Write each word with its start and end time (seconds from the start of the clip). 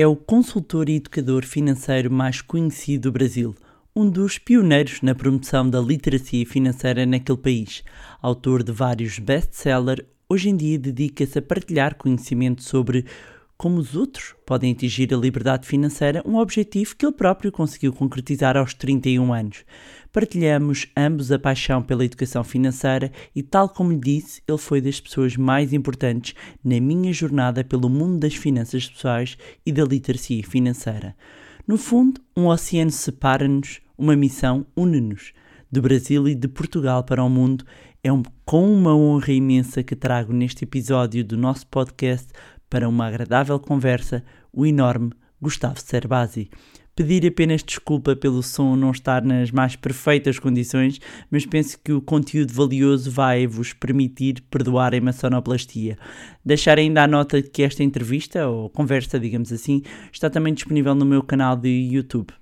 é 0.00 0.06
o 0.06 0.16
consultor 0.16 0.88
e 0.88 0.96
educador 0.96 1.44
financeiro 1.44 2.10
mais 2.10 2.40
conhecido 2.40 3.10
do 3.10 3.12
Brasil, 3.12 3.54
um 3.94 4.08
dos 4.08 4.38
pioneiros 4.38 5.02
na 5.02 5.14
promoção 5.14 5.68
da 5.68 5.78
literacia 5.78 6.46
financeira 6.46 7.04
naquele 7.04 7.36
país. 7.36 7.84
Autor 8.22 8.62
de 8.62 8.72
vários 8.72 9.18
best-sellers, 9.18 10.02
hoje 10.26 10.48
em 10.48 10.56
dia 10.56 10.78
dedica-se 10.78 11.38
a 11.38 11.42
partilhar 11.42 11.96
conhecimento 11.96 12.62
sobre 12.62 13.04
como 13.58 13.76
os 13.76 13.94
outros 13.94 14.34
podem 14.46 14.72
atingir 14.72 15.12
a 15.12 15.18
liberdade 15.18 15.66
financeira, 15.66 16.22
um 16.24 16.36
objetivo 16.36 16.96
que 16.96 17.04
ele 17.04 17.12
próprio 17.12 17.52
conseguiu 17.52 17.92
concretizar 17.92 18.56
aos 18.56 18.72
31 18.72 19.34
anos. 19.34 19.66
Partilhamos 20.12 20.88
ambos 20.96 21.30
a 21.30 21.38
paixão 21.38 21.80
pela 21.80 22.04
educação 22.04 22.42
financeira 22.42 23.12
e, 23.34 23.44
tal 23.44 23.68
como 23.68 23.92
lhe 23.92 23.98
disse, 23.98 24.42
ele 24.48 24.58
foi 24.58 24.80
das 24.80 24.98
pessoas 24.98 25.36
mais 25.36 25.72
importantes 25.72 26.34
na 26.64 26.80
minha 26.80 27.12
jornada 27.12 27.62
pelo 27.62 27.88
mundo 27.88 28.18
das 28.18 28.34
finanças 28.34 28.88
pessoais 28.88 29.38
e 29.64 29.70
da 29.70 29.84
literacia 29.84 30.42
financeira. 30.42 31.14
No 31.64 31.78
fundo, 31.78 32.20
um 32.36 32.48
oceano 32.48 32.90
separa-nos, 32.90 33.80
uma 33.96 34.16
missão 34.16 34.66
une-nos. 34.76 35.32
Do 35.70 35.80
Brasil 35.80 36.26
e 36.26 36.34
de 36.34 36.48
Portugal 36.48 37.04
para 37.04 37.22
o 37.22 37.28
mundo, 37.28 37.64
é 38.02 38.12
um, 38.12 38.24
com 38.44 38.72
uma 38.72 38.96
honra 38.96 39.32
imensa 39.32 39.84
que 39.84 39.94
trago 39.94 40.32
neste 40.32 40.64
episódio 40.64 41.24
do 41.24 41.36
nosso 41.36 41.66
podcast 41.68 42.26
para 42.68 42.88
uma 42.88 43.06
agradável 43.06 43.60
conversa 43.60 44.24
o 44.52 44.66
enorme 44.66 45.12
Gustavo 45.40 45.80
Cerbasi. 45.80 46.50
Pedir 47.00 47.26
apenas 47.26 47.62
desculpa 47.62 48.14
pelo 48.14 48.42
som 48.42 48.76
não 48.76 48.90
estar 48.90 49.24
nas 49.24 49.50
mais 49.50 49.74
perfeitas 49.74 50.38
condições, 50.38 51.00
mas 51.30 51.46
penso 51.46 51.78
que 51.82 51.92
o 51.92 52.02
conteúdo 52.02 52.52
valioso 52.52 53.10
vai 53.10 53.46
vos 53.46 53.72
permitir 53.72 54.42
perdoarem 54.50 55.00
a 55.08 55.10
sonoplastia. 55.10 55.96
Deixar 56.44 56.76
ainda 56.76 57.02
a 57.02 57.06
nota 57.06 57.40
de 57.40 57.48
que 57.48 57.62
esta 57.62 57.82
entrevista, 57.82 58.46
ou 58.46 58.68
conversa, 58.68 59.18
digamos 59.18 59.50
assim, 59.50 59.80
está 60.12 60.28
também 60.28 60.52
disponível 60.52 60.94
no 60.94 61.06
meu 61.06 61.22
canal 61.22 61.56
de 61.56 61.70
YouTube. 61.70 62.34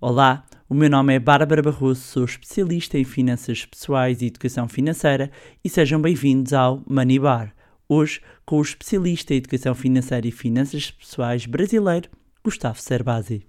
Olá, 0.00 0.46
o 0.70 0.74
meu 0.74 0.88
nome 0.88 1.14
é 1.14 1.18
Bárbara 1.18 1.60
Barroso, 1.60 2.00
sou 2.00 2.24
especialista 2.24 2.96
em 2.96 3.04
finanças 3.04 3.66
pessoais 3.66 4.22
e 4.22 4.26
educação 4.28 4.66
financeira 4.70 5.30
e 5.62 5.68
sejam 5.68 6.00
bem-vindos 6.00 6.54
ao 6.54 6.82
Money 6.88 7.18
Bar 7.18 7.52
Hoje, 7.86 8.22
com 8.46 8.56
o 8.56 8.62
especialista 8.62 9.34
em 9.34 9.36
educação 9.36 9.74
financeira 9.74 10.26
e 10.26 10.30
finanças 10.30 10.90
pessoais 10.90 11.44
brasileiro, 11.44 12.08
Gustavo 12.44 12.80
Cerbasi. 12.80 13.46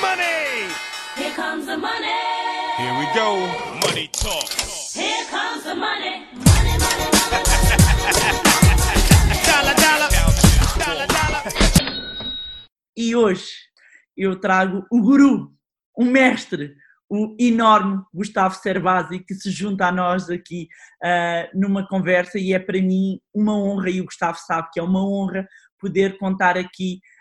Money! 0.00 0.66
Here 1.16 1.32
comes 1.36 1.64
the 1.64 1.76
money! 1.76 2.08
Here 2.76 2.98
we 2.98 3.06
go! 3.14 3.36
Money 3.86 4.08
talk! 4.08 4.50
Here 4.92 5.24
comes 5.30 5.62
the 5.62 5.76
money! 5.76 6.26
Money, 6.34 6.76
money, 6.82 7.06
money! 7.06 7.52
dollar, 9.46 9.74
dollar! 9.76 10.10
Dollar, 10.76 11.06
dollar! 11.06 11.44
E 12.96 13.14
hoje 13.14 13.46
eu 14.16 14.34
trago 14.40 14.84
o 14.90 15.00
guru, 15.00 15.54
o 15.96 16.04
mestre, 16.04 16.74
o 17.08 17.36
enorme 17.38 18.02
Gustavo 18.12 18.56
Servasi 18.56 19.20
que 19.20 19.36
se 19.36 19.52
junta 19.52 19.86
a 19.86 19.92
nós 19.92 20.28
aqui 20.28 20.66
uh, 21.04 21.56
numa 21.56 21.86
conversa 21.86 22.40
e 22.40 22.52
é 22.52 22.58
para 22.58 22.82
mim 22.82 23.20
uma 23.32 23.56
honra 23.56 23.88
e 23.88 24.00
o 24.00 24.04
Gustavo 24.06 24.36
sabe 24.38 24.68
que 24.72 24.80
é 24.80 24.82
uma 24.82 25.06
honra 25.08 25.46
poder 25.78 26.18
contar 26.18 26.58
aqui 26.58 26.96
uh, 26.96 27.11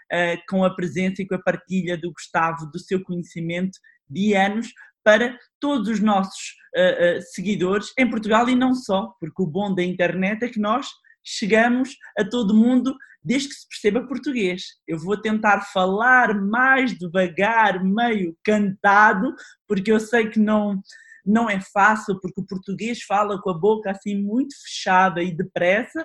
com 0.50 0.64
a 0.64 0.76
presença 0.76 1.22
e 1.22 1.28
com 1.28 1.36
a 1.36 1.42
partilha 1.42 1.98
do 1.98 2.12
Gustavo, 2.12 2.70
do 2.72 2.80
seu 2.80 3.02
conhecimento 3.04 3.80
de 4.10 4.34
anos 4.34 4.68
para 5.04 5.38
todos 5.60 5.88
os 5.88 6.00
nossos 6.00 6.56
uh, 6.76 7.22
seguidores 7.34 7.92
em 7.98 8.10
Portugal 8.10 8.48
e 8.50 8.56
não 8.56 8.76
só, 8.76 9.14
porque 9.20 9.42
o 9.42 9.48
bom 9.48 9.74
da 9.74 9.84
internet 9.84 10.44
é 10.44 10.50
que 10.50 10.60
nós 10.60 10.88
chegamos 11.24 11.96
a 12.18 12.24
todo 12.24 12.54
mundo 12.54 12.96
desde 13.24 13.50
que 13.50 13.56
se 13.56 13.68
perceba 13.68 14.08
português. 14.08 14.64
Eu 14.88 14.98
vou 14.98 15.20
tentar 15.20 15.62
falar 15.62 16.34
mais 16.34 16.98
devagar, 16.98 17.84
meio 17.84 18.36
cantado, 18.44 19.34
porque 19.68 19.92
eu 19.92 20.00
sei 20.00 20.30
que 20.30 20.40
não 20.40 20.82
não 21.24 21.48
é 21.48 21.62
fácil, 21.62 22.20
porque 22.20 22.42
o 22.42 22.46
português 22.48 23.04
fala 23.04 23.40
com 23.40 23.52
a 23.52 23.54
boca 23.54 23.92
assim 23.92 24.20
muito 24.20 24.56
fechada 24.64 25.22
e 25.22 25.32
depressa, 25.32 26.04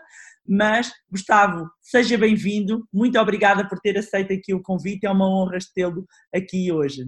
mas 0.48 0.90
Gustavo, 1.10 1.68
seja 1.80 2.16
bem-vindo, 2.16 2.86
muito 2.92 3.18
obrigada 3.18 3.68
por 3.68 3.78
ter 3.80 3.96
aceito 3.98 4.32
aqui 4.32 4.54
o 4.54 4.62
convite, 4.62 5.06
é 5.06 5.10
uma 5.10 5.28
honra 5.28 5.58
tê-lo 5.74 6.04
aqui 6.34 6.72
hoje. 6.72 7.06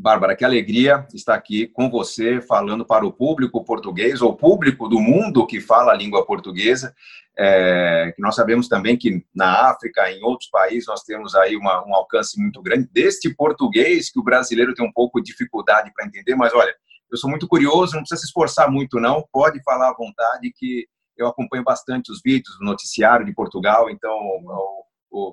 Bárbara, 0.00 0.34
que 0.34 0.46
alegria 0.46 1.06
estar 1.12 1.34
aqui 1.34 1.66
com 1.66 1.90
você, 1.90 2.40
falando 2.40 2.86
para 2.86 3.04
o 3.04 3.12
público 3.12 3.62
português, 3.62 4.22
ou 4.22 4.34
público 4.34 4.88
do 4.88 4.98
mundo 4.98 5.46
que 5.46 5.60
fala 5.60 5.92
a 5.92 5.94
língua 5.94 6.24
portuguesa. 6.24 6.94
É, 7.38 8.14
nós 8.18 8.34
sabemos 8.34 8.66
também 8.66 8.96
que 8.96 9.22
na 9.34 9.70
África, 9.70 10.10
em 10.10 10.22
outros 10.22 10.48
países, 10.48 10.86
nós 10.86 11.02
temos 11.02 11.34
aí 11.34 11.54
uma, 11.54 11.86
um 11.86 11.94
alcance 11.94 12.40
muito 12.40 12.62
grande 12.62 12.88
deste 12.90 13.34
português 13.34 14.10
que 14.10 14.18
o 14.18 14.24
brasileiro 14.24 14.74
tem 14.74 14.86
um 14.86 14.92
pouco 14.92 15.20
de 15.20 15.30
dificuldade 15.30 15.92
para 15.94 16.06
entender. 16.06 16.34
Mas 16.34 16.54
olha, 16.54 16.74
eu 17.10 17.18
sou 17.18 17.28
muito 17.28 17.46
curioso, 17.46 17.92
não 17.92 18.00
precisa 18.00 18.20
se 18.20 18.26
esforçar 18.26 18.70
muito, 18.70 18.98
não. 18.98 19.22
Pode 19.30 19.62
falar 19.62 19.90
à 19.90 19.94
vontade, 19.94 20.50
que 20.56 20.86
eu 21.22 21.28
acompanho 21.28 21.64
bastante 21.64 22.10
os 22.10 22.20
vídeos 22.22 22.56
do 22.58 22.64
noticiário 22.64 23.26
de 23.26 23.32
Portugal, 23.32 23.90
então 23.90 24.16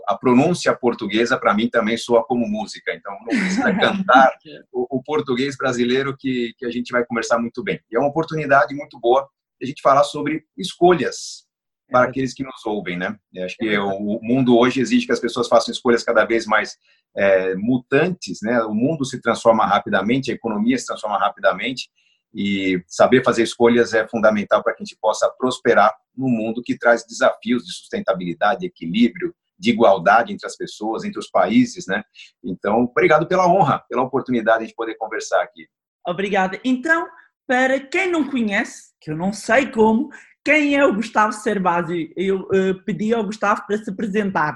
a 0.08 0.18
pronúncia 0.18 0.75
portuguesa 0.75 1.38
para 1.38 1.53
mim 1.53 1.70
também 1.70 1.98
soa 1.98 2.24
como 2.24 2.48
música, 2.48 2.94
então 2.94 3.14
não 3.20 3.28
precisa 3.28 3.74
cantar 3.75 4.34
o, 4.72 4.98
o, 4.98 5.03
português 5.03 5.56
brasileiro 5.56 6.16
que, 6.18 6.53
que 6.58 6.66
a 6.66 6.72
gente 6.72 6.92
vai 6.92 7.06
conversar 7.06 7.38
muito 7.38 7.64
bem. 7.64 7.80
E 7.92 7.96
é 7.96 8.00
uma 8.00 8.09
oportunidade 8.09 8.74
muito 8.74 9.00
boa 9.00 9.28
de 9.59 9.66
a 9.66 9.68
gente 9.68 9.81
falar 9.81 10.03
sobre 10.03 10.46
escolhas 10.58 11.46
para 11.90 12.06
é. 12.06 12.09
aqueles 12.09 12.34
que 12.34 12.44
nos 12.44 12.66
ouvem, 12.66 12.98
né? 12.98 13.16
Eu 13.34 13.46
acho 13.46 13.56
que 13.56 13.68
é 13.68 13.80
o 13.80 14.19
mundo 14.22 14.58
hoje 14.58 14.81
exige 14.81 15.06
que 15.06 15.12
as 15.12 15.19
pessoas 15.19 15.48
façam 15.48 15.72
escolhas 15.72 16.04
cada 16.04 16.25
vez 16.25 16.46
mais 16.46 16.75
é, 17.16 17.56
mutantes, 17.56 18.40
né? 18.42 18.62
O 18.64 18.74
mundo 18.74 19.06
se 19.06 19.22
transforma 19.22 19.66
rapidamente, 19.66 20.31
a 20.31 20.36
economia 20.36 20.78
se 20.78 20.86
transforma 20.86 21.18
rapidamente 21.18 21.90
e 22.33 22.83
saber 22.88 23.23
fazer 23.23 23.43
escolhas 23.43 23.93
é 23.93 24.07
fundamental 24.07 24.63
para 24.63 24.73
que 24.73 24.83
a 24.83 24.85
gente 24.85 24.97
possa 24.99 25.29
prosperar 25.38 25.93
no 26.15 26.27
mundo 26.27 26.61
que 26.63 26.77
traz 26.77 27.05
desafios 27.05 27.63
de 27.63 27.71
sustentabilidade, 27.71 28.65
equilíbrio, 28.65 29.33
de 29.57 29.71
igualdade 29.71 30.31
entre 30.31 30.45
as 30.45 30.55
pessoas, 30.55 31.03
entre 31.03 31.19
os 31.19 31.29
países, 31.29 31.88
né? 31.88 32.03
Então, 32.43 32.83
obrigado 32.83 33.27
pela 33.27 33.47
honra, 33.47 33.83
pela 33.89 34.03
oportunidade 34.03 34.67
de 34.67 34.75
poder 34.75 34.95
conversar 34.95 35.41
aqui. 35.41 35.67
Obrigada. 36.05 36.59
Então, 36.63 37.07
para 37.47 37.79
quem 37.79 38.11
não 38.11 38.29
conhece, 38.29 38.94
que 39.01 39.11
eu 39.11 39.17
não 39.17 39.33
sei 39.33 39.71
como, 39.71 40.09
quem 40.44 40.75
é 40.75 40.85
o 40.85 40.94
Gustavo 40.94 41.33
Cerbasi? 41.33 42.13
Eu 42.15 42.41
uh, 42.41 42.83
pedi 42.85 43.13
ao 43.13 43.25
Gustavo 43.25 43.65
para 43.65 43.77
se 43.77 43.89
apresentar. 43.89 44.55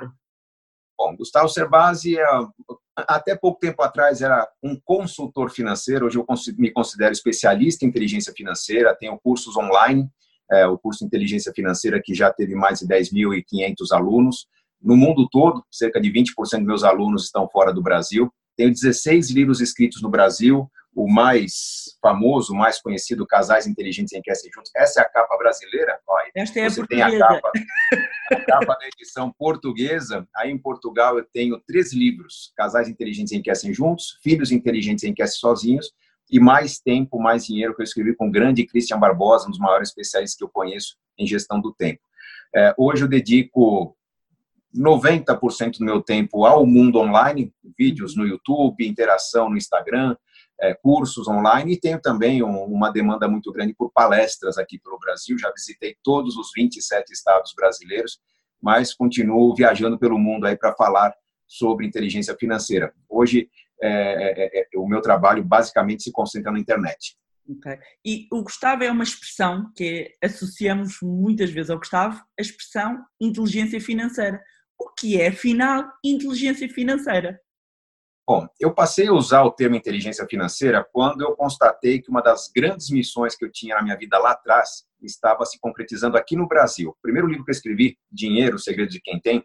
Bom, 1.01 1.15
Gustavo 1.15 1.49
Cerbasi, 1.49 2.19
é, 2.19 2.23
até 2.95 3.35
pouco 3.35 3.59
tempo 3.59 3.81
atrás, 3.81 4.21
era 4.21 4.47
um 4.61 4.79
consultor 4.85 5.49
financeiro. 5.49 6.05
Hoje 6.05 6.19
eu 6.19 6.25
me 6.59 6.69
considero 6.69 7.11
especialista 7.11 7.83
em 7.83 7.87
inteligência 7.87 8.31
financeira, 8.31 8.95
tenho 8.95 9.19
cursos 9.19 9.57
online, 9.57 10.07
é, 10.51 10.67
o 10.67 10.77
curso 10.77 11.03
Inteligência 11.03 11.51
Financeira, 11.55 11.99
que 12.03 12.13
já 12.13 12.31
teve 12.31 12.53
mais 12.53 12.79
de 12.79 12.87
10.500 12.87 13.91
alunos 13.93 14.45
no 14.79 14.95
mundo 14.95 15.27
todo, 15.31 15.63
cerca 15.71 15.99
de 15.99 16.11
20% 16.11 16.35
dos 16.35 16.67
meus 16.67 16.83
alunos 16.83 17.23
estão 17.23 17.49
fora 17.49 17.73
do 17.73 17.81
Brasil. 17.81 18.31
Tenho 18.55 18.69
16 18.69 19.31
livros 19.31 19.59
escritos 19.59 20.03
no 20.03 20.09
Brasil, 20.09 20.69
o 20.95 21.11
mais 21.11 21.97
famoso, 21.99 22.53
o 22.53 22.55
mais 22.55 22.79
conhecido, 22.79 23.25
Casais 23.25 23.65
Inteligentes 23.65 24.13
Enriquecem 24.13 24.51
Juntos. 24.53 24.71
Essa 24.75 25.01
é 25.01 25.03
a 25.03 25.09
capa 25.09 25.35
brasileira. 25.37 25.97
Olha, 26.07 26.31
Esta 26.35 26.59
é 26.59 26.69
você 26.69 26.85
tem 26.85 27.01
a 27.01 27.17
capa, 27.17 27.51
capa 28.45 28.77
da 28.79 28.87
edição 28.87 29.31
portuguesa. 29.31 30.27
Aí 30.35 30.51
em 30.51 30.57
Portugal 30.57 31.17
eu 31.17 31.25
tenho 31.25 31.59
três 31.59 31.93
livros: 31.93 32.51
Casais 32.55 32.87
Inteligentes 32.87 33.31
Enriquecem 33.31 33.73
Juntos, 33.73 34.17
Filhos 34.23 34.51
Inteligentes 34.51 35.03
Enriquecem 35.03 35.39
Sozinhos 35.39 35.91
e 36.29 36.39
Mais 36.39 36.79
Tempo, 36.79 37.19
Mais 37.19 37.45
Dinheiro, 37.45 37.75
que 37.75 37.81
eu 37.81 37.85
escrevi 37.85 38.15
com 38.15 38.27
o 38.27 38.31
grande 38.31 38.65
Christian 38.65 38.99
Barbosa, 38.99 39.47
um 39.47 39.51
dos 39.51 39.59
maiores 39.59 39.89
especialistas 39.89 40.37
que 40.37 40.43
eu 40.43 40.49
conheço 40.49 40.95
em 41.17 41.27
gestão 41.27 41.59
do 41.59 41.73
tempo. 41.73 42.01
É, 42.55 42.73
hoje 42.77 43.03
eu 43.03 43.07
dedico 43.07 43.95
90% 44.75 45.79
do 45.79 45.85
meu 45.85 46.01
tempo 46.01 46.45
ao 46.45 46.65
mundo 46.65 46.99
online, 46.99 47.53
vídeos 47.77 48.15
no 48.15 48.25
YouTube, 48.25 48.87
interação 48.87 49.49
no 49.49 49.57
Instagram, 49.57 50.15
é, 50.61 50.73
cursos 50.73 51.27
online, 51.27 51.73
e 51.73 51.79
tenho 51.79 51.99
também 51.99 52.43
um, 52.43 52.63
uma 52.65 52.91
demanda 52.91 53.27
muito 53.27 53.51
grande 53.51 53.73
por 53.73 53.91
palestras 53.91 54.57
aqui 54.57 54.79
pelo 54.79 54.99
Brasil. 54.99 55.37
Já 55.37 55.51
visitei 55.51 55.95
todos 56.03 56.37
os 56.37 56.51
27 56.55 57.11
estados 57.11 57.53
brasileiros, 57.55 58.19
mas 58.61 58.93
continuo 58.93 59.55
viajando 59.55 59.97
pelo 59.97 60.19
mundo 60.19 60.45
aí 60.45 60.55
para 60.55 60.73
falar 60.73 61.13
sobre 61.47 61.85
inteligência 61.85 62.35
financeira. 62.39 62.93
Hoje, 63.09 63.49
é, 63.81 63.89
é, 63.89 64.59
é, 64.59 64.67
é, 64.73 64.77
o 64.77 64.87
meu 64.87 65.01
trabalho 65.01 65.43
basicamente 65.43 66.03
se 66.03 66.11
concentra 66.11 66.51
na 66.51 66.59
internet. 66.59 67.17
Okay. 67.49 67.79
E 68.05 68.27
o 68.31 68.43
Gustavo 68.43 68.83
é 68.83 68.91
uma 68.91 69.03
expressão 69.03 69.71
que 69.75 70.15
associamos 70.23 70.97
muitas 71.01 71.49
vezes 71.49 71.71
ao 71.71 71.79
Gustavo, 71.79 72.21
a 72.39 72.41
expressão 72.41 73.03
inteligência 73.19 73.81
financeira 73.81 74.39
o 74.81 74.89
que 74.97 75.21
é, 75.21 75.27
afinal, 75.27 75.87
inteligência 76.03 76.67
financeira? 76.67 77.39
Bom, 78.33 78.47
eu 78.61 78.73
passei 78.73 79.09
a 79.09 79.11
usar 79.11 79.43
o 79.43 79.51
termo 79.51 79.75
inteligência 79.75 80.25
financeira 80.25 80.87
quando 80.93 81.19
eu 81.19 81.35
constatei 81.35 82.01
que 82.01 82.09
uma 82.09 82.21
das 82.21 82.49
grandes 82.55 82.89
missões 82.89 83.35
que 83.35 83.43
eu 83.43 83.51
tinha 83.51 83.75
na 83.75 83.81
minha 83.81 83.97
vida 83.97 84.17
lá 84.17 84.31
atrás 84.31 84.85
estava 85.01 85.45
se 85.45 85.59
concretizando 85.59 86.15
aqui 86.15 86.37
no 86.37 86.47
Brasil. 86.47 86.91
O 86.91 87.01
primeiro 87.01 87.27
livro 87.27 87.43
que 87.43 87.51
eu 87.51 87.53
escrevi, 87.53 87.97
Dinheiro, 88.09 88.55
o 88.55 88.59
Segredo 88.59 88.89
de 88.89 89.01
Quem 89.01 89.19
Tem, 89.19 89.43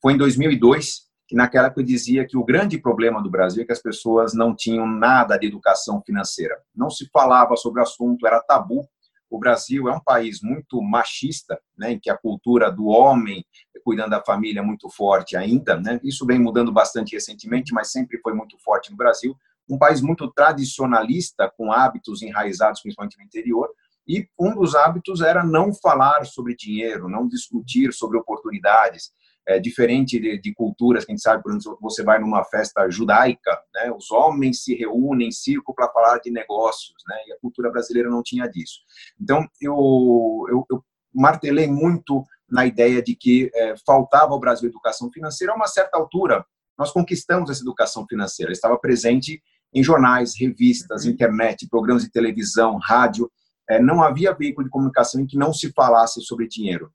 foi 0.00 0.14
em 0.14 0.16
2002, 0.16 1.02
que 1.28 1.36
naquela 1.36 1.66
época 1.66 1.82
eu 1.82 1.84
dizia 1.84 2.26
que 2.26 2.38
o 2.38 2.42
grande 2.42 2.78
problema 2.78 3.22
do 3.22 3.30
Brasil 3.30 3.64
é 3.64 3.66
que 3.66 3.72
as 3.72 3.82
pessoas 3.82 4.32
não 4.32 4.56
tinham 4.56 4.86
nada 4.86 5.36
de 5.36 5.46
educação 5.46 6.00
financeira. 6.00 6.56
Não 6.74 6.88
se 6.88 7.10
falava 7.12 7.54
sobre 7.54 7.80
o 7.80 7.82
assunto, 7.82 8.26
era 8.26 8.40
tabu. 8.40 8.88
O 9.28 9.38
Brasil 9.38 9.90
é 9.90 9.92
um 9.92 10.00
país 10.00 10.40
muito 10.40 10.80
machista, 10.80 11.60
né, 11.76 11.92
em 11.92 12.00
que 12.00 12.08
a 12.08 12.16
cultura 12.16 12.72
do 12.72 12.86
homem 12.86 13.44
cuidando 13.82 14.10
da 14.10 14.22
família 14.22 14.62
muito 14.62 14.88
forte 14.88 15.36
ainda. 15.36 15.78
Né? 15.78 16.00
Isso 16.02 16.24
vem 16.26 16.38
mudando 16.38 16.72
bastante 16.72 17.14
recentemente, 17.14 17.72
mas 17.72 17.90
sempre 17.90 18.18
foi 18.18 18.32
muito 18.34 18.58
forte 18.58 18.90
no 18.90 18.96
Brasil. 18.96 19.36
Um 19.68 19.78
país 19.78 20.00
muito 20.00 20.30
tradicionalista, 20.32 21.50
com 21.56 21.72
hábitos 21.72 22.22
enraizados, 22.22 22.80
principalmente 22.80 23.18
no 23.18 23.24
interior. 23.24 23.68
E 24.06 24.26
um 24.38 24.54
dos 24.54 24.74
hábitos 24.74 25.20
era 25.20 25.44
não 25.44 25.72
falar 25.72 26.26
sobre 26.26 26.56
dinheiro, 26.56 27.08
não 27.08 27.28
discutir 27.28 27.92
sobre 27.92 28.18
oportunidades 28.18 29.12
é, 29.46 29.58
diferente 29.58 30.20
de, 30.20 30.38
de, 30.38 30.54
culturas 30.54 31.04
que 31.04 31.12
a 31.12 31.14
gente 31.14 31.22
sabe, 31.22 31.42
por 31.42 31.52
exemplo, 31.52 31.78
você 31.80 32.02
vai 32.02 32.18
numa 32.18 32.44
festa 32.44 32.88
judaica, 32.88 33.60
né, 33.74 33.90
os 33.90 34.10
homens 34.10 34.62
se 34.62 34.74
reúnem 34.74 35.28
em 35.28 35.32
circo 35.32 35.74
para 35.74 35.88
falar 35.88 36.18
de 36.18 36.30
negócios, 36.30 36.94
né, 37.08 37.16
e 37.26 37.32
a 37.32 37.38
cultura 37.40 37.70
brasileira 37.70 38.08
não 38.08 38.22
tinha 38.22 38.46
disso. 38.46 38.80
Então, 39.20 39.44
eu, 39.60 40.46
eu, 40.48 40.66
eu 40.70 40.84
martelei 41.12 41.66
muito 41.66 42.24
na 42.52 42.66
ideia 42.66 43.02
de 43.02 43.16
que 43.16 43.50
é, 43.54 43.74
faltava 43.86 44.32
ao 44.32 44.38
Brasil 44.38 44.68
educação 44.68 45.10
financeira. 45.10 45.52
A 45.52 45.56
uma 45.56 45.66
certa 45.66 45.96
altura, 45.96 46.44
nós 46.78 46.92
conquistamos 46.92 47.50
essa 47.50 47.62
educação 47.62 48.06
financeira, 48.06 48.52
estava 48.52 48.78
presente 48.78 49.42
em 49.74 49.82
jornais, 49.82 50.34
revistas, 50.38 51.04
uhum. 51.04 51.12
internet, 51.12 51.66
programas 51.68 52.04
de 52.04 52.10
televisão, 52.10 52.78
rádio. 52.78 53.30
É, 53.68 53.80
não 53.80 54.02
havia 54.02 54.34
veículo 54.34 54.64
de 54.64 54.70
comunicação 54.70 55.20
em 55.20 55.26
que 55.26 55.38
não 55.38 55.52
se 55.52 55.72
falasse 55.72 56.20
sobre 56.20 56.46
dinheiro 56.46 56.92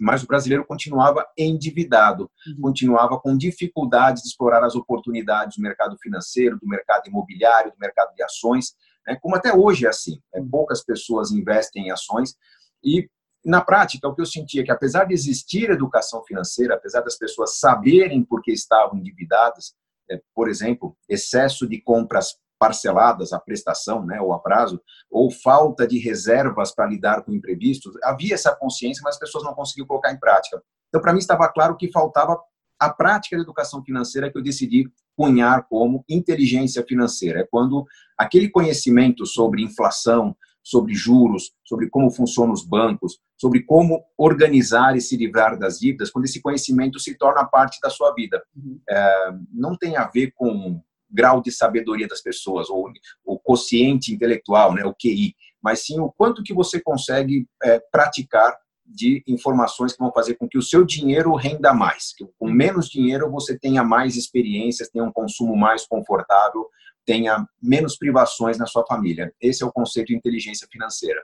mas 0.00 0.22
o 0.22 0.26
brasileiro 0.26 0.64
continuava 0.64 1.26
endividado, 1.36 2.30
uhum. 2.46 2.60
continuava 2.60 3.18
com 3.18 3.36
dificuldade 3.36 4.22
de 4.22 4.28
explorar 4.28 4.62
as 4.62 4.74
oportunidades 4.74 5.56
do 5.56 5.62
mercado 5.62 5.96
financeiro, 5.98 6.58
do 6.58 6.68
mercado 6.68 7.08
imobiliário, 7.08 7.72
do 7.72 7.78
mercado 7.78 8.14
de 8.14 8.22
ações, 8.22 8.74
né? 9.06 9.16
como 9.20 9.36
até 9.36 9.54
hoje 9.54 9.86
é 9.86 9.88
assim. 9.88 10.20
Né? 10.34 10.46
Poucas 10.50 10.84
pessoas 10.84 11.30
investem 11.30 11.86
em 11.86 11.90
ações 11.90 12.36
e 12.84 13.08
na 13.46 13.60
prática, 13.60 14.08
o 14.08 14.14
que 14.14 14.20
eu 14.20 14.26
sentia 14.26 14.62
é 14.62 14.64
que, 14.64 14.72
apesar 14.72 15.04
de 15.04 15.14
existir 15.14 15.70
educação 15.70 16.22
financeira, 16.24 16.74
apesar 16.74 17.00
das 17.00 17.16
pessoas 17.16 17.58
saberem 17.58 18.24
por 18.24 18.42
que 18.42 18.50
estavam 18.52 18.98
endividadas, 18.98 19.72
é, 20.10 20.20
por 20.34 20.48
exemplo, 20.48 20.96
excesso 21.08 21.66
de 21.68 21.80
compras 21.80 22.34
parceladas 22.58 23.32
a 23.32 23.38
prestação, 23.38 24.04
né, 24.04 24.20
ou 24.20 24.32
a 24.32 24.38
prazo, 24.38 24.80
ou 25.10 25.30
falta 25.30 25.86
de 25.86 25.98
reservas 25.98 26.74
para 26.74 26.86
lidar 26.86 27.22
com 27.22 27.32
imprevistos, 27.32 27.94
havia 28.02 28.34
essa 28.34 28.54
consciência, 28.54 29.02
mas 29.04 29.14
as 29.14 29.20
pessoas 29.20 29.44
não 29.44 29.54
conseguiam 29.54 29.86
colocar 29.86 30.10
em 30.12 30.18
prática. 30.18 30.60
Então, 30.88 31.00
para 31.00 31.12
mim, 31.12 31.18
estava 31.18 31.48
claro 31.48 31.76
que 31.76 31.92
faltava 31.92 32.40
a 32.80 32.90
prática 32.90 33.36
da 33.36 33.42
educação 33.42 33.82
financeira 33.84 34.30
que 34.30 34.38
eu 34.38 34.42
decidi 34.42 34.90
cunhar 35.16 35.66
como 35.68 36.04
inteligência 36.08 36.84
financeira. 36.84 37.40
É 37.40 37.48
quando 37.48 37.84
aquele 38.18 38.50
conhecimento 38.50 39.24
sobre 39.24 39.62
inflação, 39.62 40.36
sobre 40.66 40.94
juros, 40.94 41.52
sobre 41.64 41.88
como 41.88 42.10
funcionam 42.10 42.52
os 42.52 42.64
bancos, 42.64 43.20
sobre 43.40 43.62
como 43.62 44.02
organizar 44.18 44.96
e 44.96 45.00
se 45.00 45.16
livrar 45.16 45.56
das 45.56 45.78
dívidas, 45.78 46.10
quando 46.10 46.24
esse 46.24 46.42
conhecimento 46.42 46.98
se 46.98 47.16
torna 47.16 47.44
parte 47.44 47.78
da 47.80 47.88
sua 47.88 48.12
vida. 48.12 48.42
Uhum. 48.56 48.80
É, 48.90 49.30
não 49.52 49.76
tem 49.76 49.96
a 49.96 50.08
ver 50.08 50.32
com 50.34 50.82
grau 51.08 51.40
de 51.40 51.52
sabedoria 51.52 52.08
das 52.08 52.20
pessoas, 52.20 52.68
ou 52.68 52.90
o 53.24 53.38
quociente 53.38 54.12
intelectual, 54.12 54.74
né, 54.74 54.84
o 54.84 54.92
QI, 54.92 55.36
mas 55.62 55.86
sim 55.86 56.00
o 56.00 56.10
quanto 56.10 56.42
que 56.42 56.52
você 56.52 56.80
consegue 56.80 57.46
é, 57.62 57.80
praticar 57.92 58.58
de 58.84 59.22
informações 59.24 59.92
que 59.92 60.00
vão 60.00 60.12
fazer 60.12 60.34
com 60.34 60.48
que 60.48 60.58
o 60.58 60.62
seu 60.62 60.84
dinheiro 60.84 61.32
renda 61.36 61.72
mais, 61.72 62.12
que 62.12 62.26
com 62.36 62.50
menos 62.50 62.88
dinheiro 62.88 63.30
você 63.30 63.56
tenha 63.56 63.84
mais 63.84 64.16
experiências, 64.16 64.88
tenha 64.88 65.04
um 65.04 65.12
consumo 65.12 65.56
mais 65.56 65.86
confortável, 65.86 66.68
tenha 67.06 67.46
menos 67.62 67.96
privações 67.96 68.58
na 68.58 68.66
sua 68.66 68.84
família. 68.86 69.32
Esse 69.40 69.62
é 69.62 69.66
o 69.66 69.72
conceito 69.72 70.08
de 70.08 70.16
inteligência 70.16 70.68
financeira. 70.70 71.22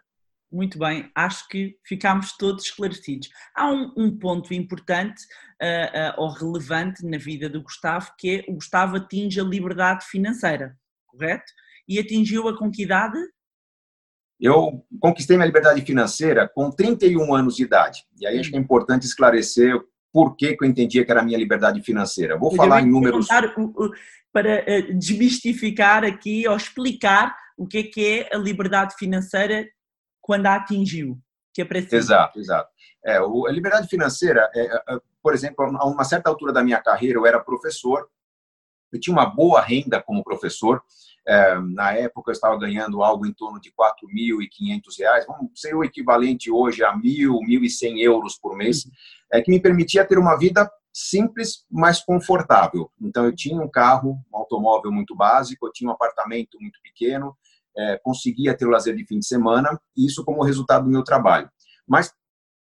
Muito 0.50 0.79
bem, 0.79 1.11
acho 1.14 1.49
que 1.49 1.79
ficámos 1.82 2.37
todos 2.37 2.64
esclarecidos. 2.64 3.31
Há 3.55 3.70
um, 3.70 3.93
um 3.96 4.19
ponto 4.19 4.52
importante 4.52 5.23
uh, 5.62 6.20
uh, 6.20 6.23
ou 6.23 6.31
relevante 6.31 7.05
na 7.06 7.17
vida 7.17 7.49
do 7.49 7.62
Gustavo, 7.62 8.12
que 8.19 8.37
é 8.37 8.50
o 8.50 8.55
Gustavo 8.55 8.96
atinge 8.96 9.40
a 9.40 9.44
liberdade 9.44 10.05
financeira, 10.05 10.76
correto? 11.06 11.50
E 11.88 11.99
atingiu-a 11.99 12.56
com 12.56 12.70
que 12.70 12.82
idade? 12.82 13.19
Eu 14.38 14.85
conquistei 15.00 15.37
minha 15.37 15.46
liberdade 15.46 15.81
financeira 15.82 16.46
com 16.55 16.70
31 16.70 17.35
anos 17.35 17.56
de 17.56 17.62
idade. 17.62 18.05
E 18.20 18.26
aí 18.26 18.38
acho 18.38 18.50
que 18.50 18.56
é 18.56 18.61
importante 18.61 19.06
esclarecer 19.06 19.75
por 20.12 20.37
que, 20.37 20.56
que 20.56 20.64
eu 20.64 20.69
entendia 20.69 21.05
que 21.05 21.11
era 21.11 21.20
a 21.20 21.25
minha 21.25 21.38
liberdade 21.38 21.82
financeira. 21.82 22.37
Vou 22.37 22.55
falar 22.55 22.82
em 22.82 22.87
números. 22.87 23.26
Para 24.32 24.64
uh, 24.64 24.99
desmistificar 24.99 26.05
aqui 26.05 26.49
ou 26.49 26.56
explicar 26.56 27.37
o 27.56 27.67
que 27.67 27.79
é, 27.79 27.82
que 27.82 28.06
é 28.06 28.35
a 28.35 28.38
liberdade 28.38 28.94
financeira 28.99 29.67
quando 30.20 30.47
a 30.47 30.55
atingiu, 30.55 31.19
que 31.53 31.61
é 31.61 31.64
preciso. 31.64 31.97
Exato, 31.97 32.38
exato. 32.38 32.70
É, 33.05 33.17
a 33.17 33.50
liberdade 33.50 33.88
financeira, 33.88 34.49
é, 34.55 34.61
é, 34.61 34.82
é, 34.94 35.00
por 35.23 35.35
exemplo, 35.35 35.64
a 35.64 35.87
uma 35.87 36.05
certa 36.05 36.31
altura 36.31 36.53
da 36.53 36.62
minha 36.62 36.81
carreira, 36.81 37.19
eu 37.19 37.26
era 37.26 37.41
professor, 37.41 38.09
eu 38.93 39.00
tinha 39.00 39.15
uma 39.15 39.27
boa 39.27 39.61
renda 39.61 40.03
como 40.03 40.23
professor, 40.23 40.83
é, 41.27 41.55
na 41.61 41.93
época 41.93 42.31
eu 42.31 42.33
estava 42.33 42.59
ganhando 42.59 43.03
algo 43.03 43.27
em 43.27 43.33
torno 43.33 43.61
de 43.61 43.71
R$ 43.71 43.75
4.500, 43.79 45.27
vamos 45.27 45.53
ser 45.55 45.75
o 45.75 45.85
equivalente 45.85 46.50
hoje 46.50 46.85
a 46.85 46.93
R$ 46.93 47.00
1.000, 47.00 47.29
1.100 47.61 47.99
euros 47.99 48.39
por 48.39 48.56
mês, 48.56 48.89
é, 49.33 49.41
que 49.41 49.50
me 49.50 49.61
permitia 49.61 50.05
ter 50.05 50.19
uma 50.19 50.37
vida 50.37 50.71
simples, 50.93 51.65
mas 51.71 52.05
confortável. 52.05 52.91
Então 53.00 53.25
eu 53.25 53.35
tinha 53.35 53.61
um 53.61 53.69
carro, 53.69 54.19
um 54.33 54.37
automóvel 54.37 54.93
muito 54.93 55.17
básico, 55.17 55.67
eu 55.67 55.73
tinha 55.73 55.88
um 55.88 55.93
apartamento 55.93 56.59
muito 56.61 56.79
pequeno, 56.83 57.37
é, 57.77 57.99
conseguia 58.03 58.55
ter 58.56 58.67
o 58.67 58.71
lazer 58.71 58.95
de 58.95 59.06
fim 59.06 59.19
de 59.19 59.27
semana, 59.27 59.81
isso 59.97 60.25
como 60.25 60.43
resultado 60.43 60.85
do 60.85 60.91
meu 60.91 61.03
trabalho. 61.03 61.49
Mas 61.87 62.12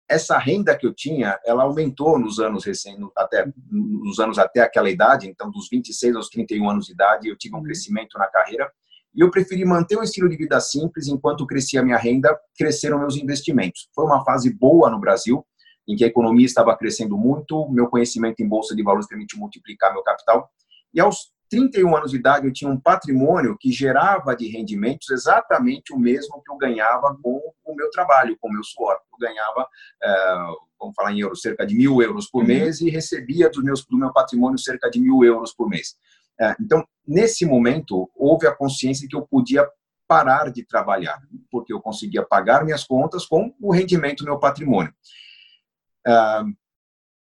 essa 0.08 0.38
renda 0.38 0.76
que 0.76 0.86
eu 0.86 0.92
tinha, 0.92 1.38
ela 1.44 1.62
aumentou 1.62 2.18
nos 2.18 2.38
anos 2.38 2.64
recém, 2.64 2.96
até 3.16 3.50
nos 3.70 4.18
anos 4.18 4.38
até 4.38 4.60
aquela 4.60 4.90
idade, 4.90 5.28
então 5.28 5.50
dos 5.50 5.68
26 5.70 6.16
aos 6.16 6.28
31 6.28 6.68
anos 6.68 6.86
de 6.86 6.92
idade, 6.92 7.28
eu 7.28 7.36
tive 7.36 7.54
um 7.54 7.58
uhum. 7.58 7.64
crescimento 7.64 8.18
na 8.18 8.26
carreira 8.26 8.70
e 9.14 9.20
eu 9.20 9.30
preferi 9.30 9.64
manter 9.64 9.98
um 9.98 10.02
estilo 10.02 10.28
de 10.28 10.36
vida 10.36 10.58
simples 10.60 11.06
enquanto 11.06 11.46
crescia 11.46 11.80
a 11.80 11.84
minha 11.84 11.98
renda, 11.98 12.38
cresceram 12.56 12.98
meus 12.98 13.16
investimentos. 13.16 13.88
Foi 13.94 14.04
uma 14.04 14.24
fase 14.24 14.52
boa 14.52 14.90
no 14.90 14.98
Brasil, 14.98 15.46
em 15.86 15.96
que 15.96 16.04
a 16.04 16.06
economia 16.06 16.46
estava 16.46 16.76
crescendo 16.76 17.16
muito, 17.16 17.68
meu 17.70 17.88
conhecimento 17.88 18.40
em 18.42 18.48
bolsa 18.48 18.74
de 18.74 18.82
valores 18.82 19.06
permitiu 19.06 19.38
multiplicar 19.38 19.92
meu 19.92 20.02
capital. 20.02 20.50
E 20.94 21.00
aos 21.00 21.30
31 21.52 21.94
anos 21.94 22.10
de 22.12 22.16
idade, 22.16 22.46
eu 22.46 22.52
tinha 22.52 22.70
um 22.70 22.80
patrimônio 22.80 23.58
que 23.60 23.70
gerava 23.70 24.34
de 24.34 24.48
rendimentos 24.48 25.10
exatamente 25.10 25.92
o 25.92 25.98
mesmo 25.98 26.42
que 26.42 26.50
eu 26.50 26.56
ganhava 26.56 27.14
com 27.22 27.42
o 27.62 27.74
meu 27.74 27.90
trabalho, 27.90 28.38
com 28.40 28.48
o 28.48 28.52
meu 28.52 28.64
suor. 28.64 28.96
Eu 29.12 29.18
ganhava, 29.18 29.68
é, 30.02 30.36
vamos 30.80 30.94
falar 30.96 31.12
em 31.12 31.20
euros, 31.20 31.42
cerca 31.42 31.66
de 31.66 31.74
mil 31.74 32.00
euros 32.00 32.26
por 32.26 32.40
uhum. 32.40 32.48
mês 32.48 32.80
e 32.80 32.88
recebia 32.88 33.50
do, 33.50 33.62
meus, 33.62 33.84
do 33.84 33.98
meu 33.98 34.10
patrimônio 34.10 34.58
cerca 34.58 34.88
de 34.90 34.98
mil 34.98 35.22
euros 35.22 35.52
por 35.52 35.68
mês. 35.68 35.94
É, 36.40 36.56
então, 36.58 36.86
nesse 37.06 37.44
momento, 37.44 38.10
houve 38.16 38.46
a 38.46 38.54
consciência 38.54 39.06
que 39.06 39.14
eu 39.14 39.20
podia 39.20 39.68
parar 40.08 40.50
de 40.50 40.64
trabalhar, 40.64 41.20
porque 41.50 41.72
eu 41.72 41.82
conseguia 41.82 42.24
pagar 42.24 42.64
minhas 42.64 42.84
contas 42.84 43.26
com 43.26 43.54
o 43.60 43.70
rendimento 43.70 44.24
do 44.24 44.30
meu 44.30 44.38
patrimônio. 44.38 44.92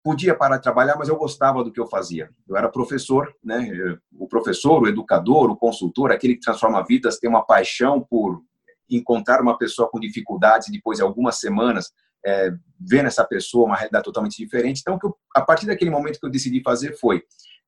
Podia 0.03 0.35
parar 0.35 0.57
de 0.57 0.63
trabalhar, 0.63 0.95
mas 0.97 1.09
eu 1.09 1.15
gostava 1.15 1.63
do 1.63 1.71
que 1.71 1.79
eu 1.79 1.87
fazia. 1.87 2.29
Eu 2.47 2.57
era 2.57 2.69
professor, 2.69 3.33
né? 3.43 3.69
O 4.17 4.27
professor, 4.27 4.81
o 4.81 4.87
educador, 4.87 5.49
o 5.49 5.55
consultor, 5.55 6.11
aquele 6.11 6.35
que 6.35 6.41
transforma 6.41 6.83
vidas, 6.83 7.19
tem 7.19 7.29
uma 7.29 7.45
paixão 7.45 8.01
por 8.01 8.41
encontrar 8.89 9.41
uma 9.41 9.57
pessoa 9.57 9.89
com 9.89 9.99
dificuldades 9.99 10.67
e 10.67 10.71
depois 10.71 10.97
de 10.97 11.03
algumas 11.03 11.39
semanas 11.39 11.91
é, 12.25 12.51
ver 12.79 13.03
nessa 13.03 13.23
pessoa 13.25 13.65
uma 13.65 13.75
realidade 13.75 14.03
totalmente 14.03 14.37
diferente. 14.37 14.81
Então, 14.81 14.97
eu, 15.03 15.15
a 15.35 15.41
partir 15.41 15.65
daquele 15.65 15.91
momento 15.91 16.19
que 16.19 16.25
eu 16.25 16.31
decidi 16.31 16.61
fazer 16.61 16.97
foi 16.97 17.23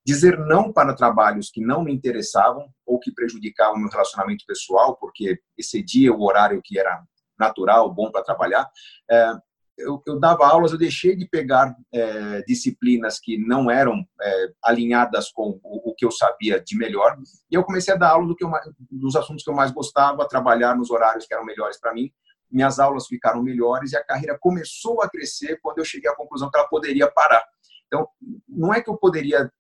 dizer 0.05 0.37
não 0.37 0.71
para 0.71 0.93
trabalhos 0.93 1.49
que 1.49 1.61
não 1.61 1.83
me 1.83 1.93
interessavam 1.93 2.67
ou 2.85 2.99
que 2.99 3.11
prejudicavam 3.11 3.79
meu 3.79 3.89
relacionamento 3.89 4.43
pessoal, 4.45 4.97
porque 4.97 5.39
excedia 5.57 6.13
o 6.13 6.23
horário 6.23 6.61
que 6.63 6.77
era 6.77 7.03
natural, 7.39 7.91
bom 7.91 8.11
para 8.11 8.23
trabalhar, 8.23 8.69
é, 9.09 9.33
eu, 9.77 10.01
eu, 10.05 10.19
dava 10.19 10.45
aulas, 10.45 10.71
eu 10.71 10.77
deixei 10.77 11.15
de 11.15 11.27
pegar 11.27 11.75
é, 11.93 12.41
disciplinas 12.43 13.19
que 13.19 13.37
não 13.37 13.69
eram 13.69 14.05
é, 14.21 14.47
alinhadas 14.63 15.31
com 15.31 15.59
o, 15.63 15.91
o, 15.91 15.95
que 15.95 16.05
eu 16.05 16.11
sabia 16.11 16.61
de 16.61 16.77
melhor, 16.77 17.17
e 17.49 17.55
eu 17.55 17.63
comecei 17.63 17.93
a 17.93 17.97
dar 17.97 18.09
aula 18.09 18.27
do 18.27 18.35
que 18.35 18.43
eu, 18.43 18.51
dos 18.91 19.15
assuntos 19.15 19.43
que 19.43 19.49
eu 19.49 19.55
mais 19.55 19.71
gostava, 19.71 20.27
trabalhar 20.27 20.75
nos 20.75 20.91
horários 20.91 21.25
que 21.25 21.33
eram 21.33 21.45
melhores 21.45 21.79
para 21.79 21.93
mim. 21.93 22.11
Minhas 22.51 22.77
aulas 22.77 23.07
ficaram 23.07 23.41
melhores 23.41 23.93
e 23.93 23.97
a 23.97 24.03
carreira 24.03 24.37
começou 24.39 25.01
a 25.01 25.09
crescer 25.09 25.59
quando 25.61 25.79
eu 25.79 25.85
cheguei 25.85 26.09
à 26.09 26.15
conclusão 26.15 26.51
que 26.51 26.57
ela 26.57 26.67
poderia 26.67 27.09
parar. 27.09 27.43
Então, 27.87 28.07
não 28.47 28.71
é 28.71 28.81
que 28.81 28.89
eu 28.89 28.97
poderia 28.97 29.51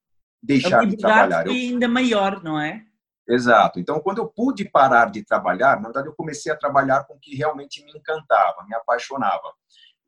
deixar 0.41 0.85
de 0.85 0.95
trabalhar. 0.97 1.43
Foi 1.43 1.53
ainda 1.53 1.87
maior, 1.87 2.43
não 2.43 2.59
é? 2.59 2.83
Exato. 3.27 3.79
Então, 3.79 3.99
quando 4.01 4.17
eu 4.17 4.27
pude 4.27 4.65
parar 4.65 5.09
de 5.09 5.23
trabalhar, 5.23 5.77
na 5.77 5.83
verdade, 5.83 6.07
eu 6.07 6.15
comecei 6.15 6.51
a 6.51 6.57
trabalhar 6.57 7.05
com 7.05 7.15
o 7.15 7.19
que 7.19 7.35
realmente 7.35 7.83
me 7.83 7.91
encantava, 7.91 8.63
me 8.67 8.75
apaixonava. 8.75 9.53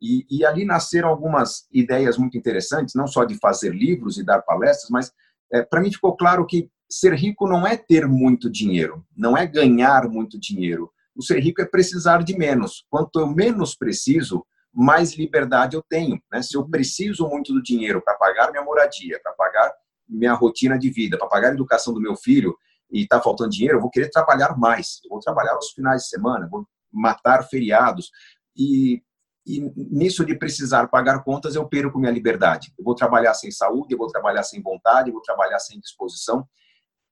E, 0.05 0.25
e 0.29 0.45
ali 0.45 0.65
nasceram 0.65 1.09
algumas 1.09 1.65
ideias 1.71 2.17
muito 2.17 2.37
interessantes, 2.37 2.93
não 2.93 3.07
só 3.07 3.25
de 3.25 3.35
fazer 3.39 3.73
livros 3.73 4.17
e 4.17 4.23
dar 4.23 4.41
palestras, 4.43 4.89
mas 4.91 5.11
é, 5.51 5.63
para 5.63 5.81
mim 5.81 5.91
ficou 5.91 6.15
claro 6.15 6.45
que 6.45 6.69
ser 6.87 7.13
rico 7.13 7.47
não 7.47 7.65
é 7.65 7.75
ter 7.75 8.07
muito 8.07 8.49
dinheiro, 8.49 9.03
não 9.17 9.35
é 9.35 9.47
ganhar 9.47 10.07
muito 10.07 10.39
dinheiro. 10.39 10.91
O 11.15 11.23
ser 11.23 11.39
rico 11.39 11.61
é 11.61 11.65
precisar 11.65 12.23
de 12.23 12.37
menos. 12.37 12.85
Quanto 12.89 13.19
eu 13.19 13.27
menos 13.27 13.75
preciso, 13.75 14.45
mais 14.71 15.15
liberdade 15.15 15.75
eu 15.75 15.83
tenho. 15.89 16.21
Né? 16.31 16.41
Se 16.43 16.55
eu 16.55 16.69
preciso 16.69 17.27
muito 17.27 17.51
do 17.51 17.63
dinheiro 17.63 18.01
para 18.01 18.13
pagar 18.15 18.51
minha 18.51 18.63
moradia, 18.63 19.19
para 19.23 19.33
pagar 19.33 19.73
minha 20.07 20.33
rotina 20.33 20.77
de 20.77 20.89
vida, 20.91 21.17
para 21.17 21.27
pagar 21.27 21.49
a 21.49 21.53
educação 21.53 21.93
do 21.93 22.01
meu 22.01 22.15
filho, 22.15 22.55
e 22.91 23.01
está 23.01 23.19
faltando 23.19 23.49
dinheiro, 23.49 23.77
eu 23.77 23.81
vou 23.81 23.89
querer 23.89 24.09
trabalhar 24.09 24.55
mais. 24.55 24.99
Eu 25.03 25.09
vou 25.09 25.19
trabalhar 25.19 25.53
aos 25.53 25.71
finais 25.71 26.03
de 26.03 26.09
semana, 26.09 26.47
vou 26.47 26.67
matar 26.91 27.43
feriados. 27.43 28.11
E, 28.55 29.01
e 29.45 29.61
nisso 29.75 30.25
de 30.25 30.35
precisar 30.35 30.87
pagar 30.87 31.23
contas, 31.23 31.55
eu 31.55 31.67
perco 31.67 31.99
minha 31.99 32.11
liberdade. 32.11 32.73
Eu 32.77 32.83
vou 32.83 32.95
trabalhar 32.95 33.33
sem 33.33 33.51
saúde, 33.51 33.93
eu 33.93 33.97
vou 33.97 34.07
trabalhar 34.07 34.43
sem 34.43 34.61
vontade, 34.61 35.09
eu 35.09 35.13
vou 35.13 35.21
trabalhar 35.21 35.59
sem 35.59 35.79
disposição 35.79 36.47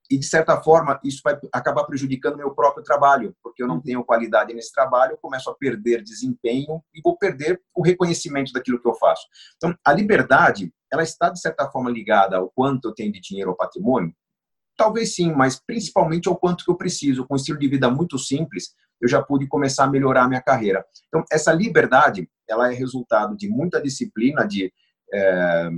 e 0.10 0.18
de 0.18 0.26
certa 0.26 0.62
forma 0.62 1.00
isso 1.04 1.22
vai 1.24 1.40
acabar 1.52 1.86
prejudicando 1.86 2.38
meu 2.38 2.54
próprio 2.54 2.84
trabalho, 2.84 3.36
porque 3.42 3.64
eu 3.64 3.68
não 3.68 3.82
tenho 3.82 4.04
qualidade 4.04 4.54
nesse 4.54 4.72
trabalho, 4.72 5.14
eu 5.14 5.18
começo 5.18 5.50
a 5.50 5.56
perder 5.56 6.04
desempenho 6.04 6.84
e 6.94 7.02
vou 7.02 7.18
perder 7.18 7.62
o 7.74 7.82
reconhecimento 7.82 8.52
daquilo 8.52 8.80
que 8.80 8.88
eu 8.88 8.94
faço. 8.96 9.26
Então, 9.56 9.76
a 9.84 9.94
liberdade, 9.94 10.74
ela 10.92 11.04
está 11.04 11.30
de 11.30 11.40
certa 11.40 11.70
forma 11.70 11.90
ligada 11.90 12.38
ao 12.38 12.50
quanto 12.50 12.90
eu 12.90 12.94
tenho 12.94 13.12
de 13.12 13.20
dinheiro 13.20 13.52
ou 13.52 13.56
patrimônio? 13.56 14.14
Talvez 14.76 15.16
sim, 15.16 15.32
mas 15.32 15.60
principalmente 15.60 16.28
ao 16.28 16.38
quanto 16.38 16.66
que 16.66 16.72
eu 16.72 16.76
preciso. 16.76 17.26
Com 17.26 17.36
um 17.36 17.38
estilo 17.38 17.60
de 17.60 17.68
vida 17.68 17.90
muito 17.90 18.18
simples, 18.18 18.76
eu 19.04 19.10
já 19.10 19.22
pude 19.22 19.48
começar 19.48 19.84
a 19.84 19.90
melhorar 19.90 20.24
a 20.24 20.28
minha 20.28 20.42
carreira. 20.42 20.84
Então, 21.08 21.24
essa 21.32 21.52
liberdade, 21.52 22.30
ela 22.48 22.72
é 22.72 22.76
resultado 22.76 23.36
de 23.36 23.50
muita 23.50 23.82
disciplina, 23.82 24.48
de 24.48 24.74
é, 25.14 25.70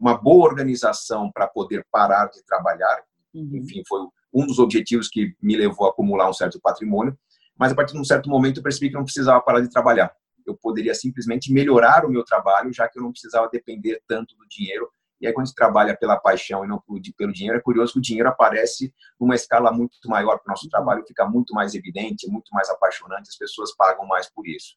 uma 0.00 0.16
boa 0.16 0.44
organização 0.44 1.30
para 1.30 1.46
poder 1.46 1.86
parar 1.92 2.26
de 2.26 2.44
trabalhar, 2.44 3.04
Uhum. 3.34 3.50
Enfim, 3.54 3.82
foi 3.86 4.00
um 4.32 4.46
dos 4.46 4.58
objetivos 4.58 5.08
que 5.08 5.34
me 5.42 5.56
levou 5.56 5.86
a 5.86 5.90
acumular 5.90 6.28
um 6.28 6.32
certo 6.32 6.60
patrimônio. 6.60 7.16
Mas 7.58 7.72
a 7.72 7.74
partir 7.74 7.94
de 7.94 8.00
um 8.00 8.04
certo 8.04 8.28
momento 8.28 8.58
eu 8.58 8.62
percebi 8.62 8.88
que 8.88 8.94
não 8.94 9.04
precisava 9.04 9.40
parar 9.40 9.60
de 9.60 9.70
trabalhar. 9.70 10.12
Eu 10.46 10.56
poderia 10.56 10.94
simplesmente 10.94 11.52
melhorar 11.52 12.04
o 12.04 12.10
meu 12.10 12.24
trabalho, 12.24 12.72
já 12.72 12.88
que 12.88 12.98
eu 12.98 13.02
não 13.02 13.12
precisava 13.12 13.48
depender 13.48 14.02
tanto 14.08 14.36
do 14.36 14.46
dinheiro. 14.48 14.88
E 15.22 15.26
aí, 15.28 15.32
quando 15.32 15.44
a 15.44 15.46
gente 15.46 15.54
trabalha 15.54 15.96
pela 15.96 16.16
paixão 16.16 16.64
e 16.64 16.68
não 16.68 16.82
pelo 17.16 17.32
dinheiro, 17.32 17.56
é 17.56 17.62
curioso 17.62 17.92
que 17.92 18.00
o 18.00 18.02
dinheiro 18.02 18.28
aparece 18.28 18.92
numa 19.20 19.36
escala 19.36 19.70
muito 19.70 19.96
maior, 20.06 20.36
que 20.38 20.48
o 20.48 20.50
nosso 20.50 20.68
trabalho 20.68 21.04
fica 21.06 21.24
muito 21.24 21.54
mais 21.54 21.74
evidente, 21.76 22.28
muito 22.28 22.50
mais 22.52 22.68
apaixonante, 22.68 23.28
as 23.28 23.36
pessoas 23.36 23.72
pagam 23.76 24.04
mais 24.04 24.28
por 24.28 24.48
isso. 24.48 24.76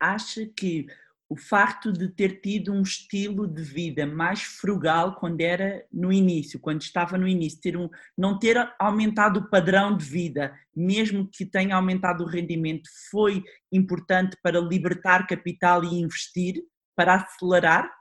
Acha 0.00 0.46
que 0.46 0.86
o 1.28 1.36
facto 1.36 1.92
de 1.92 2.08
ter 2.08 2.40
tido 2.40 2.72
um 2.72 2.80
estilo 2.80 3.46
de 3.46 3.62
vida 3.62 4.06
mais 4.06 4.42
frugal 4.42 5.16
quando 5.16 5.42
era 5.42 5.84
no 5.92 6.10
início, 6.10 6.58
quando 6.58 6.80
estava 6.80 7.18
no 7.18 7.28
início, 7.28 7.60
ter 7.60 7.76
um, 7.76 7.90
não 8.16 8.38
ter 8.38 8.56
aumentado 8.78 9.40
o 9.40 9.50
padrão 9.50 9.94
de 9.94 10.06
vida, 10.06 10.58
mesmo 10.74 11.28
que 11.30 11.44
tenha 11.44 11.76
aumentado 11.76 12.24
o 12.24 12.26
rendimento, 12.26 12.88
foi 13.10 13.44
importante 13.70 14.34
para 14.42 14.58
libertar 14.58 15.26
capital 15.26 15.84
e 15.84 16.00
investir, 16.00 16.64
para 16.96 17.16
acelerar? 17.16 17.97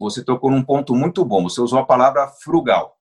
Você 0.00 0.24
tocou 0.24 0.50
num 0.50 0.64
ponto 0.64 0.94
muito 0.94 1.24
bom, 1.24 1.42
você 1.42 1.60
usou 1.60 1.78
a 1.78 1.86
palavra 1.86 2.26
frugal. 2.42 2.96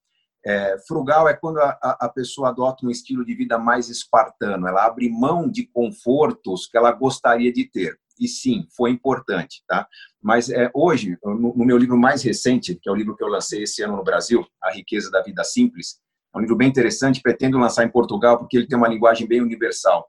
É, 0.46 0.78
frugal 0.88 1.28
é 1.28 1.34
quando 1.34 1.60
a, 1.60 1.78
a, 1.82 2.10
pessoa 2.10 2.50
adota 2.50 2.86
um 2.86 2.90
estilo 2.90 3.26
de 3.26 3.34
vida 3.34 3.58
mais 3.58 3.90
espartano, 3.90 4.68
ela 4.68 4.86
abre 4.86 5.10
mão 5.10 5.50
de 5.50 5.66
confortos 5.66 6.66
que 6.66 6.78
ela 6.78 6.92
gostaria 6.92 7.52
de 7.52 7.66
ter 7.66 8.00
e 8.20 8.28
sim, 8.28 8.68
foi 8.76 8.92
importante, 8.92 9.64
tá? 9.66 9.88
Mas 10.22 10.50
é, 10.50 10.70
hoje, 10.74 11.18
no, 11.24 11.56
no, 11.56 11.66
meu 11.66 11.78
livro 11.78 11.98
mais 11.98 12.22
recente, 12.22 12.76
que 12.76 12.90
é 12.90 12.92
o 12.92 12.96
livro 12.96 13.16
que 13.16 13.24
eu 13.24 13.30
lancei 13.30 13.64
esse 13.64 13.82
ano 13.82 13.96
no 13.96 14.04
Brasil, 14.04 14.46
A 14.62 14.72
Riqueza 14.72 15.10
da 15.10 15.24
Vida 15.24 15.44
Simples, 15.44 16.00
é 16.36 16.38
um 16.38 16.42
livro 16.42 16.56
bem 16.56 16.68
interessante, 16.68 17.22
pretendo 17.22 17.58
lançar 17.58 17.86
em 17.86 17.92
Portugal 17.92 18.38
porque 18.38 18.58
ele 18.58 18.68
tem 18.68 18.78
uma 18.78 18.90
linguagem 18.90 19.26
bem 19.26 19.42
universal. 19.42 20.08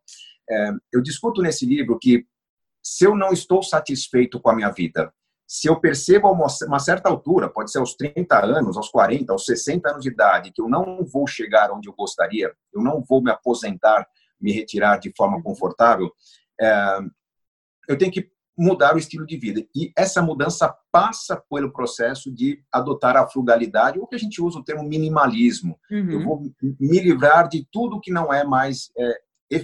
É, 0.51 0.73
eu 0.93 1.01
discuto 1.01 1.41
nesse 1.41 1.65
livro 1.65 1.99
que 1.99 2.27
se 2.83 3.07
eu 3.07 3.15
não 3.15 3.33
estou 3.33 3.63
satisfeito 3.63 4.41
com 4.41 4.51
a 4.51 4.57
minha 4.57 4.71
vida, 4.71 5.13
se 5.53 5.67
eu 5.67 5.81
percebo 5.81 6.29
a 6.29 6.31
uma 6.31 6.79
certa 6.79 7.09
altura, 7.09 7.49
pode 7.49 7.73
ser 7.73 7.81
aos 7.81 7.95
30 7.97 8.39
anos, 8.47 8.77
aos 8.77 8.89
40, 8.89 9.33
aos 9.33 9.45
60 9.45 9.91
anos 9.91 10.05
de 10.05 10.09
idade, 10.09 10.53
que 10.53 10.63
eu 10.63 10.69
não 10.69 11.05
vou 11.05 11.27
chegar 11.27 11.73
onde 11.73 11.89
eu 11.89 11.93
gostaria, 11.93 12.55
eu 12.73 12.81
não 12.81 13.03
vou 13.03 13.21
me 13.21 13.33
aposentar, 13.33 14.07
me 14.41 14.53
retirar 14.53 14.99
de 14.99 15.13
forma 15.17 15.43
confortável, 15.43 16.09
é, 16.61 16.99
eu 17.89 17.99
tenho 17.99 18.13
que 18.13 18.31
mudar 18.57 18.95
o 18.95 18.99
estilo 18.99 19.27
de 19.27 19.37
vida. 19.37 19.67
E 19.75 19.91
essa 19.99 20.23
mudança 20.23 20.73
passa 20.93 21.43
pelo 21.51 21.73
processo 21.73 22.33
de 22.33 22.63
adotar 22.71 23.17
a 23.17 23.27
frugalidade, 23.27 23.99
ou 23.99 24.07
que 24.07 24.15
a 24.15 24.21
gente 24.21 24.41
usa 24.41 24.61
o 24.61 24.65
termo 24.65 24.85
minimalismo. 24.85 25.77
Uhum. 25.91 26.11
Eu 26.13 26.23
vou 26.23 26.41
me 26.63 27.01
livrar 27.01 27.49
de 27.49 27.67
tudo 27.73 28.01
que 28.01 28.13
não 28.13 28.33
é 28.33 28.45
mais 28.45 28.93
é, 28.97 29.21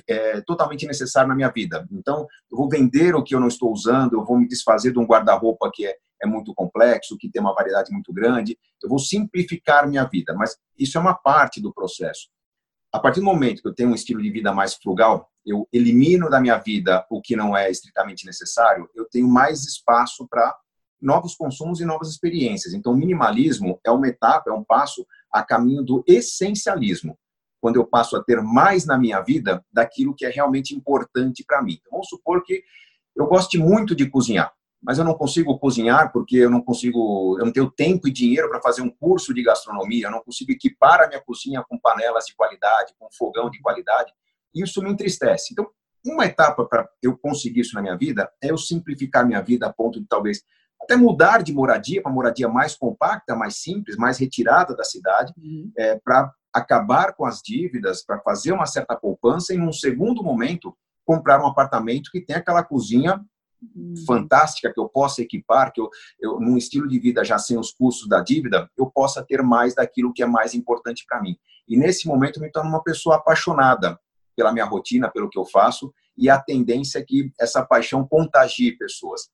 é, 0.08 0.40
totalmente 0.40 0.86
necessário 0.86 1.28
na 1.28 1.34
minha 1.34 1.50
vida. 1.50 1.86
Então, 1.92 2.26
eu 2.50 2.56
vou 2.56 2.68
vender 2.68 3.14
o 3.14 3.22
que 3.22 3.34
eu 3.34 3.40
não 3.40 3.48
estou 3.48 3.72
usando, 3.72 4.14
eu 4.14 4.24
vou 4.24 4.38
me 4.38 4.48
desfazer 4.48 4.92
de 4.92 4.98
um 4.98 5.06
guarda-roupa 5.06 5.70
que 5.72 5.86
é, 5.86 5.96
é 6.22 6.26
muito 6.26 6.54
complexo, 6.54 7.16
que 7.18 7.30
tem 7.30 7.40
uma 7.40 7.54
variedade 7.54 7.92
muito 7.92 8.12
grande, 8.12 8.58
eu 8.82 8.88
vou 8.88 8.98
simplificar 8.98 9.88
minha 9.88 10.04
vida. 10.04 10.34
Mas 10.34 10.56
isso 10.78 10.98
é 10.98 11.00
uma 11.00 11.14
parte 11.14 11.60
do 11.60 11.72
processo. 11.72 12.28
A 12.92 12.98
partir 12.98 13.20
do 13.20 13.26
momento 13.26 13.62
que 13.62 13.68
eu 13.68 13.74
tenho 13.74 13.90
um 13.90 13.94
estilo 13.94 14.22
de 14.22 14.30
vida 14.30 14.52
mais 14.52 14.74
frugal, 14.74 15.30
eu 15.44 15.68
elimino 15.72 16.28
da 16.28 16.40
minha 16.40 16.56
vida 16.56 17.06
o 17.10 17.20
que 17.20 17.36
não 17.36 17.56
é 17.56 17.70
estritamente 17.70 18.26
necessário, 18.26 18.88
eu 18.94 19.04
tenho 19.08 19.28
mais 19.28 19.64
espaço 19.64 20.26
para 20.28 20.56
novos 21.00 21.34
consumos 21.34 21.80
e 21.80 21.84
novas 21.84 22.08
experiências. 22.08 22.74
Então, 22.74 22.92
o 22.92 22.96
minimalismo 22.96 23.78
é 23.84 23.90
uma 23.90 24.08
etapa, 24.08 24.50
é 24.50 24.52
um 24.52 24.64
passo 24.64 25.06
a 25.30 25.42
caminho 25.42 25.82
do 25.82 26.02
essencialismo, 26.06 27.18
quando 27.66 27.76
eu 27.76 27.84
passo 27.84 28.16
a 28.16 28.22
ter 28.22 28.40
mais 28.40 28.86
na 28.86 28.96
minha 28.96 29.20
vida 29.20 29.60
daquilo 29.72 30.14
que 30.14 30.24
é 30.24 30.30
realmente 30.30 30.72
importante 30.72 31.42
para 31.44 31.60
mim. 31.60 31.72
Então, 31.80 31.90
vamos 31.90 32.06
supor 32.08 32.44
que 32.44 32.62
eu 33.16 33.26
goste 33.26 33.58
muito 33.58 33.92
de 33.92 34.08
cozinhar 34.08 34.52
mas 34.86 34.98
eu 34.98 35.04
não 35.04 35.14
consigo 35.14 35.58
cozinhar 35.58 36.12
porque 36.12 36.36
eu 36.36 36.50
não 36.50 36.62
consigo, 36.62 37.36
eu 37.40 37.44
não 37.44 37.52
tenho 37.52 37.68
tempo 37.68 38.06
e 38.06 38.12
dinheiro 38.12 38.48
para 38.48 38.62
fazer 38.62 38.82
um 38.82 38.90
curso 38.90 39.34
de 39.34 39.42
gastronomia, 39.42 40.06
eu 40.06 40.12
não 40.12 40.22
consigo 40.22 40.52
equipar 40.52 41.00
a 41.00 41.08
minha 41.08 41.20
cozinha 41.20 41.64
com 41.68 41.76
panelas 41.76 42.26
de 42.26 42.36
qualidade, 42.36 42.94
com 42.96 43.08
fogão 43.10 43.50
de 43.50 43.58
qualidade. 43.60 44.12
Isso 44.54 44.80
me 44.80 44.90
entristece. 44.92 45.48
Então, 45.50 45.66
uma 46.04 46.24
etapa 46.26 46.64
para 46.66 46.88
eu 47.02 47.18
conseguir 47.18 47.62
isso 47.62 47.74
na 47.74 47.82
minha 47.82 47.96
vida 47.96 48.30
é 48.40 48.52
eu 48.52 48.58
simplificar 48.58 49.26
minha 49.26 49.42
vida 49.42 49.66
a 49.66 49.72
ponto 49.72 50.00
de 50.00 50.06
talvez 50.06 50.42
até 50.80 50.94
mudar 50.94 51.42
de 51.42 51.52
moradia 51.52 52.00
para 52.00 52.12
moradia 52.12 52.48
mais 52.48 52.76
compacta, 52.76 53.34
mais 53.34 53.56
simples, 53.56 53.96
mais 53.96 54.18
retirada 54.18 54.76
da 54.76 54.84
cidade, 54.84 55.32
uhum. 55.36 55.72
é, 55.76 55.98
para 55.98 56.32
acabar 56.58 57.14
com 57.14 57.24
as 57.24 57.40
dívidas, 57.42 58.02
para 58.02 58.18
fazer 58.20 58.52
uma 58.52 58.66
certa 58.66 58.96
poupança 58.96 59.54
e, 59.54 59.58
num 59.58 59.72
segundo 59.72 60.22
momento, 60.22 60.76
comprar 61.04 61.40
um 61.40 61.46
apartamento 61.46 62.10
que 62.10 62.20
tem 62.20 62.36
aquela 62.36 62.62
cozinha 62.62 63.24
Uhum. 63.74 63.94
fantástica 64.06 64.72
que 64.72 64.78
eu 64.78 64.88
possa 64.88 65.22
equipar, 65.22 65.72
que 65.72 65.80
eu, 65.80 65.88
eu, 66.20 66.38
num 66.38 66.56
estilo 66.56 66.86
de 66.86 66.98
vida 66.98 67.24
já 67.24 67.38
sem 67.38 67.58
os 67.58 67.72
custos 67.72 68.08
da 68.08 68.20
dívida, 68.20 68.70
eu 68.76 68.86
possa 68.86 69.24
ter 69.24 69.42
mais 69.42 69.74
daquilo 69.74 70.12
que 70.12 70.22
é 70.22 70.26
mais 70.26 70.54
importante 70.54 71.04
para 71.08 71.20
mim. 71.20 71.36
E 71.66 71.76
nesse 71.76 72.06
momento 72.06 72.36
eu 72.36 72.42
me 72.42 72.50
torno 72.50 72.68
uma 72.68 72.82
pessoa 72.82 73.16
apaixonada 73.16 73.98
pela 74.36 74.52
minha 74.52 74.64
rotina, 74.66 75.10
pelo 75.10 75.30
que 75.30 75.38
eu 75.38 75.46
faço, 75.46 75.92
e 76.16 76.28
a 76.28 76.38
tendência 76.38 76.98
é 76.98 77.02
que 77.02 77.32
essa 77.40 77.64
paixão 77.64 78.06
contagie 78.06 78.72
pessoas. 78.72 79.30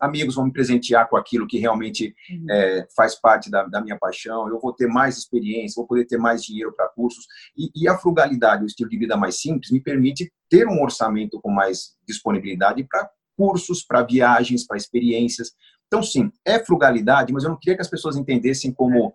Amigos 0.00 0.34
vão 0.34 0.46
me 0.46 0.52
presentear 0.52 1.08
com 1.08 1.16
aquilo 1.16 1.46
que 1.46 1.58
realmente 1.58 2.14
uhum. 2.30 2.46
é, 2.50 2.86
faz 2.94 3.14
parte 3.14 3.50
da, 3.50 3.64
da, 3.64 3.80
minha 3.80 3.98
paixão, 3.98 4.48
eu 4.48 4.60
vou 4.60 4.72
ter 4.72 4.86
mais 4.86 5.16
experiência, 5.16 5.80
vou 5.80 5.86
poder 5.86 6.04
ter 6.04 6.18
mais 6.18 6.42
dinheiro 6.42 6.72
para 6.74 6.88
cursos. 6.88 7.26
E, 7.56 7.70
e 7.74 7.88
a 7.88 7.96
frugalidade, 7.96 8.62
o 8.62 8.66
estilo 8.66 8.90
de 8.90 8.98
vida 8.98 9.16
mais 9.16 9.40
simples, 9.40 9.70
me 9.70 9.80
permite 9.80 10.30
ter 10.48 10.66
um 10.66 10.82
orçamento 10.82 11.40
com 11.40 11.50
mais 11.50 11.96
disponibilidade 12.06 12.84
para 12.84 13.08
cursos, 13.36 13.82
para 13.82 14.02
viagens, 14.02 14.66
para 14.66 14.76
experiências. 14.76 15.52
Então, 15.86 16.02
sim, 16.02 16.30
é 16.44 16.62
frugalidade, 16.64 17.32
mas 17.32 17.44
eu 17.44 17.50
não 17.50 17.58
queria 17.58 17.76
que 17.76 17.82
as 17.82 17.90
pessoas 17.90 18.16
entendessem 18.16 18.72
como 18.72 19.14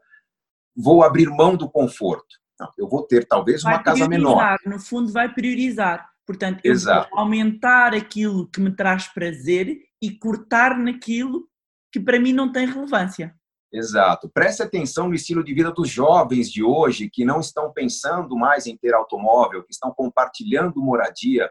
vou 0.75 1.03
abrir 1.03 1.27
mão 1.29 1.55
do 1.55 1.69
conforto. 1.69 2.39
Não, 2.59 2.69
eu 2.77 2.87
vou 2.87 3.03
ter 3.03 3.27
talvez 3.27 3.63
vai 3.63 3.73
uma 3.73 3.83
casa 3.83 4.07
menor. 4.07 4.57
No 4.65 4.79
fundo, 4.79 5.11
vai 5.11 5.33
priorizar. 5.33 6.10
Portanto, 6.25 6.61
eu 6.63 6.71
Exato. 6.71 7.09
vou 7.09 7.19
aumentar 7.19 7.93
aquilo 7.93 8.47
que 8.47 8.61
me 8.61 8.75
traz 8.75 9.07
prazer 9.07 9.77
e 10.01 10.11
cortar 10.11 10.77
naquilo 10.77 11.47
que 11.91 11.99
para 11.99 12.19
mim 12.19 12.33
não 12.33 12.51
tem 12.51 12.65
relevância. 12.65 13.35
Exato. 13.71 14.29
Preste 14.29 14.61
atenção 14.61 15.07
no 15.07 15.15
estilo 15.15 15.43
de 15.43 15.53
vida 15.53 15.71
dos 15.71 15.89
jovens 15.89 16.51
de 16.51 16.61
hoje 16.61 17.09
que 17.09 17.23
não 17.23 17.39
estão 17.39 17.71
pensando 17.71 18.35
mais 18.35 18.67
em 18.67 18.75
ter 18.75 18.93
automóvel, 18.93 19.63
que 19.63 19.71
estão 19.71 19.93
compartilhando 19.93 20.81
moradia, 20.81 21.49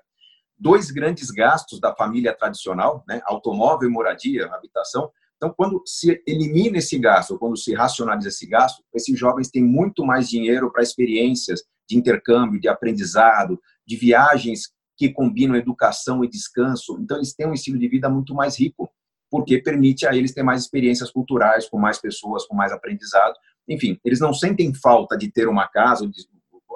dois 0.58 0.90
grandes 0.90 1.30
gastos 1.30 1.80
da 1.80 1.94
família 1.94 2.36
tradicional, 2.36 3.02
né? 3.08 3.22
automóvel 3.24 3.88
e 3.88 3.92
moradia, 3.92 4.46
habitação. 4.52 5.10
Então, 5.36 5.54
quando 5.56 5.82
se 5.86 6.22
elimina 6.26 6.76
esse 6.76 6.98
gasto, 6.98 7.38
quando 7.38 7.56
se 7.56 7.72
racionaliza 7.72 8.28
esse 8.28 8.46
gasto, 8.46 8.82
esses 8.94 9.18
jovens 9.18 9.48
têm 9.48 9.64
muito 9.64 10.04
mais 10.04 10.28
dinheiro 10.28 10.70
para 10.70 10.82
experiências 10.82 11.62
de 11.88 11.96
intercâmbio, 11.96 12.60
de 12.60 12.68
aprendizado, 12.68 13.58
de 13.90 13.96
viagens 13.96 14.70
que 14.96 15.12
combinam 15.12 15.56
educação 15.56 16.24
e 16.24 16.28
descanso. 16.28 16.96
Então, 17.00 17.16
eles 17.16 17.34
têm 17.34 17.48
um 17.48 17.54
estilo 17.54 17.78
de 17.78 17.88
vida 17.88 18.08
muito 18.08 18.34
mais 18.34 18.58
rico, 18.58 18.88
porque 19.28 19.58
permite 19.60 20.06
a 20.06 20.14
eles 20.14 20.32
ter 20.32 20.44
mais 20.44 20.62
experiências 20.62 21.10
culturais, 21.10 21.68
com 21.68 21.78
mais 21.78 22.00
pessoas, 22.00 22.46
com 22.46 22.54
mais 22.54 22.70
aprendizado. 22.70 23.34
Enfim, 23.68 23.98
eles 24.04 24.20
não 24.20 24.32
sentem 24.32 24.72
falta 24.74 25.16
de 25.16 25.30
ter 25.30 25.48
uma 25.48 25.66
casa, 25.66 26.08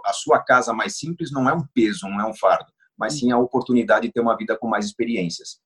a 0.04 0.12
sua 0.12 0.42
casa 0.42 0.72
mais 0.72 0.96
simples 0.98 1.30
não 1.30 1.48
é 1.48 1.54
um 1.54 1.64
peso, 1.72 2.08
não 2.08 2.20
é 2.20 2.26
um 2.26 2.34
fardo, 2.34 2.72
mas 2.96 3.14
sim 3.14 3.30
a 3.30 3.38
oportunidade 3.38 4.06
de 4.06 4.12
ter 4.12 4.20
uma 4.20 4.36
vida 4.36 4.56
com 4.56 4.68
mais 4.68 4.84
experiências. 4.84 5.60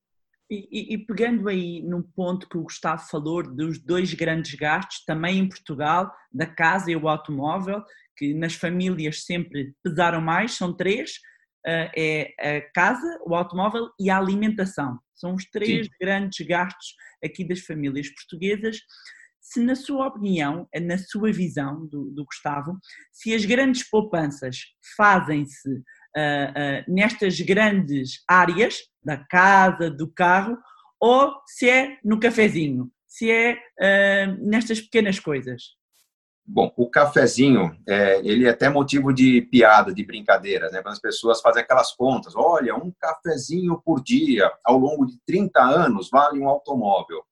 E, 0.51 0.69
e, 0.71 0.95
e, 0.95 0.99
pegando 0.99 1.49
aí 1.49 1.83
num 1.83 2.03
ponto 2.03 2.49
que 2.49 2.57
o 2.57 2.63
Gustavo 2.63 3.03
falou 3.03 3.43
dos 3.43 3.79
dois 3.79 4.15
grandes 4.15 4.55
gastos, 4.55 5.05
também 5.05 5.39
em 5.39 5.49
Portugal, 5.49 6.11
da 6.33 6.47
casa 6.47 6.91
e 6.91 6.97
o 6.97 7.09
automóvel, 7.09 7.83
que 8.17 8.33
nas 8.33 8.55
famílias 8.55 9.25
sempre 9.25 9.75
pesaram 9.83 10.23
mais, 10.23 10.53
são 10.53 10.73
três, 10.73 11.21
é 11.67 12.35
a 12.39 12.73
casa, 12.73 13.21
o 13.27 13.35
automóvel 13.35 13.91
e 13.99 14.11
a 14.11 14.19
alimentação. 14.19 14.99
São 15.15 15.35
os 15.35 15.45
três 15.51 15.87
Sim. 15.87 15.93
grandes 16.01 16.47
gastos 16.47 16.95
aqui 17.25 17.47
das 17.47 17.61
famílias 17.61 18.09
portuguesas. 18.09 18.79
Se 19.41 19.61
na 19.61 19.75
sua 19.75 20.07
opinião, 20.07 20.69
na 20.83 20.99
sua 20.99 21.33
visão 21.33 21.87
do, 21.87 22.11
do 22.11 22.25
Gustavo, 22.25 22.79
se 23.13 23.35
as 23.35 23.45
grandes 23.45 23.89
poupanças 23.89 24.59
fazem-se 24.97 25.71
uh, 25.71 26.85
nestas 26.87 27.41
grandes 27.41 28.23
áreas, 28.29 28.79
da 29.03 29.17
casa, 29.17 29.91
do 29.91 30.13
carro, 30.13 30.57
ou 31.01 31.33
se 31.47 31.69
é 31.69 31.99
no 32.05 32.21
cafezinho, 32.21 32.91
se 33.07 33.31
é 33.31 33.55
uh, 33.55 34.49
nestas 34.49 34.81
pequenas 34.81 35.19
coisas? 35.19 35.78
Bom, 36.51 36.73
o 36.79 36.89
cafezinho, 36.89 37.79
é, 37.87 38.21
ele 38.21 38.47
é 38.47 38.51
até 38.51 38.71
motivo 38.71 39.13
de 39.13 39.43
piada, 39.43 39.93
de 39.93 40.03
brincadeira, 40.03 40.71
né? 40.71 40.81
Quando 40.81 40.95
as 40.95 40.99
pessoas 40.99 41.43
fazem 41.43 41.63
aquelas 41.63 41.93
contas, 41.95 42.35
olha, 42.35 42.75
um 42.75 42.91
cafezinho 42.99 43.79
por 43.85 44.03
dia, 44.03 44.51
ao 44.65 44.79
longo 44.79 45.05
de 45.05 45.19
30 45.27 45.61
anos, 45.61 46.09
vale 46.11 46.41
um 46.41 46.49
automóvel. 46.49 47.23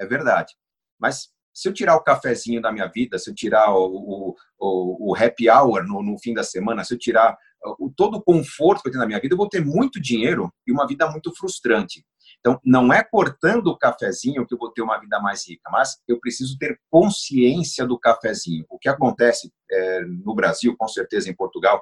É 0.00 0.06
verdade. 0.06 0.54
Mas 0.98 1.28
se 1.52 1.68
eu 1.68 1.74
tirar 1.74 1.96
o 1.96 2.02
cafezinho 2.02 2.62
da 2.62 2.72
minha 2.72 2.86
vida, 2.86 3.18
se 3.18 3.28
eu 3.28 3.34
tirar 3.34 3.74
o, 3.74 4.34
o, 4.58 5.10
o 5.10 5.14
happy 5.14 5.50
hour 5.50 5.86
no, 5.86 6.02
no, 6.02 6.18
fim 6.18 6.32
da 6.32 6.42
semana, 6.42 6.82
se 6.82 6.94
eu 6.94 6.98
tirar 6.98 7.36
o, 7.78 7.92
todo 7.94 8.16
o 8.16 8.22
conforto 8.22 8.80
que 8.80 8.88
eu 8.88 8.92
tenho 8.92 9.02
na 9.02 9.06
minha 9.06 9.20
vida, 9.20 9.34
eu 9.34 9.38
vou 9.38 9.50
ter 9.50 9.62
muito 9.62 10.00
dinheiro 10.00 10.50
e 10.66 10.72
uma 10.72 10.86
vida 10.86 11.06
muito 11.10 11.30
frustrante. 11.36 12.02
Então, 12.42 12.60
não 12.64 12.92
é 12.92 13.04
cortando 13.04 13.68
o 13.68 13.78
cafezinho 13.78 14.44
que 14.44 14.52
eu 14.52 14.58
vou 14.58 14.72
ter 14.72 14.82
uma 14.82 14.98
vida 14.98 15.20
mais 15.20 15.48
rica, 15.48 15.70
mas 15.70 16.00
eu 16.08 16.18
preciso 16.18 16.58
ter 16.58 16.76
consciência 16.90 17.86
do 17.86 17.96
cafezinho. 17.96 18.66
O 18.68 18.76
que 18.80 18.88
acontece 18.88 19.52
é, 19.70 20.00
no 20.04 20.34
Brasil, 20.34 20.74
com 20.76 20.88
certeza 20.88 21.30
em 21.30 21.34
Portugal, 21.34 21.80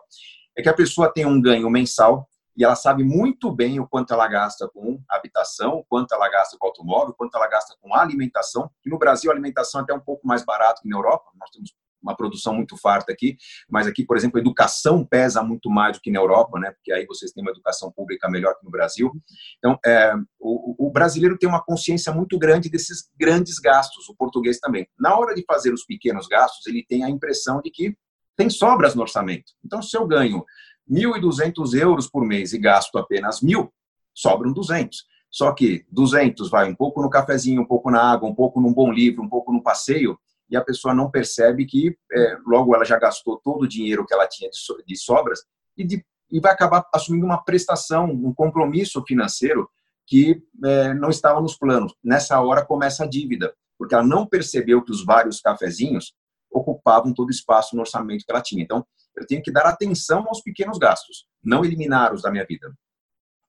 é 0.55 0.63
que 0.63 0.69
a 0.69 0.75
pessoa 0.75 1.11
tem 1.11 1.25
um 1.25 1.41
ganho 1.41 1.71
mensal 1.71 2.29
e 2.55 2.63
ela 2.63 2.77
sabe 2.77 3.03
muito 3.03 3.51
bem 3.51 3.81
o 3.81 3.89
quanto 3.89 4.13
ela 4.13 4.29
gasta 4.29 4.69
com 4.69 5.01
habitação, 5.09 5.77
o 5.77 5.85
quanto 5.85 6.15
ela 6.15 6.29
gasta 6.29 6.59
com 6.59 6.67
automóvel, 6.67 7.11
o 7.11 7.15
quanto 7.15 7.35
ela 7.37 7.49
gasta 7.49 7.75
com 7.81 7.95
alimentação. 7.95 8.71
E 8.85 8.91
no 8.91 8.99
Brasil, 8.99 9.31
a 9.31 9.35
alimentação 9.35 9.81
é 9.81 9.85
até 9.85 9.95
um 9.95 10.01
pouco 10.01 10.27
mais 10.27 10.45
barato 10.45 10.83
que 10.83 10.89
na 10.91 10.99
Europa. 10.99 11.31
Nós 11.39 11.49
temos 11.49 11.73
uma 12.03 12.17
produção 12.17 12.55
muito 12.55 12.77
farta 12.77 13.13
aqui, 13.13 13.37
mas 13.69 13.87
aqui, 13.87 14.05
por 14.05 14.17
exemplo, 14.17 14.39
a 14.39 14.41
educação 14.41 15.05
pesa 15.05 15.43
muito 15.43 15.71
mais 15.71 15.97
do 15.97 16.01
que 16.01 16.11
na 16.11 16.19
Europa, 16.19 16.59
né? 16.59 16.71
Porque 16.71 16.93
aí 16.93 17.07
vocês 17.07 17.33
têm 17.33 17.43
uma 17.43 17.51
educação 17.51 17.93
pública 17.93 18.29
melhor 18.29 18.57
que 18.59 18.65
no 18.65 18.71
Brasil. 18.71 19.11
Então, 19.59 19.79
é, 19.85 20.15
o, 20.39 20.87
o, 20.87 20.91
brasileiro 20.91 21.39
tem 21.39 21.49
uma 21.49 21.63
consciência 21.63 22.13
muito 22.13 22.39
grande 22.39 22.69
desses 22.69 23.11
grandes 23.19 23.59
gastos, 23.59 24.09
o 24.09 24.15
português 24.15 24.59
também. 24.59 24.89
Na 24.99 25.17
hora 25.17 25.35
de 25.35 25.45
fazer 25.45 25.73
os 25.73 25.85
pequenos 25.85 26.27
gastos, 26.27 26.67
ele 26.67 26.85
tem 26.89 27.05
a 27.05 27.11
impressão 27.11 27.61
de 27.61 27.71
que 27.71 27.97
tem 28.37 28.49
sobras 28.49 28.95
no 28.95 29.03
orçamento. 29.03 29.53
Então, 29.65 29.83
se 29.83 29.97
eu 29.97 30.07
ganho 30.07 30.45
1.200 30.91 31.79
euros 31.79 32.09
por 32.09 32.25
mês 32.27 32.53
e 32.53 32.59
gasto 32.59 32.97
apenas 32.99 33.41
mil, 33.41 33.73
sobram 34.15 34.53
200. 34.53 35.05
Só 35.31 35.53
que 35.53 35.85
200 35.91 36.51
vai 36.51 36.69
um 36.69 36.75
pouco 36.75 37.01
no 37.01 37.09
cafezinho, 37.09 37.63
um 37.63 37.67
pouco 37.67 37.91
na 37.91 38.03
água, 38.03 38.29
um 38.29 38.35
pouco 38.35 38.61
num 38.61 38.73
bom 38.73 38.91
livro, 38.91 39.23
um 39.23 39.29
pouco 39.29 39.53
no 39.53 39.63
passeio, 39.63 40.19
e 40.51 40.57
a 40.57 40.65
pessoa 40.65 40.95
não 40.95 41.11
percebe 41.11 41.65
que 41.65 41.97
é, 42.13 42.37
logo 42.47 42.75
ela 42.75 42.85
já 42.85 42.99
gastou 42.99 43.41
todo 43.43 43.63
o 43.63 43.69
dinheiro 43.69 44.05
que 44.05 44.13
ela 44.13 44.27
tinha 44.27 44.51
de, 44.51 44.57
so, 44.59 44.77
de 44.87 44.97
sobras 44.97 45.41
e, 45.77 45.85
de, 45.85 46.05
e, 46.31 46.41
vai 46.41 46.53
acabar 46.53 46.87
assumindo 46.93 47.25
uma 47.25 47.43
prestação, 47.43 48.07
um 48.07 48.35
compromisso 48.35 49.03
financeiro 49.07 49.71
que 50.07 50.43
é, 50.65 50.93
não 50.95 51.09
estava 51.09 51.41
nos 51.41 51.57
planos. 51.57 51.95
Nessa 52.03 52.41
hora 52.41 52.67
começa 52.67 53.05
a 53.05 53.07
dívida, 53.07 53.55
porque 53.79 53.95
ela 53.95 54.05
não 54.05 54.27
percebeu 54.27 54.83
que 54.83 54.91
os 54.91 55.05
vários 55.05 55.41
cafezinhos 55.41 56.15
ocupavam 56.51 57.15
todo 57.15 57.29
o 57.29 57.31
espaço 57.31 57.77
no 57.77 57.83
orçamento 57.83 58.25
que 58.25 58.31
ela 58.33 58.43
tinha. 58.43 58.63
Então, 58.63 58.85
eu 59.17 59.27
tenho 59.27 59.43
que 59.43 59.53
dar 59.53 59.67
atenção 59.67 60.27
aos 60.27 60.43
pequenos 60.43 60.79
gastos, 60.79 61.27
não 61.43 61.65
eliminar-os 61.65 62.23
da 62.23 62.31
minha 62.31 62.45
vida. 62.45 62.75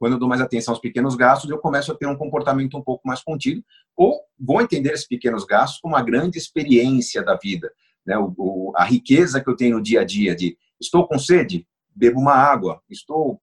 Quando 0.01 0.13
eu 0.13 0.19
dou 0.19 0.27
mais 0.27 0.41
atenção 0.41 0.71
aos 0.71 0.81
pequenos 0.81 1.13
gastos, 1.13 1.47
eu 1.47 1.59
começo 1.59 1.91
a 1.91 1.95
ter 1.95 2.07
um 2.07 2.17
comportamento 2.17 2.75
um 2.75 2.81
pouco 2.81 3.07
mais 3.07 3.21
contido, 3.21 3.63
ou 3.95 4.19
vou 4.39 4.59
entender 4.59 4.91
esses 4.93 5.07
pequenos 5.07 5.45
gastos 5.45 5.79
como 5.79 5.93
uma 5.93 6.01
grande 6.01 6.39
experiência 6.39 7.21
da 7.21 7.37
vida. 7.37 7.71
Né? 8.03 8.17
O, 8.17 8.33
o, 8.35 8.73
a 8.75 8.83
riqueza 8.83 9.39
que 9.39 9.47
eu 9.47 9.55
tenho 9.55 9.77
no 9.77 9.83
dia 9.83 10.01
a 10.01 10.03
dia 10.03 10.35
de 10.35 10.57
estou 10.79 11.07
com 11.07 11.19
sede, 11.19 11.67
bebo 11.95 12.19
uma 12.19 12.33
água, 12.33 12.81
estou 12.89 13.39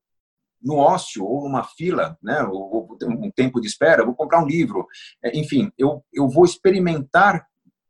no 0.60 0.74
ócio 0.74 1.24
ou 1.24 1.44
numa 1.44 1.62
fila, 1.62 2.18
né, 2.20 2.42
ou, 2.42 2.88
ou 2.90 2.98
um 3.02 3.30
tempo 3.30 3.60
de 3.60 3.68
espera, 3.68 4.04
vou 4.04 4.16
comprar 4.16 4.42
um 4.42 4.46
livro, 4.46 4.84
é, 5.22 5.38
enfim, 5.38 5.70
eu, 5.78 6.04
eu 6.12 6.28
vou 6.28 6.44
experimentar 6.44 7.46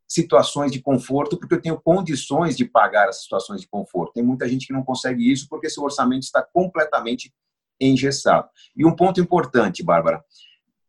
situações 0.07 0.71
de 0.71 0.79
conforto 0.79 1.39
porque 1.39 1.55
eu 1.55 1.61
tenho 1.61 1.81
condições 1.81 2.55
de 2.55 2.65
pagar 2.65 3.09
as 3.09 3.23
situações 3.23 3.61
de 3.61 3.67
conforto. 3.67 4.13
Tem 4.13 4.23
muita 4.23 4.47
gente 4.47 4.67
que 4.67 4.73
não 4.73 4.83
consegue 4.83 5.31
isso 5.31 5.47
porque 5.49 5.71
seu 5.71 5.83
orçamento 5.83 6.21
está 6.21 6.43
completamente 6.43 7.33
engessado. 7.79 8.49
E 8.75 8.85
um 8.85 8.95
ponto 8.95 9.19
importante, 9.19 9.83
Bárbara, 9.83 10.23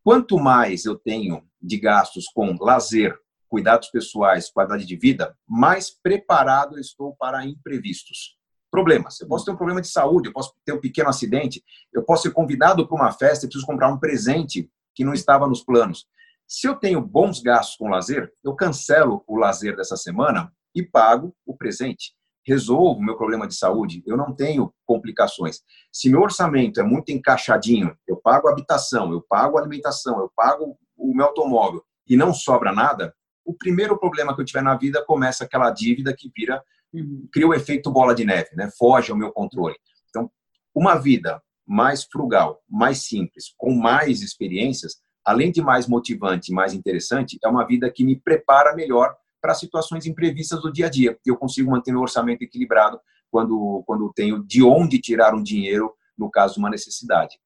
quanto 0.02 0.38
mais 0.38 0.84
eu 0.84 0.96
tenho 0.96 1.42
de 1.60 1.78
gastos 1.78 2.26
com 2.28 2.56
lazer, 2.60 3.18
cuidados 3.48 3.88
pessoais, 3.90 4.50
qualidade 4.50 4.86
de 4.86 4.96
vida, 4.96 5.36
mais 5.46 5.90
preparado 5.90 6.76
eu 6.76 6.80
estou 6.80 7.14
para 7.16 7.44
imprevistos. 7.44 8.38
Problemas. 8.70 9.20
Eu 9.20 9.26
posso 9.26 9.44
ter 9.44 9.50
um 9.50 9.56
problema 9.56 9.80
de 9.80 9.88
saúde, 9.88 10.28
eu 10.28 10.32
posso 10.32 10.54
ter 10.64 10.72
um 10.72 10.80
pequeno 10.80 11.08
acidente, 11.08 11.60
eu 11.92 12.04
posso 12.04 12.22
ser 12.22 12.30
convidado 12.30 12.86
para 12.86 12.96
uma 12.96 13.10
festa 13.10 13.44
e 13.44 13.48
preciso 13.48 13.66
comprar 13.66 13.92
um 13.92 13.98
presente 13.98 14.70
que 14.94 15.04
não 15.04 15.12
estava 15.12 15.48
nos 15.48 15.64
planos. 15.64 16.06
Se 16.46 16.68
eu 16.68 16.76
tenho 16.76 17.00
bons 17.00 17.40
gastos 17.40 17.76
com 17.76 17.88
lazer, 17.88 18.32
eu 18.44 18.54
cancelo 18.54 19.24
o 19.26 19.36
lazer 19.36 19.74
dessa 19.74 19.96
semana 19.96 20.52
e 20.72 20.84
pago 20.84 21.34
o 21.44 21.56
presente 21.56 22.14
resolvo 22.46 23.00
meu 23.00 23.16
problema 23.16 23.46
de 23.46 23.54
saúde, 23.54 24.02
eu 24.06 24.16
não 24.16 24.34
tenho 24.34 24.72
complicações. 24.86 25.60
Se 25.92 26.08
meu 26.08 26.20
orçamento 26.20 26.80
é 26.80 26.82
muito 26.82 27.10
encaixadinho, 27.10 27.96
eu 28.06 28.16
pago 28.16 28.48
habitação, 28.48 29.12
eu 29.12 29.22
pago 29.22 29.58
alimentação, 29.58 30.18
eu 30.20 30.30
pago 30.34 30.76
o 30.96 31.14
meu 31.14 31.26
automóvel 31.26 31.82
e 32.08 32.16
não 32.16 32.32
sobra 32.34 32.72
nada, 32.72 33.14
o 33.44 33.54
primeiro 33.54 33.98
problema 33.98 34.34
que 34.34 34.40
eu 34.40 34.44
tiver 34.44 34.62
na 34.62 34.76
vida 34.76 35.04
começa 35.04 35.44
aquela 35.44 35.70
dívida 35.70 36.14
que 36.16 36.30
vira, 36.36 36.62
uhum. 36.92 37.28
cria 37.32 37.48
o 37.48 37.54
efeito 37.54 37.90
bola 37.90 38.14
de 38.14 38.24
neve, 38.24 38.50
né? 38.54 38.70
Foge 38.78 39.10
ao 39.10 39.18
meu 39.18 39.32
controle. 39.32 39.76
Então, 40.08 40.30
uma 40.74 40.96
vida 40.96 41.42
mais 41.66 42.04
frugal, 42.04 42.60
mais 42.68 43.06
simples, 43.06 43.54
com 43.56 43.72
mais 43.72 44.22
experiências, 44.22 44.96
além 45.24 45.50
de 45.50 45.62
mais 45.62 45.86
motivante, 45.86 46.52
mais 46.52 46.74
interessante, 46.74 47.38
é 47.42 47.48
uma 47.48 47.66
vida 47.66 47.90
que 47.90 48.04
me 48.04 48.20
prepara 48.20 48.74
melhor 48.74 49.14
para 49.40 49.54
situações 49.54 50.06
imprevistas 50.06 50.60
do 50.60 50.72
dia 50.72 50.86
a 50.86 50.90
dia. 50.90 51.18
Eu 51.24 51.36
consigo 51.36 51.70
manter 51.70 51.92
meu 51.92 52.02
orçamento 52.02 52.42
equilibrado 52.42 53.00
quando, 53.30 53.82
quando 53.86 54.12
tenho 54.14 54.44
de 54.44 54.62
onde 54.62 54.98
tirar 54.98 55.34
um 55.34 55.42
dinheiro 55.42 55.92
no 56.16 56.30
caso 56.30 56.54
de 56.54 56.60
uma 56.60 56.70
necessidade. 56.70 57.38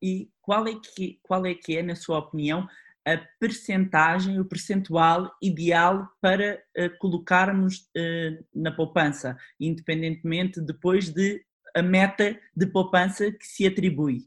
E 0.00 0.28
qual 0.40 0.66
é 0.66 0.74
que, 0.74 1.18
qual 1.22 1.46
é, 1.46 1.54
que 1.54 1.76
é, 1.76 1.82
na 1.82 1.94
sua 1.94 2.18
opinião, 2.18 2.68
a 3.06 3.18
percentagem, 3.40 4.38
o 4.38 4.44
percentual 4.44 5.30
ideal 5.42 6.08
para 6.20 6.62
uh, 6.76 6.98
colocarmos 6.98 7.88
uh, 7.96 8.44
na 8.54 8.70
poupança, 8.70 9.36
independentemente 9.58 10.60
depois 10.60 11.08
de 11.08 11.44
a 11.74 11.82
meta 11.82 12.38
de 12.54 12.66
poupança 12.66 13.30
que 13.32 13.46
se 13.46 13.66
atribui? 13.66 14.26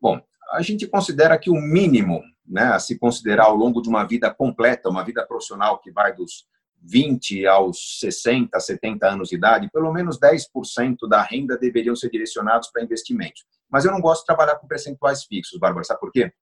Bom, 0.00 0.20
a 0.52 0.60
gente 0.60 0.86
considera 0.86 1.38
que 1.38 1.48
o 1.48 1.54
mínimo 1.54 2.22
né, 2.46 2.64
a 2.64 2.78
se 2.78 2.98
considerar 2.98 3.44
ao 3.44 3.56
longo 3.56 3.80
de 3.80 3.88
uma 3.88 4.04
vida 4.04 4.32
completa, 4.32 4.88
uma 4.88 5.04
vida 5.04 5.24
profissional 5.26 5.78
que 5.80 5.90
vai 5.90 6.14
dos 6.14 6.46
20 6.82 7.46
aos 7.46 8.00
60, 8.00 8.58
70 8.58 9.08
anos 9.08 9.28
de 9.28 9.36
idade, 9.36 9.70
pelo 9.70 9.92
menos 9.92 10.18
10% 10.18 11.08
da 11.08 11.22
renda 11.22 11.56
deveriam 11.56 11.94
ser 11.94 12.10
direcionados 12.10 12.70
para 12.70 12.82
investimentos. 12.82 13.44
Mas 13.70 13.84
eu 13.84 13.92
não 13.92 14.00
gosto 14.00 14.20
de 14.22 14.26
trabalhar 14.26 14.56
com 14.56 14.66
percentuais 14.66 15.24
fixos, 15.24 15.58
Bárbara, 15.58 15.84
sabe 15.84 16.00
por 16.00 16.10
quê? 16.10 16.32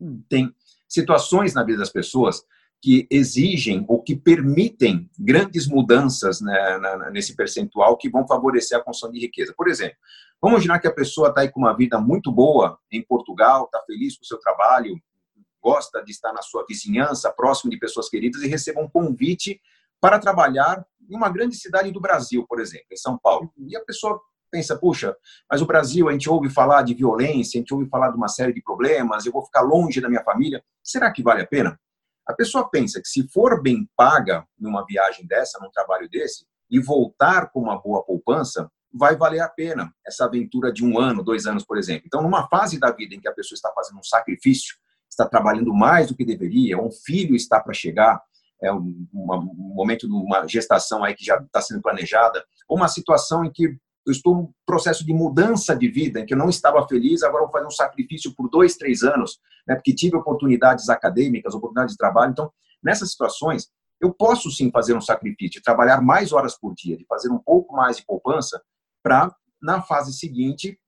Hum. 0.00 0.22
Tem 0.28 0.52
situações 0.88 1.54
na 1.54 1.62
vida 1.62 1.78
das 1.78 1.90
pessoas 1.90 2.42
que 2.82 3.06
exigem 3.10 3.84
ou 3.86 4.02
que 4.02 4.16
permitem 4.16 5.08
grandes 5.18 5.66
mudanças 5.66 6.40
né, 6.40 6.80
nesse 7.12 7.36
percentual 7.36 7.96
que 7.96 8.08
vão 8.08 8.26
favorecer 8.26 8.78
a 8.78 8.82
construção 8.82 9.12
de 9.12 9.20
riqueza. 9.20 9.52
Por 9.54 9.68
exemplo, 9.68 9.96
vamos 10.40 10.56
imaginar 10.56 10.78
que 10.80 10.88
a 10.88 10.94
pessoa 10.94 11.28
está 11.28 11.42
aí 11.42 11.50
com 11.50 11.60
uma 11.60 11.76
vida 11.76 12.00
muito 12.00 12.32
boa 12.32 12.78
em 12.90 13.02
Portugal, 13.04 13.66
está 13.66 13.82
feliz 13.84 14.16
com 14.16 14.24
o 14.24 14.26
seu 14.26 14.38
trabalho, 14.38 14.98
gosta 15.62 16.02
de 16.02 16.10
estar 16.10 16.32
na 16.32 16.42
sua 16.42 16.64
vizinhança, 16.68 17.32
próximo 17.32 17.70
de 17.70 17.78
pessoas 17.78 18.08
queridas 18.08 18.42
e 18.42 18.48
receba 18.48 18.80
um 18.80 18.88
convite 18.88 19.60
para 20.00 20.18
trabalhar 20.18 20.84
em 21.08 21.14
uma 21.14 21.28
grande 21.28 21.56
cidade 21.56 21.90
do 21.90 22.00
Brasil, 22.00 22.46
por 22.48 22.60
exemplo, 22.60 22.86
em 22.92 22.96
São 22.96 23.18
Paulo. 23.18 23.52
E 23.58 23.76
a 23.76 23.84
pessoa 23.84 24.20
pensa, 24.50 24.76
puxa, 24.76 25.16
mas 25.50 25.62
o 25.62 25.66
Brasil, 25.66 26.08
a 26.08 26.12
gente 26.12 26.28
ouve 26.28 26.48
falar 26.50 26.82
de 26.82 26.94
violência, 26.94 27.58
a 27.58 27.60
gente 27.60 27.72
ouve 27.72 27.88
falar 27.88 28.10
de 28.10 28.16
uma 28.16 28.28
série 28.28 28.52
de 28.52 28.62
problemas, 28.62 29.24
eu 29.24 29.32
vou 29.32 29.44
ficar 29.44 29.60
longe 29.60 30.00
da 30.00 30.08
minha 30.08 30.24
família, 30.24 30.62
será 30.82 31.10
que 31.12 31.22
vale 31.22 31.42
a 31.42 31.46
pena? 31.46 31.78
A 32.26 32.32
pessoa 32.32 32.68
pensa 32.68 33.00
que 33.00 33.08
se 33.08 33.28
for 33.28 33.62
bem 33.62 33.88
paga 33.96 34.46
numa 34.58 34.84
viagem 34.84 35.26
dessa, 35.26 35.58
num 35.60 35.70
trabalho 35.70 36.08
desse, 36.08 36.46
e 36.70 36.80
voltar 36.80 37.50
com 37.50 37.60
uma 37.60 37.80
boa 37.80 38.04
poupança, 38.04 38.70
vai 38.92 39.16
valer 39.16 39.40
a 39.40 39.48
pena 39.48 39.92
essa 40.06 40.24
aventura 40.24 40.72
de 40.72 40.84
um 40.84 40.98
ano, 40.98 41.22
dois 41.22 41.46
anos, 41.46 41.64
por 41.64 41.78
exemplo. 41.78 42.04
Então, 42.06 42.22
numa 42.22 42.48
fase 42.48 42.78
da 42.78 42.90
vida 42.90 43.14
em 43.14 43.20
que 43.20 43.28
a 43.28 43.34
pessoa 43.34 43.56
está 43.56 43.72
fazendo 43.72 43.98
um 43.98 44.02
sacrifício, 44.02 44.76
está 45.20 45.28
trabalhando 45.28 45.72
mais 45.74 46.08
do 46.08 46.16
que 46.16 46.24
deveria, 46.24 46.80
um 46.80 46.90
filho 46.90 47.34
está 47.34 47.60
para 47.60 47.74
chegar, 47.74 48.20
é 48.62 48.72
um, 48.72 49.06
um, 49.14 49.74
momento 49.74 50.06
de 50.06 50.12
uma 50.12 50.46
gestação 50.46 51.04
aí 51.04 51.14
que 51.14 51.24
já 51.24 51.36
está 51.36 51.60
sendo 51.60 51.82
planejada, 51.82 52.44
ou 52.68 52.76
uma 52.76 52.88
situação 52.88 53.44
em 53.44 53.50
que 53.50 53.76
eu 54.06 54.12
estou 54.12 54.34
num 54.34 54.52
processo 54.66 55.04
de 55.04 55.12
mudança 55.12 55.76
de 55.76 55.88
vida, 55.88 56.20
em 56.20 56.26
que 56.26 56.34
eu 56.34 56.38
não 56.38 56.48
estava 56.48 56.86
feliz, 56.86 57.22
agora 57.22 57.44
vou 57.44 57.52
fazer 57.52 57.66
um 57.66 57.70
sacrifício 57.70 58.34
por 58.34 58.48
dois, 58.48 58.76
três 58.76 59.02
anos, 59.02 59.38
né, 59.66 59.74
porque 59.74 59.94
tive 59.94 60.16
oportunidades 60.16 60.88
acadêmicas, 60.88 61.54
oportunidades 61.54 61.94
de 61.94 61.98
trabalho. 61.98 62.32
Então, 62.32 62.50
nessas 62.82 63.10
situações, 63.10 63.68
eu 64.00 64.12
posso 64.12 64.50
sim 64.50 64.70
fazer 64.70 64.94
um 64.94 65.00
sacrifício, 65.00 65.62
trabalhar 65.62 66.00
mais 66.00 66.32
horas 66.32 66.58
por 66.58 66.74
dia, 66.74 66.96
de 66.96 67.04
fazer 67.06 67.30
um 67.30 67.38
pouco 67.38 67.76
mais 67.76 67.98
de 67.98 68.04
poupança, 68.04 68.60
para, 69.02 69.34
na 69.62 69.82
fase 69.82 70.12
seguinte, 70.12 70.78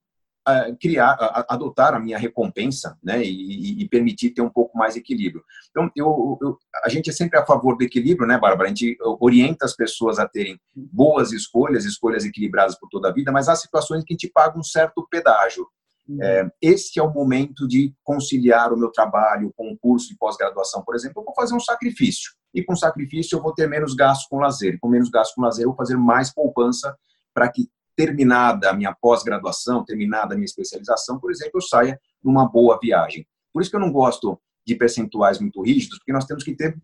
criar, 0.81 1.16
adotar 1.48 1.94
a 1.94 2.00
minha 2.00 2.18
recompensa, 2.18 2.98
né, 3.02 3.22
e, 3.22 3.83
e, 3.83 3.88
permitir 3.88 4.31
ter 4.31 4.42
um 4.42 4.50
pouco 4.50 4.76
mais 4.76 4.94
de 4.94 5.00
equilíbrio. 5.00 5.44
Então, 5.70 5.90
eu, 5.94 6.38
eu, 6.42 6.59
a 6.85 6.88
gente 6.88 7.11
é 7.11 7.12
sempre 7.12 7.38
a 7.38 7.46
favor 7.46 7.76
do 7.76 7.85
equilíbrio, 7.85 8.26
né, 8.26 8.38
Bárbara? 8.38 8.68
A 8.68 8.68
gente 8.68 8.96
orienta 9.20 9.64
as 9.64 9.74
pessoas 9.74 10.18
a 10.18 10.28
terem 10.28 10.59
boas 10.74 11.33
escolhas, 11.33 11.85
escolhas 11.85 12.24
equilibradas 12.24 12.78
por 12.78 12.88
toda 12.88 13.09
a 13.09 13.12
vida, 13.12 13.31
mas 13.31 13.48
há 13.48 13.55
situações 13.55 14.05
que 14.05 14.12
a 14.12 14.14
gente 14.14 14.33
paga 14.33 14.59
um 14.59 14.62
certo 14.62 15.07
pedágio. 15.09 15.66
Uhum. 16.09 16.22
É, 16.22 16.50
este 16.61 16.98
é 16.98 17.02
o 17.02 17.12
momento 17.12 17.66
de 17.68 17.94
conciliar 18.02 18.72
o 18.72 18.76
meu 18.76 18.90
trabalho 18.90 19.52
com 19.57 19.70
um 19.70 19.76
curso 19.76 20.09
de 20.09 20.16
pós-graduação, 20.16 20.83
por 20.85 20.94
exemplo. 20.94 21.20
Eu 21.20 21.24
vou 21.24 21.35
fazer 21.35 21.55
um 21.55 21.61
sacrifício. 21.61 22.33
E 22.55 22.62
com 22.62 22.74
sacrifício 22.74 23.37
eu 23.37 23.42
vou 23.42 23.55
ter 23.55 23.68
menos 23.68 23.94
gasto 23.94 24.28
com 24.28 24.38
lazer. 24.38 24.74
E 24.74 24.78
com 24.78 24.88
menos 24.88 25.09
gasto 25.09 25.35
com 25.35 25.42
lazer 25.42 25.64
eu 25.64 25.68
vou 25.68 25.76
fazer 25.76 25.96
mais 25.96 26.33
poupança 26.33 26.96
para 27.33 27.50
que 27.50 27.68
terminada 27.96 28.70
a 28.70 28.72
minha 28.72 28.94
pós-graduação, 28.94 29.85
terminada 29.85 30.35
a 30.35 30.37
minha 30.37 30.46
especialização, 30.46 31.18
por 31.18 31.31
exemplo, 31.31 31.52
eu 31.57 31.62
saia 31.62 32.00
numa 32.22 32.46
boa 32.48 32.78
viagem. 32.81 33.26
Por 33.52 33.61
isso 33.61 33.70
que 33.70 33.76
eu 33.76 33.81
não 33.81 33.92
gosto 33.92 34.40
de 34.66 34.74
percentuais 34.74 35.38
muito 35.38 35.62
rígidos, 35.62 35.98
porque 35.98 36.12
nós 36.12 36.24
temos 36.24 36.44
que 36.44 36.55
ter 36.55 36.76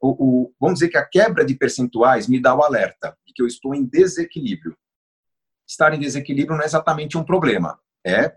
o, 0.00 0.08
o, 0.08 0.54
vamos 0.60 0.78
dizer 0.78 0.88
que 0.88 0.98
a 0.98 1.04
quebra 1.04 1.44
de 1.44 1.54
percentuais 1.54 2.28
me 2.28 2.40
dá 2.40 2.54
o 2.54 2.62
alerta 2.62 3.16
de 3.26 3.32
que 3.32 3.42
eu 3.42 3.46
estou 3.46 3.74
em 3.74 3.84
desequilíbrio. 3.84 4.76
Estar 5.66 5.92
em 5.94 5.98
desequilíbrio 5.98 6.56
não 6.56 6.62
é 6.62 6.66
exatamente 6.66 7.18
um 7.18 7.24
problema, 7.24 7.78
é 8.04 8.36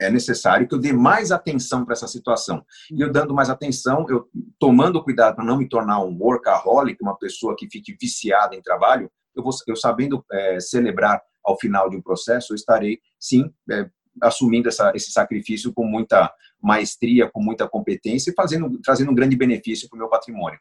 é 0.00 0.10
necessário 0.10 0.66
que 0.66 0.74
eu 0.74 0.78
dê 0.78 0.94
mais 0.94 1.30
atenção 1.30 1.84
para 1.84 1.92
essa 1.92 2.08
situação. 2.08 2.64
E 2.90 3.02
eu 3.02 3.12
dando 3.12 3.34
mais 3.34 3.50
atenção, 3.50 4.06
eu 4.08 4.28
tomando 4.58 5.04
cuidado 5.04 5.36
para 5.36 5.44
não 5.44 5.58
me 5.58 5.68
tornar 5.68 6.00
um 6.00 6.16
workaholic, 6.18 6.98
uma 7.02 7.18
pessoa 7.18 7.54
que 7.54 7.68
fique 7.70 7.94
viciada 8.00 8.56
em 8.56 8.62
trabalho, 8.62 9.12
eu, 9.40 9.44
vou, 9.44 9.52
eu 9.66 9.76
sabendo 9.76 10.24
é, 10.30 10.60
celebrar 10.60 11.20
ao 11.44 11.58
final 11.58 11.88
de 11.88 11.96
um 11.96 12.02
processo, 12.02 12.52
eu 12.52 12.54
estarei, 12.54 13.00
sim, 13.18 13.52
é, 13.70 13.88
assumindo 14.22 14.68
essa, 14.68 14.92
esse 14.94 15.10
sacrifício 15.10 15.72
com 15.72 15.84
muita 15.84 16.32
maestria, 16.62 17.30
com 17.30 17.42
muita 17.42 17.68
competência 17.68 18.30
e 18.30 18.34
fazendo, 18.34 18.78
trazendo 18.82 19.10
um 19.10 19.14
grande 19.14 19.36
benefício 19.36 19.88
para 19.88 19.96
o 19.96 19.98
meu 19.98 20.08
patrimônio. 20.08 20.58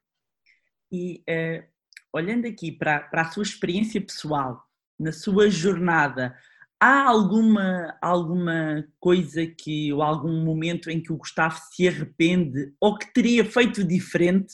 E 0.92 1.22
é, 1.28 1.66
olhando 2.14 2.48
aqui 2.48 2.72
para, 2.72 3.02
para 3.02 3.24
a 3.24 3.32
sua 3.32 3.44
experiência 3.44 4.02
pessoal, 4.02 4.64
na 4.98 5.12
sua 5.12 5.50
jornada, 5.50 6.36
há 6.80 7.04
alguma, 7.04 7.98
alguma 8.02 8.86
coisa 9.00 9.46
que, 9.46 9.92
ou 9.94 10.02
algum 10.02 10.44
momento 10.44 10.90
em 10.90 11.02
que 11.02 11.12
o 11.12 11.18
Gustavo 11.18 11.60
se 11.72 11.88
arrepende 11.88 12.74
ou 12.80 12.98
que 12.98 13.14
teria 13.14 13.46
feito 13.46 13.84
diferente? 13.84 14.54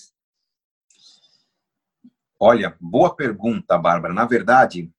Olha, 2.39 2.75
boa 2.81 3.15
pergunta, 3.15 3.77
Bárbara. 3.77 4.13
Na 4.13 4.25
verdade, 4.25 4.91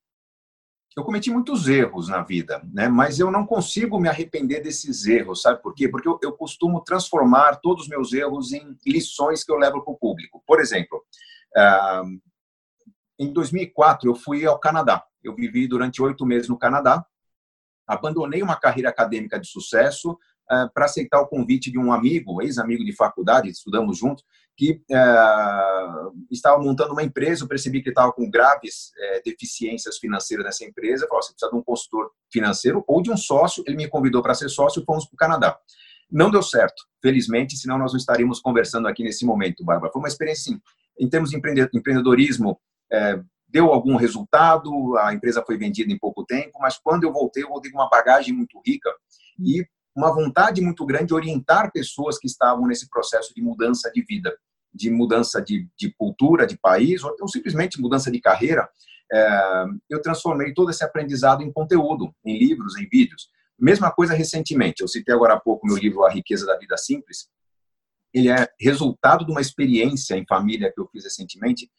eu 0.96 1.04
cometi 1.04 1.30
muitos 1.30 1.68
erros 1.68 2.08
na 2.08 2.22
vida, 2.22 2.62
né? 2.72 2.88
Mas 2.88 3.18
eu 3.18 3.30
não 3.30 3.44
consigo 3.44 4.00
me 4.00 4.08
arrepender 4.08 4.62
desses 4.62 5.06
erros, 5.06 5.42
sabe 5.42 5.60
por 5.60 5.74
quê? 5.74 5.88
Porque 5.88 6.08
eu, 6.08 6.18
eu 6.22 6.32
costumo 6.32 6.80
transformar 6.80 7.56
todos 7.56 7.82
os 7.82 7.88
meus 7.88 8.14
erros 8.14 8.52
em 8.52 8.74
lições 8.86 9.44
que 9.44 9.52
eu 9.52 9.58
levo 9.58 9.84
para 9.84 9.92
o 9.92 9.98
público. 9.98 10.42
Por 10.46 10.58
exemplo, 10.58 11.04
uh, 11.54 12.20
em 13.18 13.30
2004 13.30 14.08
eu 14.08 14.14
fui 14.14 14.46
ao 14.46 14.58
Canadá. 14.58 15.04
Eu 15.22 15.34
vivi 15.34 15.68
durante 15.68 16.00
oito 16.00 16.24
meses 16.24 16.48
no 16.48 16.58
Canadá. 16.58 17.04
Abandonei 17.86 18.42
uma 18.42 18.56
carreira 18.56 18.88
acadêmica 18.88 19.38
de 19.38 19.46
sucesso 19.46 20.12
uh, 20.12 20.72
para 20.72 20.86
aceitar 20.86 21.20
o 21.20 21.28
convite 21.28 21.70
de 21.70 21.78
um 21.78 21.92
amigo, 21.92 22.40
ex-amigo 22.40 22.82
de 22.82 22.96
faculdade, 22.96 23.50
estudamos 23.50 23.98
juntos, 23.98 24.24
que 24.56 24.80
uh, 24.90 26.12
estava 26.30 26.62
montando 26.62 26.92
uma 26.92 27.02
empresa, 27.02 27.44
eu 27.44 27.48
percebi 27.48 27.82
que 27.82 27.88
ele 27.88 27.92
estava 27.92 28.12
com 28.12 28.28
graves 28.30 28.90
uh, 28.96 29.22
deficiências 29.24 29.98
financeiras 29.98 30.46
nessa 30.46 30.64
empresa, 30.64 31.04
eu 31.04 31.08
falei, 31.08 31.22
você 31.22 31.32
precisa 31.32 31.50
de 31.50 31.56
um 31.56 31.62
consultor 31.62 32.10
financeiro 32.32 32.82
ou 32.86 33.02
de 33.02 33.10
um 33.10 33.16
sócio, 33.16 33.62
ele 33.66 33.76
me 33.76 33.88
convidou 33.88 34.22
para 34.22 34.34
ser 34.34 34.48
sócio 34.48 34.80
e 34.80 34.84
fomos 34.84 35.04
para 35.04 35.14
o 35.14 35.18
Canadá. 35.18 35.58
Não 36.10 36.30
deu 36.30 36.42
certo, 36.42 36.84
felizmente, 37.02 37.56
senão 37.56 37.76
nós 37.78 37.92
não 37.92 37.98
estaríamos 37.98 38.40
conversando 38.40 38.88
aqui 38.88 39.02
nesse 39.02 39.26
momento, 39.26 39.64
Bárbara. 39.64 39.92
Foi 39.92 40.00
uma 40.00 40.08
experiência, 40.08 40.52
sim. 40.52 40.60
Em 40.98 41.08
termos 41.08 41.30
de 41.30 41.36
empreendedorismo, 41.36 42.58
é, 42.90 43.20
deu 43.48 43.72
algum 43.72 43.96
resultado, 43.96 44.96
a 44.98 45.12
empresa 45.12 45.42
foi 45.44 45.58
vendida 45.58 45.92
em 45.92 45.98
pouco 45.98 46.24
tempo, 46.24 46.58
mas 46.60 46.78
quando 46.78 47.04
eu 47.04 47.12
voltei, 47.12 47.42
eu 47.42 47.48
voltei 47.48 47.70
com 47.70 47.78
uma 47.78 47.90
bagagem 47.90 48.34
muito 48.34 48.60
rica 48.64 48.90
e 49.38 49.66
uma 49.94 50.14
vontade 50.14 50.60
muito 50.60 50.84
grande 50.84 51.06
de 51.06 51.14
orientar 51.14 51.72
pessoas 51.72 52.18
que 52.18 52.26
estavam 52.26 52.66
nesse 52.66 52.88
processo 52.88 53.34
de 53.34 53.42
mudança 53.42 53.90
de 53.90 54.02
vida, 54.02 54.36
de 54.76 54.90
mudança 54.90 55.40
de, 55.40 55.68
de 55.76 55.90
cultura, 55.92 56.46
de 56.46 56.58
país, 56.58 57.02
ou, 57.02 57.16
ou 57.20 57.28
simplesmente 57.28 57.80
mudança 57.80 58.10
de 58.10 58.20
carreira. 58.20 58.68
É, 59.12 59.64
eu 59.88 60.02
transformei 60.02 60.52
todo 60.52 60.70
esse 60.70 60.84
aprendizado 60.84 61.42
em 61.42 61.52
conteúdo, 61.52 62.14
em 62.24 62.38
livros, 62.38 62.76
em 62.76 62.86
vídeos. 62.88 63.30
Mesma 63.58 63.90
coisa 63.90 64.12
recentemente, 64.12 64.82
eu 64.82 64.88
citei 64.88 65.14
agora 65.14 65.34
há 65.34 65.40
pouco 65.40 65.66
meu 65.66 65.76
livro 65.76 66.04
A 66.04 66.10
Riqueza 66.10 66.44
da 66.44 66.58
Vida 66.58 66.76
Simples. 66.76 67.28
Ele 68.12 68.28
é 68.28 68.48
resultado 68.60 69.24
de 69.24 69.30
uma 69.30 69.40
experiência 69.40 70.14
em 70.14 70.26
família 70.26 70.70
que 70.72 70.80
eu 70.80 70.88
fiz 70.88 71.04
recentemente, 71.04 71.70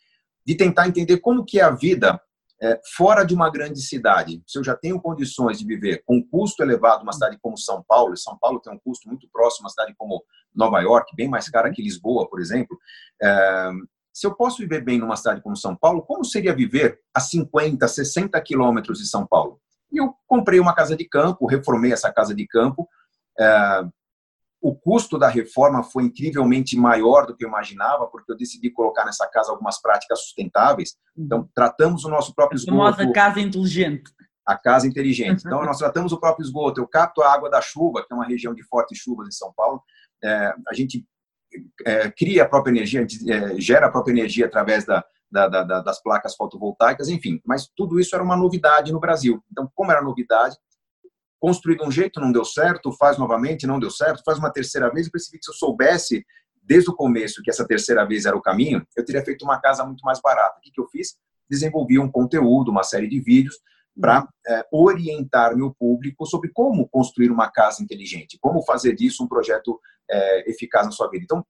de 0.45 0.55
tentar 0.55 0.87
entender 0.87 1.17
como 1.17 1.45
que 1.45 1.59
é 1.59 1.63
a 1.63 1.71
vida 1.71 2.19
é, 2.61 2.79
fora 2.95 3.23
de 3.23 3.35
uma 3.35 3.49
grande 3.49 3.81
cidade, 3.81 4.41
se 4.47 4.57
eu 4.57 4.63
já 4.63 4.75
tenho 4.75 4.99
condições 4.99 5.59
de 5.59 5.65
viver 5.65 6.03
com 6.05 6.17
um 6.17 6.27
custo 6.27 6.63
elevado 6.63 7.03
uma 7.03 7.13
cidade 7.13 7.37
como 7.41 7.57
São 7.57 7.83
Paulo, 7.87 8.13
e 8.13 8.17
São 8.17 8.37
Paulo 8.37 8.59
tem 8.59 8.73
um 8.73 8.79
custo 8.79 9.07
muito 9.07 9.27
próximo 9.31 9.65
uma 9.65 9.69
cidade 9.69 9.93
como 9.97 10.23
Nova 10.55 10.79
York, 10.81 11.15
bem 11.15 11.27
mais 11.27 11.47
cara 11.49 11.71
que 11.71 11.81
Lisboa, 11.81 12.27
por 12.27 12.39
exemplo, 12.39 12.77
é, 13.21 13.69
se 14.11 14.25
eu 14.25 14.33
posso 14.33 14.57
viver 14.57 14.83
bem 14.83 14.97
numa 14.97 15.15
cidade 15.15 15.41
como 15.41 15.55
São 15.55 15.75
Paulo, 15.75 16.01
como 16.01 16.25
seria 16.25 16.55
viver 16.55 16.99
a 17.13 17.19
50, 17.19 17.87
60 17.87 18.41
quilômetros 18.41 18.97
de 18.97 19.07
São 19.07 19.27
Paulo? 19.27 19.59
E 19.91 19.97
eu 19.97 20.15
comprei 20.25 20.59
uma 20.59 20.73
casa 20.73 20.95
de 20.95 21.05
campo, 21.05 21.45
reformei 21.45 21.93
essa 21.93 22.11
casa 22.11 22.33
de 22.33 22.47
campo, 22.47 22.89
é, 23.39 23.83
o 24.67 24.75
custo 24.75 25.17
da 25.17 25.29
reforma 25.29 25.81
foi 25.81 26.03
incrivelmente 26.03 26.75
maior 26.75 27.25
do 27.25 27.33
que 27.33 27.45
eu 27.45 27.47
imaginava, 27.47 28.05
porque 28.07 28.29
eu 28.29 28.35
decidi 28.35 28.69
colocar 28.69 29.05
nessa 29.05 29.25
casa 29.25 29.49
algumas 29.49 29.81
práticas 29.81 30.19
sustentáveis. 30.23 30.97
Então, 31.17 31.49
tratamos 31.55 32.03
o 32.03 32.09
nosso 32.09 32.35
próprio 32.35 32.57
esgoto. 32.57 32.81
A 32.81 32.91
famosa 32.91 33.13
casa 33.13 33.39
inteligente. 33.39 34.11
A 34.45 34.57
casa 34.57 34.85
inteligente. 34.85 35.43
Então, 35.45 35.63
nós 35.63 35.77
tratamos 35.77 36.11
o 36.11 36.19
próprio 36.19 36.43
esgoto. 36.43 36.81
Eu 36.81 36.87
capto 36.87 37.21
a 37.21 37.33
água 37.33 37.49
da 37.49 37.61
chuva, 37.61 38.05
que 38.05 38.11
é 38.11 38.15
uma 38.15 38.25
região 38.25 38.53
de 38.53 38.61
fortes 38.63 38.97
chuvas 38.97 39.29
em 39.29 39.31
São 39.31 39.53
Paulo. 39.55 39.81
É, 40.21 40.53
a 40.67 40.73
gente 40.73 41.05
é, 41.85 42.11
cria 42.11 42.43
a 42.43 42.49
própria 42.49 42.71
energia, 42.71 42.99
a 42.99 43.07
gente 43.07 43.31
é, 43.31 43.57
gera 43.61 43.87
a 43.87 43.89
própria 43.89 44.11
energia 44.11 44.47
através 44.47 44.85
da, 44.85 45.01
da, 45.31 45.47
da, 45.47 45.79
das 45.79 46.03
placas 46.03 46.35
fotovoltaicas, 46.35 47.07
enfim. 47.07 47.39
Mas 47.45 47.71
tudo 47.73 48.01
isso 48.01 48.13
era 48.13 48.23
uma 48.23 48.35
novidade 48.35 48.91
no 48.91 48.99
Brasil. 48.99 49.41
Então, 49.49 49.71
como 49.73 49.91
era 49.93 50.01
novidade, 50.01 50.57
construir 51.39 51.77
de 51.77 51.83
um 51.83 51.91
jeito, 51.91 52.19
não 52.19 52.31
deu 52.31 52.45
certo, 52.45 52.91
faz 52.93 53.17
novamente, 53.17 53.67
não 53.67 53.79
deu 53.79 53.91
certo, 53.91 54.23
faz 54.25 54.37
uma 54.37 54.51
terceira 54.51 54.89
vez, 54.89 55.07
e 55.07 55.11
percebi 55.11 55.37
que 55.37 55.45
se 55.45 55.51
eu 55.51 55.55
soubesse 55.55 56.25
desde 56.61 56.89
o 56.89 56.95
começo 56.95 57.41
que 57.41 57.49
essa 57.49 57.65
terceira 57.65 58.05
vez 58.05 58.25
era 58.25 58.35
o 58.35 58.41
caminho, 58.41 58.85
eu 58.95 59.05
teria 59.05 59.23
feito 59.23 59.43
uma 59.43 59.59
casa 59.59 59.85
muito 59.85 60.01
mais 60.01 60.19
barata. 60.21 60.57
O 60.57 60.61
que, 60.61 60.71
que 60.71 60.81
eu 60.81 60.87
fiz? 60.87 61.15
Desenvolvi 61.49 61.97
um 61.97 62.11
conteúdo, 62.11 62.69
uma 62.69 62.83
série 62.83 63.07
de 63.07 63.21
vídeos 63.21 63.55
para 63.99 64.27
é, 64.47 64.65
orientar 64.71 65.55
meu 65.55 65.73
público 65.73 66.25
sobre 66.25 66.51
como 66.53 66.87
construir 66.87 67.31
uma 67.31 67.49
casa 67.49 67.81
inteligente, 67.81 68.37
como 68.39 68.61
fazer 68.63 68.93
disso 68.93 69.23
um 69.23 69.27
projeto 69.27 69.79
é, 70.09 70.49
eficaz 70.49 70.85
na 70.85 70.91
sua 70.91 71.09
vida. 71.09 71.23
Então, 71.23 71.45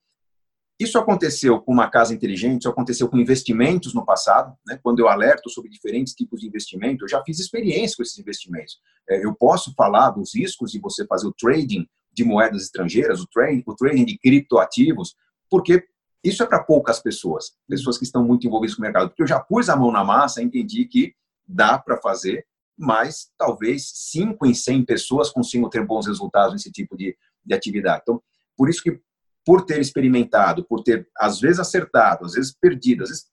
isso 0.79 0.97
aconteceu 0.97 1.59
com 1.59 1.71
uma 1.71 1.89
casa 1.89 2.13
inteligente, 2.13 2.61
isso 2.61 2.69
aconteceu 2.69 3.09
com 3.09 3.17
investimentos 3.17 3.93
no 3.93 4.05
passado, 4.05 4.55
né? 4.65 4.79
quando 4.81 4.99
eu 4.99 5.07
alerto 5.07 5.49
sobre 5.49 5.69
diferentes 5.69 6.13
tipos 6.13 6.41
de 6.41 6.47
investimento, 6.47 7.03
eu 7.03 7.09
já 7.09 7.23
fiz 7.23 7.39
experiência 7.39 7.97
com 7.97 8.03
esses 8.03 8.17
investimentos. 8.19 8.79
É, 9.09 9.25
eu 9.25 9.33
posso 9.33 9.73
falar 9.73 10.11
dos 10.11 10.35
riscos 10.35 10.71
de 10.71 10.79
você 10.79 11.05
fazer 11.07 11.27
o 11.27 11.33
trading 11.33 11.87
de 12.13 12.23
moedas 12.23 12.63
estrangeiras, 12.63 13.21
o 13.21 13.27
trading, 13.27 13.63
o 13.65 13.75
trading 13.75 14.05
de 14.05 14.17
criptoativos, 14.17 15.15
porque 15.49 15.83
isso 16.23 16.43
é 16.43 16.45
para 16.45 16.63
poucas 16.63 16.99
pessoas, 16.99 17.53
pessoas 17.67 17.97
que 17.97 18.03
estão 18.03 18.23
muito 18.23 18.45
envolvidas 18.45 18.75
com 18.75 18.81
o 18.81 18.85
mercado, 18.85 19.09
porque 19.09 19.23
eu 19.23 19.27
já 19.27 19.39
pus 19.39 19.69
a 19.69 19.75
mão 19.75 19.91
na 19.91 20.03
massa, 20.03 20.41
entendi 20.41 20.85
que 20.85 21.13
dá 21.47 21.77
para 21.77 21.97
fazer 21.97 22.45
mas 22.77 23.31
talvez 23.37 23.89
5 24.11 24.45
em 24.45 24.53
100 24.53 24.85
pessoas 24.85 25.31
consigam 25.31 25.69
ter 25.69 25.83
bons 25.83 26.05
resultados 26.05 26.53
nesse 26.53 26.71
tipo 26.71 26.95
de, 26.95 27.17
de 27.43 27.53
atividade. 27.53 28.01
Então, 28.03 28.21
por 28.55 28.69
isso 28.69 28.83
que, 28.83 29.01
por 29.47 29.65
ter 29.65 29.79
experimentado, 29.79 30.65
por 30.65 30.83
ter, 30.83 31.07
às 31.17 31.39
vezes, 31.39 31.57
acertado, 31.57 32.25
às 32.25 32.33
vezes 32.33 32.53
perdido, 32.53 33.03
às 33.03 33.09
vezes 33.09 33.27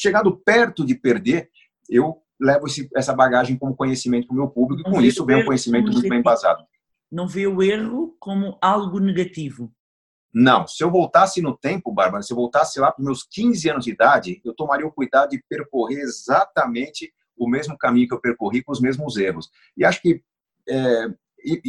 chegado 0.00 0.36
perto 0.36 0.86
de 0.86 0.94
perder, 0.94 1.50
eu 1.90 2.22
levo 2.40 2.68
esse, 2.68 2.88
essa 2.94 3.12
bagagem 3.12 3.58
como 3.58 3.74
conhecimento 3.74 4.28
para 4.28 4.34
o 4.34 4.36
meu 4.36 4.48
público 4.48 4.88
e 4.88 4.92
com 4.92 5.00
isso 5.00 5.26
vem 5.26 5.42
um 5.42 5.44
conhecimento 5.44 5.90
muito 5.90 6.08
bem 6.08 6.20
embasado. 6.20 6.64
Não 7.10 7.26
vê 7.26 7.48
o 7.48 7.60
erro 7.60 8.14
como 8.20 8.56
algo 8.62 9.00
negativo? 9.00 9.72
Não. 10.32 10.68
Se 10.68 10.84
eu 10.84 10.90
voltasse 10.90 11.42
no 11.42 11.56
tempo, 11.56 11.92
Bárbara, 11.92 12.22
se 12.22 12.32
eu 12.32 12.36
voltasse 12.36 12.78
lá 12.78 12.92
para 12.92 13.04
meus 13.04 13.24
15 13.24 13.68
anos 13.68 13.84
de 13.86 13.90
idade, 13.90 14.40
eu 14.44 14.54
tomaria 14.54 14.86
o 14.86 14.92
cuidado 14.92 15.30
de 15.30 15.42
percorrer 15.48 15.98
exatamente 15.98 17.12
o 17.36 17.48
mesmo 17.50 17.76
caminho 17.76 18.06
que 18.06 18.14
eu 18.14 18.20
percorri 18.20 18.62
com 18.62 18.70
os 18.70 18.80
mesmos 18.80 19.16
erros. 19.16 19.50
E 19.76 19.84
acho 19.84 20.00
que 20.00 20.22
é, 20.68 21.08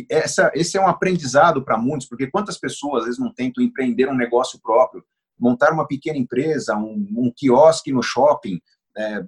essa, 0.09 0.51
esse 0.55 0.77
é 0.77 0.81
um 0.81 0.87
aprendizado 0.87 1.63
para 1.63 1.77
muitos, 1.77 2.07
porque 2.07 2.27
quantas 2.27 2.57
pessoas 2.57 3.01
às 3.01 3.05
vezes 3.05 3.19
não 3.19 3.33
tentam 3.33 3.63
empreender 3.63 4.09
um 4.09 4.15
negócio 4.15 4.59
próprio, 4.61 5.03
montar 5.39 5.71
uma 5.71 5.87
pequena 5.87 6.17
empresa, 6.17 6.75
um, 6.75 7.07
um 7.15 7.31
quiosque 7.35 7.91
no 7.91 8.01
shopping, 8.01 8.59
é, 8.97 9.23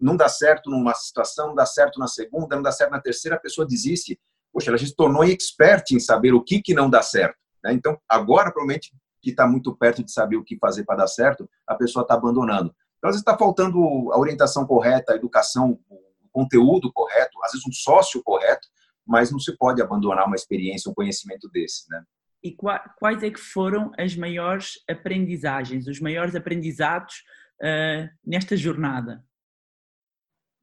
não 0.00 0.16
dá 0.16 0.28
certo 0.28 0.70
numa 0.70 0.94
situação, 0.94 1.48
não 1.48 1.54
dá 1.54 1.66
certo 1.66 1.98
na 1.98 2.06
segunda, 2.06 2.56
não 2.56 2.62
dá 2.62 2.72
certo 2.72 2.90
na 2.90 3.00
terceira, 3.00 3.36
a 3.36 3.40
pessoa 3.40 3.66
desiste. 3.66 4.18
Poxa, 4.52 4.70
ela 4.70 4.78
se 4.78 4.94
tornou 4.94 5.24
expert 5.24 5.90
em 5.92 6.00
saber 6.00 6.32
o 6.32 6.42
que, 6.42 6.62
que 6.62 6.74
não 6.74 6.88
dá 6.88 7.02
certo. 7.02 7.36
Né? 7.64 7.72
Então, 7.72 7.98
agora, 8.08 8.50
provavelmente, 8.50 8.92
que 9.20 9.30
está 9.30 9.46
muito 9.46 9.74
perto 9.74 10.04
de 10.04 10.12
saber 10.12 10.36
o 10.36 10.44
que 10.44 10.56
fazer 10.58 10.84
para 10.84 10.98
dar 10.98 11.08
certo, 11.08 11.48
a 11.66 11.74
pessoa 11.74 12.02
está 12.02 12.14
abandonando. 12.14 12.74
Então, 12.96 13.08
às 13.08 13.16
vezes 13.16 13.20
está 13.20 13.36
faltando 13.36 13.78
a 14.12 14.18
orientação 14.18 14.64
correta, 14.66 15.12
a 15.12 15.16
educação, 15.16 15.78
o 15.90 16.28
conteúdo 16.30 16.92
correto, 16.92 17.42
às 17.42 17.52
vezes 17.52 17.66
um 17.66 17.72
sócio 17.72 18.22
correto, 18.22 18.68
mas 19.06 19.30
não 19.30 19.38
se 19.38 19.56
pode 19.56 19.80
abandonar 19.80 20.26
uma 20.26 20.36
experiência, 20.36 20.90
um 20.90 20.94
conhecimento 20.94 21.48
desse, 21.48 21.88
né? 21.90 22.02
E 22.42 22.54
quais 22.98 23.22
é 23.22 23.30
que 23.30 23.40
foram 23.40 23.90
as 23.98 24.14
maiores 24.14 24.74
aprendizagens, 24.88 25.86
os 25.86 26.00
maiores 26.00 26.34
aprendizados 26.36 27.24
uh, 27.60 28.08
nesta 28.24 28.56
jornada? 28.56 29.24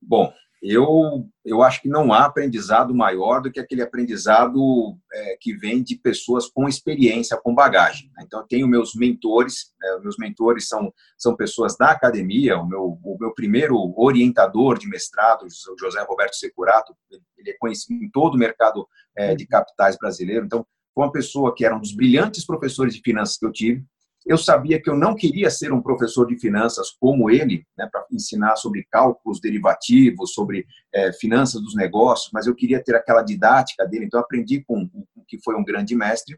Bom, 0.01 0.33
eu, 0.65 1.29
eu 1.43 1.61
acho 1.61 1.81
que 1.81 1.89
não 1.89 2.13
há 2.13 2.23
aprendizado 2.23 2.95
maior 2.95 3.41
do 3.41 3.51
que 3.51 3.59
aquele 3.59 3.81
aprendizado 3.81 4.97
é, 5.11 5.37
que 5.37 5.53
vem 5.53 5.83
de 5.83 5.97
pessoas 5.97 6.47
com 6.49 6.69
experiência, 6.69 7.35
com 7.35 7.53
bagagem. 7.53 8.09
Né? 8.15 8.23
Então, 8.25 8.39
eu 8.39 8.47
tenho 8.47 8.65
meus 8.65 8.95
mentores, 8.95 9.73
né? 9.77 9.99
meus 10.01 10.15
mentores 10.17 10.69
são, 10.69 10.93
são 11.17 11.35
pessoas 11.35 11.75
da 11.75 11.91
academia, 11.91 12.57
o 12.57 12.65
meu, 12.65 12.97
o 13.03 13.17
meu 13.19 13.33
primeiro 13.33 13.93
orientador 13.97 14.79
de 14.79 14.87
mestrado, 14.87 15.45
o 15.45 15.79
José 15.79 16.01
Roberto 16.07 16.35
Securato, 16.35 16.95
ele 17.37 17.49
é 17.49 17.57
conhecido 17.59 18.01
em 18.01 18.09
todo 18.09 18.35
o 18.35 18.39
mercado 18.39 18.87
é, 19.17 19.35
de 19.35 19.45
capitais 19.45 19.97
brasileiro, 19.97 20.45
então, 20.45 20.65
foi 20.93 21.05
uma 21.05 21.11
pessoa 21.11 21.53
que 21.53 21.65
era 21.65 21.75
um 21.75 21.79
dos 21.79 21.93
brilhantes 21.93 22.45
professores 22.45 22.93
de 22.93 23.01
finanças 23.01 23.35
que 23.37 23.45
eu 23.45 23.51
tive, 23.51 23.83
eu 24.25 24.37
sabia 24.37 24.81
que 24.81 24.89
eu 24.89 24.95
não 24.95 25.15
queria 25.15 25.49
ser 25.49 25.73
um 25.73 25.81
professor 25.81 26.25
de 26.25 26.37
finanças 26.37 26.91
como 26.91 27.29
ele, 27.29 27.65
né, 27.77 27.87
para 27.91 28.05
ensinar 28.11 28.55
sobre 28.55 28.87
cálculos 28.89 29.41
derivativos, 29.41 30.33
sobre 30.33 30.65
é, 30.93 31.11
finanças 31.13 31.61
dos 31.61 31.75
negócios, 31.75 32.29
mas 32.33 32.47
eu 32.47 32.55
queria 32.55 32.81
ter 32.81 32.95
aquela 32.95 33.21
didática 33.21 33.85
dele, 33.85 34.05
então 34.05 34.19
aprendi 34.19 34.63
com 34.63 34.89
o 35.15 35.23
que 35.27 35.41
foi 35.43 35.55
um 35.55 35.63
grande 35.63 35.95
mestre. 35.95 36.37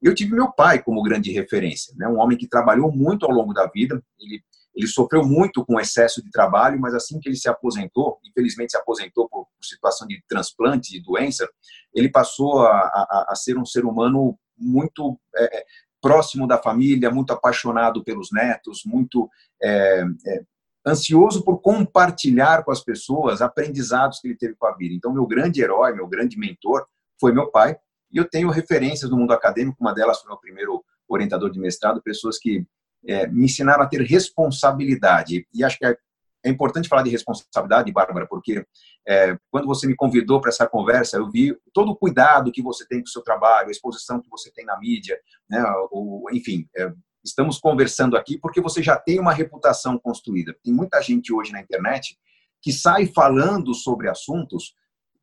Eu 0.00 0.14
tive 0.14 0.34
meu 0.34 0.52
pai 0.52 0.82
como 0.82 1.02
grande 1.02 1.32
referência, 1.32 1.94
né, 1.96 2.06
um 2.06 2.18
homem 2.18 2.38
que 2.38 2.48
trabalhou 2.48 2.92
muito 2.92 3.26
ao 3.26 3.32
longo 3.32 3.52
da 3.52 3.66
vida, 3.66 4.00
ele, 4.20 4.42
ele 4.74 4.86
sofreu 4.86 5.24
muito 5.24 5.64
com 5.64 5.80
excesso 5.80 6.22
de 6.22 6.30
trabalho, 6.30 6.80
mas 6.80 6.94
assim 6.94 7.18
que 7.18 7.28
ele 7.28 7.36
se 7.36 7.48
aposentou, 7.48 8.18
infelizmente 8.24 8.72
se 8.72 8.78
aposentou 8.78 9.28
por, 9.28 9.46
situação 9.60 10.06
de 10.06 10.22
transplante, 10.28 10.92
de 10.92 11.02
doença, 11.02 11.48
ele 11.94 12.10
passou 12.10 12.60
a, 12.60 12.70
a, 12.70 13.26
a 13.30 13.34
ser 13.34 13.56
um 13.56 13.64
ser 13.64 13.84
humano 13.84 14.38
muito 14.56 15.18
é, 15.36 15.64
próximo 16.04 16.46
da 16.46 16.58
família, 16.58 17.10
muito 17.10 17.32
apaixonado 17.32 18.04
pelos 18.04 18.30
netos, 18.30 18.82
muito 18.84 19.30
é, 19.62 20.04
é, 20.26 20.42
ansioso 20.86 21.42
por 21.42 21.62
compartilhar 21.62 22.62
com 22.62 22.70
as 22.70 22.84
pessoas 22.84 23.40
aprendizados 23.40 24.20
que 24.20 24.28
ele 24.28 24.36
teve 24.36 24.54
com 24.54 24.66
a 24.66 24.76
vida. 24.76 24.94
Então, 24.94 25.14
meu 25.14 25.26
grande 25.26 25.62
herói, 25.62 25.94
meu 25.94 26.06
grande 26.06 26.38
mentor 26.38 26.84
foi 27.18 27.32
meu 27.32 27.50
pai, 27.50 27.78
e 28.12 28.18
eu 28.18 28.28
tenho 28.28 28.50
referências 28.50 29.10
no 29.10 29.16
mundo 29.16 29.32
acadêmico, 29.32 29.78
uma 29.80 29.94
delas 29.94 30.20
foi 30.20 30.28
meu 30.28 30.36
primeiro 30.36 30.84
orientador 31.08 31.50
de 31.50 31.58
mestrado, 31.58 32.02
pessoas 32.02 32.38
que 32.38 32.66
é, 33.06 33.26
me 33.26 33.46
ensinaram 33.46 33.82
a 33.82 33.86
ter 33.86 34.02
responsabilidade. 34.02 35.48
E 35.54 35.64
acho 35.64 35.78
que 35.78 35.86
é 35.86 35.96
é 36.44 36.50
importante 36.50 36.88
falar 36.88 37.02
de 37.02 37.10
responsabilidade, 37.10 37.90
Bárbara, 37.90 38.26
porque 38.26 38.64
é, 39.08 39.36
quando 39.50 39.66
você 39.66 39.86
me 39.86 39.96
convidou 39.96 40.40
para 40.40 40.50
essa 40.50 40.66
conversa, 40.66 41.16
eu 41.16 41.30
vi 41.30 41.56
todo 41.72 41.92
o 41.92 41.96
cuidado 41.96 42.52
que 42.52 42.62
você 42.62 42.86
tem 42.86 43.00
com 43.00 43.06
o 43.06 43.10
seu 43.10 43.22
trabalho, 43.22 43.68
a 43.68 43.70
exposição 43.70 44.20
que 44.20 44.28
você 44.28 44.52
tem 44.52 44.64
na 44.64 44.78
mídia, 44.78 45.18
né, 45.48 45.64
o, 45.90 46.28
enfim, 46.32 46.68
é, 46.76 46.92
estamos 47.24 47.58
conversando 47.58 48.16
aqui 48.16 48.38
porque 48.38 48.60
você 48.60 48.82
já 48.82 48.96
tem 48.96 49.18
uma 49.18 49.32
reputação 49.32 49.98
construída. 49.98 50.54
Tem 50.62 50.72
muita 50.72 51.00
gente 51.00 51.32
hoje 51.32 51.50
na 51.50 51.60
internet 51.60 52.18
que 52.60 52.72
sai 52.72 53.06
falando 53.06 53.74
sobre 53.74 54.08
assuntos 54.08 54.74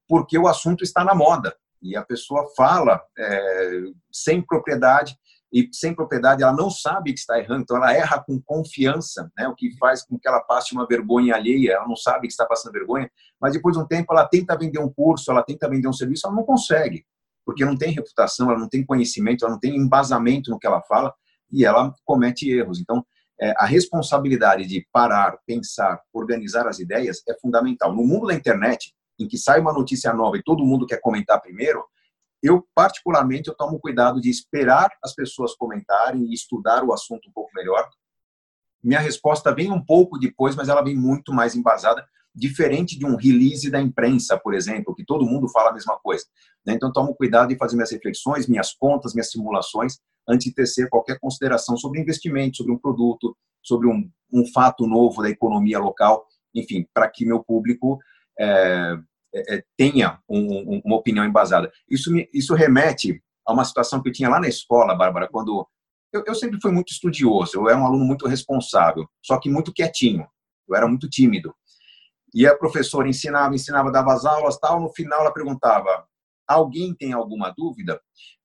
porque 0.07 0.37
o 0.37 0.47
assunto 0.47 0.83
está 0.83 1.03
na 1.03 1.13
moda 1.13 1.55
e 1.81 1.95
a 1.95 2.03
pessoa 2.03 2.47
fala 2.55 3.01
é, 3.17 3.81
sem 4.11 4.41
propriedade 4.41 5.15
e 5.51 5.69
sem 5.73 5.93
propriedade, 5.93 6.43
ela 6.43 6.53
não 6.53 6.69
sabe 6.69 7.11
que 7.11 7.19
está 7.19 7.37
errando, 7.37 7.63
então 7.63 7.75
ela 7.77 7.93
erra 7.93 8.23
com 8.23 8.41
confiança, 8.41 9.29
né? 9.37 9.47
o 9.47 9.55
que 9.55 9.75
faz 9.77 10.03
com 10.03 10.17
que 10.17 10.27
ela 10.27 10.39
passe 10.39 10.73
uma 10.73 10.87
vergonha 10.87 11.35
alheia, 11.35 11.73
ela 11.73 11.87
não 11.87 11.95
sabe 11.95 12.27
que 12.27 12.33
está 12.33 12.45
passando 12.45 12.71
vergonha, 12.71 13.11
mas 13.39 13.53
depois 13.53 13.75
de 13.75 13.83
um 13.83 13.85
tempo 13.85 14.13
ela 14.13 14.25
tenta 14.25 14.57
vender 14.57 14.79
um 14.79 14.91
curso, 14.91 15.29
ela 15.29 15.43
tenta 15.43 15.69
vender 15.69 15.87
um 15.87 15.93
serviço, 15.93 16.25
ela 16.25 16.35
não 16.35 16.43
consegue, 16.43 17.05
porque 17.45 17.65
não 17.65 17.77
tem 17.77 17.91
reputação, 17.91 18.49
ela 18.49 18.59
não 18.59 18.69
tem 18.69 18.85
conhecimento, 18.85 19.43
ela 19.43 19.53
não 19.53 19.59
tem 19.59 19.75
embasamento 19.75 20.49
no 20.49 20.57
que 20.57 20.65
ela 20.67 20.81
fala 20.83 21.13
e 21.51 21.65
ela 21.65 21.93
comete 22.05 22.49
erros. 22.49 22.79
Então, 22.79 23.05
é, 23.41 23.53
a 23.57 23.65
responsabilidade 23.65 24.65
de 24.65 24.87
parar, 24.91 25.37
pensar, 25.45 25.99
organizar 26.13 26.67
as 26.67 26.79
ideias 26.79 27.21
é 27.27 27.33
fundamental. 27.41 27.93
No 27.93 28.05
mundo 28.05 28.27
da 28.27 28.33
internet, 28.33 28.93
em 29.19 29.27
que 29.27 29.37
sai 29.37 29.59
uma 29.59 29.73
notícia 29.73 30.13
nova 30.13 30.37
e 30.37 30.43
todo 30.43 30.65
mundo 30.65 30.85
quer 30.85 31.01
comentar 31.01 31.41
primeiro, 31.41 31.83
eu, 32.41 32.67
particularmente, 32.73 33.49
eu 33.49 33.55
tomo 33.55 33.79
cuidado 33.79 34.19
de 34.19 34.29
esperar 34.29 34.89
as 35.03 35.13
pessoas 35.13 35.55
comentarem 35.55 36.25
e 36.25 36.33
estudar 36.33 36.83
o 36.83 36.93
assunto 36.93 37.29
um 37.29 37.31
pouco 37.31 37.51
melhor. 37.55 37.87
Minha 38.83 38.99
resposta 38.99 39.53
vem 39.53 39.71
um 39.71 39.83
pouco 39.83 40.17
depois, 40.17 40.55
mas 40.55 40.67
ela 40.67 40.81
vem 40.81 40.95
muito 40.95 41.31
mais 41.31 41.55
embasada, 41.55 42.03
diferente 42.33 42.97
de 42.97 43.05
um 43.05 43.15
release 43.15 43.69
da 43.69 43.79
imprensa, 43.79 44.37
por 44.37 44.53
exemplo, 44.53 44.95
que 44.95 45.05
todo 45.05 45.25
mundo 45.25 45.49
fala 45.49 45.69
a 45.69 45.73
mesma 45.73 45.99
coisa. 45.99 46.25
Né? 46.65 46.73
Então, 46.73 46.91
tomo 46.91 47.13
cuidado 47.13 47.49
de 47.49 47.57
fazer 47.57 47.75
minhas 47.75 47.91
reflexões, 47.91 48.47
minhas 48.47 48.73
contas, 48.73 49.13
minhas 49.13 49.29
simulações, 49.29 49.99
antes 50.27 50.45
de 50.45 50.53
tecer 50.55 50.89
qualquer 50.89 51.19
consideração 51.19 51.77
sobre 51.77 51.99
investimento, 51.99 52.57
sobre 52.57 52.71
um 52.71 52.77
produto, 52.77 53.37
sobre 53.61 53.87
um, 53.87 54.09
um 54.33 54.45
fato 54.51 54.87
novo 54.87 55.21
da 55.21 55.29
economia 55.29 55.77
local, 55.77 56.25
enfim, 56.55 56.87
para 56.93 57.09
que 57.09 57.25
meu 57.25 57.43
público 57.43 57.99
é, 58.39 58.97
é, 59.33 59.55
é, 59.55 59.63
tenha 59.77 60.19
um, 60.27 60.75
um, 60.75 60.81
uma 60.83 60.95
opinião 60.97 61.25
embasada. 61.25 61.71
Isso, 61.89 62.11
me, 62.11 62.29
isso 62.33 62.53
remete 62.53 63.21
a 63.45 63.53
uma 63.53 63.65
situação 63.65 64.01
que 64.01 64.09
eu 64.09 64.13
tinha 64.13 64.29
lá 64.29 64.39
na 64.39 64.47
escola, 64.47 64.95
Bárbara, 64.95 65.27
quando 65.27 65.67
eu, 66.11 66.23
eu, 66.25 66.35
sempre 66.35 66.59
fui 66.61 66.71
muito 66.71 66.91
estudioso, 66.91 67.55
eu 67.55 67.69
era 67.69 67.77
um 67.77 67.85
aluno 67.85 68.03
muito 68.03 68.27
responsável, 68.27 69.07
só 69.21 69.39
que 69.39 69.49
muito 69.49 69.73
quietinho, 69.73 70.27
eu 70.67 70.75
era 70.75 70.87
muito 70.87 71.09
tímido. 71.09 71.55
E 72.33 72.45
a 72.45 72.55
professora 72.55 73.07
ensinava, 73.07 73.55
ensinava, 73.55 73.91
dava 73.91 74.13
as 74.13 74.25
aulas, 74.25 74.57
tal, 74.57 74.79
no 74.81 74.89
final 74.89 75.21
ela 75.21 75.33
perguntava: 75.33 76.05
alguém 76.47 76.93
tem 76.93 77.13
alguma 77.13 77.53
dúvida? 77.55 78.01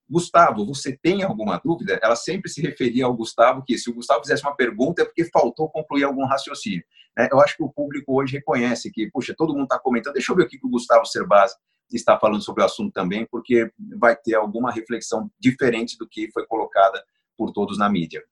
Gustavo, 0.08 0.64
você 0.64 0.96
tem 0.96 1.22
alguma 1.22 1.60
dúvida? 1.62 1.98
Ela 2.02 2.14
sempre 2.14 2.50
se 2.50 2.62
referia 2.62 3.06
ao 3.06 3.16
Gustavo, 3.16 3.64
que 3.64 3.76
se 3.76 3.90
o 3.90 3.94
Gustavo 3.94 4.20
fizesse 4.20 4.42
uma 4.42 4.54
pergunta 4.54 5.02
é 5.02 5.04
porque 5.04 5.24
faltou 5.24 5.68
concluir 5.68 6.04
algum 6.04 6.24
raciocínio. 6.26 6.84
Né? 7.16 7.28
Eu 7.30 7.40
acho 7.40 7.56
que 7.56 7.62
o 7.62 7.68
público 7.68 8.20
hoje 8.20 8.36
reconhece 8.36 8.90
que, 8.90 9.10
puxa, 9.10 9.34
todo 9.36 9.52
mundo 9.52 9.64
está 9.64 9.78
comentando, 9.78 10.14
deixa 10.14 10.32
eu 10.32 10.36
ver 10.36 10.44
o 10.44 10.48
que 10.48 10.58
o 10.62 10.70
Gustavo 10.70 11.06
Cerbasi 11.06 11.56
está 11.92 12.18
falando 12.18 12.42
sobre 12.42 12.62
o 12.62 12.66
assunto 12.66 12.92
também, 12.92 13.26
porque 13.30 13.70
vai 13.98 14.16
ter 14.16 14.34
alguma 14.34 14.72
reflexão 14.72 15.30
diferente 15.38 15.96
do 15.98 16.08
que 16.08 16.30
foi 16.32 16.46
colocada 16.46 17.02
por 17.36 17.52
todos 17.52 17.78
na 17.78 17.88
mídia. 17.88 18.22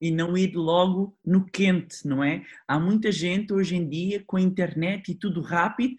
E 0.00 0.10
não 0.10 0.36
ir 0.36 0.54
logo 0.54 1.16
no 1.24 1.44
quente, 1.44 2.06
não 2.06 2.24
é? 2.24 2.42
Há 2.66 2.78
muita 2.78 3.12
gente 3.12 3.52
hoje 3.52 3.76
em 3.76 3.88
dia 3.88 4.22
com 4.26 4.36
a 4.36 4.40
internet 4.40 5.10
e 5.10 5.14
tudo 5.14 5.42
rápido 5.42 5.94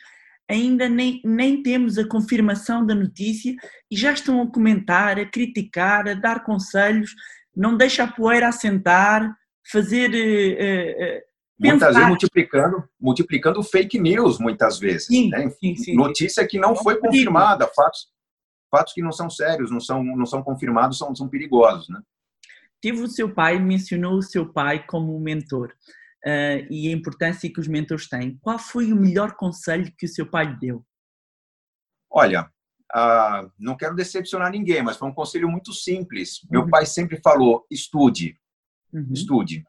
ainda 0.51 0.89
nem, 0.89 1.21
nem 1.23 1.63
temos 1.63 1.97
a 1.97 2.05
confirmação 2.05 2.85
da 2.85 2.93
notícia 2.93 3.55
e 3.89 3.95
já 3.95 4.11
estão 4.11 4.41
a 4.41 4.51
comentar, 4.51 5.17
a 5.17 5.25
criticar, 5.25 6.07
a 6.09 6.13
dar 6.13 6.43
conselhos, 6.43 7.15
não 7.55 7.77
deixa 7.77 8.03
a 8.03 8.11
poeira 8.11 8.49
assentar, 8.49 9.33
fazer. 9.71 10.09
Uh, 10.11 11.17
uh, 11.17 11.69
muitas 11.71 11.95
vezes 11.95 12.09
multiplicando, 12.09 12.83
multiplicando 12.99 13.63
fake 13.63 13.99
news, 13.99 14.39
muitas 14.39 14.77
vezes. 14.77 15.07
Sim, 15.07 15.29
né? 15.29 15.49
sim, 15.49 15.75
sim, 15.75 15.95
Notícia 15.95 16.45
que 16.45 16.59
não 16.59 16.75
foi 16.75 16.99
confirmada, 16.99 17.67
fatos, 17.67 18.07
fatos 18.69 18.93
que 18.93 19.01
não 19.01 19.11
são 19.11 19.29
sérios, 19.29 19.71
não 19.71 19.79
são, 19.79 20.03
não 20.03 20.25
são 20.25 20.43
confirmados, 20.43 20.97
são, 20.97 21.15
são 21.15 21.29
perigosos. 21.29 21.87
Né? 21.87 22.01
Teve 22.81 23.01
o 23.01 23.07
seu 23.07 23.33
pai, 23.33 23.57
mencionou 23.57 24.15
o 24.15 24.23
seu 24.23 24.45
pai 24.45 24.85
como 24.85 25.17
mentor 25.19 25.73
uh, 26.25 26.67
e 26.69 26.87
a 26.87 26.91
importância 26.91 27.51
que 27.51 27.59
os 27.59 27.67
mentores 27.67 28.07
têm. 28.07 28.37
Qual 28.41 28.59
foi 28.59 28.91
o 28.91 28.95
melhor 28.95 29.33
conselho 29.33 29.91
que 29.97 30.05
o 30.05 30.09
seu 30.09 30.25
pai 30.25 30.45
lhe 30.45 30.59
deu? 30.59 30.85
Olha, 32.09 32.49
ah, 32.93 33.49
não 33.57 33.77
quero 33.77 33.95
decepcionar 33.95 34.51
ninguém, 34.51 34.83
mas 34.83 34.97
foi 34.97 35.07
um 35.07 35.13
conselho 35.13 35.49
muito 35.49 35.73
simples. 35.73 36.41
Meu 36.49 36.63
uhum. 36.63 36.69
pai 36.69 36.85
sempre 36.85 37.19
falou: 37.23 37.65
estude, 37.71 38.37
uhum. 38.93 39.07
estude, 39.13 39.63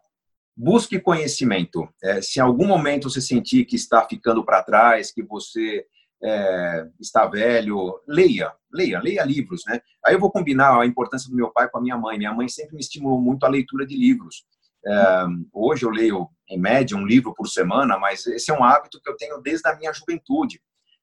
busque 0.57 0.99
conhecimento. 0.99 1.89
É, 2.03 2.21
se 2.21 2.41
em 2.41 2.43
algum 2.43 2.67
momento 2.67 3.09
você 3.09 3.21
sentir 3.21 3.65
que 3.65 3.77
está 3.77 4.07
ficando 4.09 4.45
para 4.45 4.63
trás, 4.63 5.13
que 5.13 5.23
você 5.23 5.87
é, 6.23 6.89
está 7.01 7.27
velho, 7.27 8.01
leia, 8.09 8.53
leia, 8.73 9.01
leia 9.01 9.25
livros, 9.25 9.63
né? 9.67 9.81
Aí 10.05 10.15
eu 10.15 10.21
vou 10.21 10.31
combinar 10.31 10.81
a 10.81 10.87
importância 10.87 11.31
do 11.31 11.37
meu 11.37 11.51
pai 11.51 11.69
com 11.69 11.79
a 11.79 11.81
minha 11.81 11.97
mãe. 11.97 12.19
Minha 12.19 12.35
mãe 12.35 12.49
sempre 12.49 12.75
me 12.75 12.81
estimulou 12.81 13.21
muito 13.21 13.45
a 13.45 13.49
leitura 13.49 13.87
de 13.87 13.97
livros. 13.97 14.45
É, 14.87 15.25
hoje 15.53 15.85
eu 15.85 15.91
leio, 15.91 16.29
em 16.49 16.59
média, 16.59 16.97
um 16.97 17.07
livro 17.07 17.35
por 17.35 17.47
semana, 17.47 17.99
mas 17.99 18.27
esse 18.27 18.51
é 18.51 18.55
um 18.55 18.65
hábito 18.65 19.01
que 19.01 19.11
eu 19.11 19.17
tenho 19.17 19.41
desde 19.41 19.69
a 19.69 19.77
minha 19.77 19.93
juventude. 19.93 20.61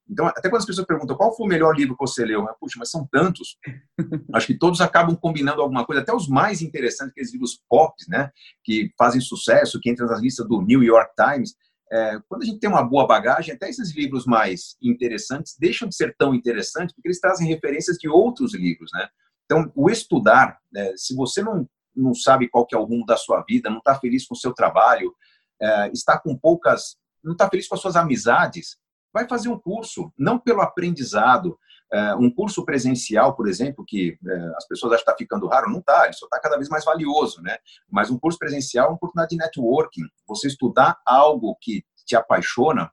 Então, 0.09 0.25
até 0.25 0.49
quando 0.49 0.61
as 0.61 0.65
pessoas 0.65 0.87
perguntam 0.87 1.15
qual 1.15 1.35
foi 1.35 1.45
o 1.45 1.49
melhor 1.49 1.75
livro 1.75 1.95
que 1.95 2.01
você 2.01 2.25
leu, 2.25 2.43
puxa, 2.59 2.77
mas 2.79 2.89
são 2.89 3.07
tantos. 3.11 3.57
Acho 4.33 4.47
que 4.47 4.57
todos 4.57 4.81
acabam 4.81 5.15
combinando 5.15 5.61
alguma 5.61 5.85
coisa, 5.85 6.01
até 6.01 6.11
os 6.13 6.27
mais 6.27 6.61
interessantes, 6.61 7.11
aqueles 7.11 7.31
livros 7.31 7.61
pop, 7.69 7.93
né, 8.07 8.31
que 8.63 8.91
fazem 8.97 9.21
sucesso, 9.21 9.79
que 9.79 9.89
entram 9.89 10.07
nas 10.07 10.19
listas 10.19 10.47
do 10.47 10.61
New 10.61 10.81
York 10.81 11.11
Times. 11.15 11.53
É, 11.91 12.19
quando 12.27 12.41
a 12.41 12.45
gente 12.45 12.59
tem 12.59 12.69
uma 12.69 12.83
boa 12.83 13.05
bagagem, 13.05 13.53
até 13.53 13.69
esses 13.69 13.95
livros 13.95 14.25
mais 14.25 14.75
interessantes 14.81 15.55
deixam 15.59 15.87
de 15.87 15.95
ser 15.95 16.15
tão 16.17 16.33
interessantes 16.33 16.93
porque 16.93 17.07
eles 17.07 17.19
trazem 17.19 17.47
referências 17.47 17.97
de 17.97 18.09
outros 18.09 18.55
livros, 18.55 18.89
né? 18.93 19.07
Então, 19.45 19.71
o 19.75 19.89
estudar, 19.89 20.59
né, 20.71 20.93
se 20.95 21.15
você 21.15 21.41
não, 21.41 21.67
não 21.99 22.13
sabe 22.13 22.49
qual 22.49 22.65
que 22.65 22.75
é 22.75 22.77
o 22.77 22.83
rumo 22.83 23.05
da 23.05 23.17
sua 23.17 23.43
vida, 23.47 23.69
não 23.69 23.79
está 23.79 23.95
feliz 23.95 24.25
com 24.25 24.33
o 24.33 24.38
seu 24.38 24.53
trabalho, 24.53 25.13
é, 25.62 25.91
está 25.91 26.17
com 26.17 26.38
poucas, 26.38 26.97
não 27.23 27.33
está 27.33 27.49
feliz 27.49 27.67
com 27.67 27.75
as 27.75 27.81
suas 27.81 27.95
amizades, 27.95 28.77
vai 29.13 29.27
fazer 29.27 29.49
um 29.49 29.59
curso, 29.59 30.12
não 30.17 30.39
pelo 30.39 30.62
aprendizado. 30.62 31.57
É, 31.91 32.13
um 32.13 32.29
curso 32.29 32.63
presencial, 32.63 33.35
por 33.35 33.47
exemplo, 33.47 33.83
que 33.83 34.15
é, 34.23 34.35
as 34.55 34.67
pessoas 34.67 34.93
acham 34.93 35.05
que 35.05 35.12
está 35.12 35.17
ficando 35.17 35.47
raro, 35.47 35.71
não 35.71 35.79
está, 35.79 36.05
ele 36.05 36.13
só 36.13 36.27
está 36.27 36.39
cada 36.39 36.55
vez 36.55 36.69
mais 36.69 36.85
valioso, 36.85 37.41
né? 37.41 37.57
Mas 37.89 38.12
um 38.12 38.19
curso 38.19 38.38
presencial 38.38 38.85
é 38.85 38.89
uma 38.89 38.95
oportunidade 38.95 39.31
de 39.31 39.38
networking. 39.38 40.03
Você 40.27 40.47
estudar 40.47 40.99
algo 41.03 41.57
que 41.59 41.83
te 42.05 42.15
apaixona 42.15 42.91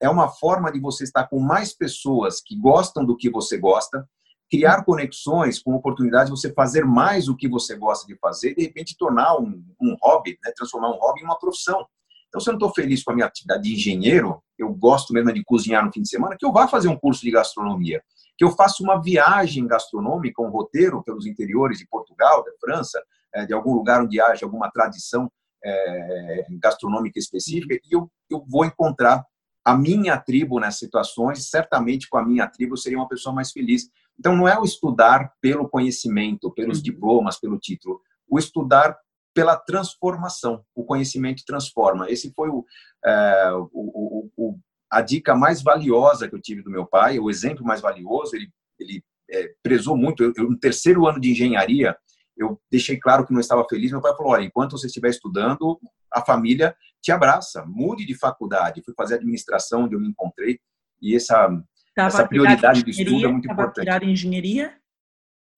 é 0.00 0.08
uma 0.10 0.28
forma 0.28 0.70
de 0.70 0.78
você 0.78 1.04
estar 1.04 1.26
com 1.26 1.40
mais 1.40 1.72
pessoas 1.72 2.40
que 2.40 2.54
gostam 2.54 3.04
do 3.04 3.16
que 3.16 3.30
você 3.30 3.56
gosta, 3.56 4.06
criar 4.50 4.84
conexões 4.84 5.58
com 5.58 5.74
oportunidade 5.74 6.26
de 6.26 6.30
você 6.30 6.52
fazer 6.52 6.84
mais 6.84 7.28
o 7.28 7.36
que 7.36 7.48
você 7.48 7.76
gosta 7.76 8.06
de 8.06 8.16
fazer 8.16 8.50
e, 8.52 8.54
de 8.56 8.62
repente, 8.62 8.96
tornar 8.96 9.36
um, 9.38 9.64
um 9.80 9.96
hobby, 10.02 10.38
né? 10.44 10.52
transformar 10.56 10.90
um 10.90 10.98
hobby 10.98 11.22
em 11.22 11.24
uma 11.24 11.38
profissão. 11.38 11.86
Então, 12.28 12.40
se 12.40 12.48
eu 12.48 12.52
não 12.52 12.58
estou 12.58 12.74
feliz 12.74 13.02
com 13.02 13.12
a 13.12 13.14
minha 13.14 13.26
atividade 13.26 13.62
de 13.62 13.74
engenheiro, 13.74 14.42
eu 14.58 14.72
gosto 14.74 15.12
mesmo 15.12 15.32
de 15.32 15.44
cozinhar 15.44 15.84
no 15.84 15.92
fim 15.92 16.02
de 16.02 16.08
semana, 16.08 16.36
que 16.36 16.44
eu 16.44 16.52
vá 16.52 16.66
fazer 16.66 16.88
um 16.88 16.96
curso 16.96 17.22
de 17.22 17.30
gastronomia, 17.30 18.02
que 18.36 18.44
eu 18.44 18.50
faça 18.50 18.82
uma 18.82 19.00
viagem 19.00 19.66
gastronômica, 19.66 20.42
um 20.42 20.50
roteiro 20.50 21.02
pelos 21.04 21.26
interiores 21.26 21.78
de 21.78 21.86
Portugal, 21.86 22.44
da 22.44 22.50
França, 22.60 23.00
é, 23.32 23.46
de 23.46 23.54
algum 23.54 23.72
lugar 23.72 24.02
onde 24.02 24.20
haja 24.20 24.44
alguma 24.44 24.70
tradição 24.70 25.30
é, 25.64 26.46
gastronômica 26.60 27.18
específica, 27.18 27.74
e 27.74 27.94
eu, 27.94 28.10
eu 28.28 28.44
vou 28.48 28.64
encontrar 28.64 29.24
a 29.64 29.74
minha 29.74 30.18
tribo 30.18 30.60
nessas 30.60 30.80
situações, 30.80 31.48
certamente 31.48 32.08
com 32.08 32.18
a 32.18 32.24
minha 32.24 32.46
tribo 32.46 32.74
eu 32.74 32.76
seria 32.76 32.98
uma 32.98 33.08
pessoa 33.08 33.34
mais 33.34 33.50
feliz. 33.50 33.88
Então, 34.18 34.36
não 34.36 34.48
é 34.48 34.58
o 34.58 34.64
estudar 34.64 35.32
pelo 35.40 35.68
conhecimento, 35.68 36.50
pelos 36.52 36.78
uhum. 36.78 36.84
diplomas, 36.84 37.38
pelo 37.38 37.58
título. 37.58 38.00
O 38.28 38.38
estudar 38.38 38.96
pela 39.34 39.56
transformação. 39.56 40.64
O 40.74 40.84
conhecimento 40.84 41.42
transforma. 41.44 42.08
Esse 42.08 42.32
foi 42.32 42.48
o, 42.48 42.64
é, 43.04 43.50
o, 43.72 44.30
o, 44.36 44.58
a 44.90 45.00
dica 45.02 45.34
mais 45.34 45.60
valiosa 45.60 46.28
que 46.28 46.34
eu 46.34 46.40
tive 46.40 46.62
do 46.62 46.70
meu 46.70 46.86
pai, 46.86 47.18
o 47.18 47.28
exemplo 47.28 47.64
mais 47.64 47.80
valioso. 47.80 48.36
Ele, 48.36 48.48
ele 48.78 49.04
é, 49.30 49.52
prezou 49.62 49.96
muito. 49.96 50.22
Eu, 50.22 50.32
eu, 50.36 50.50
no 50.50 50.58
terceiro 50.58 51.06
ano 51.06 51.20
de 51.20 51.32
engenharia, 51.32 51.96
eu 52.36 52.60
deixei 52.70 52.98
claro 52.98 53.26
que 53.26 53.32
não 53.32 53.40
estava 53.40 53.66
feliz. 53.68 53.90
Meu 53.90 54.00
pai 54.00 54.16
falou: 54.16 54.32
olha, 54.32 54.44
enquanto 54.44 54.72
você 54.72 54.86
estiver 54.86 55.10
estudando, 55.10 55.80
a 56.12 56.24
família 56.24 56.76
te 57.02 57.10
abraça. 57.10 57.64
Mude 57.66 58.06
de 58.06 58.14
faculdade. 58.14 58.82
Fui 58.84 58.94
fazer 58.96 59.16
administração, 59.16 59.82
onde 59.82 59.96
eu 59.96 60.00
me 60.00 60.08
encontrei. 60.08 60.60
E 61.02 61.14
essa, 61.14 61.50
essa 61.96 62.26
prioridade 62.26 62.82
do 62.82 62.90
estudo 62.90 63.24
é 63.24 63.28
muito 63.28 63.50
importante. 63.50 63.84
Tirar 63.84 64.02
engenharia? 64.02 64.76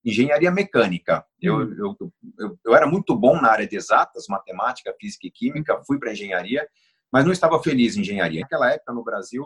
engenharia 0.09 0.51
mecânica. 0.51 1.25
Eu, 1.41 1.57
hum. 1.57 1.75
eu, 1.77 2.11
eu, 2.39 2.59
eu, 2.65 2.75
era 2.75 2.87
muito 2.87 3.15
bom 3.15 3.39
na 3.41 3.49
área 3.49 3.67
de 3.67 3.75
exatas, 3.75 4.25
matemática, 4.29 4.95
física 4.99 5.27
e 5.27 5.31
química, 5.31 5.81
fui 5.85 5.99
para 5.99 6.13
engenharia, 6.13 6.67
mas 7.11 7.25
não 7.25 7.31
estava 7.31 7.61
feliz 7.61 7.95
em 7.95 8.01
engenharia. 8.01 8.41
Naquela 8.41 8.71
época, 8.71 8.93
no 8.93 9.03
Brasil, 9.03 9.45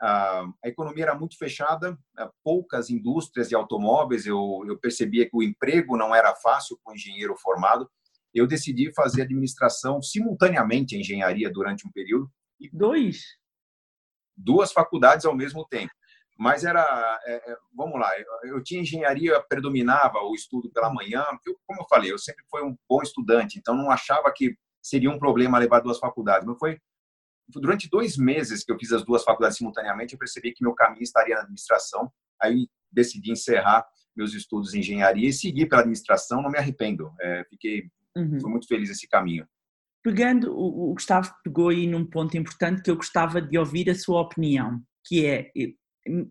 a, 0.00 0.46
a 0.64 0.68
economia 0.68 1.04
era 1.04 1.14
muito 1.14 1.36
fechada, 1.36 1.98
poucas 2.42 2.88
indústrias 2.88 3.48
de 3.48 3.54
automóveis, 3.54 4.26
eu, 4.26 4.64
eu 4.66 4.78
percebia 4.78 5.28
que 5.28 5.36
o 5.36 5.42
emprego 5.42 5.96
não 5.96 6.14
era 6.14 6.34
fácil 6.34 6.78
com 6.82 6.94
engenheiro 6.94 7.36
formado. 7.36 7.88
Eu 8.32 8.46
decidi 8.46 8.92
fazer 8.94 9.22
administração 9.22 10.02
simultaneamente 10.02 10.94
em 10.94 11.00
engenharia 11.00 11.50
durante 11.50 11.86
um 11.86 11.90
período. 11.90 12.30
E 12.60 12.68
Dois? 12.72 13.24
Duas 14.36 14.70
faculdades 14.70 15.26
ao 15.26 15.34
mesmo 15.34 15.66
tempo 15.66 15.92
mas 16.38 16.64
era, 16.64 17.20
é, 17.24 17.50
é, 17.50 17.56
vamos 17.74 17.98
lá, 17.98 18.08
eu, 18.16 18.54
eu, 18.54 18.62
tinha 18.62 18.80
engenharia, 18.80 19.42
predominava 19.48 20.20
o 20.20 20.34
estudo 20.34 20.70
pela 20.70 20.92
manhã, 20.92 21.24
eu, 21.44 21.58
como 21.66 21.82
eu 21.82 21.86
falei, 21.88 22.12
eu 22.12 22.18
sempre 22.18 22.44
fui 22.48 22.62
um 22.62 22.76
bom 22.88 23.02
estudante, 23.02 23.58
então 23.58 23.76
não 23.76 23.90
achava 23.90 24.32
que 24.32 24.56
seria 24.80 25.10
um 25.10 25.18
problema 25.18 25.58
levar 25.58 25.80
duas 25.80 25.98
faculdades, 25.98 26.46
mas 26.46 26.56
foi 26.56 26.78
durante 27.48 27.90
dois 27.90 28.16
meses 28.16 28.62
que 28.62 28.70
eu 28.70 28.78
fiz 28.78 28.92
as 28.92 29.04
duas 29.04 29.24
faculdades 29.24 29.58
simultaneamente, 29.58 30.12
eu 30.12 30.18
percebi 30.18 30.52
que 30.52 30.62
meu 30.62 30.74
caminho 30.74 31.02
estaria 31.02 31.34
na 31.34 31.42
administração, 31.42 32.08
aí 32.40 32.68
decidi 32.92 33.32
encerrar 33.32 33.84
meus 34.16 34.32
estudos 34.32 34.74
em 34.74 34.78
engenharia 34.78 35.28
e 35.28 35.32
seguir 35.32 35.66
pela 35.66 35.80
administração, 35.80 36.40
não 36.40 36.50
me 36.50 36.58
arrependo, 36.58 37.12
é, 37.20 37.44
fiquei 37.50 37.90
uhum. 38.16 38.38
muito 38.48 38.68
feliz 38.68 38.88
nesse 38.88 39.08
caminho. 39.08 39.44
Pegando, 40.04 40.52
o, 40.52 40.90
o 40.90 40.94
Gustavo 40.94 41.32
pegou 41.42 41.70
aí 41.70 41.86
num 41.86 42.06
ponto 42.06 42.36
importante 42.36 42.82
que 42.82 42.90
eu 42.90 42.96
gostava 42.96 43.42
de 43.42 43.58
ouvir 43.58 43.90
a 43.90 43.94
sua 43.94 44.20
opinião, 44.20 44.80
que 45.04 45.26
é, 45.26 45.50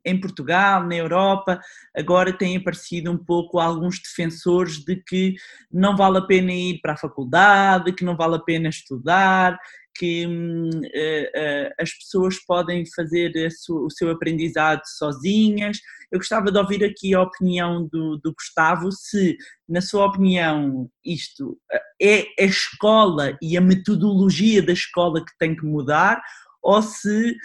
em 0.06 0.20
Portugal, 0.20 0.84
na 0.86 0.96
Europa, 0.96 1.60
agora 1.96 2.32
têm 2.32 2.58
aparecido 2.58 3.12
um 3.12 3.18
pouco 3.18 3.60
alguns 3.60 4.00
defensores 4.02 4.84
de 4.84 4.96
que 4.96 5.36
não 5.72 5.96
vale 5.96 6.18
a 6.18 6.26
pena 6.26 6.52
ir 6.52 6.80
para 6.82 6.94
a 6.94 6.98
faculdade, 6.98 7.94
que 7.94 8.06
não 8.06 8.16
vale 8.16 8.36
a 8.36 8.40
pena 8.40 8.70
estudar, 8.70 9.58
que 9.98 10.26
uh, 10.26 10.80
uh, 10.80 11.74
as 11.80 11.92
pessoas 11.92 12.38
podem 12.46 12.84
fazer 12.96 13.32
o 13.70 13.90
seu 13.90 14.12
aprendizado 14.12 14.82
sozinhas. 14.86 15.80
Eu 16.12 16.20
gostava 16.20 16.52
de 16.52 16.58
ouvir 16.58 16.84
aqui 16.84 17.14
a 17.14 17.22
opinião 17.22 17.88
do, 17.92 18.18
do 18.18 18.34
Gustavo, 18.34 18.92
se, 18.92 19.36
na 19.68 19.82
sua 19.82 20.06
opinião, 20.06 20.90
isto 21.04 21.58
é 22.02 22.26
a 22.40 22.46
escola 22.46 23.38
e 23.42 23.58
a 23.58 23.62
metodologia 23.62 24.62
da 24.62 24.74
escola 24.74 25.24
que 25.26 25.38
tem 25.40 25.56
que 25.56 25.66
mudar 25.66 26.22
ou 26.62 26.82
se, 26.82 27.36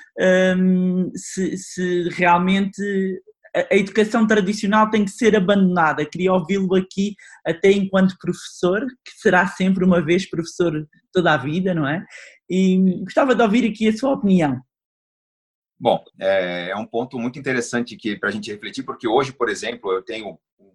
um, 0.57 1.11
se, 1.15 1.57
se 1.57 2.09
realmente 2.11 2.83
a 3.55 3.77
educação 3.77 4.27
tradicional 4.27 4.91
tem 4.91 5.05
que 5.05 5.11
ser 5.11 5.37
abandonada. 5.37 6.07
Queria 6.07 6.33
ouvi-lo 6.33 6.75
aqui, 6.75 7.15
até 7.45 7.71
enquanto 7.71 8.17
professor, 8.19 8.81
que 9.05 9.13
será 9.19 9.47
sempre 9.47 9.85
uma 9.85 10.01
vez 10.01 10.29
professor 10.29 10.89
toda 11.13 11.35
a 11.35 11.37
vida, 11.37 11.75
não 11.75 11.87
é? 11.87 12.05
E 12.49 13.03
gostava 13.05 13.35
de 13.35 13.43
ouvir 13.43 13.71
aqui 13.71 13.89
a 13.89 13.97
sua 13.97 14.15
opinião. 14.15 14.59
Bom, 15.79 16.03
é, 16.19 16.71
é 16.71 16.77
um 16.77 16.87
ponto 16.87 17.19
muito 17.19 17.39
interessante 17.39 17.97
para 18.19 18.31
a 18.31 18.33
gente 18.33 18.51
refletir, 18.51 18.85
porque 18.85 19.07
hoje, 19.07 19.33
por 19.33 19.49
exemplo, 19.51 19.93
eu 19.93 20.03
tenho 20.03 20.39
um 20.59 20.73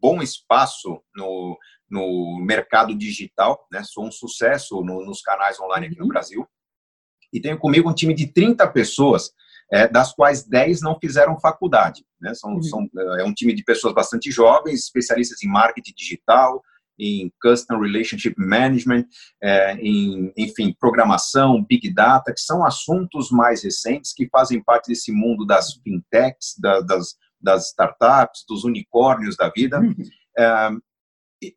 bom 0.00 0.20
espaço 0.20 1.00
no, 1.14 1.56
no 1.88 2.38
mercado 2.44 2.94
digital, 2.94 3.66
né? 3.72 3.82
sou 3.84 4.04
um 4.04 4.12
sucesso 4.12 4.82
no, 4.82 5.04
nos 5.06 5.22
canais 5.22 5.58
online 5.60 5.86
aqui 5.86 5.96
no 5.96 6.02
uhum. 6.02 6.08
Brasil 6.08 6.46
e 7.32 7.40
tenho 7.40 7.58
comigo 7.58 7.88
um 7.88 7.94
time 7.94 8.14
de 8.14 8.26
30 8.26 8.66
pessoas, 8.68 9.30
é, 9.72 9.88
das 9.88 10.12
quais 10.12 10.44
10 10.44 10.82
não 10.82 10.98
fizeram 11.00 11.40
faculdade. 11.40 12.04
Né? 12.20 12.34
São, 12.34 12.54
uhum. 12.54 12.62
são, 12.62 12.90
é 13.18 13.24
um 13.24 13.32
time 13.32 13.54
de 13.54 13.64
pessoas 13.64 13.94
bastante 13.94 14.30
jovens, 14.30 14.80
especialistas 14.80 15.42
em 15.42 15.48
marketing 15.48 15.94
digital, 15.96 16.62
em 16.98 17.32
Custom 17.40 17.80
Relationship 17.80 18.34
Management, 18.36 19.06
é, 19.42 19.74
em, 19.76 20.32
enfim, 20.36 20.74
programação, 20.78 21.64
Big 21.64 21.92
Data, 21.92 22.32
que 22.32 22.40
são 22.40 22.64
assuntos 22.64 23.30
mais 23.30 23.64
recentes 23.64 24.12
que 24.14 24.28
fazem 24.28 24.62
parte 24.62 24.88
desse 24.88 25.10
mundo 25.10 25.46
das 25.46 25.74
fintechs, 25.82 26.54
da, 26.58 26.80
das, 26.80 27.16
das 27.40 27.68
startups, 27.68 28.44
dos 28.46 28.64
unicórnios 28.64 29.36
da 29.36 29.48
vida. 29.48 29.80
Uhum. 29.80 29.94
É, 30.38 30.70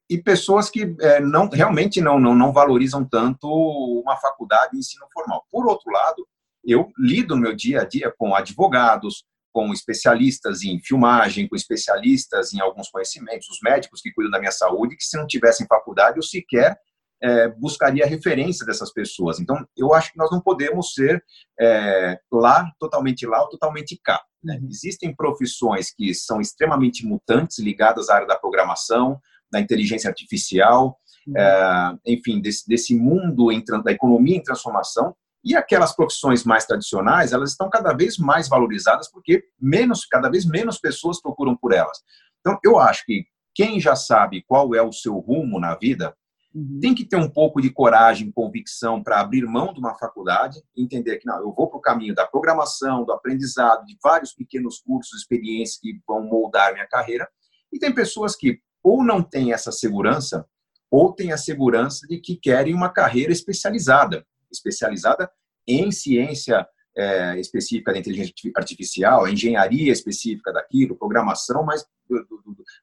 e, 0.09 0.17
pessoas 0.17 0.69
que 0.69 0.95
é, 0.99 1.19
não 1.19 1.47
realmente 1.47 2.01
não, 2.01 2.19
não, 2.19 2.33
não 2.33 2.51
valorizam 2.51 3.03
tanto 3.05 3.47
uma 3.47 4.17
faculdade 4.17 4.71
de 4.71 4.79
ensino 4.79 5.05
formal. 5.13 5.45
Por 5.51 5.67
outro 5.67 5.91
lado, 5.91 6.27
eu 6.63 6.91
lido 6.97 7.35
no 7.35 7.41
meu 7.41 7.55
dia 7.55 7.81
a 7.81 7.85
dia 7.85 8.13
com 8.17 8.33
advogados, 8.33 9.23
com 9.53 9.71
especialistas 9.71 10.63
em 10.63 10.79
filmagem, 10.79 11.47
com 11.47 11.55
especialistas 11.55 12.53
em 12.53 12.59
alguns 12.59 12.89
conhecimentos, 12.89 13.47
os 13.49 13.59
médicos 13.63 14.01
que 14.01 14.11
cuidam 14.11 14.31
da 14.31 14.39
minha 14.39 14.51
saúde, 14.51 14.95
que 14.95 15.03
se 15.03 15.17
não 15.17 15.27
tivessem 15.27 15.67
faculdade, 15.67 16.17
eu 16.17 16.23
sequer 16.23 16.77
é, 17.21 17.47
buscaria 17.47 18.05
referência 18.05 18.65
dessas 18.65 18.91
pessoas. 18.91 19.39
Então, 19.39 19.65
eu 19.77 19.93
acho 19.93 20.11
que 20.11 20.17
nós 20.17 20.29
não 20.31 20.41
podemos 20.41 20.93
ser 20.93 21.23
é, 21.59 22.19
lá, 22.31 22.69
totalmente 22.79 23.25
lá 23.25 23.41
ou 23.41 23.49
totalmente 23.49 23.99
cá. 24.03 24.21
Né? 24.43 24.59
Uhum. 24.61 24.67
Existem 24.69 25.15
profissões 25.15 25.93
que 25.93 26.13
são 26.13 26.41
extremamente 26.41 27.05
mutantes, 27.05 27.59
ligadas 27.59 28.09
à 28.09 28.15
área 28.15 28.27
da 28.27 28.37
programação, 28.37 29.19
da 29.55 29.61
inteligência 29.61 30.09
artificial, 30.09 30.99
uhum. 31.25 31.37
é, 31.37 31.97
enfim, 32.07 32.41
desse, 32.41 32.67
desse 32.67 32.93
mundo 32.93 33.51
em, 33.53 33.63
da 33.83 33.91
economia 33.91 34.35
em 34.35 34.43
transformação, 34.43 35.15
e 35.43 35.55
aquelas 35.55 35.95
profissões 35.95 36.43
mais 36.43 36.65
tradicionais, 36.65 37.31
elas 37.31 37.51
estão 37.51 37.69
cada 37.69 37.93
vez 37.93 38.17
mais 38.17 38.49
valorizadas 38.49 39.09
porque 39.09 39.43
menos, 39.61 40.03
cada 40.05 40.29
vez 40.29 40.45
menos 40.45 40.77
pessoas 40.77 41.21
procuram 41.21 41.55
por 41.55 41.71
elas. 41.71 41.99
Então, 42.41 42.59
eu 42.63 42.77
acho 42.77 43.05
que 43.05 43.25
quem 43.53 43.79
já 43.79 43.95
sabe 43.95 44.43
qual 44.45 44.75
é 44.75 44.81
o 44.81 44.91
seu 44.91 45.17
rumo 45.19 45.57
na 45.57 45.75
vida, 45.75 46.13
uhum. 46.53 46.79
tem 46.81 46.93
que 46.93 47.05
ter 47.05 47.15
um 47.15 47.29
pouco 47.29 47.61
de 47.61 47.69
coragem, 47.69 48.31
convicção 48.31 49.01
para 49.01 49.21
abrir 49.21 49.45
mão 49.45 49.71
de 49.71 49.79
uma 49.79 49.95
faculdade, 49.97 50.59
entender 50.75 51.17
que 51.17 51.27
não, 51.27 51.37
eu 51.39 51.53
vou 51.53 51.69
para 51.69 51.77
o 51.77 51.81
caminho 51.81 52.13
da 52.13 52.27
programação, 52.27 53.05
do 53.05 53.13
aprendizado, 53.13 53.85
de 53.85 53.95
vários 54.03 54.33
pequenos 54.33 54.79
cursos, 54.79 55.21
experiências 55.21 55.79
que 55.79 55.97
vão 56.05 56.23
moldar 56.23 56.73
minha 56.73 56.87
carreira. 56.87 57.29
E 57.71 57.79
tem 57.79 57.93
pessoas 57.93 58.35
que 58.35 58.59
ou 58.85 59.03
não 59.03 59.23
têm 59.23 59.51
essa 59.51 59.71
segurança, 59.71 60.45
ou 60.91 61.11
têm 61.11 61.31
a 61.31 61.37
segurança 61.37 62.05
de 62.07 62.19
que 62.19 62.35
querem 62.35 62.75
uma 62.75 62.89
carreira 62.89 63.31
especializada 63.31 64.23
especializada 64.51 65.29
em 65.67 65.91
ciência 65.91 66.65
é, 66.95 67.39
específica 67.39 67.91
da 67.91 67.99
inteligência 67.99 68.33
artificial, 68.55 69.27
engenharia 69.27 69.91
específica 69.91 70.53
daquilo, 70.53 70.95
programação 70.95 71.65
mais 71.65 71.83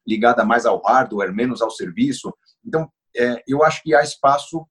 ligada 0.04 0.44
mais 0.44 0.66
ao 0.66 0.82
hardware, 0.82 1.32
menos 1.32 1.62
ao 1.62 1.70
serviço. 1.70 2.34
Então, 2.66 2.90
é, 3.16 3.42
eu 3.46 3.62
acho 3.64 3.80
que 3.82 3.94
há 3.94 4.02
espaço 4.02 4.66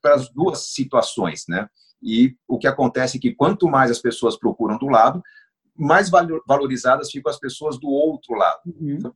para 0.00 0.14
as 0.14 0.30
duas 0.30 0.72
situações, 0.72 1.44
né? 1.48 1.68
E 2.02 2.34
o 2.48 2.58
que 2.58 2.66
acontece 2.66 3.18
é 3.18 3.20
que 3.20 3.34
quanto 3.34 3.68
mais 3.68 3.90
as 3.90 4.00
pessoas 4.00 4.38
procuram 4.38 4.78
do 4.78 4.88
lado, 4.88 5.22
mais 5.76 6.10
valorizadas 6.46 7.10
ficam 7.10 7.30
as 7.30 7.38
pessoas 7.38 7.78
do 7.78 7.88
outro 7.88 8.34
lado. 8.34 8.60
Uhum. 8.66 9.12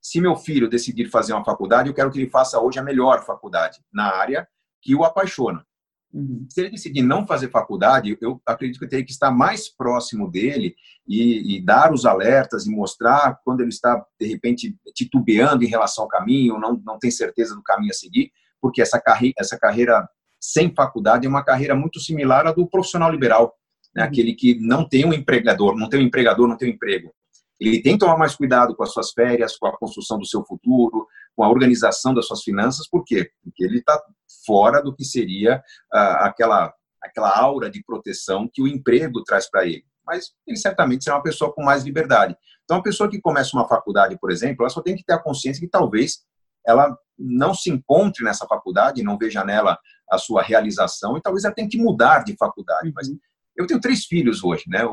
Se 0.00 0.20
meu 0.20 0.36
filho 0.36 0.68
decidir 0.68 1.10
fazer 1.10 1.32
uma 1.32 1.44
faculdade, 1.44 1.88
eu 1.88 1.94
quero 1.94 2.10
que 2.10 2.18
ele 2.18 2.30
faça 2.30 2.58
hoje 2.58 2.78
a 2.78 2.82
melhor 2.82 3.24
faculdade 3.24 3.80
na 3.92 4.14
área 4.14 4.48
que 4.80 4.94
o 4.94 5.04
apaixona. 5.04 5.64
Uhum. 6.12 6.46
Se 6.50 6.60
ele 6.60 6.70
decidir 6.70 7.02
não 7.02 7.26
fazer 7.26 7.50
faculdade, 7.50 8.16
eu 8.20 8.40
acredito 8.44 8.78
que 8.78 8.84
eu 8.84 8.88
teria 8.88 9.04
que 9.04 9.12
estar 9.12 9.30
mais 9.30 9.68
próximo 9.68 10.28
dele 10.28 10.74
e, 11.06 11.56
e, 11.56 11.64
dar 11.64 11.92
os 11.92 12.04
alertas 12.04 12.66
e 12.66 12.70
mostrar 12.70 13.38
quando 13.44 13.60
ele 13.60 13.68
está, 13.68 14.04
de 14.18 14.26
repente, 14.26 14.76
titubeando 14.94 15.62
em 15.62 15.68
relação 15.68 16.04
ao 16.04 16.10
caminho, 16.10 16.58
não, 16.58 16.80
não 16.84 16.98
tem 16.98 17.10
certeza 17.10 17.54
do 17.54 17.62
caminho 17.62 17.90
a 17.90 17.94
seguir, 17.94 18.32
porque 18.60 18.82
essa, 18.82 19.00
carre 19.00 19.32
essa 19.38 19.58
carreira 19.58 20.08
sem 20.40 20.74
faculdade 20.74 21.26
é 21.26 21.28
uma 21.28 21.44
carreira 21.44 21.74
muito 21.74 22.00
similar 22.00 22.46
à 22.46 22.52
do 22.52 22.66
profissional 22.66 23.10
liberal, 23.10 23.54
né? 23.94 24.02
Uhum. 24.02 24.08
aquele 24.08 24.34
que 24.34 24.58
não 24.58 24.88
tem 24.88 25.04
um 25.04 25.12
empregador, 25.12 25.76
não 25.76 25.88
tem 25.88 26.00
um 26.00 26.04
empregador, 26.04 26.48
não 26.48 26.56
tem 26.56 26.70
um 26.70 26.74
emprego. 26.74 27.12
Ele 27.60 27.82
tem 27.82 27.92
que 27.92 27.98
tomar 27.98 28.16
mais 28.16 28.34
cuidado 28.34 28.74
com 28.74 28.82
as 28.82 28.92
suas 28.92 29.12
férias, 29.12 29.56
com 29.56 29.66
a 29.66 29.76
construção 29.76 30.18
do 30.18 30.26
seu 30.26 30.42
futuro, 30.44 31.06
com 31.36 31.44
a 31.44 31.50
organização 31.50 32.14
das 32.14 32.26
suas 32.26 32.42
finanças, 32.42 32.88
por 32.88 33.04
quê? 33.04 33.30
Porque 33.42 33.64
ele 33.64 33.78
está 33.78 34.00
fora 34.46 34.82
do 34.82 34.94
que 34.94 35.04
seria 35.04 35.62
ah, 35.92 36.26
aquela, 36.26 36.72
aquela 37.02 37.38
aura 37.38 37.70
de 37.70 37.82
proteção 37.84 38.48
que 38.52 38.62
o 38.62 38.68
emprego 38.68 39.22
traz 39.24 39.48
para 39.50 39.66
ele. 39.66 39.84
Mas 40.06 40.32
ele 40.46 40.56
certamente 40.56 41.04
será 41.04 41.16
uma 41.16 41.22
pessoa 41.22 41.52
com 41.52 41.62
mais 41.62 41.84
liberdade. 41.84 42.36
Então, 42.64 42.78
a 42.78 42.82
pessoa 42.82 43.10
que 43.10 43.20
começa 43.20 43.56
uma 43.56 43.68
faculdade, 43.68 44.18
por 44.18 44.30
exemplo, 44.30 44.62
ela 44.62 44.70
só 44.70 44.80
tem 44.80 44.96
que 44.96 45.04
ter 45.04 45.12
a 45.12 45.22
consciência 45.22 45.60
que 45.60 45.68
talvez 45.68 46.20
ela 46.66 46.96
não 47.18 47.54
se 47.54 47.70
encontre 47.70 48.24
nessa 48.24 48.46
faculdade, 48.46 49.02
não 49.02 49.18
veja 49.18 49.44
nela 49.44 49.78
a 50.10 50.18
sua 50.18 50.42
realização, 50.42 51.16
e 51.16 51.22
talvez 51.22 51.44
ela 51.44 51.54
tenha 51.54 51.68
que 51.68 51.78
mudar 51.78 52.24
de 52.24 52.36
faculdade. 52.36 52.92
Mas 52.94 53.08
uhum. 53.08 53.18
eu 53.56 53.66
tenho 53.66 53.80
três 53.80 54.04
filhos 54.04 54.42
hoje, 54.42 54.64
né? 54.68 54.84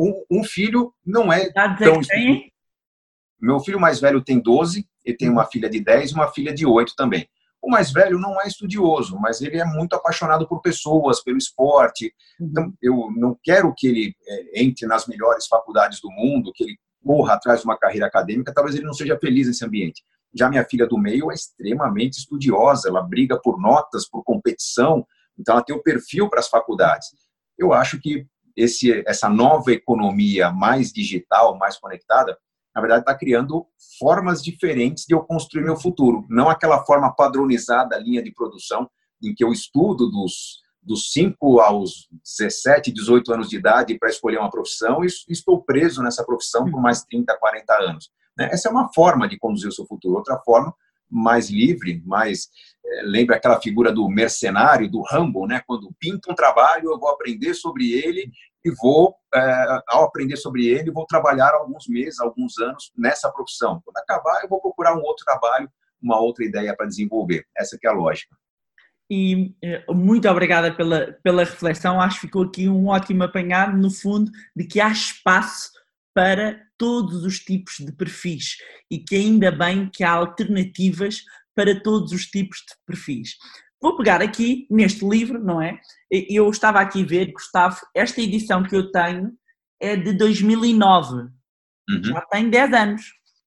Um, 0.00 0.24
um 0.30 0.44
filho 0.44 0.94
não 1.04 1.32
é 1.32 1.50
tão... 1.52 2.00
Meu 3.40 3.60
filho 3.60 3.80
mais 3.80 4.00
velho 4.00 4.22
tem 4.22 4.38
12, 4.40 4.86
ele 5.04 5.16
tem 5.16 5.28
uma 5.28 5.46
filha 5.46 5.68
de 5.68 5.80
10 5.80 6.10
e 6.10 6.14
uma 6.14 6.30
filha 6.30 6.54
de 6.54 6.66
8 6.66 6.94
também. 6.96 7.28
O 7.62 7.70
mais 7.70 7.92
velho 7.92 8.18
não 8.18 8.40
é 8.40 8.46
estudioso, 8.46 9.18
mas 9.18 9.40
ele 9.42 9.58
é 9.58 9.64
muito 9.64 9.94
apaixonado 9.94 10.48
por 10.48 10.62
pessoas, 10.62 11.22
pelo 11.22 11.36
esporte. 11.36 12.12
Uhum. 12.38 12.46
Então, 12.46 12.74
eu 12.80 13.10
não 13.16 13.38
quero 13.42 13.74
que 13.76 13.86
ele 13.86 14.14
é, 14.26 14.62
entre 14.62 14.86
nas 14.86 15.06
melhores 15.06 15.46
faculdades 15.46 16.00
do 16.00 16.10
mundo, 16.10 16.52
que 16.54 16.64
ele 16.64 16.78
corra 17.04 17.34
atrás 17.34 17.60
de 17.60 17.66
uma 17.66 17.78
carreira 17.78 18.06
acadêmica, 18.06 18.52
talvez 18.52 18.76
ele 18.76 18.86
não 18.86 18.94
seja 18.94 19.18
feliz 19.18 19.46
nesse 19.46 19.64
ambiente. 19.64 20.02
Já 20.34 20.48
minha 20.48 20.64
filha 20.64 20.86
do 20.86 20.98
meio 20.98 21.30
é 21.30 21.34
extremamente 21.34 22.18
estudiosa, 22.18 22.88
ela 22.88 23.02
briga 23.02 23.38
por 23.40 23.60
notas, 23.60 24.08
por 24.08 24.22
competição, 24.22 25.04
então 25.38 25.54
ela 25.54 25.64
tem 25.64 25.74
o 25.74 25.82
perfil 25.82 26.28
para 26.28 26.40
as 26.40 26.48
faculdades. 26.48 27.08
Eu 27.58 27.72
acho 27.72 28.00
que 28.00 28.26
esse, 28.56 29.02
essa 29.06 29.28
nova 29.28 29.72
economia 29.72 30.50
mais 30.50 30.92
digital, 30.92 31.56
mais 31.56 31.78
conectada, 31.78 32.36
na 32.74 32.80
verdade, 32.80 33.02
está 33.02 33.14
criando 33.14 33.66
formas 33.98 34.42
diferentes 34.42 35.04
de 35.04 35.14
eu 35.14 35.20
construir 35.20 35.62
meu 35.62 35.76
futuro. 35.76 36.24
Não 36.28 36.48
aquela 36.48 36.84
forma 36.84 37.12
padronizada, 37.12 37.98
linha 37.98 38.22
de 38.22 38.32
produção, 38.32 38.88
em 39.22 39.34
que 39.34 39.44
eu 39.44 39.52
estudo 39.52 40.08
dos, 40.08 40.60
dos 40.82 41.12
5 41.12 41.60
aos 41.60 42.08
17, 42.38 42.92
18 42.92 43.32
anos 43.32 43.48
de 43.48 43.56
idade 43.56 43.98
para 43.98 44.08
escolher 44.08 44.38
uma 44.38 44.50
profissão 44.50 45.04
e 45.04 45.08
estou 45.28 45.62
preso 45.62 46.02
nessa 46.02 46.24
profissão 46.24 46.70
por 46.70 46.80
mais 46.80 47.02
30, 47.02 47.36
40 47.38 47.74
anos. 47.82 48.10
Né? 48.36 48.48
Essa 48.52 48.68
é 48.68 48.70
uma 48.70 48.92
forma 48.92 49.28
de 49.28 49.38
conduzir 49.38 49.68
o 49.68 49.72
seu 49.72 49.84
futuro. 49.84 50.16
Outra 50.16 50.38
forma, 50.38 50.72
mais 51.10 51.50
livre, 51.50 52.02
mais 52.06 52.48
é, 52.84 53.02
lembra 53.02 53.36
aquela 53.36 53.60
figura 53.60 53.92
do 53.92 54.08
mercenário, 54.08 54.90
do 54.90 55.02
Rambo, 55.02 55.46
né? 55.46 55.62
Quando 55.66 55.94
pinta 55.98 56.30
um 56.30 56.34
trabalho, 56.34 56.90
eu 56.90 56.98
vou 56.98 57.10
aprender 57.10 57.54
sobre 57.54 57.92
ele 57.92 58.30
e 58.64 58.70
vou, 58.70 59.14
é, 59.34 59.80
ao 59.88 60.04
aprender 60.04 60.36
sobre 60.36 60.66
ele, 60.66 60.90
vou 60.90 61.06
trabalhar 61.06 61.52
alguns 61.52 61.86
meses, 61.88 62.20
alguns 62.20 62.58
anos 62.58 62.90
nessa 62.96 63.30
profissão. 63.30 63.80
Quando 63.84 63.96
acabar, 63.96 64.42
eu 64.42 64.48
vou 64.48 64.60
procurar 64.60 64.94
um 64.94 65.02
outro 65.02 65.24
trabalho, 65.24 65.70
uma 66.02 66.20
outra 66.20 66.44
ideia 66.44 66.74
para 66.76 66.86
desenvolver. 66.86 67.44
Essa 67.56 67.78
que 67.78 67.86
é 67.86 67.90
a 67.90 67.94
lógica. 67.94 68.36
E 69.10 69.54
eh, 69.62 69.84
muito 69.88 70.28
obrigada 70.28 70.72
pela, 70.72 71.18
pela 71.24 71.42
reflexão. 71.42 72.00
Acho 72.00 72.20
que 72.20 72.26
ficou 72.26 72.44
aqui 72.44 72.68
um 72.68 72.86
ótimo 72.86 73.24
apanhado, 73.24 73.76
no 73.76 73.90
fundo, 73.90 74.30
de 74.54 74.64
que 74.64 74.80
há 74.80 74.88
espaço 74.88 75.72
para 76.14 76.60
todos 76.76 77.24
os 77.24 77.38
tipos 77.38 77.76
de 77.78 77.92
perfis 77.92 78.56
e 78.90 78.98
que 78.98 79.16
ainda 79.16 79.50
bem 79.50 79.88
que 79.88 80.02
há 80.02 80.10
alternativas 80.10 81.22
para 81.54 81.80
todos 81.80 82.12
os 82.12 82.26
tipos 82.26 82.58
de 82.58 82.74
perfis. 82.86 83.36
Vou 83.80 83.96
pegar 83.96 84.20
aqui 84.20 84.66
neste 84.70 85.06
livro, 85.06 85.42
não 85.42 85.60
é? 85.60 85.80
Eu 86.10 86.50
estava 86.50 86.80
aqui 86.80 87.02
a 87.02 87.06
ver, 87.06 87.32
Gustavo, 87.32 87.78
esta 87.94 88.20
edição 88.20 88.62
que 88.62 88.76
eu 88.76 88.90
tenho 88.90 89.32
é 89.80 89.96
de 89.96 90.12
2009. 90.12 91.14
Uhum. 91.88 92.04
Já 92.04 92.20
tem 92.22 92.50
10 92.50 92.72
anos. 92.74 93.02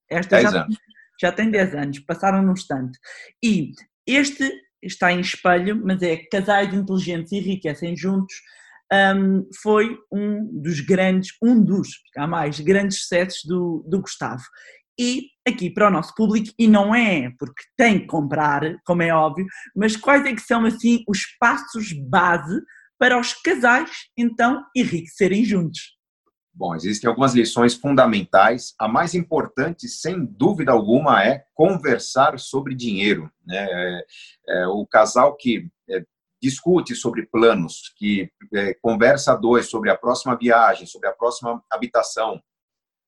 Esta 0.10 0.38
10 0.38 0.52
já, 0.52 0.64
anos. 0.64 0.78
já 1.22 1.32
tem 1.32 1.52
10 1.52 1.76
anos, 1.76 2.00
passaram 2.00 2.42
num 2.42 2.54
instante. 2.54 2.98
E 3.44 3.72
este 4.08 4.52
está 4.82 5.12
em 5.12 5.22
espelho, 5.22 5.80
mas 5.84 6.02
é 6.02 6.18
Casais 6.18 6.74
Inteligentes 6.74 7.32
e 7.32 7.38
Enriquecem 7.38 7.96
Juntos, 7.96 8.36
um, 9.16 9.48
foi 9.62 9.98
um 10.12 10.62
dos 10.62 10.80
grandes, 10.82 11.32
um 11.42 11.64
dos, 11.64 11.90
há 12.18 12.28
mais, 12.28 12.60
grandes 12.60 13.00
sucessos 13.00 13.42
do, 13.46 13.84
do 13.88 14.02
Gustavo. 14.02 14.44
E 15.00 15.28
aqui 15.48 15.70
para 15.70 15.88
o 15.88 15.92
nosso 15.92 16.14
público, 16.14 16.54
e 16.58 16.68
não 16.68 16.94
é 16.94 17.32
porque 17.40 17.64
tem 17.76 18.00
que 18.00 18.06
comprar, 18.06 18.62
como 18.86 19.02
é 19.02 19.14
óbvio, 19.14 19.46
mas 19.76 19.96
quais 19.96 20.26
é 20.26 20.34
que 20.34 20.42
são 20.42 20.66
assim 20.66 21.04
os 21.08 21.22
passos 21.40 21.92
base 21.94 22.62
para 23.00 23.20
os 23.20 23.34
casais 23.34 23.90
então 24.18 24.64
enriquecerem 24.76 25.44
juntos? 25.44 25.98
Bom, 26.56 26.76
existem 26.76 27.10
algumas 27.10 27.34
lições 27.34 27.74
fundamentais. 27.74 28.76
A 28.78 28.88
mais 28.88 29.16
importante, 29.16 29.88
sem 29.88 30.24
dúvida 30.24 30.72
alguma, 30.72 31.24
é 31.24 31.44
conversar 31.56 32.38
sobre 32.38 32.76
dinheiro. 32.76 33.32
Né? 33.44 33.68
É, 33.70 34.06
é, 34.50 34.68
o 34.68 34.86
casal 34.86 35.36
que 35.36 35.68
discute 36.44 36.94
sobre 36.94 37.26
planos, 37.26 37.94
que 37.96 38.30
é, 38.54 38.74
conversa 38.82 39.34
dois 39.34 39.70
sobre 39.70 39.90
a 39.90 39.98
próxima 39.98 40.36
viagem, 40.36 40.86
sobre 40.86 41.08
a 41.08 41.14
próxima 41.14 41.64
habitação, 41.72 42.42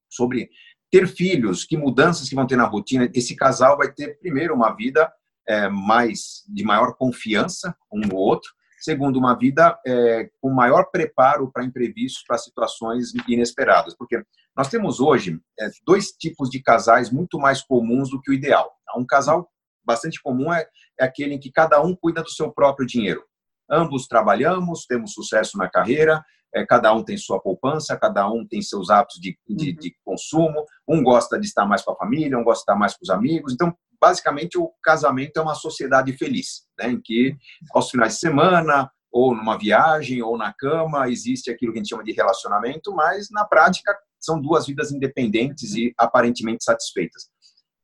sobre 0.09 0.49
ter 0.89 1.05
filhos, 1.05 1.65
que 1.65 1.75
mudanças 1.75 2.29
que 2.29 2.35
vão 2.35 2.47
ter 2.47 2.55
na 2.55 2.63
rotina, 2.63 3.11
esse 3.13 3.35
casal 3.35 3.75
vai 3.77 3.91
ter, 3.91 4.17
primeiro, 4.19 4.55
uma 4.55 4.73
vida 4.73 5.11
é, 5.45 5.67
mais 5.67 6.45
de 6.47 6.63
maior 6.63 6.95
confiança 6.95 7.75
um 7.91 7.99
no 7.99 8.15
outro, 8.15 8.49
segundo, 8.79 9.19
uma 9.19 9.37
vida 9.37 9.77
é, 9.85 10.29
com 10.39 10.49
maior 10.51 10.85
preparo 10.89 11.51
para 11.51 11.65
imprevistos, 11.65 12.23
para 12.25 12.37
situações 12.37 13.11
inesperadas, 13.27 13.93
porque 13.97 14.23
nós 14.55 14.69
temos 14.69 15.01
hoje 15.01 15.37
é, 15.59 15.69
dois 15.85 16.11
tipos 16.11 16.49
de 16.49 16.61
casais 16.61 17.11
muito 17.11 17.37
mais 17.37 17.61
comuns 17.61 18.09
do 18.09 18.21
que 18.21 18.31
o 18.31 18.33
ideal. 18.33 18.71
Um 18.95 19.05
casal 19.05 19.51
bastante 19.85 20.21
comum 20.21 20.51
é, 20.53 20.67
é 20.99 21.05
aquele 21.05 21.35
em 21.35 21.39
que 21.39 21.51
cada 21.51 21.81
um 21.81 21.95
cuida 21.95 22.21
do 22.21 22.29
seu 22.29 22.51
próprio 22.51 22.87
dinheiro. 22.87 23.23
Ambos 23.69 24.07
trabalhamos, 24.07 24.85
temos 24.85 25.13
sucesso 25.13 25.57
na 25.57 25.69
carreira, 25.69 26.23
é, 26.53 26.65
cada 26.65 26.93
um 26.93 27.03
tem 27.03 27.17
sua 27.17 27.39
poupança, 27.41 27.97
cada 27.97 28.29
um 28.29 28.47
tem 28.47 28.61
seus 28.61 28.89
hábitos 28.89 29.19
de, 29.19 29.37
de, 29.47 29.71
uhum. 29.71 29.75
de, 29.75 29.95
consumo, 30.05 30.65
um 30.87 31.03
gosta 31.03 31.39
de 31.39 31.45
estar 31.45 31.65
mais 31.65 31.81
com 31.81 31.91
a 31.91 31.97
família, 31.97 32.37
um 32.37 32.43
gosta 32.43 32.59
de 32.59 32.63
estar 32.63 32.75
mais 32.75 32.93
com 32.93 33.03
os 33.03 33.09
amigos. 33.09 33.53
Então, 33.53 33.75
basicamente, 33.99 34.57
o 34.57 34.71
casamento 34.81 35.37
é 35.37 35.41
uma 35.41 35.55
sociedade 35.55 36.13
feliz, 36.13 36.65
né, 36.79 36.91
em 36.91 37.01
que 37.01 37.35
aos 37.73 37.89
finais 37.89 38.13
de 38.13 38.19
semana 38.19 38.89
ou 39.11 39.33
numa 39.33 39.57
viagem, 39.57 40.21
ou 40.21 40.37
na 40.37 40.53
cama, 40.53 41.09
existe 41.09 41.49
aquilo 41.49 41.71
que 41.71 41.79
a 41.79 41.81
gente 41.81 41.89
chama 41.89 42.03
de 42.03 42.11
relacionamento, 42.11 42.93
mas 42.93 43.29
na 43.31 43.45
prática 43.45 43.97
são 44.19 44.41
duas 44.41 44.65
vidas 44.65 44.91
independentes 44.91 45.73
e 45.73 45.93
aparentemente 45.97 46.63
satisfeitas. 46.63 47.29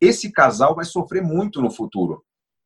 Esse 0.01 0.31
casal 0.31 0.75
vai 0.75 0.85
sofrer 0.85 1.21
muito 1.21 1.61
no 1.61 1.69
futuro. 1.69 2.23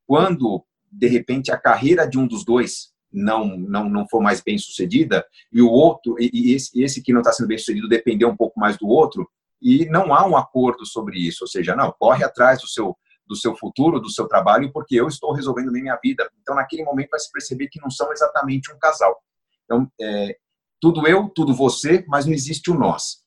Quando, 0.08 0.64
de 0.92 1.08
repente, 1.08 1.52
a 1.52 1.58
carreira 1.58 2.08
de 2.08 2.18
um 2.18 2.26
dos 2.26 2.46
dois 2.46 2.94
não 3.12 3.58
não, 3.58 3.90
não 3.90 4.08
for 4.10 4.22
mais 4.22 4.42
bem 4.42 4.58
sucedida 4.58 5.26
e 5.52 5.62
o 5.62 5.70
outro 5.70 6.16
e, 6.20 6.54
esse, 6.54 6.82
esse 6.82 7.02
que 7.02 7.14
não 7.14 7.22
está 7.22 7.32
sendo 7.32 7.48
bem 7.48 7.58
sucedido 7.58 7.88
depender 7.88 8.26
um 8.26 8.36
pouco 8.36 8.60
mais 8.60 8.78
do 8.78 8.88
outro 8.88 9.30
e 9.62 9.86
não 9.86 10.14
há 10.14 10.28
um 10.28 10.36
acordo 10.36 10.86
sobre 10.86 11.18
isso, 11.18 11.46
ou 11.46 11.48
seja, 11.48 11.76
não 11.76 11.94
corre 11.98 12.24
atrás 12.24 12.62
do 12.62 12.68
seu 12.68 12.96
do 13.28 13.36
seu 13.36 13.56
futuro, 13.56 14.00
do 14.00 14.10
seu 14.10 14.28
trabalho, 14.28 14.72
porque 14.72 14.96
eu 14.96 15.08
estou 15.08 15.34
resolvendo 15.34 15.72
minha 15.72 15.98
vida. 16.02 16.30
Então, 16.42 16.56
naquele 16.56 16.84
momento, 16.84 17.10
vai 17.10 17.20
se 17.20 17.32
perceber 17.32 17.68
que 17.70 17.82
não 17.82 17.90
são 17.90 18.12
exatamente 18.12 18.72
um 18.72 18.78
casal. 18.78 19.20
Então, 19.64 19.92
é, 20.00 20.38
tudo 20.80 21.08
eu, 21.08 21.30
tudo 21.30 21.54
você, 21.54 22.06
mas 22.08 22.26
não 22.26 22.34
existe 22.34 22.70
o 22.70 22.78
nós. 22.78 23.25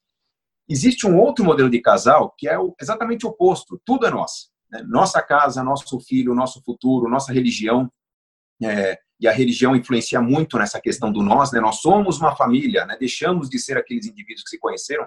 Existe 0.69 1.07
um 1.07 1.19
outro 1.19 1.45
modelo 1.45 1.71
de 1.71 1.81
casal 1.81 2.35
que 2.37 2.49
é 2.49 2.57
exatamente 2.81 3.25
o 3.25 3.31
oposto. 3.31 3.81
Tudo 3.85 4.07
é 4.07 4.11
nós. 4.11 4.51
Né? 4.71 4.83
Nossa 4.87 5.23
casa, 5.23 5.63
nosso 5.63 5.99
filho, 6.01 6.35
nosso 6.35 6.63
futuro, 6.63 7.09
nossa 7.09 7.33
religião. 7.33 7.91
É, 8.63 8.99
e 9.21 9.27
a 9.27 9.33
religião 9.33 9.75
influencia 9.75 10.21
muito 10.21 10.59
nessa 10.59 10.81
questão 10.81 11.11
do 11.11 11.23
nós. 11.23 11.53
Né? 11.53 11.61
Nós 11.61 11.81
somos 11.81 12.19
uma 12.21 12.37
família, 12.37 12.85
né? 12.85 12.97
deixamos 12.99 13.49
de 13.49 13.59
ser 13.59 13.79
aqueles 13.79 14.07
indivíduos 14.07 14.43
que 14.43 14.51
se 14.51 14.59
conheceram. 14.59 15.07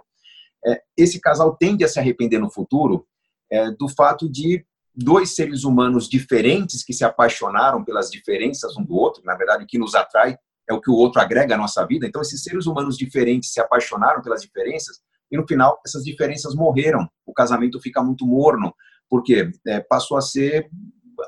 É, 0.66 0.82
esse 0.98 1.20
casal 1.20 1.56
tende 1.56 1.84
a 1.84 1.88
se 1.88 2.00
arrepender 2.00 2.40
no 2.40 2.52
futuro 2.52 3.06
é, 3.52 3.70
do 3.72 3.88
fato 3.88 4.30
de 4.30 4.66
dois 4.96 5.36
seres 5.36 5.64
humanos 5.64 6.10
diferentes 6.10 6.84
que 6.84 6.94
se 6.94 7.04
apaixonaram 7.04 7.84
pelas 7.84 8.10
diferenças 8.10 8.76
um 8.78 8.84
do 8.84 8.96
outro, 8.96 9.24
na 9.24 9.36
verdade, 9.36 9.64
o 9.64 9.68
que 9.68 9.80
nos 9.80 9.96
atrai 9.96 10.38
é 10.70 10.74
o 10.74 10.82
que 10.82 10.90
o 10.90 10.96
outro 10.96 11.22
agrega 11.22 11.56
à 11.56 11.58
nossa 11.58 11.86
vida. 11.86 12.06
Então, 12.06 12.22
esses 12.22 12.44
seres 12.44 12.66
humanos 12.66 12.98
diferentes 12.98 13.52
se 13.52 13.60
apaixonaram 13.60 14.22
pelas 14.22 14.42
diferenças 14.42 15.00
e, 15.32 15.38
no 15.38 15.48
final, 15.48 15.80
essas 15.86 16.04
diferenças 16.04 16.54
morreram. 16.54 17.08
O 17.26 17.34
casamento 17.34 17.80
fica 17.80 18.04
muito 18.04 18.26
morno, 18.26 18.74
porque 19.10 19.50
é, 19.66 19.80
passou 19.80 20.18
a 20.18 20.22
ser 20.22 20.70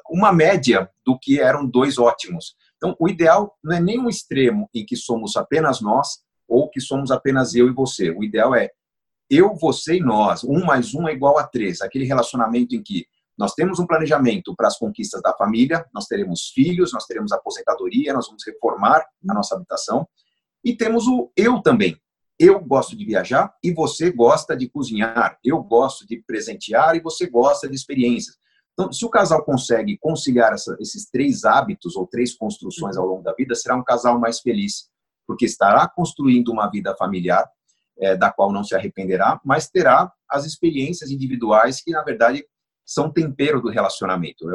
uma 0.10 0.34
média 0.34 0.90
do 1.06 1.18
que 1.18 1.40
eram 1.40 1.66
dois 1.66 1.98
ótimos. 1.98 2.56
Então, 2.78 2.96
o 3.00 3.08
ideal 3.08 3.58
não 3.64 3.76
é 3.76 3.80
nem 3.80 4.00
um 4.00 4.10
extremo 4.10 4.70
em 4.74 4.86
que 4.86 4.96
somos 4.96 5.36
apenas 5.36 5.82
nós 5.82 6.20
ou 6.48 6.70
que 6.70 6.82
somos 6.82 7.12
apenas 7.12 7.56
eu 7.56 7.68
e 7.68 7.74
você. 7.74 8.10
O 8.10 8.24
ideal 8.24 8.54
é 8.54 8.70
eu, 9.30 9.56
você 9.56 9.96
e 9.96 10.02
nós. 10.02 10.44
Um 10.44 10.66
mais 10.66 10.94
um 10.94 11.08
é 11.08 11.14
igual 11.14 11.38
a 11.38 11.48
três. 11.48 11.82
Aquele 11.82 12.06
relacionamento 12.06 12.76
em 12.76 12.84
que 12.84 13.06
nós 13.38 13.54
temos 13.54 13.80
um 13.80 13.88
planejamento 13.88 14.54
para 14.56 14.68
as 14.68 14.78
conquistas 14.78 15.22
da 15.22 15.34
família, 15.34 15.86
nós 15.94 16.06
teremos 16.06 16.52
filhos, 16.54 16.94
nós 16.94 17.06
teremos 17.06 17.32
aposentadoria, 17.32 18.14
nós 18.14 18.28
vamos 18.28 18.44
reformar 18.46 19.04
a 19.28 19.34
nossa 19.34 19.56
habitação. 19.56 20.08
E 20.64 20.76
temos 20.76 21.08
o 21.08 21.32
eu 21.36 21.62
também. 21.62 21.98
Eu 22.46 22.60
gosto 22.60 22.94
de 22.94 23.06
viajar 23.06 23.56
e 23.64 23.74
você 23.74 24.12
gosta 24.12 24.54
de 24.54 24.68
cozinhar. 24.68 25.40
Eu 25.42 25.64
gosto 25.64 26.06
de 26.06 26.22
presentear 26.28 26.94
e 26.94 27.00
você 27.00 27.26
gosta 27.26 27.70
de 27.70 27.76
experiências. 27.76 28.36
Então, 28.74 28.92
se 28.92 29.06
o 29.06 29.10
casal 29.10 29.46
consegue 29.46 29.98
conciliar 29.98 30.52
essa, 30.52 30.76
esses 30.78 31.10
três 31.10 31.46
hábitos 31.46 31.96
ou 31.96 32.06
três 32.06 32.36
construções 32.36 32.98
ao 32.98 33.06
longo 33.06 33.24
da 33.24 33.32
vida, 33.34 33.56
será 33.56 33.78
um 33.78 33.84
casal 33.84 34.20
mais 34.20 34.42
feliz, 34.42 34.90
porque 35.26 35.46
estará 35.46 35.88
construindo 35.88 36.50
uma 36.50 36.70
vida 36.70 36.94
familiar 36.98 37.50
é, 37.98 38.14
da 38.18 38.30
qual 38.30 38.52
não 38.52 38.62
se 38.62 38.76
arrependerá, 38.76 39.40
mas 39.46 39.70
terá 39.70 40.12
as 40.30 40.46
experiências 40.46 41.12
individuais 41.12 41.82
que, 41.82 41.92
na 41.92 42.04
verdade, 42.04 42.46
são 42.86 43.10
tempero 43.10 43.62
do 43.62 43.70
relacionamento. 43.70 44.46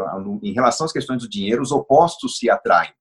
Em 0.43 0.53
relação 0.53 0.85
às 0.85 0.93
questões 0.93 1.23
do 1.23 1.29
dinheiro, 1.29 1.63
os 1.63 1.73
opostos 1.73 2.37
se 2.37 2.51
atraem. 2.51 2.93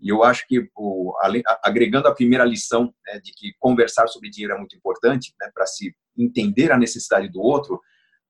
E 0.00 0.08
eu 0.08 0.24
acho 0.24 0.46
que, 0.48 0.68
o, 0.74 1.14
agregando 1.62 2.08
a 2.08 2.14
primeira 2.14 2.44
lição 2.44 2.92
né, 3.06 3.20
de 3.20 3.32
que 3.32 3.52
conversar 3.58 4.08
sobre 4.08 4.30
dinheiro 4.30 4.54
é 4.54 4.58
muito 4.58 4.76
importante, 4.76 5.34
né, 5.40 5.50
para 5.54 5.66
se 5.66 5.94
entender 6.16 6.72
a 6.72 6.78
necessidade 6.78 7.28
do 7.28 7.40
outro, 7.40 7.80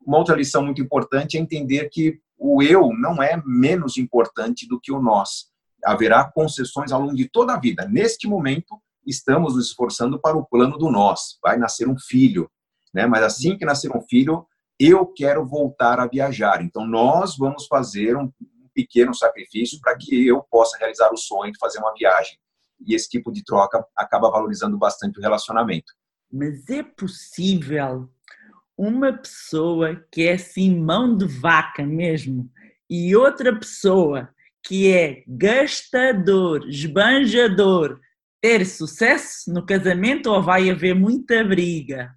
uma 0.04 0.18
outra 0.18 0.34
lição 0.34 0.64
muito 0.64 0.80
importante 0.80 1.36
é 1.36 1.40
entender 1.40 1.88
que 1.90 2.18
o 2.38 2.62
eu 2.62 2.90
não 2.98 3.22
é 3.22 3.40
menos 3.44 3.98
importante 3.98 4.66
do 4.66 4.80
que 4.80 4.90
o 4.90 5.00
nós. 5.00 5.50
Haverá 5.84 6.24
concessões 6.24 6.90
ao 6.90 7.00
longo 7.00 7.14
de 7.14 7.28
toda 7.28 7.54
a 7.54 7.60
vida. 7.60 7.86
Neste 7.86 8.26
momento, 8.26 8.80
estamos 9.06 9.54
nos 9.54 9.68
esforçando 9.68 10.18
para 10.18 10.36
o 10.36 10.44
plano 10.44 10.78
do 10.78 10.90
nós. 10.90 11.38
Vai 11.42 11.58
nascer 11.58 11.88
um 11.88 11.98
filho, 11.98 12.50
né? 12.94 13.06
Mas 13.06 13.22
assim 13.22 13.56
que 13.56 13.64
nascer 13.64 13.94
um 13.94 14.00
filho, 14.00 14.46
eu 14.78 15.06
quero 15.06 15.44
voltar 15.44 16.00
a 16.00 16.06
viajar. 16.06 16.62
Então, 16.62 16.86
nós 16.86 17.36
vamos 17.36 17.66
fazer 17.66 18.16
um 18.16 18.30
pequeno 18.82 19.14
sacrifício 19.14 19.78
para 19.80 19.96
que 19.96 20.26
eu 20.26 20.42
possa 20.50 20.78
realizar 20.78 21.10
o 21.12 21.16
sonho 21.16 21.52
de 21.52 21.58
fazer 21.58 21.78
uma 21.78 21.94
viagem. 21.94 22.38
E 22.86 22.94
esse 22.94 23.08
tipo 23.08 23.30
de 23.30 23.44
troca 23.44 23.84
acaba 23.96 24.30
valorizando 24.30 24.78
bastante 24.78 25.18
o 25.18 25.22
relacionamento. 25.22 25.92
Mas 26.32 26.68
é 26.70 26.82
possível 26.82 28.08
uma 28.76 29.12
pessoa 29.12 30.02
que 30.10 30.26
é 30.26 30.34
assim 30.34 30.74
mão 30.78 31.16
de 31.16 31.26
vaca 31.26 31.84
mesmo 31.84 32.50
e 32.88 33.14
outra 33.14 33.54
pessoa 33.54 34.30
que 34.62 34.92
é 34.92 35.22
gastador, 35.26 36.66
esbanjador, 36.68 38.00
ter 38.40 38.64
sucesso 38.64 39.52
no 39.52 39.64
casamento 39.64 40.30
ou 40.30 40.42
vai 40.42 40.70
haver 40.70 40.94
muita 40.94 41.44
briga? 41.44 42.10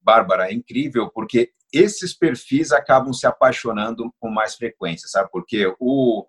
Bárbara, 0.00 0.50
é 0.50 0.54
incrível 0.54 1.10
porque 1.12 1.52
esses 1.72 2.14
perfis 2.14 2.72
acabam 2.72 3.12
se 3.12 3.26
apaixonando 3.26 4.12
com 4.20 4.30
mais 4.30 4.54
frequência, 4.54 5.08
sabe? 5.08 5.28
Porque 5.30 5.74
o, 5.78 6.26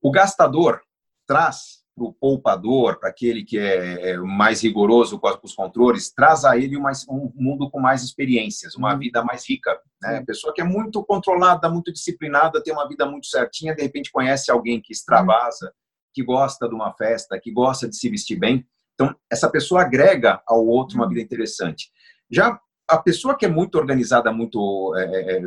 o 0.00 0.10
gastador 0.10 0.80
traz 1.26 1.84
para 1.94 2.04
o 2.04 2.12
poupador, 2.12 2.98
para 2.98 3.08
aquele 3.08 3.44
que 3.44 3.56
é, 3.56 4.10
é 4.10 4.16
mais 4.18 4.62
rigoroso 4.62 5.18
com 5.18 5.28
os 5.42 5.54
controles, 5.54 6.12
traz 6.12 6.44
a 6.44 6.58
ele 6.58 6.76
um 6.76 7.32
mundo 7.36 7.70
com 7.70 7.78
mais 7.78 8.02
experiências, 8.02 8.74
uma 8.74 8.92
uhum. 8.92 8.98
vida 8.98 9.22
mais 9.22 9.48
rica. 9.48 9.78
Né? 10.02 10.18
A 10.18 10.24
pessoa 10.24 10.52
que 10.52 10.60
é 10.60 10.64
muito 10.64 11.04
controlada, 11.04 11.70
muito 11.70 11.92
disciplinada, 11.92 12.62
tem 12.62 12.72
uma 12.72 12.88
vida 12.88 13.06
muito 13.06 13.28
certinha, 13.28 13.74
de 13.74 13.82
repente 13.82 14.10
conhece 14.10 14.50
alguém 14.50 14.80
que 14.80 14.92
extravasa, 14.92 15.72
que 16.12 16.22
gosta 16.22 16.68
de 16.68 16.74
uma 16.74 16.92
festa, 16.94 17.38
que 17.40 17.52
gosta 17.52 17.88
de 17.88 17.96
se 17.96 18.10
vestir 18.10 18.38
bem. 18.38 18.66
Então, 18.94 19.14
essa 19.30 19.48
pessoa 19.48 19.82
agrega 19.82 20.42
ao 20.46 20.66
outro 20.66 20.96
uma 20.96 21.04
uhum. 21.04 21.10
vida 21.10 21.22
interessante. 21.22 21.90
Já 22.28 22.58
a 22.88 22.98
pessoa 22.98 23.36
que 23.36 23.46
é 23.46 23.48
muito 23.48 23.76
organizada, 23.76 24.32
muito 24.32 24.94
é, 24.96 25.04
é, 25.04 25.36
é, 25.38 25.42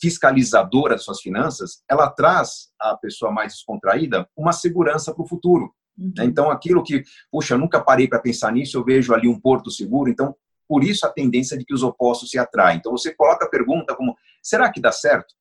fiscalizadora 0.00 0.94
das 0.94 1.04
suas 1.04 1.20
finanças, 1.20 1.82
ela 1.88 2.10
traz 2.10 2.70
à 2.80 2.96
pessoa 2.96 3.30
mais 3.30 3.52
descontraída 3.54 4.28
uma 4.36 4.52
segurança 4.52 5.14
para 5.14 5.22
o 5.22 5.28
futuro. 5.28 5.72
Uhum. 5.96 6.12
Né? 6.16 6.24
Então, 6.24 6.50
aquilo 6.50 6.82
que, 6.82 7.02
puxa, 7.30 7.54
eu 7.54 7.58
nunca 7.58 7.80
parei 7.80 8.08
para 8.08 8.18
pensar 8.18 8.52
nisso, 8.52 8.76
eu 8.76 8.84
vejo 8.84 9.14
ali 9.14 9.28
um 9.28 9.40
porto 9.40 9.70
seguro, 9.70 10.10
então, 10.10 10.34
por 10.68 10.82
isso 10.82 11.06
a 11.06 11.10
tendência 11.10 11.56
de 11.56 11.64
que 11.64 11.74
os 11.74 11.82
opostos 11.82 12.30
se 12.30 12.38
atraem. 12.38 12.78
Então, 12.78 12.92
você 12.92 13.14
coloca 13.14 13.44
a 13.44 13.48
pergunta 13.48 13.94
como, 13.94 14.16
será 14.42 14.70
que 14.70 14.80
dá 14.80 14.90
certo? 14.90 15.34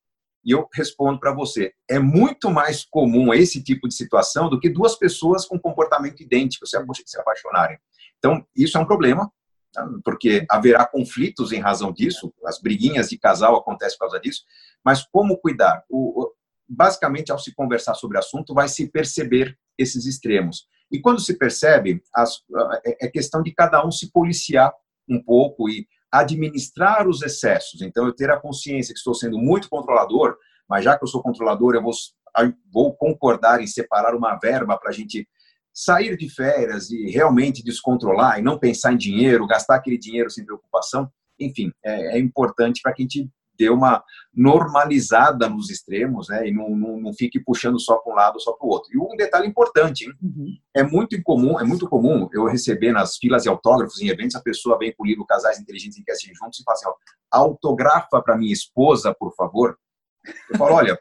E 0.45 0.51
eu 0.51 0.67
respondo 0.73 1.19
para 1.19 1.33
você, 1.33 1.73
é 1.89 1.97
muito 1.97 2.51
mais 2.51 2.83
comum 2.83 3.33
esse 3.33 3.63
tipo 3.63 3.87
de 3.87 3.95
situação 3.95 4.49
do 4.49 4.59
que 4.59 4.69
duas 4.69 4.95
pessoas 4.95 5.45
com 5.45 5.57
comportamento 5.57 6.21
idêntico 6.21 6.67
se 6.67 6.77
apaixonarem. 7.17 7.77
Então, 8.17 8.45
isso 8.55 8.77
é 8.77 8.81
um 8.81 8.85
problema, 8.85 9.31
porque 10.03 10.45
haverá 10.49 10.85
conflitos 10.85 11.51
em 11.51 11.59
razão 11.59 11.91
disso, 11.91 12.33
as 12.45 12.59
briguinhas 12.59 13.09
de 13.09 13.17
casal 13.17 13.55
acontecem 13.55 13.97
por 13.97 14.05
causa 14.05 14.19
disso, 14.19 14.43
mas 14.83 15.05
como 15.05 15.37
cuidar? 15.37 15.83
O, 15.89 16.31
basicamente, 16.67 17.31
ao 17.31 17.39
se 17.39 17.53
conversar 17.53 17.93
sobre 17.95 18.17
o 18.17 18.19
assunto, 18.19 18.53
vai 18.53 18.67
se 18.67 18.89
perceber 18.89 19.57
esses 19.77 20.05
extremos. 20.05 20.67
E 20.91 20.99
quando 20.99 21.19
se 21.19 21.37
percebe, 21.37 22.01
as, 22.13 22.39
é, 22.85 23.05
é 23.05 23.09
questão 23.09 23.41
de 23.41 23.51
cada 23.51 23.85
um 23.85 23.91
se 23.91 24.11
policiar 24.11 24.71
um 25.09 25.21
pouco 25.21 25.69
e 25.69 25.87
administrar 26.11 27.07
os 27.07 27.21
excessos. 27.23 27.81
Então, 27.81 28.05
eu 28.05 28.13
ter 28.13 28.29
a 28.29 28.39
consciência 28.39 28.93
que 28.93 28.99
estou 28.99 29.15
sendo 29.15 29.37
muito 29.39 29.67
controlador, 29.69 30.37
mas 30.69 30.83
já 30.83 30.97
que 30.97 31.03
eu 31.03 31.07
sou 31.07 31.23
controlador, 31.23 31.73
eu 31.73 31.81
vou, 31.81 31.93
vou 32.71 32.95
concordar 32.95 33.61
em 33.61 33.67
separar 33.67 34.15
uma 34.15 34.35
verba 34.35 34.77
para 34.77 34.91
a 34.91 34.93
gente 34.93 35.27
sair 35.73 36.15
de 36.15 36.29
férias 36.29 36.91
e 36.91 37.09
realmente 37.09 37.63
descontrolar 37.63 38.39
e 38.39 38.41
não 38.41 38.59
pensar 38.59 38.93
em 38.93 38.97
dinheiro, 38.97 39.47
gastar 39.47 39.75
aquele 39.75 39.97
dinheiro 39.97 40.29
sem 40.29 40.45
preocupação, 40.45 41.11
enfim, 41.39 41.71
é, 41.83 42.17
é 42.17 42.19
importante 42.19 42.81
para 42.81 42.93
que 42.93 43.01
a 43.01 43.05
gente 43.05 43.29
dê 43.57 43.69
uma 43.69 44.03
normalizada 44.33 45.47
nos 45.47 45.69
extremos, 45.69 46.27
né, 46.27 46.47
e 46.47 46.51
não, 46.51 46.69
não, 46.75 46.99
não 46.99 47.13
fique 47.13 47.39
puxando 47.39 47.79
só 47.79 47.97
para 47.97 48.11
um 48.11 48.15
lado, 48.15 48.39
só 48.39 48.51
para 48.53 48.65
o 48.65 48.69
outro. 48.69 48.89
E 48.93 48.97
um 48.97 49.15
detalhe 49.15 49.47
importante, 49.47 50.07
uhum. 50.21 50.57
é 50.73 50.83
muito 50.83 51.15
incomum, 51.15 51.59
é 51.59 51.63
muito 51.63 51.87
comum 51.87 52.27
eu 52.33 52.45
receber 52.45 52.91
nas 52.91 53.17
filas 53.17 53.43
de 53.43 53.49
autógrafos 53.49 54.01
em 54.01 54.07
eventos 54.07 54.35
a 54.35 54.41
pessoa 54.41 54.77
vem 54.77 54.93
com 54.93 55.03
o 55.03 55.05
livro 55.05 55.25
Casais 55.25 55.59
Inteligentes 55.59 55.97
em 55.97 56.03
Casting 56.03 56.33
Juntos 56.33 56.59
e 56.59 56.63
fala 56.63 56.77
assim, 56.77 56.87
ó, 56.87 56.93
autografa 57.31 58.21
para 58.21 58.37
minha 58.37 58.53
esposa, 58.53 59.13
por 59.13 59.33
favor. 59.35 59.77
Eu 60.51 60.57
falo, 60.57 60.75
olha, 60.75 60.99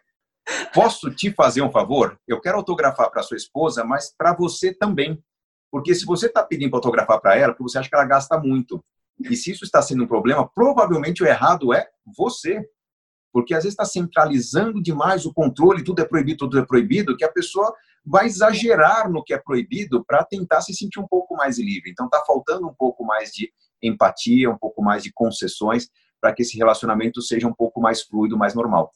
Posso 0.74 1.10
te 1.10 1.32
fazer 1.32 1.62
um 1.62 1.70
favor? 1.70 2.18
Eu 2.26 2.40
quero 2.40 2.56
autografar 2.58 3.10
para 3.10 3.22
sua 3.22 3.36
esposa, 3.36 3.84
mas 3.84 4.14
para 4.16 4.34
você 4.34 4.72
também. 4.74 5.22
Porque 5.70 5.94
se 5.94 6.04
você 6.04 6.26
está 6.26 6.42
pedindo 6.42 6.70
para 6.70 6.78
autografar 6.78 7.20
para 7.20 7.36
ela, 7.36 7.52
porque 7.52 7.62
você 7.62 7.78
acha 7.78 7.88
que 7.88 7.94
ela 7.94 8.04
gasta 8.04 8.38
muito. 8.38 8.82
E 9.20 9.36
se 9.36 9.50
isso 9.50 9.64
está 9.64 9.80
sendo 9.80 10.04
um 10.04 10.06
problema, 10.06 10.48
provavelmente 10.54 11.22
o 11.22 11.26
errado 11.26 11.72
é 11.72 11.88
você. 12.16 12.62
porque 13.32 13.54
às 13.54 13.64
vezes 13.64 13.72
está 13.72 13.84
centralizando 13.84 14.82
demais 14.82 15.24
o 15.24 15.32
controle, 15.32 15.82
tudo 15.82 16.02
é 16.02 16.04
proibido, 16.04 16.38
tudo 16.38 16.58
é 16.58 16.66
proibido, 16.66 17.16
que 17.16 17.24
a 17.24 17.32
pessoa 17.32 17.74
vai 18.04 18.26
exagerar 18.26 19.10
no 19.10 19.24
que 19.24 19.32
é 19.32 19.38
proibido 19.38 20.04
para 20.04 20.22
tentar 20.24 20.60
se 20.60 20.74
sentir 20.74 21.00
um 21.00 21.08
pouco 21.08 21.34
mais 21.34 21.58
livre. 21.58 21.90
Então 21.90 22.06
está 22.06 22.22
faltando 22.26 22.68
um 22.68 22.74
pouco 22.74 23.04
mais 23.04 23.30
de 23.30 23.50
empatia, 23.82 24.50
um 24.50 24.58
pouco 24.58 24.82
mais 24.82 25.02
de 25.02 25.10
concessões 25.12 25.88
para 26.20 26.32
que 26.32 26.42
esse 26.42 26.56
relacionamento 26.58 27.22
seja 27.22 27.48
um 27.48 27.54
pouco 27.54 27.80
mais 27.80 28.02
fluido, 28.02 28.36
mais 28.36 28.54
normal. 28.54 28.92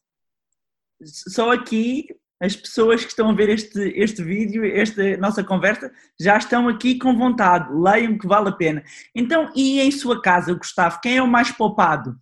Só 1.04 1.52
aqui 1.52 2.06
as 2.40 2.54
pessoas 2.54 3.02
que 3.02 3.10
estão 3.10 3.30
a 3.30 3.34
ver 3.34 3.48
este, 3.48 3.80
este 3.96 4.22
vídeo, 4.22 4.64
esta 4.64 5.16
nossa 5.16 5.42
conversa, 5.42 5.90
já 6.20 6.36
estão 6.36 6.68
aqui 6.68 6.98
com 6.98 7.16
vontade, 7.16 7.72
leiam 7.72 8.18
que 8.18 8.26
vale 8.26 8.50
a 8.50 8.52
pena. 8.52 8.84
Então, 9.14 9.50
e 9.54 9.80
em 9.80 9.90
sua 9.90 10.20
casa, 10.20 10.52
Gustavo, 10.52 11.00
quem 11.00 11.16
é 11.16 11.22
o 11.22 11.26
mais 11.26 11.50
poupado? 11.50 12.18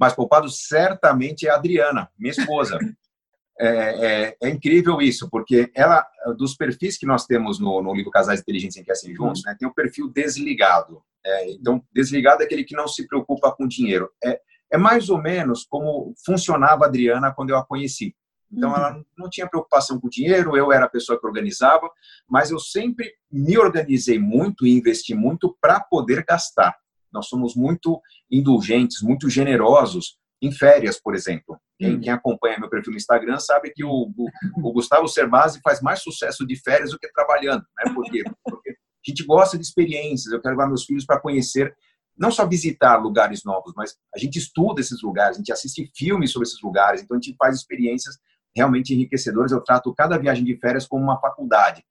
Mais 0.00 0.14
poupado 0.14 0.48
certamente 0.48 1.46
é 1.46 1.50
a 1.50 1.56
Adriana, 1.56 2.08
minha 2.16 2.30
esposa. 2.30 2.78
é, 3.60 3.66
é, 3.66 4.36
é, 4.40 4.48
incrível 4.48 5.02
isso, 5.02 5.28
porque 5.28 5.70
ela, 5.74 6.06
dos 6.36 6.54
perfis 6.54 6.96
que 6.96 7.06
nós 7.06 7.26
temos 7.26 7.58
no, 7.58 7.82
no 7.82 7.92
livro 7.92 8.12
Casais 8.12 8.40
Inteligentes 8.40 8.76
em 8.76 8.84
Assim 8.88 9.12
Juntos, 9.12 9.42
né, 9.44 9.56
tem 9.58 9.66
o 9.66 9.74
perfil 9.74 10.08
desligado. 10.08 11.02
É, 11.26 11.50
então, 11.50 11.84
desligado 11.92 12.42
é 12.42 12.46
aquele 12.46 12.62
que 12.62 12.76
não 12.76 12.86
se 12.86 13.06
preocupa 13.08 13.50
com 13.50 13.66
dinheiro. 13.66 14.08
É, 14.24 14.40
é 14.72 14.76
mais 14.76 15.08
ou 15.08 15.20
menos 15.20 15.64
como 15.64 16.14
funcionava 16.24 16.84
a 16.84 16.88
Adriana 16.88 17.32
quando 17.34 17.50
eu 17.50 17.56
a 17.56 17.64
conheci. 17.64 18.14
Então, 18.50 18.74
ela 18.74 18.96
uhum. 18.96 19.04
não 19.16 19.28
tinha 19.28 19.48
preocupação 19.48 20.00
com 20.00 20.08
dinheiro, 20.08 20.56
eu 20.56 20.72
era 20.72 20.86
a 20.86 20.88
pessoa 20.88 21.20
que 21.20 21.26
organizava, 21.26 21.88
mas 22.26 22.50
eu 22.50 22.58
sempre 22.58 23.12
me 23.30 23.58
organizei 23.58 24.18
muito 24.18 24.66
e 24.66 24.70
investi 24.70 25.14
muito 25.14 25.56
para 25.60 25.80
poder 25.80 26.24
gastar. 26.26 26.74
Nós 27.12 27.28
somos 27.28 27.54
muito 27.54 28.00
indulgentes, 28.30 29.02
muito 29.02 29.28
generosos 29.28 30.16
em 30.40 30.52
férias, 30.52 31.00
por 31.00 31.14
exemplo. 31.14 31.58
Quem, 31.78 31.94
uhum. 31.94 32.00
quem 32.00 32.12
acompanha 32.12 32.58
meu 32.58 32.70
perfil 32.70 32.92
no 32.92 32.96
Instagram 32.96 33.38
sabe 33.38 33.70
que 33.70 33.84
o, 33.84 33.90
o, 34.16 34.28
o 34.62 34.72
Gustavo 34.72 35.08
Cerbasi 35.08 35.60
faz 35.62 35.80
mais 35.80 36.02
sucesso 36.02 36.46
de 36.46 36.56
férias 36.60 36.90
do 36.90 36.98
que 36.98 37.10
trabalhando. 37.12 37.64
Né? 37.76 37.92
Por 37.94 38.04
quê? 38.04 38.22
Porque 38.44 38.70
a 38.70 38.74
gente 39.06 39.24
gosta 39.24 39.58
de 39.58 39.64
experiências, 39.64 40.32
eu 40.32 40.40
quero 40.40 40.54
levar 40.54 40.68
meus 40.68 40.84
filhos 40.84 41.04
para 41.04 41.20
conhecer 41.20 41.74
não 42.18 42.30
só 42.30 42.46
visitar 42.46 42.96
lugares 42.96 43.44
novos, 43.44 43.72
mas 43.76 43.96
a 44.14 44.18
gente 44.18 44.38
estuda 44.38 44.80
esses 44.80 45.00
lugares, 45.02 45.36
a 45.36 45.38
gente 45.38 45.52
assiste 45.52 45.90
filmes 45.94 46.32
sobre 46.32 46.48
esses 46.48 46.60
lugares, 46.60 47.00
então 47.00 47.16
a 47.16 47.20
gente 47.20 47.36
faz 47.36 47.56
experiências 47.56 48.18
realmente 48.54 48.92
enriquecedores. 48.92 49.52
Eu 49.52 49.60
trato 49.60 49.94
cada 49.94 50.18
viagem 50.18 50.44
de 50.44 50.56
férias 50.56 50.86
como 50.86 51.04
uma 51.04 51.20
faculdade. 51.20 51.84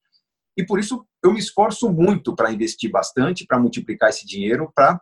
E 0.58 0.66
por 0.66 0.80
isso 0.80 1.08
eu 1.24 1.32
me 1.32 1.40
esforço 1.40 1.90
muito 1.92 2.36
para 2.36 2.52
investir 2.52 2.92
bastante, 2.92 3.46
para 3.46 3.60
multiplicar 3.60 4.10
esse 4.10 4.26
dinheiro, 4.26 4.72
para 4.76 5.00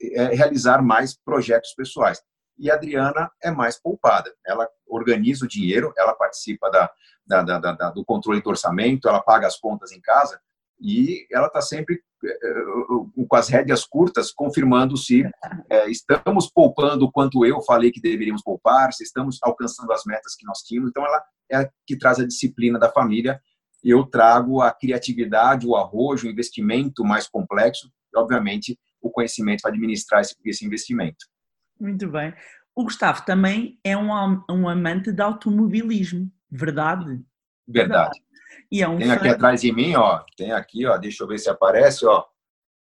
é, 0.00 0.34
realizar 0.34 0.82
mais 0.82 1.16
projetos 1.16 1.72
pessoais. 1.74 2.20
E 2.58 2.70
a 2.70 2.74
Adriana 2.74 3.30
é 3.40 3.50
mais 3.50 3.80
poupada. 3.80 4.34
Ela 4.44 4.68
organiza 4.86 5.44
o 5.44 5.48
dinheiro, 5.48 5.92
ela 5.96 6.14
participa 6.14 6.68
da, 6.70 6.90
da, 7.24 7.42
da, 7.42 7.72
da 7.72 7.90
do 7.90 8.04
controle 8.04 8.42
do 8.42 8.50
orçamento, 8.50 9.08
ela 9.08 9.22
paga 9.22 9.46
as 9.46 9.56
contas 9.56 9.92
em 9.92 10.00
casa 10.00 10.40
e 10.80 11.26
ela 11.30 11.46
está 11.46 11.60
sempre 11.60 12.00
com 13.28 13.36
as 13.36 13.48
rédeas 13.48 13.84
curtas, 13.84 14.32
confirmando 14.32 14.96
se 14.96 15.24
é, 15.70 15.88
estamos 15.90 16.50
poupando 16.50 17.04
o 17.04 17.12
quanto 17.12 17.44
eu 17.44 17.60
falei 17.62 17.90
que 17.90 18.00
deveríamos 18.00 18.42
poupar, 18.42 18.92
se 18.92 19.04
estamos 19.04 19.38
alcançando 19.42 19.92
as 19.92 20.04
metas 20.04 20.34
que 20.34 20.46
nós 20.46 20.58
tínhamos. 20.60 20.90
Então, 20.90 21.04
ela 21.04 21.22
é 21.50 21.56
a 21.58 21.70
que 21.86 21.96
traz 21.96 22.18
a 22.18 22.26
disciplina 22.26 22.78
da 22.78 22.90
família. 22.90 23.40
Eu 23.82 24.04
trago 24.04 24.60
a 24.60 24.72
criatividade, 24.72 25.66
o 25.66 25.76
arrojo, 25.76 26.26
o 26.26 26.30
investimento 26.30 27.04
mais 27.04 27.28
complexo 27.28 27.90
e, 28.12 28.18
obviamente, 28.18 28.78
o 29.00 29.10
conhecimento 29.10 29.62
para 29.62 29.70
administrar 29.70 30.20
esse, 30.20 30.34
esse 30.44 30.66
investimento. 30.66 31.26
Muito 31.80 32.08
bem. 32.08 32.34
O 32.74 32.84
Gustavo 32.84 33.24
também 33.24 33.78
é 33.84 33.96
um, 33.96 34.10
um 34.50 34.68
amante 34.68 35.12
de 35.12 35.22
automobilismo, 35.22 36.30
verdade? 36.50 37.24
Verdade. 37.66 38.18
verdade. 38.18 38.27
E 38.70 38.82
é 38.82 38.88
um 38.88 38.98
tem 38.98 39.10
aqui 39.10 39.28
atrás 39.28 39.60
de 39.60 39.72
mim, 39.72 39.94
ó, 39.94 40.22
tem 40.36 40.52
aqui, 40.52 40.86
ó, 40.86 40.96
deixa 40.96 41.22
eu 41.22 41.28
ver 41.28 41.38
se 41.38 41.48
aparece, 41.48 42.04
ó, 42.06 42.24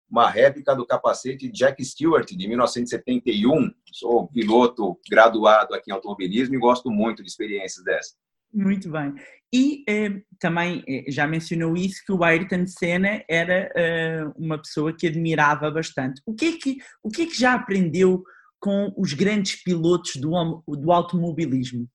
uma 0.10 0.30
réplica 0.30 0.76
do 0.76 0.86
capacete 0.86 1.52
Jack 1.52 1.84
Stewart 1.84 2.30
de 2.30 2.48
1971. 2.48 3.72
Sou 3.92 4.28
piloto 4.28 5.00
graduado 5.10 5.74
aqui 5.74 5.90
em 5.90 5.94
automobilismo 5.94 6.54
e 6.54 6.60
gosto 6.60 6.92
muito 6.92 7.24
de 7.24 7.30
experiências 7.30 7.84
dessas. 7.84 8.16
Muito 8.54 8.92
bem. 8.92 9.16
E 9.52 9.84
eh, 9.90 10.22
também 10.40 10.84
eh, 10.88 11.06
já 11.10 11.26
mencionou 11.26 11.76
isso 11.76 12.04
que 12.06 12.12
o 12.12 12.24
Ayrton 12.24 12.68
Senna 12.68 13.24
era 13.28 13.72
eh, 13.76 14.24
uma 14.36 14.60
pessoa 14.60 14.96
que 14.96 15.08
admirava 15.08 15.72
bastante. 15.72 16.22
O 16.24 16.36
que 16.36 16.46
é 16.46 16.58
que 16.58 16.78
o 17.02 17.10
que 17.10 17.24
é 17.24 17.26
que 17.26 17.36
já 17.36 17.56
aprendeu 17.56 18.24
com 18.60 18.94
os 18.96 19.14
grandes 19.14 19.64
pilotos 19.64 20.16
do, 20.18 20.64
do 20.68 20.92
automobilismo? 20.92 21.90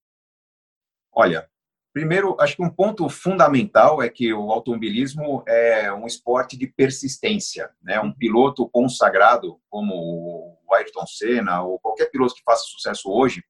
Olha, 1.12 1.48
Primeiro, 1.98 2.36
acho 2.38 2.54
que 2.54 2.62
um 2.62 2.70
ponto 2.70 3.08
fundamental 3.08 4.00
é 4.00 4.08
que 4.08 4.32
o 4.32 4.52
automobilismo 4.52 5.42
é 5.48 5.92
um 5.92 6.06
esporte 6.06 6.56
de 6.56 6.68
persistência. 6.68 7.70
Né? 7.82 7.98
Um 7.98 8.12
piloto 8.12 8.68
consagrado, 8.68 9.58
como 9.68 10.56
o 10.64 10.74
Ayrton 10.74 11.04
Senna 11.08 11.60
ou 11.62 11.76
qualquer 11.80 12.08
piloto 12.08 12.36
que 12.36 12.42
faça 12.44 12.62
sucesso 12.66 13.10
hoje, 13.10 13.42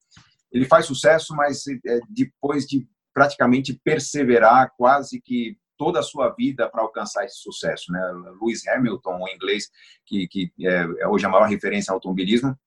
ele 0.50 0.64
faz 0.64 0.86
sucesso, 0.86 1.36
mas 1.36 1.66
é, 1.68 2.00
depois 2.08 2.64
de 2.64 2.88
praticamente 3.12 3.78
perseverar 3.84 4.72
quase 4.78 5.20
que 5.20 5.58
toda 5.76 6.00
a 6.00 6.02
sua 6.02 6.30
vida 6.30 6.70
para 6.70 6.80
alcançar 6.80 7.26
esse 7.26 7.36
sucesso. 7.36 7.92
Né? 7.92 8.00
Lewis 8.40 8.66
Hamilton, 8.66 9.24
o 9.24 9.28
inglês, 9.28 9.68
que, 10.06 10.26
que 10.26 10.50
é, 10.62 10.86
é 11.00 11.06
hoje 11.06 11.26
a 11.26 11.28
maior 11.28 11.50
referência 11.50 11.90
ao 11.90 11.96
automobilismo, 11.96 12.58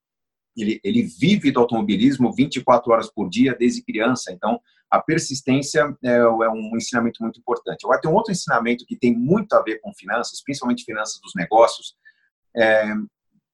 ele, 0.55 0.79
ele 0.83 1.03
vive 1.03 1.51
do 1.51 1.59
automobilismo 1.59 2.33
24 2.33 2.91
horas 2.91 3.11
por 3.11 3.29
dia 3.29 3.55
desde 3.57 3.83
criança. 3.83 4.31
Então, 4.31 4.59
a 4.89 5.01
persistência 5.01 5.95
é, 6.03 6.17
é, 6.17 6.49
um 6.49 6.75
ensinamento 6.75 7.23
muito 7.23 7.39
importante. 7.39 7.85
Agora, 7.85 8.01
tem 8.01 8.11
um 8.11 8.15
outro 8.15 8.31
ensinamento 8.31 8.85
que 8.85 8.97
tem 8.97 9.15
muito 9.15 9.53
a 9.53 9.61
ver 9.61 9.79
com 9.79 9.93
finanças, 9.93 10.43
principalmente 10.43 10.83
finanças 10.83 11.19
dos 11.21 11.33
negócios, 11.33 11.95
é, 12.55 12.93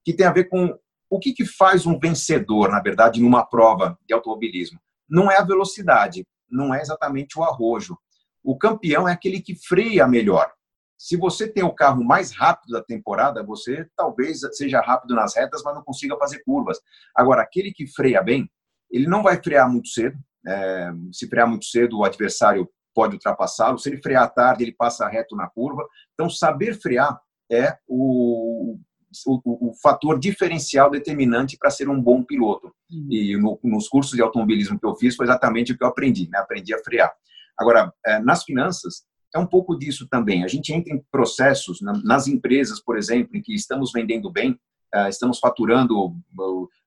que 0.04 0.12
tem 0.12 0.26
a 0.26 0.32
ver 0.32 0.48
com 0.48 0.76
o 1.08 1.18
que, 1.18 1.32
que 1.32 1.44
faz 1.44 1.86
um 1.86 1.98
vencedor, 1.98 2.70
na 2.70 2.80
verdade, 2.80 3.22
numa 3.22 3.46
prova 3.46 3.96
de 4.06 4.12
automobilismo. 4.12 4.80
Não 5.08 5.30
é 5.30 5.38
a 5.38 5.44
velocidade, 5.44 6.26
não 6.50 6.74
é 6.74 6.80
exatamente 6.80 7.38
o 7.38 7.44
arrojo. 7.44 7.96
O 8.42 8.58
campeão 8.58 9.08
é 9.08 9.12
aquele 9.12 9.40
que 9.40 9.54
freia 9.54 10.06
melhor. 10.08 10.52
Se 10.98 11.16
você 11.16 11.46
tem 11.46 11.62
o 11.62 11.72
carro 11.72 12.02
mais 12.02 12.32
rápido 12.32 12.72
da 12.72 12.82
temporada, 12.82 13.42
você 13.44 13.88
talvez 13.96 14.40
seja 14.52 14.80
rápido 14.80 15.14
nas 15.14 15.36
retas, 15.36 15.62
mas 15.64 15.74
não 15.76 15.84
consiga 15.84 16.16
fazer 16.16 16.42
curvas. 16.42 16.80
Agora, 17.14 17.40
aquele 17.40 17.72
que 17.72 17.86
freia 17.86 18.20
bem, 18.20 18.50
ele 18.90 19.06
não 19.06 19.22
vai 19.22 19.40
frear 19.40 19.70
muito 19.70 19.88
cedo. 19.88 20.18
É, 20.46 20.90
se 21.12 21.28
frear 21.28 21.48
muito 21.48 21.66
cedo, 21.66 21.98
o 21.98 22.04
adversário 22.04 22.68
pode 22.92 23.14
ultrapassá-lo. 23.14 23.78
Se 23.78 23.88
ele 23.88 24.02
frear 24.02 24.32
tarde, 24.34 24.64
ele 24.64 24.72
passa 24.72 25.06
reto 25.06 25.36
na 25.36 25.48
curva. 25.48 25.86
Então, 26.14 26.28
saber 26.28 26.74
frear 26.74 27.16
é 27.50 27.78
o, 27.86 28.76
o, 29.24 29.70
o 29.70 29.74
fator 29.80 30.18
diferencial 30.18 30.90
determinante 30.90 31.56
para 31.56 31.70
ser 31.70 31.88
um 31.88 32.02
bom 32.02 32.24
piloto. 32.24 32.74
Uhum. 32.90 33.06
E 33.08 33.36
no, 33.36 33.58
nos 33.62 33.88
cursos 33.88 34.14
de 34.14 34.22
automobilismo 34.22 34.80
que 34.80 34.86
eu 34.86 34.96
fiz, 34.96 35.14
foi 35.14 35.26
exatamente 35.26 35.72
o 35.72 35.78
que 35.78 35.84
eu 35.84 35.88
aprendi. 35.88 36.28
Né? 36.28 36.38
Aprendi 36.38 36.74
a 36.74 36.82
frear. 36.82 37.12
Agora, 37.56 37.92
é, 38.04 38.18
nas 38.18 38.42
finanças, 38.42 39.04
é 39.34 39.38
um 39.38 39.46
pouco 39.46 39.76
disso 39.76 40.06
também. 40.08 40.44
A 40.44 40.48
gente 40.48 40.72
entra 40.72 40.92
em 40.92 41.02
processos 41.10 41.80
nas 42.04 42.26
empresas, 42.26 42.80
por 42.80 42.96
exemplo, 42.96 43.36
em 43.36 43.42
que 43.42 43.54
estamos 43.54 43.92
vendendo 43.92 44.30
bem, 44.30 44.58
eh, 44.94 45.08
estamos 45.08 45.38
faturando 45.38 46.14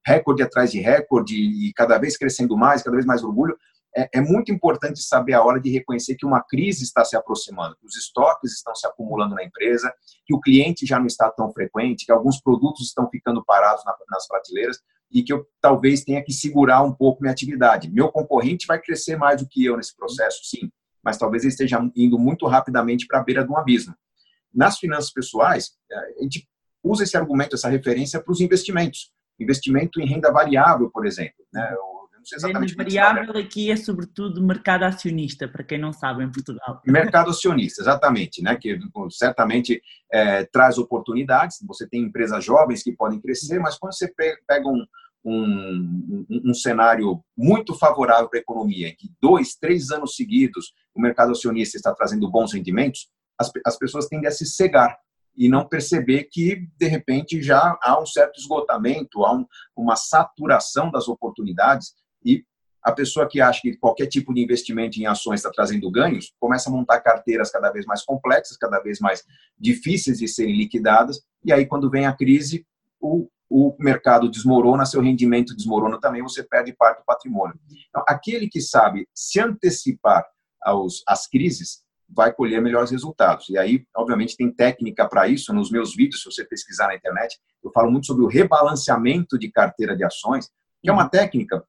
recorde 0.05 0.41
atrás 0.41 0.71
de 0.71 0.79
recorde 0.79 1.35
e 1.35 1.71
cada 1.73 1.97
vez 1.97 2.17
crescendo 2.17 2.57
mais, 2.57 2.81
cada 2.81 2.95
vez 2.95 3.05
mais 3.05 3.23
orgulho. 3.23 3.55
É, 3.95 4.09
é, 4.13 4.21
muito 4.21 4.53
importante 4.53 5.01
saber 5.01 5.33
a 5.33 5.43
hora 5.43 5.59
de 5.59 5.69
reconhecer 5.69 6.15
que 6.15 6.25
uma 6.25 6.41
crise 6.41 6.81
está 6.83 7.03
se 7.03 7.17
aproximando, 7.17 7.75
que 7.75 7.85
os 7.85 7.97
estoques 7.97 8.53
estão 8.53 8.73
se 8.73 8.87
acumulando 8.87 9.35
na 9.35 9.43
empresa, 9.43 9.93
que 10.25 10.33
o 10.33 10.39
cliente 10.39 10.85
já 10.85 10.97
não 10.97 11.07
está 11.07 11.29
tão 11.29 11.51
frequente, 11.51 12.05
que 12.05 12.11
alguns 12.11 12.39
produtos 12.39 12.87
estão 12.87 13.09
ficando 13.09 13.43
parados 13.43 13.83
nas 14.09 14.27
prateleiras 14.27 14.79
e 15.11 15.21
que 15.21 15.33
eu 15.33 15.45
talvez 15.59 16.05
tenha 16.05 16.23
que 16.23 16.31
segurar 16.31 16.81
um 16.83 16.93
pouco 16.93 17.21
minha 17.21 17.33
atividade. 17.33 17.91
Meu 17.91 18.09
concorrente 18.09 18.65
vai 18.65 18.79
crescer 18.79 19.17
mais 19.17 19.41
do 19.41 19.47
que 19.47 19.65
eu 19.65 19.75
nesse 19.75 19.93
processo, 19.93 20.39
sim, 20.45 20.71
mas 21.03 21.17
talvez 21.17 21.43
ele 21.43 21.51
esteja 21.51 21.79
indo 21.95 22.17
muito 22.17 22.45
rapidamente 22.47 23.05
para 23.07 23.19
a 23.19 23.23
beira 23.23 23.43
de 23.43 23.51
um 23.51 23.57
abismo. 23.57 23.95
Nas 24.53 24.77
finanças 24.77 25.11
pessoais, 25.11 25.71
é, 25.91 25.95
a 26.19 26.23
gente 26.23 26.47
usa 26.83 27.03
esse 27.03 27.15
argumento, 27.15 27.55
essa 27.55 27.69
referência 27.69 28.21
para 28.21 28.31
os 28.31 28.41
investimentos. 28.41 29.11
Investimento 29.39 29.99
em 29.99 30.05
renda 30.05 30.31
variável, 30.31 30.89
por 30.89 31.05
exemplo. 31.05 31.45
Né? 31.53 31.75
não 32.21 32.25
sei 32.25 32.37
exatamente 32.37 32.71
renda 32.71 32.83
variável 32.83 33.37
aqui 33.37 33.71
é 33.71 33.75
sobretudo 33.75 34.45
mercado 34.45 34.83
acionista, 34.83 35.47
para 35.47 35.63
quem 35.63 35.79
não 35.79 35.91
sabe, 35.91 36.23
em 36.23 36.31
Portugal. 36.31 36.81
Mercado 36.85 37.31
acionista, 37.31 37.81
exatamente, 37.81 38.43
né? 38.43 38.55
que 38.55 38.77
certamente 39.09 39.81
é, 40.11 40.43
traz 40.45 40.77
oportunidades. 40.77 41.57
Você 41.67 41.87
tem 41.87 42.03
empresas 42.03 42.43
jovens 42.43 42.83
que 42.83 42.91
podem 42.91 43.19
crescer, 43.19 43.59
mas 43.59 43.77
quando 43.77 43.93
você 43.93 44.13
pega 44.47 44.67
um, 44.67 44.85
um, 45.23 46.25
um, 46.29 46.41
um, 46.49 46.53
cenário 46.53 47.23
muito 47.37 47.73
favorável 47.75 48.29
para 48.29 48.39
a 48.39 48.41
economia, 48.41 48.89
em 48.89 48.95
que 48.95 49.09
dois, 49.21 49.55
três 49.55 49.91
anos 49.91 50.15
seguidos 50.15 50.73
o 50.93 51.01
mercado 51.01 51.31
acionista 51.31 51.77
está 51.77 51.93
trazendo 51.93 52.29
bons 52.29 52.53
rendimentos, 52.53 53.09
as, 53.39 53.51
as 53.65 53.77
pessoas 53.77 54.07
tendem 54.07 54.27
a 54.27 54.31
se 54.31 54.45
cegar. 54.45 54.97
e 55.35 55.47
não 55.47 55.67
perceber 55.67 56.25
que, 56.25 56.67
de 56.77 56.87
repente, 56.87 57.41
já 57.41 57.77
há 57.81 57.99
um 58.01 58.05
certo 58.05 58.37
esgotamento, 58.39 59.23
há 59.23 59.33
um, 59.33 59.45
uma 59.75 59.95
saturação 59.95 60.91
das 60.91 61.07
oportunidades 61.07 61.93
e 62.23 62.43
a 62.83 62.91
pessoa 62.91 63.29
que 63.29 63.39
acha 63.39 63.61
que 63.61 63.77
qualquer 63.77 64.07
tipo 64.07 64.33
de 64.33 64.41
investimento 64.41 64.99
em 64.99 65.05
ações 65.05 65.39
está 65.39 65.51
trazendo 65.51 65.89
ganhos, 65.91 66.33
começa 66.39 66.69
a 66.69 66.73
montar 66.73 66.99
carteiras 66.99 67.51
cada 67.51 67.71
vez 67.71 67.85
mais 67.85 68.03
complexas, 68.03 68.57
cada 68.57 68.79
vez 68.79 68.99
mais 68.99 69.23
difíceis 69.57 70.17
de 70.17 70.27
serem 70.27 70.57
liquidadas, 70.57 71.21
e 71.43 71.53
aí, 71.53 71.65
quando 71.65 71.89
vem 71.89 72.05
a 72.05 72.13
crise, 72.13 72.65
o, 72.99 73.29
o 73.53 73.75
mercado 73.77 74.31
desmorona, 74.31 74.85
seu 74.85 75.01
rendimento 75.01 75.53
desmorona 75.53 75.99
também, 75.99 76.21
você 76.21 76.41
perde 76.41 76.73
parte 76.73 76.99
do 76.99 77.05
patrimônio. 77.05 77.59
Então, 77.89 78.01
aquele 78.07 78.47
que 78.47 78.61
sabe 78.61 79.05
se 79.13 79.41
antecipar 79.41 80.25
aos, 80.63 81.03
às 81.05 81.27
crises, 81.27 81.83
vai 82.07 82.33
colher 82.33 82.61
melhores 82.61 82.91
resultados. 82.91 83.49
E 83.49 83.57
aí, 83.57 83.85
obviamente, 83.95 84.37
tem 84.37 84.49
técnica 84.49 85.07
para 85.07 85.27
isso. 85.27 85.53
Nos 85.53 85.69
meus 85.69 85.93
vídeos, 85.93 86.21
se 86.21 86.31
você 86.31 86.45
pesquisar 86.45 86.87
na 86.87 86.95
internet, 86.95 87.37
eu 87.61 87.71
falo 87.71 87.91
muito 87.91 88.07
sobre 88.07 88.23
o 88.23 88.27
rebalanceamento 88.27 89.37
de 89.37 89.51
carteira 89.51 89.97
de 89.97 90.03
ações, 90.05 90.49
que 90.81 90.89
é 90.89 90.93
uma 90.93 91.09
técnica 91.09 91.61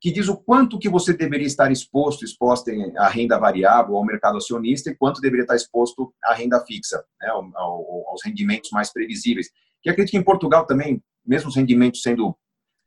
que 0.00 0.12
diz 0.12 0.28
o 0.28 0.36
quanto 0.36 0.78
que 0.78 0.90
você 0.90 1.14
deveria 1.14 1.46
estar 1.46 1.72
exposto, 1.72 2.26
exposta 2.26 2.70
à 2.98 3.08
renda 3.08 3.38
variável, 3.38 3.96
ao 3.96 4.04
mercado 4.04 4.36
acionista, 4.36 4.90
e 4.90 4.94
quanto 4.94 5.18
deveria 5.18 5.44
estar 5.44 5.56
exposto 5.56 6.12
à 6.22 6.34
renda 6.34 6.62
fixa, 6.66 7.02
né, 7.18 7.28
aos 7.28 8.22
rendimentos 8.22 8.70
mais 8.70 8.92
previsíveis. 8.92 9.48
Que 9.82 9.88
acredito 9.88 10.12
que 10.12 10.18
em 10.18 10.22
Portugal 10.22 10.66
também, 10.66 11.02
mesmo 11.26 11.48
os 11.48 11.56
rendimentos 11.56 12.02
sendo 12.02 12.36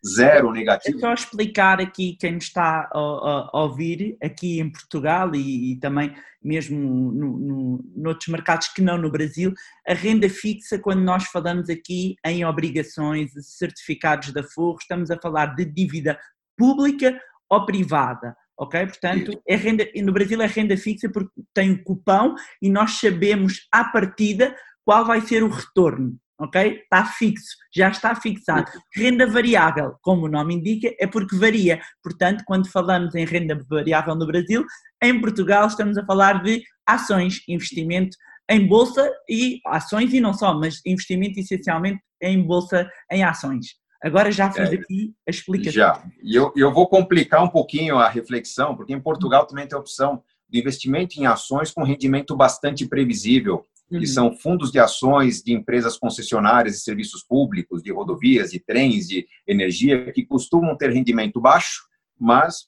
zero 0.06 0.52
negativo. 0.52 0.98
É 0.98 1.02
só 1.02 1.14
explicar 1.14 1.82
aqui 1.82 2.16
quem 2.20 2.34
nos 2.34 2.46
está 2.46 2.90
a, 2.94 3.00
a, 3.00 3.50
a 3.54 3.64
ouvir, 3.64 4.18
aqui 4.22 4.60
em 4.60 4.70
Portugal 4.70 5.34
e, 5.36 5.74
e 5.74 5.80
também 5.80 6.14
mesmo 6.42 6.80
no, 6.80 7.38
no, 7.38 7.86
noutros 7.96 8.28
mercados 8.28 8.68
que 8.70 8.82
não 8.82 8.98
no 8.98 9.12
Brasil, 9.12 9.54
a 9.88 9.94
renda 9.94 10.30
fixa, 10.30 10.80
quando 10.80 11.02
nós 11.02 11.26
falamos 11.26 11.70
aqui 11.70 12.16
em 12.26 12.46
obrigações, 12.46 13.32
certificados 13.58 14.32
da 14.32 14.44
Forro, 14.44 14.78
estamos 14.80 15.12
a 15.12 15.20
falar 15.20 15.56
de 15.56 15.66
dívida 15.66 16.18
pública 16.58 17.20
ou 17.50 17.66
privada. 17.66 18.36
Ok? 18.60 18.88
Portanto, 18.88 19.40
é 19.48 19.56
renda, 19.56 19.88
no 19.98 20.12
Brasil 20.12 20.42
é 20.42 20.48
renda 20.48 20.76
fixa 20.76 21.10
porque 21.10 21.42
tem 21.54 21.72
um 21.72 21.84
cupão 21.84 22.34
e 22.62 22.70
nós 22.70 23.00
sabemos 23.00 23.68
à 23.72 23.84
partida 23.84 24.56
qual 24.84 25.06
vai 25.06 25.22
ser 25.22 25.44
o 25.44 25.50
retorno. 25.50 26.18
Ok? 26.40 26.82
Está 26.84 27.04
fixo, 27.04 27.56
já 27.76 27.90
está 27.90 28.14
fixado. 28.16 28.72
Renda 28.94 29.26
variável, 29.26 29.96
como 30.02 30.26
o 30.26 30.30
nome 30.30 30.56
indica, 30.56 30.94
é 31.00 31.08
porque 31.08 31.36
varia. 31.36 31.82
Portanto, 32.04 32.44
quando 32.46 32.70
falamos 32.70 33.16
em 33.16 33.26
renda 33.26 33.60
variável 33.68 34.16
no 34.16 34.28
Brasil, 34.28 34.64
em 35.02 35.20
Portugal 35.20 35.66
estamos 35.68 35.98
a 35.98 36.06
falar 36.06 36.44
de 36.44 36.62
ações, 36.86 37.42
investimento 37.48 38.16
em 38.50 38.66
bolsa 38.66 39.12
e 39.30 39.60
ações 39.66 40.14
e 40.14 40.22
não 40.22 40.34
só, 40.34 40.54
mas 40.54 40.80
investimento 40.86 41.40
essencialmente 41.40 42.02
em 42.22 42.42
bolsa 42.42 42.90
em 43.12 43.24
ações. 43.24 43.76
Agora 44.02 44.32
já 44.32 44.52
fiz 44.52 44.72
é, 44.72 44.76
aqui 44.76 45.14
a 45.28 45.32
explicação. 45.32 45.74
Já. 45.74 46.04
E 46.22 46.36
eu, 46.36 46.54
eu 46.56 46.72
vou 46.72 46.88
complicar 46.88 47.44
um 47.44 47.50
pouquinho 47.50 47.98
a 47.98 48.08
reflexão, 48.08 48.76
porque 48.76 48.94
em 48.94 49.02
Portugal 49.02 49.46
também 49.46 49.68
tem 49.68 49.76
a 49.76 49.80
opção 49.80 50.24
de 50.48 50.60
investimento 50.60 51.20
em 51.20 51.26
ações 51.26 51.72
com 51.72 51.84
rendimento 51.84 52.36
bastante 52.36 52.88
previsível, 52.88 53.66
uhum. 53.92 54.00
que 54.00 54.08
são 54.08 54.34
fundos 54.34 54.72
de 54.72 54.80
ações 54.80 55.42
de 55.42 55.54
empresas 55.54 55.98
concessionárias 55.98 56.76
de 56.76 56.82
serviços 56.82 57.24
públicos, 57.24 57.82
de 57.82 57.92
rodovias, 57.92 58.52
de 58.52 58.60
trens, 58.60 59.08
de 59.08 59.28
energia, 59.48 60.12
que 60.12 60.26
costumam 60.26 60.78
ter 60.78 60.92
rendimento 60.92 61.40
baixo, 61.40 61.84
mas 62.20 62.68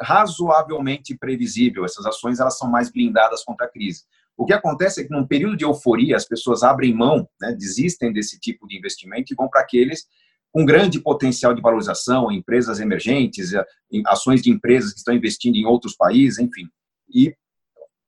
razoavelmente 0.00 1.16
previsível. 1.16 1.84
Essas 1.84 2.06
ações 2.06 2.40
elas 2.40 2.58
são 2.58 2.70
mais 2.70 2.90
blindadas 2.90 3.44
contra 3.44 3.66
a 3.66 3.70
crise. 3.70 4.02
O 4.36 4.46
que 4.46 4.52
acontece 4.52 5.00
é 5.00 5.04
que 5.04 5.10
num 5.10 5.26
período 5.26 5.56
de 5.56 5.64
euforia 5.64 6.16
as 6.16 6.24
pessoas 6.24 6.62
abrem 6.62 6.94
mão, 6.94 7.28
né, 7.40 7.52
desistem 7.52 8.12
desse 8.12 8.40
tipo 8.40 8.66
de 8.66 8.76
investimento 8.76 9.32
e 9.32 9.36
vão 9.36 9.48
para 9.48 9.60
aqueles 9.60 10.06
com 10.50 10.66
grande 10.66 11.00
potencial 11.00 11.54
de 11.54 11.62
valorização, 11.62 12.30
empresas 12.30 12.78
emergentes, 12.78 13.54
eh, 13.54 13.64
ações 14.06 14.42
de 14.42 14.50
empresas 14.50 14.92
que 14.92 14.98
estão 14.98 15.14
investindo 15.14 15.56
em 15.56 15.64
outros 15.64 15.96
países, 15.96 16.38
enfim. 16.38 16.68
E 17.08 17.34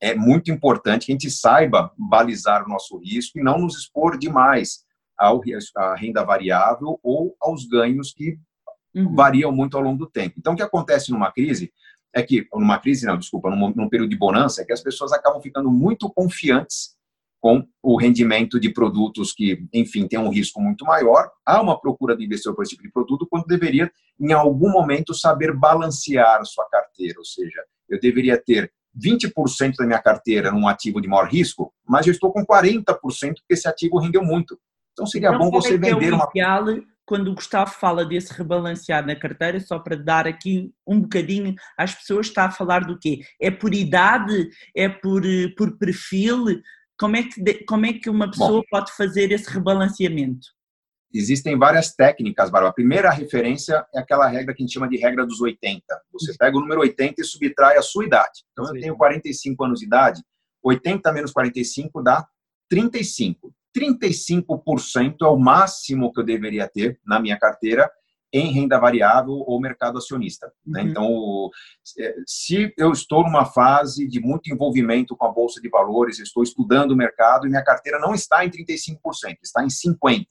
é 0.05 0.15
muito 0.15 0.51
importante 0.51 1.07
que 1.07 1.13
a 1.13 1.15
gente 1.15 1.31
saiba 1.31 1.91
balizar 1.97 2.63
o 2.63 2.69
nosso 2.69 2.99
risco 2.99 3.39
e 3.39 3.43
não 3.43 3.59
nos 3.59 3.79
expor 3.79 4.19
demais 4.19 4.85
ao, 5.17 5.41
à 5.77 5.95
renda 5.95 6.23
variável 6.23 7.01
ou 7.03 7.35
aos 7.41 7.65
ganhos 7.67 8.13
que 8.13 8.39
uhum. 8.95 9.15
variam 9.15 9.51
muito 9.51 9.79
ao 9.79 9.83
longo 9.83 9.97
do 9.97 10.11
tempo. 10.11 10.35
Então, 10.39 10.53
o 10.53 10.57
que 10.57 10.63
acontece 10.63 11.11
numa 11.11 11.33
crise 11.33 11.73
é 12.15 12.23
que, 12.23 12.47
numa 12.53 12.79
crise, 12.79 13.07
não, 13.07 13.17
desculpa, 13.17 13.49
num, 13.49 13.73
num 13.75 13.89
período 13.89 14.11
de 14.11 14.19
bonança, 14.19 14.61
é 14.61 14.65
que 14.67 14.75
as 14.75 14.83
pessoas 14.83 15.11
acabam 15.11 15.41
ficando 15.41 15.71
muito 15.71 16.13
confiantes 16.13 16.95
com 17.41 17.67
o 17.83 17.97
rendimento 17.97 18.61
de 18.61 18.69
produtos 18.69 19.33
que, 19.33 19.67
enfim, 19.73 20.07
tem 20.07 20.19
um 20.19 20.31
risco 20.31 20.61
muito 20.61 20.85
maior. 20.85 21.31
Há 21.47 21.63
uma 21.63 21.81
procura 21.81 22.15
de 22.15 22.27
investidor 22.27 22.55
por 22.55 22.63
esse 22.63 22.73
tipo 22.73 22.83
de 22.83 22.93
produto, 22.93 23.27
quando 23.27 23.47
deveria, 23.47 23.91
em 24.21 24.35
algum 24.35 24.71
momento, 24.71 25.15
saber 25.15 25.57
balancear 25.57 26.45
sua 26.45 26.69
carteira. 26.69 27.19
Ou 27.19 27.25
seja, 27.25 27.65
eu 27.89 27.99
deveria 27.99 28.37
ter 28.37 28.71
20% 28.97 29.75
da 29.79 29.87
minha 29.87 30.01
carteira 30.01 30.51
num 30.51 30.69
ativo 30.69 31.01
de 31.01 31.09
maior 31.09 31.29
risco, 31.29 31.73
mas 31.87 32.07
eu 32.07 32.13
estou 32.13 32.33
com 32.33 32.45
40% 32.45 32.85
porque 32.95 33.43
esse 33.51 33.69
ativo 33.69 33.99
rendeu 33.99 34.23
muito. 34.23 34.59
Então 34.93 35.07
seria 35.07 35.29
então, 35.29 35.41
bom 35.41 35.51
você 35.51 35.75
é 35.75 35.79
vender 35.79 36.13
é 36.13 36.15
uma. 36.15 36.29
Ideal, 36.31 36.67
quando 37.05 37.31
o 37.31 37.35
Gustavo 37.35 37.71
fala 37.71 38.05
desse 38.05 38.33
rebalancear 38.33 39.05
na 39.07 39.15
carteira, 39.15 39.61
só 39.61 39.79
para 39.79 39.97
dar 39.97 40.27
aqui 40.27 40.73
um 40.87 41.01
bocadinho 41.01 41.55
às 41.77 41.95
pessoas, 41.95 42.27
está 42.27 42.47
a 42.47 42.51
falar 42.51 42.87
do 42.87 42.99
quê? 42.99 43.21
É 43.41 43.51
por 43.51 43.75
idade? 43.75 44.49
É 44.75 44.89
por, 44.89 45.25
eh, 45.27 45.49
por 45.57 45.77
perfil? 45.77 46.63
Como 46.99 47.17
é 47.17 47.25
que, 47.25 47.65
como 47.65 47.87
é 47.87 47.93
que 47.93 48.09
uma 48.09 48.31
pessoa 48.31 48.61
Bom, 48.61 48.65
pode 48.71 48.93
fazer 48.97 49.33
esse 49.33 49.51
rebalanceamento? 49.51 50.47
Existem 51.15 51.57
várias 51.57 51.95
técnicas, 51.95 52.51
Bárbara. 52.51 52.71
A 52.71 52.75
primeira 52.75 53.09
referência 53.11 53.87
é 53.95 54.01
aquela 54.01 54.27
regra 54.27 54.53
que 54.53 54.63
a 54.63 54.67
gente 54.67 54.75
chama 54.75 54.89
de 54.89 54.97
regra 54.97 55.25
dos 55.25 55.41
80. 55.41 55.83
Você 56.13 56.35
pega 56.37 56.57
o 56.57 56.61
número 56.61 56.81
80 56.81 57.21
e 57.21 57.25
subtrai 57.25 57.77
a 57.79 57.83
sua 57.83 58.05
idade. 58.05 58.43
Então, 58.51 58.67
eu 58.67 58.81
tenho 58.81 58.97
45 58.97 59.65
anos 59.65 59.79
de 59.79 59.87
idade, 59.87 60.21
80 60.61 61.13
menos 61.13 61.31
45 61.31 62.03
dá 62.03 62.27
35. 62.69 63.55
35% 63.77 65.17
é 65.23 65.27
o 65.27 65.37
máximo 65.37 66.13
que 66.13 66.21
eu 66.21 66.25
deveria 66.25 66.69
ter 66.69 66.99
na 67.07 67.21
minha 67.21 67.39
carteira 67.39 67.89
em 68.33 68.51
renda 68.53 68.81
variável 68.81 69.45
ou 69.47 69.61
mercado 69.61 69.99
acionista. 69.99 70.53
Né? 70.67 70.83
Uhum. 70.83 70.89
Então, 70.89 71.51
é, 72.01 72.17
se 72.27 72.75
eu 72.77 72.91
estou 72.91 73.23
numa 73.23 73.45
fase 73.45 74.09
de 74.09 74.19
muito 74.19 74.53
envolvimento 74.53 75.17
com 75.17 75.25
a 75.25 75.33
bolsa 75.33 75.61
de 75.61 75.69
valores, 75.69 76.19
estou 76.19 76.43
estudando 76.43 76.91
o 76.91 76.97
mercado 76.97 77.47
e 77.47 77.51
minha 77.51 77.63
carteira 77.63 78.01
não 78.01 78.13
está 78.13 78.45
em 78.45 78.51
35%, 78.51 78.99
está 79.41 79.63
em 79.63 79.69
50%. 79.69 80.27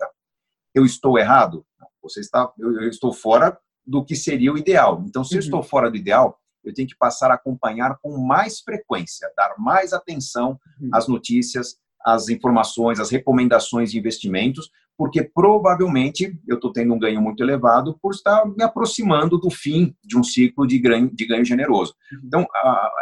Eu 0.73 0.85
estou 0.85 1.17
errado? 1.17 1.65
Você 2.01 2.19
está, 2.19 2.51
eu, 2.59 2.89
estou 2.89 3.13
fora 3.13 3.57
do 3.85 4.03
que 4.03 4.15
seria 4.15 4.51
o 4.51 4.57
ideal. 4.57 5.03
Então, 5.07 5.23
se 5.23 5.33
uhum. 5.33 5.39
eu 5.39 5.43
estou 5.43 5.63
fora 5.63 5.89
do 5.89 5.97
ideal, 5.97 6.37
eu 6.63 6.73
tenho 6.73 6.87
que 6.87 6.97
passar 6.97 7.31
a 7.31 7.35
acompanhar 7.35 7.97
com 8.01 8.17
mais 8.17 8.59
frequência, 8.61 9.31
dar 9.35 9.55
mais 9.57 9.93
atenção 9.93 10.59
uhum. 10.81 10.89
às 10.93 11.07
notícias, 11.07 11.75
às 12.05 12.29
informações, 12.29 12.99
às 12.99 13.09
recomendações 13.09 13.91
de 13.91 13.97
investimentos, 13.97 14.69
porque 14.97 15.23
provavelmente 15.23 16.37
eu 16.47 16.55
estou 16.55 16.71
tendo 16.71 16.93
um 16.93 16.99
ganho 16.99 17.21
muito 17.21 17.41
elevado 17.41 17.97
por 18.01 18.13
estar 18.13 18.45
me 18.45 18.63
aproximando 18.63 19.39
do 19.39 19.49
fim 19.49 19.95
de 20.03 20.17
um 20.17 20.23
ciclo 20.23 20.67
de 20.67 20.77
ganho, 20.77 21.09
de 21.13 21.25
ganho 21.25 21.43
generoso. 21.43 21.95
Uhum. 22.11 22.19
Então, 22.25 22.47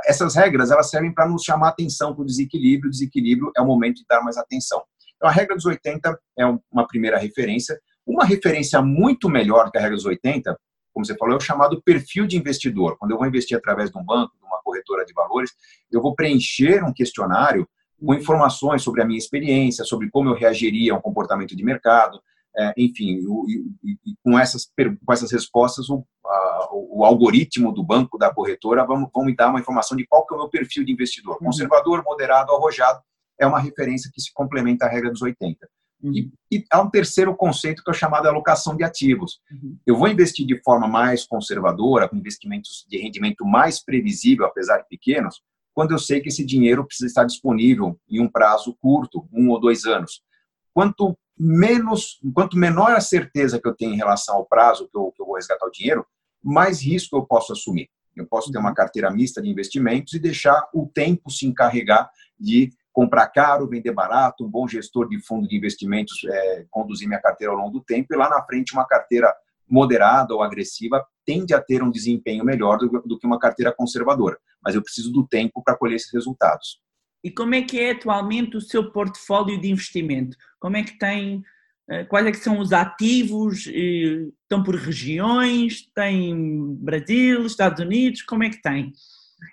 essas 0.06 0.36
regras 0.36 0.72
elas 0.72 0.90
servem 0.90 1.14
para 1.14 1.28
nos 1.28 1.44
chamar 1.44 1.70
atenção 1.70 2.14
para 2.16 2.24
o 2.24 2.26
desequilíbrio, 2.26 2.88
o 2.88 2.92
desequilíbrio 2.92 3.52
é 3.56 3.62
o 3.62 3.66
momento 3.66 3.98
de 3.98 4.06
dar 4.08 4.24
mais 4.24 4.38
atenção. 4.38 4.82
Então, 5.22 5.30
a 5.30 5.34
regra 5.34 5.56
dos 5.56 5.68
80 5.68 6.20
é 6.40 6.46
uma 6.72 6.88
primeira 6.88 7.20
referência. 7.20 7.80
Uma 8.04 8.26
referência 8.26 8.82
muito 8.82 9.30
melhor 9.30 9.70
que 9.70 9.78
a 9.78 9.82
regra 9.82 9.96
dos 9.96 10.06
80, 10.08 10.60
como 10.92 11.06
você 11.06 11.16
falou, 11.16 11.36
é 11.36 11.38
o 11.38 11.40
chamado 11.40 11.80
perfil 11.84 12.26
de 12.26 12.36
investidor. 12.36 12.98
Quando 12.98 13.12
eu 13.12 13.20
vou 13.20 13.28
investir 13.28 13.56
através 13.56 13.92
de 13.92 14.00
um 14.00 14.04
banco, 14.04 14.36
de 14.36 14.44
uma 14.44 14.60
corretora 14.64 15.06
de 15.06 15.14
valores, 15.14 15.52
eu 15.92 16.02
vou 16.02 16.16
preencher 16.16 16.84
um 16.84 16.92
questionário 16.92 17.70
com 18.04 18.16
informações 18.16 18.82
sobre 18.82 19.04
a 19.04 19.06
minha 19.06 19.20
experiência, 19.20 19.86
sobre 19.86 20.10
como 20.10 20.28
eu 20.28 20.34
reagiria 20.34 20.94
a 20.94 20.98
um 20.98 21.02
comportamento 21.02 21.56
de 21.56 21.64
mercado, 21.64 22.20
é, 22.58 22.74
enfim, 22.76 23.22
o, 23.28 23.46
e, 23.48 23.92
e, 24.04 24.16
com, 24.24 24.40
essas, 24.40 24.68
com 25.06 25.14
essas 25.14 25.32
respostas, 25.32 25.88
o, 25.88 26.04
a, 26.26 26.70
o, 26.72 27.06
algoritmo 27.06 27.72
do 27.72 27.84
banco, 27.84 28.18
da 28.18 28.34
corretora, 28.34 28.84
vão, 28.84 29.08
vão 29.14 29.24
me 29.24 29.36
dar 29.36 29.50
uma 29.50 29.60
informação 29.60 29.96
de 29.96 30.06
qual 30.08 30.26
que 30.26 30.34
é 30.34 30.38
o 30.38 30.40
meu 30.40 30.50
perfil 30.50 30.84
de 30.84 30.92
investidor. 30.92 31.36
Uhum. 31.36 31.46
Conservador, 31.46 32.04
moderado, 32.04 32.52
arrojado, 32.52 33.02
é 33.42 33.48
uma 33.48 33.60
referência 33.60 34.10
que 34.14 34.22
se 34.22 34.32
complementa 34.34 34.86
à 34.86 34.90
regra 34.90 35.10
dos 35.10 35.22
80. 35.22 35.68
Uhum. 36.04 36.14
E, 36.14 36.32
e, 36.52 36.66
há 36.72 36.82
um 36.82 36.90
terceiro 36.90 37.36
conceito 37.36 37.84
que 37.84 37.90
é 37.90 37.94
o 37.94 37.96
chamado 37.96 38.28
alocação 38.28 38.76
de 38.76 38.84
ativos. 38.84 39.40
Uhum. 39.52 39.78
Eu 39.86 39.98
vou 39.98 40.08
investir 40.08 40.46
de 40.46 40.62
forma 40.64 40.88
mais 40.88 41.26
conservadora, 41.26 42.10
com 42.10 42.16
investimentos 42.16 42.86
de 42.90 42.98
rendimento 42.98 43.46
mais 43.46 43.84
previsível, 43.84 44.46
apesar 44.46 44.80
de 44.80 44.88
pequenos, 44.88 45.42
quando 45.74 45.92
eu 45.92 46.00
sei 46.00 46.20
que 46.20 46.30
esse 46.30 46.46
dinheiro 46.46 46.86
precisa 46.86 47.08
estar 47.08 47.24
disponível 47.24 48.00
em 48.10 48.20
um 48.20 48.30
prazo 48.30 48.76
curto, 48.80 49.28
um 49.32 49.50
ou 49.50 49.60
dois 49.60 49.86
anos. 49.86 50.22
Quanto 50.74 51.18
menos, 51.38 52.20
quanto 52.34 52.58
menor 52.58 52.92
a 52.92 53.02
certeza 53.02 53.60
que 53.60 53.68
eu 53.68 53.76
tenho 53.76 53.94
em 53.94 53.98
relação 53.98 54.36
ao 54.36 54.46
prazo 54.46 54.88
que 54.90 54.98
eu, 54.98 55.12
que 55.12 55.22
eu 55.22 55.26
vou 55.26 55.36
resgatar 55.36 55.66
o 55.66 55.72
dinheiro, 55.72 56.06
mais 56.44 56.82
risco 56.82 57.16
eu 57.16 57.26
posso 57.26 57.54
assumir. 57.54 57.90
Eu 58.16 58.28
posso 58.28 58.52
ter 58.52 58.58
uma 58.58 58.70
uhum. 58.70 58.76
carteira 58.76 59.10
mista 59.10 59.42
de 59.42 59.50
investimentos 59.50 60.14
e 60.14 60.20
deixar 60.20 60.70
o 60.74 60.88
tempo 60.88 61.32
se 61.32 61.46
encarregar 61.46 62.10
de 62.40 62.72
comprar 62.94 63.28
caro, 63.28 63.68
vender 63.68 63.94
barato, 63.94 64.46
um 64.46 64.50
bom 64.50 64.68
gestor 64.68 65.08
de 65.08 65.20
fundo 65.20 65.48
de 65.48 65.56
investimentos, 65.56 66.24
é, 66.26 66.66
conduzir 66.70 67.08
minha 67.08 67.22
carteira 67.22 67.54
ao 67.54 67.60
longo 67.60 67.72
do 67.72 67.82
tempo, 67.82 68.14
e 68.14 68.18
lá 68.18 68.30
na 68.30 68.44
frente 68.44 68.74
uma 68.74 68.86
carteira 68.86 69.34
moderada 69.68 70.34
ou 70.34 70.44
agressiva 70.44 71.06
tende 71.26 71.54
a 71.54 71.62
ter 71.62 71.82
um 71.82 71.90
desempenho 71.90 72.44
melhor 72.44 72.78
do, 72.78 73.02
do 73.06 73.18
que 73.18 73.26
uma 73.26 73.40
carteira 73.40 73.74
conservadora. 73.74 74.38
Mas 74.62 74.76
eu 74.76 74.84
preciso 74.84 75.12
do 75.12 75.26
tempo 75.26 75.64
para 75.64 75.78
colher 75.78 75.96
esses 75.96 76.12
resultados. 76.12 76.82
E 77.24 77.32
como 77.32 77.56
é 77.56 77.62
que 77.62 77.80
é 77.80 77.92
atualmente 77.92 78.58
o 78.58 78.62
seu 78.62 78.92
portfólio 78.92 79.60
de 79.60 79.70
investimento? 79.70 80.36
Como 80.60 80.76
é 80.76 80.84
que 80.84 80.98
tem, 80.98 81.44
eh, 81.88 82.04
quais 82.06 82.26
é 82.26 82.32
que 82.32 82.40
são 82.40 82.60
os 82.60 82.74
ativos? 82.74 83.68
Estão 83.68 84.64
por 84.64 84.76
regiões? 84.76 85.88
Tem 85.94 86.76
Brasil, 86.76 87.46
Estados 87.46 87.80
Unidos? 87.80 88.24
Como 88.24 88.44
é 88.44 88.50
que 88.50 88.62
tem? 88.62 88.92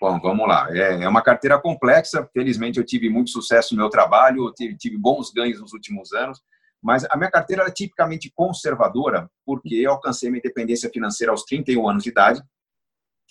Bom, 0.00 0.20
vamos 0.20 0.46
lá. 0.46 0.68
É, 0.70 1.02
é 1.02 1.08
uma 1.08 1.22
carteira 1.22 1.58
complexa. 1.58 2.28
Felizmente, 2.32 2.78
eu 2.78 2.84
tive 2.84 3.08
muito 3.08 3.30
sucesso 3.30 3.74
no 3.74 3.80
meu 3.80 3.90
trabalho, 3.90 4.52
tive, 4.52 4.76
tive 4.76 4.96
bons 4.96 5.32
ganhos 5.32 5.60
nos 5.60 5.72
últimos 5.72 6.12
anos. 6.12 6.40
Mas 6.80 7.04
a 7.10 7.16
minha 7.16 7.30
carteira 7.30 7.64
é 7.64 7.70
tipicamente 7.70 8.30
conservadora, 8.34 9.28
porque 9.44 9.74
eu 9.74 9.90
alcancei 9.90 10.30
minha 10.30 10.38
independência 10.38 10.88
financeira 10.90 11.32
aos 11.32 11.42
31 11.42 11.88
anos 11.88 12.04
de 12.04 12.10
idade. 12.10 12.40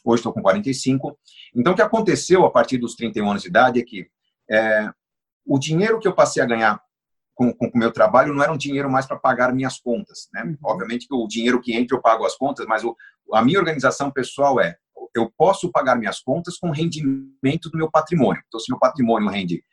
Hoje 0.03 0.19
estou 0.19 0.33
com 0.33 0.41
45. 0.41 1.17
Então, 1.55 1.73
o 1.73 1.75
que 1.75 1.81
aconteceu 1.81 2.45
a 2.45 2.51
partir 2.51 2.77
dos 2.77 2.95
31 2.95 3.29
anos 3.29 3.43
de 3.43 3.49
idade 3.49 3.79
é 3.79 3.83
que 3.83 4.09
é, 4.49 4.89
o 5.45 5.57
dinheiro 5.57 5.99
que 5.99 6.07
eu 6.07 6.13
passei 6.13 6.41
a 6.43 6.45
ganhar 6.45 6.81
com 7.33 7.55
o 7.59 7.77
meu 7.77 7.91
trabalho 7.91 8.33
não 8.33 8.43
era 8.43 8.51
um 8.51 8.57
dinheiro 8.57 8.89
mais 8.89 9.05
para 9.05 9.15
pagar 9.17 9.53
minhas 9.53 9.79
contas. 9.79 10.27
Né? 10.33 10.43
Uhum. 10.43 10.57
Obviamente 10.63 11.07
que 11.07 11.13
o 11.13 11.27
dinheiro 11.27 11.61
que 11.61 11.73
entra 11.73 11.95
eu 11.95 12.01
pago 12.01 12.25
as 12.25 12.35
contas, 12.35 12.65
mas 12.65 12.83
o, 12.83 12.95
a 13.31 13.43
minha 13.43 13.59
organização 13.59 14.09
pessoal 14.09 14.59
é 14.59 14.75
eu 15.15 15.31
posso 15.37 15.71
pagar 15.71 15.95
minhas 15.95 16.19
contas 16.19 16.57
com 16.57 16.71
rendimento 16.71 17.69
do 17.71 17.77
meu 17.77 17.89
patrimônio. 17.89 18.41
Então, 18.47 18.59
se 18.59 18.71
meu 18.71 18.79
patrimônio 18.79 19.29
rende 19.29 19.63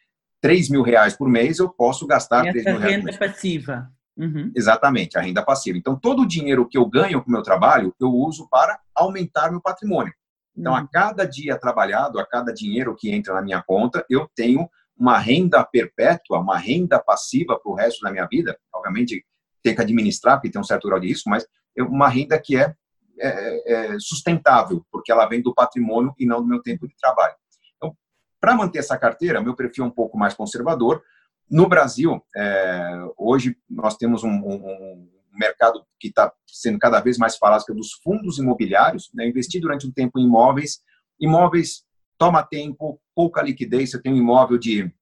3 0.41 0.69
mil 0.69 0.83
reais 0.83 1.17
por 1.17 1.29
mês, 1.29 1.59
eu 1.59 1.69
posso 1.69 2.07
gastar 2.07 2.47
Essa 2.47 2.53
3 2.53 2.65
mil 2.67 2.79
reais. 2.79 2.97
renda 2.97 3.19
passiva. 3.19 3.91
Uhum. 4.17 4.53
Exatamente, 4.55 5.19
a 5.19 5.21
renda 5.21 5.43
passiva. 5.43 5.77
Então, 5.77 5.99
todo 5.99 6.23
o 6.23 6.27
dinheiro 6.27 6.69
que 6.69 6.79
eu 6.79 6.87
ganho 6.87 7.23
com 7.23 7.29
o 7.29 7.33
meu 7.33 7.43
trabalho, 7.43 7.95
eu 8.01 8.09
uso 8.09 8.49
para 8.49 8.79
aumentar 8.95 9.51
meu 9.51 9.61
patrimônio. 9.61 10.13
Então, 10.57 10.73
uhum. 10.73 10.79
a 10.79 10.87
cada 10.87 11.25
dia 11.25 11.59
trabalhado, 11.59 12.19
a 12.21 12.27
cada 12.27 12.53
dinheiro 12.53 12.95
que 12.95 13.11
entra 13.11 13.35
na 13.35 13.43
minha 13.43 13.63
conta, 13.63 14.05
eu 14.09 14.29
tenho 14.37 14.69
uma 14.97 15.19
renda 15.19 15.65
perpétua, 15.65 16.39
uma 16.39 16.57
renda 16.57 17.01
passiva 17.01 17.59
para 17.59 17.73
o 17.73 17.75
resto 17.75 18.01
da 18.03 18.13
minha 18.13 18.27
vida. 18.27 18.57
Obviamente, 18.73 19.25
tem 19.63 19.75
que 19.75 19.81
administrar, 19.81 20.37
porque 20.37 20.51
tem 20.51 20.61
um 20.61 20.65
certo 20.65 20.87
grau 20.87 21.01
de 21.01 21.09
risco, 21.09 21.29
mas 21.29 21.45
uma 21.77 22.09
renda 22.09 22.39
que 22.41 22.57
é 22.57 22.73
é, 23.19 23.73
é, 23.73 23.99
sustentável, 23.99 24.85
porque 24.91 25.13
ela 25.13 25.27
vem 25.27 25.43
do 25.43 25.55
patrimônio 25.55 26.15
e 26.19 26.27
não 26.27 26.41
do 26.41 26.49
meu 26.49 26.63
tempo 26.63 26.87
de 26.87 26.97
trabalho. 26.97 27.35
Então, 27.77 27.97
para 28.41 28.55
manter 28.55 28.79
essa 28.79 28.99
carteira, 28.99 29.41
meu 29.41 29.55
perfil 29.55 29.85
é 29.85 29.87
um 29.89 29.91
pouco 29.91 30.19
mais 30.19 30.35
conservador. 30.35 31.03
No 31.51 31.69
Brasil, 31.69 32.23
é, 32.37 33.07
hoje 33.17 33.57
nós 33.69 33.97
temos 33.97 34.25
um, 34.25 34.31
um, 34.31 34.55
um 34.55 35.09
mercado 35.39 35.85
que 35.99 36.09
está 36.09 36.33
sendo 36.47 36.79
cada 36.79 37.01
vez 37.01 37.19
mais 37.19 37.37
falado, 37.37 37.65
que 37.65 37.73
é 37.73 37.75
dos 37.75 37.93
fundos 38.03 38.39
imobiliários. 38.39 39.11
Né? 39.15 39.29
Investir 39.29 39.61
durante 39.61 39.87
um 39.87 39.93
tempo 39.93 40.19
em 40.19 40.25
imóveis. 40.25 40.81
Imóveis 41.21 41.85
toma 42.17 42.43
tempo, 42.43 43.01
pouca 43.15 43.43
liquidez. 43.43 43.91
Você 43.91 44.01
tem 44.01 44.13
um 44.13 44.17
imóvel 44.17 44.59
de 44.59 44.93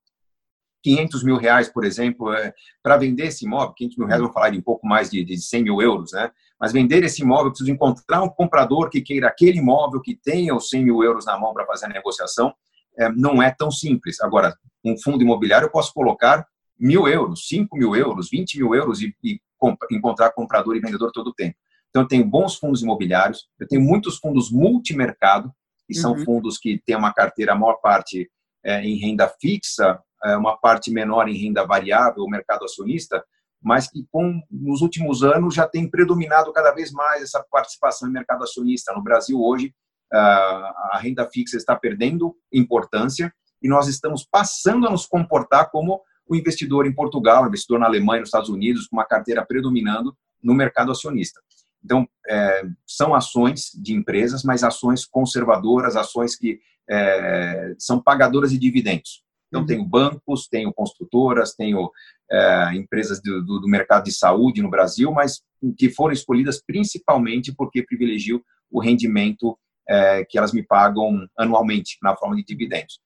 500 0.83 1.23
mil 1.23 1.37
reais, 1.37 1.69
por 1.69 1.85
exemplo, 1.85 2.33
é, 2.33 2.53
para 2.83 2.97
vender 2.97 3.27
esse 3.27 3.45
imóvel, 3.45 3.75
500 3.75 3.97
mil 3.99 4.07
reais, 4.07 4.21
vamos 4.21 4.35
falar 4.35 4.51
de 4.51 4.59
um 4.59 4.63
pouco 4.63 4.87
mais 4.87 5.11
de, 5.11 5.25
de 5.25 5.41
100 5.41 5.63
mil 5.63 5.81
euros, 5.81 6.13
né? 6.13 6.31
Mas 6.63 6.73
vender 6.73 7.03
esse 7.03 7.23
imóvel, 7.23 7.47
eu 7.47 7.51
preciso 7.51 7.73
encontrar 7.73 8.23
um 8.23 8.29
comprador 8.29 8.89
que 8.89 9.01
queira 9.01 9.27
aquele 9.27 9.59
imóvel, 9.59 10.01
que 10.01 10.15
tenha 10.15 10.55
os 10.55 10.69
100 10.69 10.85
mil 10.85 11.03
euros 11.03 11.27
na 11.27 11.37
mão 11.37 11.53
para 11.53 11.67
fazer 11.67 11.87
a 11.87 11.89
negociação, 11.89 12.55
é, 12.97 13.11
não 13.11 13.43
é 13.43 13.51
tão 13.51 13.69
simples. 13.69 14.21
Agora, 14.21 14.57
um 14.85 14.97
fundo 14.97 15.25
imobiliário, 15.25 15.67
eu 15.67 15.73
posso 15.73 15.93
colocar 15.93 16.47
mil 16.79 17.09
euros, 17.09 17.49
5 17.49 17.77
mil 17.77 17.97
euros, 17.97 18.29
20 18.31 18.59
mil 18.59 18.77
euros 18.77 19.03
e, 19.03 19.13
e 19.25 19.41
comp 19.59 19.77
encontrar 19.91 20.31
comprador 20.31 20.77
e 20.77 20.81
vendedor 20.81 21.11
todo 21.11 21.31
o 21.31 21.35
tempo. 21.35 21.57
Então, 21.91 22.03
eu 22.03 22.09
tenho 22.09 22.25
bons 22.25 22.55
fundos 22.55 22.81
imobiliários, 22.81 23.49
eu 23.59 23.67
tenho 23.67 23.83
muitos 23.83 24.19
fundos 24.19 24.49
multimercado, 24.53 25.53
que 25.89 25.95
são 25.95 26.13
uhum. 26.13 26.25
fundos 26.25 26.59
que 26.59 26.81
têm 26.87 26.95
uma 26.95 27.13
carteira, 27.13 27.55
a 27.55 27.57
maior 27.57 27.81
parte 27.83 28.31
é, 28.65 28.85
em 28.85 28.97
renda 28.99 29.29
fixa, 29.41 29.99
é, 30.25 30.37
uma 30.37 30.57
parte 30.57 30.93
menor 30.93 31.29
em 31.29 31.37
renda 31.37 31.67
variável, 31.67 32.23
o 32.23 32.31
mercado 32.31 32.65
acionista, 32.65 33.25
mas 33.63 33.89
que 33.89 34.05
com, 34.11 34.43
nos 34.51 34.83
últimos 34.83 35.23
anos 35.23 35.55
já 35.55 35.67
tem 35.67 35.89
predominado 35.89 36.53
cada 36.53 36.73
vez 36.73 36.91
mais 36.91 37.23
essa 37.23 37.45
participação 37.51 38.09
em 38.09 38.13
mercado 38.13 38.43
acionista. 38.43 38.93
No 38.93 39.03
Brasil, 39.03 39.41
hoje, 39.41 39.73
a 40.13 40.99
renda 41.01 41.29
fixa 41.33 41.57
está 41.57 41.75
perdendo 41.75 42.37
importância 42.53 43.33
e 43.63 43.69
nós 43.69 43.87
estamos 43.87 44.27
passando 44.31 44.87
a 44.87 44.91
nos 44.91 45.07
comportar 45.07 45.71
como 45.71 46.03
o 46.27 46.37
investidor 46.37 46.87
em 46.87 46.95
Portugal, 46.95 47.45
o 47.45 47.47
investidor 47.47 47.79
na 47.79 47.87
Alemanha, 47.87 48.21
nos 48.21 48.29
Estados 48.29 48.49
Unidos, 48.49 48.87
com 48.87 48.97
uma 48.97 49.07
carteira 49.07 49.45
predominando 49.45 50.17
no 50.43 50.55
mercado 50.55 50.91
acionista. 50.91 51.41
Então, 51.85 52.07
é, 52.29 52.65
são 52.87 53.15
ações 53.15 53.71
de 53.75 53.93
empresas, 53.93 54.43
mas 54.43 54.63
ações 54.63 55.05
conservadoras, 55.05 55.97
ações 55.97 56.37
que 56.37 56.61
é, 56.89 57.75
são 57.79 58.01
pagadoras 58.01 58.51
de 58.51 58.59
dividendos. 58.59 59.25
Então, 59.49 59.61
uhum. 59.61 59.67
tenho 59.67 59.85
bancos, 59.85 60.49
tenho 60.49 60.73
construtoras, 60.73 61.55
tenho 61.55 61.91
é, 62.31 62.75
empresas 62.75 63.21
do, 63.21 63.43
do, 63.43 63.61
do, 63.61 63.69
mercado 63.69 64.05
de 64.05 64.13
saúde 64.13 64.63
no 64.63 64.71
Brasil, 64.71 65.11
mas 65.13 65.43
que 65.77 65.91
foram 65.91 66.13
escolhidas 66.13 66.63
principalmente 66.63 67.53
porque 67.55 67.83
privilegiam 67.83 68.41
o 68.71 68.81
rendimento 68.81 69.59
é, 69.89 70.25
que 70.25 70.39
elas 70.39 70.53
me 70.53 70.63
pagam 70.63 71.27
anualmente 71.37 71.99
na 72.03 72.17
forma 72.17 72.37
de 72.37 72.45
dividendos. 72.45 73.01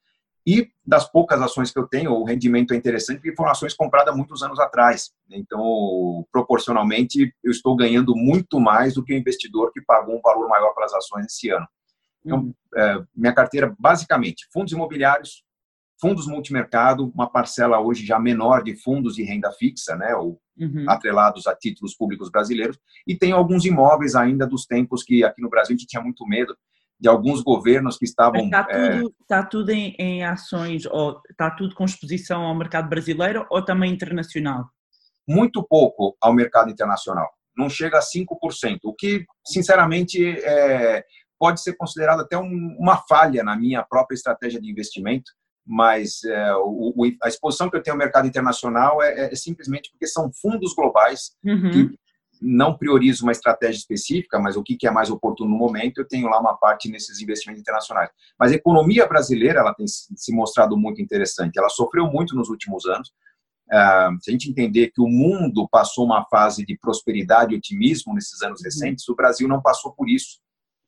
E 0.47 0.71
das 0.87 1.11
poucas 1.11 1.43
ações 1.43 1.73
que 1.73 1.79
eu 1.79 1.89
tenho, 1.89 2.13
o 2.13 2.25
rendimento 2.25 2.73
é 2.73 2.77
interessante 2.77 3.17
porque 3.17 3.35
foram 3.35 3.51
ações 3.51 3.75
compradas 3.75 4.15
muitos 4.15 4.45
anos 4.45 4.61
atrás. 4.61 5.11
Então, 5.29 6.25
proporcionalmente, 6.31 7.35
eu 7.43 7.51
estou 7.51 7.75
ganhando 7.75 8.15
muito 8.15 8.61
mais 8.61 8.95
do 8.95 9.03
que 9.03 9.13
o 9.13 9.17
investidor 9.17 9.73
que 9.73 9.81
pagou 9.81 10.17
um 10.17 10.21
valor 10.21 10.49
maior 10.49 10.73
pelas 10.73 10.95
ações 10.95 11.27
esse 11.27 11.51
ano. 11.51 11.67
Então, 12.25 12.39
uhum. 12.39 12.55
é, 12.77 13.03
minha 13.15 13.33
carteira, 13.33 13.75
basicamente, 13.77 14.47
fundos 14.53 14.73
imobiliários, 14.73 15.43
fundos 16.01 16.27
multimercado, 16.27 17.11
uma 17.15 17.31
parcela 17.31 17.81
hoje 17.81 18.05
já 18.05 18.19
menor 18.19 18.63
de 18.63 18.77
fundos 18.77 19.15
de 19.15 19.23
renda 19.23 19.51
fixa, 19.53 19.97
né, 19.97 20.15
ou 20.15 20.41
uhum. 20.59 20.85
atrelados 20.89 21.47
a 21.47 21.55
títulos 21.55 21.95
públicos 21.95 22.31
brasileiros, 22.31 22.79
e 23.07 23.17
tem 23.17 23.33
alguns 23.33 23.65
imóveis 23.65 24.15
ainda 24.15 24.47
dos 24.47 24.67
tempos 24.67 25.03
que 25.03 25.25
aqui 25.25 25.41
no 25.41 25.51
Brasil 25.51 25.75
a 25.75 25.79
gente 25.79 25.89
tinha 25.89 26.03
muito 26.03 26.27
medo 26.27 26.57
de 26.99 27.09
alguns 27.09 27.43
governos 27.43 27.99
que 27.99 28.05
estavam... 28.05 28.45
Está 28.45 28.65
tudo, 28.65 29.09
é... 29.09 29.25
tá 29.29 29.43
tudo 29.45 29.71
em, 29.71 29.95
em, 29.99 30.25
ações, 30.25 30.87
ou 30.87 31.21
está 31.31 31.51
tudo 31.51 31.75
com 31.75 31.85
exposição 31.85 32.43
ao 32.43 32.55
mercado 32.55 32.89
brasileiro 32.89 33.47
ou 33.51 33.63
também 33.63 33.93
internacional? 33.93 34.67
Muito 35.29 35.63
pouco 35.63 36.17
ao 36.21 36.33
mercado 36.33 36.71
internacional, 36.71 37.29
não 37.57 37.69
chega 37.69 37.99
a 37.99 38.03
5%, 38.03 38.79
o 38.85 38.95
que, 38.95 39.25
sinceramente, 39.45 40.25
é, 40.41 41.05
pode 41.39 41.61
ser 41.61 41.75
considerado 41.77 42.21
até 42.21 42.37
um, 42.39 42.77
uma 42.79 42.97
falha 43.09 43.43
na 43.43 43.57
minha 43.57 43.83
própria 43.83 44.15
estratégia 44.15 44.61
de 44.61 44.71
investimento, 44.71 45.31
mas 45.67 46.23
é, 46.25 46.55
o, 46.57 46.95
a 47.23 47.29
exposição 47.29 47.69
que 47.69 47.77
eu 47.77 47.83
tenho 47.83 47.95
ao 47.95 47.99
mercado 47.99 48.29
internacional 48.29 49.03
é, 49.03 49.33
é, 49.33 49.35
simplesmente 49.35 49.91
porque 49.91 50.07
são 50.07 50.31
fundos 50.33 50.73
globais 50.75 51.33
uhum. 51.45 51.71
que 51.71 51.99
não 52.41 52.77
priorizo 52.77 53.25
uma 53.25 53.33
estratégia 53.33 53.79
específica, 53.79 54.39
mas 54.39 54.57
o 54.57 54.63
que, 54.63 54.77
que 54.77 54.87
é 54.87 54.91
mais 54.91 55.11
oportuno 55.11 55.51
no 55.51 55.57
momento, 55.57 55.99
eu 55.99 56.07
tenho 56.07 56.29
lá 56.29 56.39
uma 56.39 56.57
parte 56.57 56.89
nesses 56.91 57.21
investimentos 57.21 57.63
internacionais. 57.63 58.11
Mas 58.39 58.53
a 58.53 58.55
economia 58.55 59.07
brasileira 59.09 59.61
ela 59.61 59.75
tem 59.75 59.87
se 59.89 60.35
mostrado 60.35 60.77
muito 60.77 61.01
interessante. 61.01 61.59
Ela 61.59 61.71
sofreu 61.71 62.07
muito 62.07 62.37
nos 62.37 62.51
últimos 62.51 62.85
anos. 62.85 63.09
Uh, 63.69 64.15
se 64.21 64.31
a 64.31 64.33
gente 64.33 64.51
entender 64.51 64.93
que 64.95 65.01
o 65.01 65.09
mundo 65.09 65.67
passou 65.69 66.05
uma 66.05 66.25
fase 66.27 66.65
de 66.65 66.79
prosperidade 66.79 67.55
e 67.55 67.57
otimismo 67.57 68.15
nesses 68.15 68.43
anos 68.43 68.61
uhum. 68.61 68.65
recentes, 68.65 69.09
o 69.09 69.17
Brasil 69.17 69.49
não 69.49 69.63
passou 69.63 69.93
por 69.93 70.09
isso. 70.09 70.39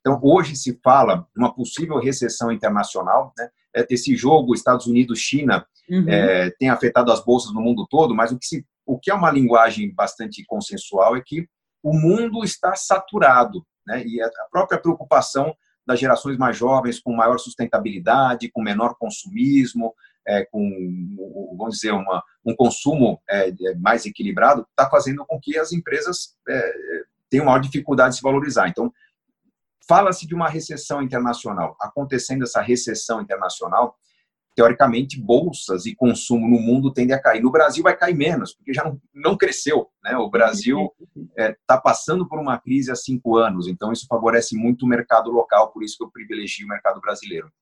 Então, 0.00 0.20
hoje 0.22 0.54
se 0.54 0.78
fala 0.82 1.26
de 1.34 1.42
uma 1.42 1.52
possível 1.52 1.98
recessão 1.98 2.52
internacional. 2.52 3.32
Né? 3.36 3.48
É, 3.78 3.86
esse 3.90 4.16
jogo 4.16 4.54
Estados 4.54 4.86
Unidos-China 4.86 5.66
uhum. 5.88 6.08
é, 6.08 6.50
tem 6.58 6.68
afetado 6.68 7.12
as 7.12 7.24
bolsas 7.24 7.52
no 7.52 7.60
mundo 7.60 7.86
todo, 7.88 8.14
mas 8.14 8.32
o 8.32 8.38
que, 8.38 8.46
se, 8.46 8.66
o 8.84 8.98
que 8.98 9.10
é 9.10 9.14
uma 9.14 9.30
linguagem 9.30 9.94
bastante 9.94 10.44
consensual 10.46 11.16
é 11.16 11.22
que 11.24 11.46
o 11.82 11.92
mundo 11.92 12.42
está 12.42 12.74
saturado. 12.74 13.64
Né? 13.86 14.04
E 14.04 14.20
a 14.20 14.30
própria 14.50 14.78
preocupação 14.78 15.54
das 15.86 15.98
gerações 15.98 16.36
mais 16.36 16.56
jovens 16.56 17.00
com 17.00 17.14
maior 17.14 17.38
sustentabilidade, 17.38 18.50
com 18.50 18.62
menor 18.62 18.94
consumismo, 18.98 19.94
é, 20.26 20.44
com, 20.44 21.56
vamos 21.56 21.76
dizer, 21.76 21.92
uma, 21.92 22.22
um 22.44 22.54
consumo 22.54 23.18
é, 23.28 23.48
é 23.48 23.74
mais 23.76 24.04
equilibrado, 24.04 24.66
está 24.70 24.88
fazendo 24.90 25.24
com 25.24 25.40
que 25.40 25.56
as 25.56 25.72
empresas 25.72 26.36
é, 26.46 26.72
tenham 27.30 27.46
maior 27.46 27.60
dificuldade 27.60 28.10
de 28.10 28.16
se 28.16 28.22
valorizar. 28.22 28.68
Então, 28.68 28.92
Fala-se 29.88 30.26
de 30.26 30.34
uma 30.34 30.48
recessão 30.48 31.02
internacional. 31.02 31.76
Acontecendo 31.80 32.42
essa 32.42 32.60
recessão 32.60 33.22
internacional, 33.22 33.96
teoricamente, 34.58 35.20
bolsas 35.20 35.86
e 35.86 35.94
consumo 35.94 36.48
no 36.48 36.60
mundo 36.60 36.92
tendem 36.92 37.14
a 37.14 37.22
cair. 37.22 37.40
No 37.40 37.50
Brasil 37.50 37.80
vai 37.80 37.96
cair 37.96 38.16
menos, 38.16 38.52
porque 38.52 38.74
já 38.74 38.82
não, 38.82 39.00
não 39.14 39.36
cresceu. 39.36 39.88
Né? 40.02 40.16
O 40.16 40.28
Brasil 40.28 40.92
está 41.16 41.44
é, 41.44 41.56
tá 41.64 41.80
passando 41.80 42.28
por 42.28 42.40
uma 42.40 42.58
crise 42.58 42.90
há 42.90 42.96
cinco 42.96 43.36
anos, 43.36 43.68
então 43.68 43.92
isso 43.92 44.04
favorece 44.08 44.56
muito 44.56 44.84
o 44.84 44.88
mercado 44.88 45.30
local, 45.30 45.70
por 45.70 45.84
isso 45.84 45.96
que 45.96 46.02
eu 46.02 46.10
privilegio 46.10 46.66
o 46.66 46.68
mercado 46.68 47.00
brasileiro. 47.00 47.52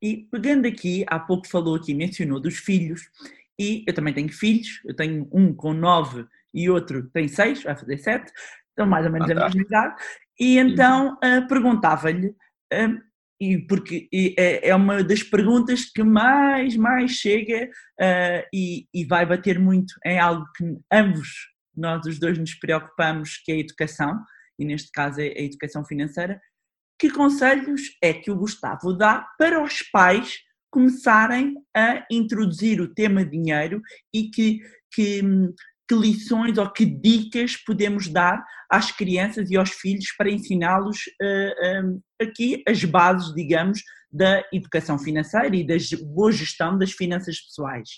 E 0.00 0.28
pegando 0.30 0.68
aqui, 0.68 1.04
há 1.08 1.18
pouco 1.18 1.48
falou 1.48 1.74
aqui, 1.74 1.92
mencionou 1.92 2.40
dos 2.40 2.56
filhos, 2.56 3.02
e 3.58 3.84
eu 3.84 3.92
também 3.92 4.14
tenho 4.14 4.32
filhos, 4.32 4.80
eu 4.84 4.94
tenho 4.94 5.28
um 5.32 5.52
com 5.52 5.72
nove 5.72 6.24
e 6.54 6.70
outro 6.70 7.08
tem 7.10 7.26
seis, 7.26 7.64
vai 7.64 7.76
fazer 7.76 7.98
sete, 7.98 8.32
então 8.72 8.86
mais 8.86 9.04
ou 9.04 9.10
menos 9.12 9.28
a 9.28 9.34
mesma 9.34 9.62
idade, 9.62 9.96
e 10.42 10.58
então 10.58 11.14
uh, 11.14 11.46
perguntava-lhe, 11.46 12.26
uh, 12.26 13.00
e 13.40 13.58
porque 13.58 14.08
é, 14.12 14.70
é, 14.70 14.74
uma 14.74 15.04
das 15.04 15.22
perguntas 15.22 15.84
que 15.84 16.02
mais, 16.02 16.76
mais 16.76 17.12
chega 17.12 17.66
uh, 18.00 18.48
e, 18.52 18.88
e 18.92 19.04
vai 19.04 19.24
bater 19.24 19.60
muito. 19.60 19.94
Em 20.04 20.18
algo 20.18 20.44
que 20.56 20.64
ambos, 20.92 21.28
nós 21.76 22.04
os 22.06 22.18
dois 22.18 22.36
nos 22.38 22.54
preocupamos, 22.54 23.36
que 23.44 23.52
é 23.52 23.54
a 23.54 23.58
educação, 23.58 24.20
e 24.58 24.64
neste 24.64 24.90
caso 24.90 25.20
é 25.20 25.28
a 25.28 25.42
educação 25.42 25.84
financeira, 25.84 26.40
que 26.98 27.08
conselhos 27.08 27.82
é 28.02 28.12
que 28.12 28.30
o 28.30 28.36
Gustavo 28.36 28.92
dá 28.92 29.24
para 29.38 29.62
os 29.62 29.80
pais 29.92 30.40
começarem 30.72 31.54
a 31.76 32.04
introduzir 32.10 32.80
o 32.80 32.92
tema 32.92 33.24
dinheiro 33.24 33.80
e 34.12 34.28
que, 34.28 34.58
que, 34.92 35.22
que 35.92 35.94
lições 35.94 36.56
ou 36.56 36.70
que 36.70 36.86
dicas 36.86 37.56
podemos 37.56 38.08
dar 38.08 38.42
às 38.70 38.90
crianças 38.90 39.50
e 39.50 39.56
aos 39.56 39.70
filhos 39.70 40.06
para 40.16 40.30
ensiná-los 40.30 40.96
uh, 41.20 41.90
uh, 41.90 42.02
aqui 42.20 42.62
as 42.66 42.82
bases, 42.84 43.34
digamos, 43.34 43.82
da 44.10 44.42
educação 44.52 44.98
financeira 44.98 45.54
e 45.54 45.66
da 45.66 45.74
boa 46.06 46.32
gestão 46.32 46.78
das 46.78 46.92
finanças 46.92 47.38
pessoais? 47.40 47.88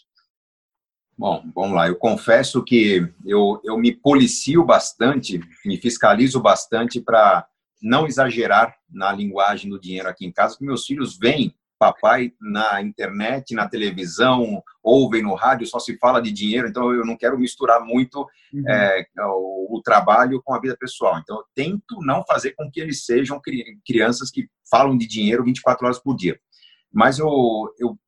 Bom, 1.17 1.45
vamos 1.55 1.77
lá. 1.77 1.87
Eu 1.87 1.95
confesso 1.95 2.65
que 2.65 3.09
eu, 3.25 3.61
eu 3.63 3.79
me 3.79 3.95
policio 3.95 4.65
bastante, 4.65 5.41
me 5.65 5.77
fiscalizo 5.77 6.41
bastante 6.41 7.01
para 7.01 7.47
não 7.81 8.07
exagerar 8.07 8.75
na 8.91 9.13
linguagem 9.13 9.71
do 9.71 9.81
dinheiro 9.81 10.09
aqui 10.09 10.27
em 10.27 10.33
casa, 10.33 10.55
porque 10.55 10.65
meus 10.65 10.85
filhos 10.85 11.17
veem 11.17 11.55
papai 11.79 12.33
na 12.41 12.81
internet, 12.81 13.55
na 13.55 13.69
televisão, 13.69 14.63
ouvem 14.83 15.23
no 15.23 15.35
rádio, 15.35 15.67
só 15.67 15.79
se 15.79 15.97
fala 15.99 16.21
de 16.21 16.33
dinheiro, 16.33 16.69
então 16.69 16.93
eu 16.93 17.05
não 17.05 17.17
quero 17.17 17.39
misturar 17.39 17.85
muito 17.85 18.27
uhum. 18.53 18.69
é, 18.69 19.07
o, 19.19 19.79
o, 19.79 19.83
trabalho 19.83 20.41
com 20.43 20.55
a 20.55 20.61
vida 20.61 20.77
pessoal. 20.79 21.19
Então 21.19 21.37
eu 21.37 21.45
tento 21.55 22.01
não 22.01 22.25
fazer 22.25 22.53
com 22.53 22.71
que 22.71 22.81
eles 22.81 23.05
sejam 23.05 23.41
crianças 23.85 24.31
que 24.31 24.49
falam 24.71 24.97
de 24.97 25.07
dinheiro 25.07 25.45
24 25.45 25.87
horas 25.87 25.99
por 25.99 26.17
dia. 26.17 26.39
Mas 26.93 27.19
eu, 27.19 27.29
eu, 27.79 27.99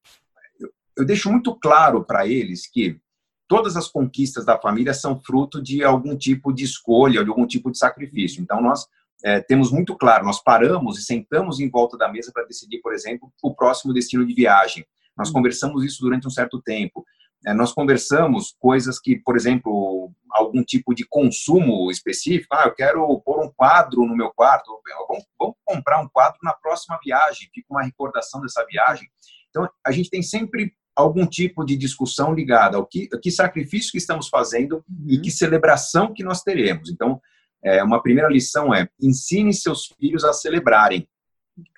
eu 0.96 1.04
deixo 1.04 1.30
muito 1.30 1.54
claro 1.58 2.04
para 2.04 2.26
eles 2.26 2.68
que 2.70 3.00
todas 3.48 3.76
as 3.76 3.88
conquistas 3.88 4.44
da 4.44 4.58
família 4.58 4.94
são 4.94 5.20
fruto 5.20 5.62
de 5.62 5.82
algum 5.84 6.16
tipo 6.16 6.52
de 6.52 6.64
escolha, 6.64 7.22
de 7.22 7.30
algum 7.30 7.46
tipo 7.46 7.70
de 7.70 7.78
sacrifício. 7.78 8.42
Então 8.42 8.60
nós 8.60 8.86
é, 9.24 9.40
temos 9.40 9.72
muito 9.72 9.96
claro, 9.96 10.24
nós 10.24 10.42
paramos 10.42 10.98
e 10.98 11.02
sentamos 11.02 11.58
em 11.58 11.70
volta 11.70 11.96
da 11.96 12.10
mesa 12.10 12.30
para 12.32 12.44
decidir, 12.44 12.80
por 12.80 12.92
exemplo, 12.92 13.32
o 13.42 13.54
próximo 13.54 13.92
destino 13.92 14.26
de 14.26 14.34
viagem. 14.34 14.84
Nós 15.16 15.30
hum. 15.30 15.34
conversamos 15.34 15.84
isso 15.84 16.00
durante 16.00 16.26
um 16.26 16.30
certo 16.30 16.60
tempo. 16.60 17.04
É, 17.46 17.54
nós 17.54 17.72
conversamos 17.72 18.54
coisas 18.58 19.00
que, 19.00 19.16
por 19.16 19.36
exemplo, 19.36 20.12
algum 20.30 20.62
tipo 20.62 20.94
de 20.94 21.06
consumo 21.08 21.90
específico. 21.90 22.54
Ah, 22.54 22.64
eu 22.66 22.74
quero 22.74 23.20
pôr 23.20 23.44
um 23.44 23.50
quadro 23.54 24.04
no 24.04 24.16
meu 24.16 24.30
quarto. 24.30 24.70
Vamos, 25.08 25.24
vamos 25.38 25.56
comprar 25.64 26.00
um 26.00 26.08
quadro 26.08 26.38
na 26.42 26.52
próxima 26.52 26.98
viagem. 27.04 27.48
Fica 27.54 27.68
uma 27.70 27.82
recordação 27.82 28.40
dessa 28.40 28.64
viagem. 28.66 29.08
Então, 29.48 29.68
a 29.86 29.92
gente 29.92 30.10
tem 30.10 30.22
sempre 30.22 30.72
algum 30.94 31.26
tipo 31.26 31.64
de 31.64 31.76
discussão 31.76 32.34
ligada 32.34 32.78
ao 32.78 32.86
que, 32.86 33.06
que 33.22 33.30
sacrifício 33.30 33.92
que 33.92 33.98
estamos 33.98 34.28
fazendo 34.28 34.76
uhum. 34.88 35.06
e 35.08 35.20
que 35.20 35.30
celebração 35.30 36.12
que 36.12 36.24
nós 36.24 36.42
teremos. 36.42 36.90
Então, 36.90 37.20
é, 37.66 37.82
uma 37.82 38.00
primeira 38.00 38.30
lição 38.30 38.72
é 38.72 38.88
ensine 39.00 39.52
seus 39.52 39.86
filhos 39.98 40.22
a 40.22 40.32
celebrarem, 40.32 41.08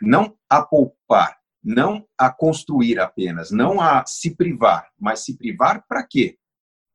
não 0.03 0.37
a 0.49 0.63
poupar, 0.63 1.39
não 1.65 2.05
a 2.19 2.31
construir 2.31 3.01
apenas, 3.01 3.51
não 3.51 3.81
a 3.81 4.05
se 4.07 4.37
privar, 4.37 4.89
mas 5.01 5.25
se 5.25 5.39
privar 5.39 5.83
para 5.89 6.07
quê? 6.07 6.37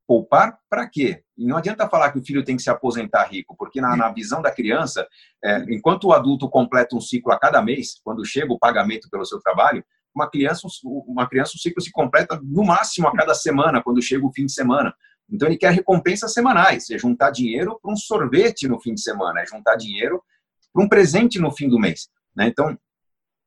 Poupar 0.08 0.60
para 0.70 0.88
quê? 0.88 1.24
E 1.36 1.48
não 1.48 1.58
adianta 1.58 1.90
falar 1.90 2.12
que 2.12 2.20
o 2.20 2.24
filho 2.24 2.44
tem 2.44 2.56
que 2.56 2.62
se 2.62 2.70
aposentar 2.70 3.24
rico, 3.24 3.56
porque 3.58 3.82
na, 3.82 3.96
na 3.96 4.12
visão 4.12 4.44
da 4.44 4.52
criança, 4.52 5.08
é, 5.44 5.64
enquanto 5.74 6.06
o 6.06 6.14
adulto 6.14 6.48
completa 6.48 6.96
um 6.96 7.02
ciclo 7.02 7.32
a 7.32 7.40
cada 7.40 7.64
mês, 7.64 8.00
quando 8.04 8.24
chega 8.24 8.54
o 8.54 8.60
pagamento 8.60 9.10
pelo 9.10 9.26
seu 9.26 9.42
trabalho, 9.42 9.84
uma 10.16 10.30
criança, 10.30 10.68
uma 10.84 11.28
criança 11.28 11.54
o 11.56 11.60
ciclo 11.60 11.82
se 11.82 11.92
completa 11.92 12.40
no 12.44 12.64
máximo 12.64 13.08
a 13.08 13.14
cada 13.14 13.34
semana, 13.34 13.82
quando 13.82 14.04
chega 14.04 14.24
o 14.24 14.32
fim 14.32 14.46
de 14.46 14.54
semana. 14.54 14.94
Então 15.34 15.48
ele 15.48 15.58
quer 15.58 15.74
recompensas 15.74 16.32
semanais, 16.32 16.90
é 16.92 16.98
juntar 16.98 17.32
dinheiro 17.32 17.80
para 17.82 17.92
um 17.92 17.96
sorvete 17.96 18.68
no 18.68 18.80
fim 18.80 18.94
de 18.94 19.02
semana, 19.02 19.42
é 19.42 19.46
juntar 19.46 19.76
dinheiro 19.76 20.24
para 20.72 20.84
um 20.84 20.88
presente 20.88 21.40
no 21.40 21.52
fim 21.52 21.68
do 21.68 21.80
mês. 21.80 22.08
Né? 22.36 22.48
Então, 22.48 22.78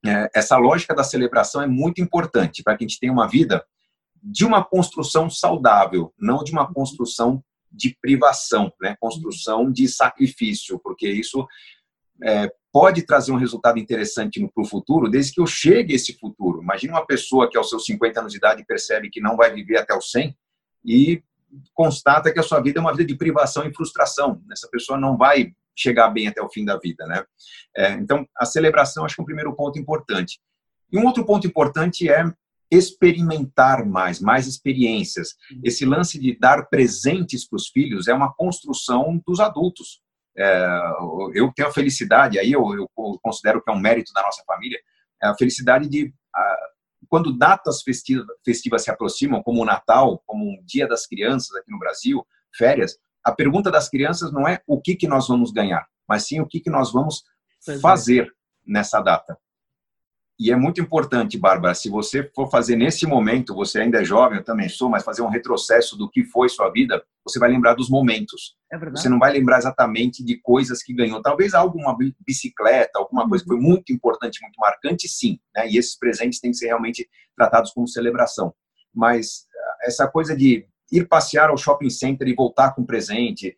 é, 0.04 0.28
essa 0.34 0.56
lógica 0.56 0.94
da 0.94 1.04
celebração 1.04 1.62
é 1.62 1.66
muito 1.66 2.00
importante 2.00 2.62
para 2.62 2.76
que 2.76 2.84
a 2.84 2.88
gente 2.88 2.98
tenha 2.98 3.12
uma 3.12 3.28
vida 3.28 3.64
de 4.20 4.44
uma 4.44 4.64
construção 4.64 5.30
saudável, 5.30 6.12
não 6.18 6.42
de 6.42 6.50
uma 6.50 6.72
construção 6.72 7.42
de 7.70 7.96
privação, 8.00 8.72
né? 8.80 8.96
construção 8.98 9.70
de 9.70 9.86
sacrifício, 9.86 10.80
porque 10.80 11.08
isso 11.08 11.46
é, 12.22 12.50
pode 12.72 13.02
trazer 13.02 13.30
um 13.30 13.36
resultado 13.36 13.78
interessante 13.78 14.40
para 14.52 14.62
o 14.62 14.66
futuro, 14.66 15.08
desde 15.08 15.32
que 15.32 15.40
eu 15.40 15.46
chegue 15.46 15.92
a 15.92 15.96
esse 15.96 16.18
futuro. 16.18 16.62
Imagina 16.62 16.94
uma 16.94 17.06
pessoa 17.06 17.48
que 17.48 17.56
aos 17.56 17.68
seus 17.68 17.84
50 17.84 18.20
anos 18.20 18.32
de 18.32 18.38
idade 18.38 18.64
percebe 18.64 19.10
que 19.10 19.20
não 19.20 19.36
vai 19.36 19.52
viver 19.52 19.78
até 19.78 19.96
os 19.96 20.10
100 20.10 20.36
e 20.84 21.22
constata 21.74 22.32
que 22.32 22.38
a 22.38 22.42
sua 22.42 22.60
vida 22.60 22.78
é 22.78 22.82
uma 22.82 22.92
vida 22.92 23.04
de 23.04 23.16
privação 23.16 23.66
e 23.66 23.74
frustração. 23.74 24.42
Essa 24.50 24.68
pessoa 24.68 24.98
não 24.98 25.16
vai 25.16 25.52
chegar 25.76 26.08
bem 26.10 26.28
até 26.28 26.40
o 26.42 26.48
fim 26.48 26.64
da 26.64 26.78
vida, 26.78 27.06
né? 27.06 27.24
É, 27.76 27.92
então, 27.92 28.26
a 28.36 28.46
celebração 28.46 29.04
acho 29.04 29.14
que 29.14 29.20
é 29.20 29.22
um 29.22 29.26
primeiro 29.26 29.54
ponto 29.54 29.78
importante. 29.78 30.40
E 30.90 30.98
um 30.98 31.04
outro 31.04 31.24
ponto 31.24 31.46
importante 31.46 32.08
é 32.08 32.24
experimentar 32.70 33.84
mais, 33.84 34.20
mais 34.20 34.46
experiências. 34.46 35.34
Esse 35.62 35.84
lance 35.84 36.18
de 36.18 36.36
dar 36.38 36.66
presentes 36.68 37.46
para 37.48 37.56
os 37.56 37.68
filhos 37.68 38.08
é 38.08 38.14
uma 38.14 38.32
construção 38.32 39.20
dos 39.26 39.38
adultos. 39.40 40.00
É, 40.36 40.66
eu 41.34 41.52
tenho 41.54 41.68
a 41.68 41.72
felicidade, 41.72 42.38
aí 42.38 42.52
eu, 42.52 42.62
eu, 42.74 42.90
considero 43.22 43.62
que 43.62 43.70
é 43.70 43.74
um 43.74 43.80
mérito 43.80 44.12
da 44.12 44.22
nossa 44.22 44.42
família, 44.46 44.78
é 45.22 45.28
a 45.28 45.34
felicidade 45.34 45.88
de 45.88 46.12
quando 47.08 47.36
datas 47.36 47.82
festivas, 47.82 48.26
festivas 48.44 48.82
se 48.82 48.90
aproximam, 48.90 49.42
como 49.42 49.62
o 49.62 49.64
Natal, 49.64 50.22
como 50.26 50.44
o 50.44 50.64
Dia 50.64 50.86
das 50.86 51.06
Crianças 51.06 51.54
aqui 51.56 51.70
no 51.70 51.78
Brasil, 51.78 52.26
férias, 52.54 52.98
a 53.24 53.32
pergunta 53.32 53.70
das 53.70 53.88
crianças 53.88 54.32
não 54.32 54.46
é 54.46 54.60
o 54.66 54.80
que, 54.80 54.94
que 54.94 55.08
nós 55.08 55.28
vamos 55.28 55.50
ganhar, 55.50 55.86
mas 56.08 56.26
sim 56.26 56.40
o 56.40 56.46
que, 56.46 56.60
que 56.60 56.70
nós 56.70 56.92
vamos 56.92 57.24
fazer 57.80 58.32
nessa 58.64 59.00
data. 59.00 59.36
E 60.38 60.52
é 60.52 60.56
muito 60.56 60.82
importante, 60.82 61.38
Bárbara, 61.38 61.74
se 61.74 61.88
você 61.88 62.30
for 62.34 62.50
fazer 62.50 62.76
nesse 62.76 63.06
momento, 63.06 63.54
você 63.54 63.80
ainda 63.80 64.02
é 64.02 64.04
jovem, 64.04 64.38
eu 64.38 64.44
também 64.44 64.68
sou, 64.68 64.90
mas 64.90 65.02
fazer 65.02 65.22
um 65.22 65.30
retrocesso 65.30 65.96
do 65.96 66.10
que 66.10 66.24
foi 66.24 66.50
sua 66.50 66.70
vida, 66.70 67.02
você 67.24 67.38
vai 67.38 67.50
lembrar 67.50 67.74
dos 67.74 67.88
momentos. 67.88 68.54
É 68.70 68.78
você 68.78 69.08
não 69.08 69.18
vai 69.18 69.32
lembrar 69.32 69.58
exatamente 69.58 70.22
de 70.22 70.38
coisas 70.40 70.82
que 70.82 70.92
ganhou. 70.92 71.22
Talvez 71.22 71.54
alguma 71.54 71.96
bicicleta, 72.26 72.98
alguma 72.98 73.22
uhum. 73.22 73.30
coisa 73.30 73.44
que 73.44 73.48
foi 73.48 73.58
muito 73.58 73.92
importante, 73.92 74.42
muito 74.42 74.58
marcante, 74.58 75.08
sim. 75.08 75.38
Né? 75.54 75.70
E 75.70 75.78
esses 75.78 75.98
presentes 75.98 76.38
têm 76.38 76.50
que 76.50 76.58
ser 76.58 76.66
realmente 76.66 77.08
tratados 77.34 77.72
como 77.72 77.88
celebração. 77.88 78.54
Mas 78.94 79.46
eh, 79.54 79.86
essa 79.86 80.06
coisa 80.06 80.36
de 80.36 80.66
ir 80.92 81.08
passear 81.08 81.48
ao 81.48 81.56
shopping 81.56 81.90
center 81.90 82.28
e 82.28 82.34
voltar 82.34 82.74
com 82.74 82.84
presente, 82.84 83.56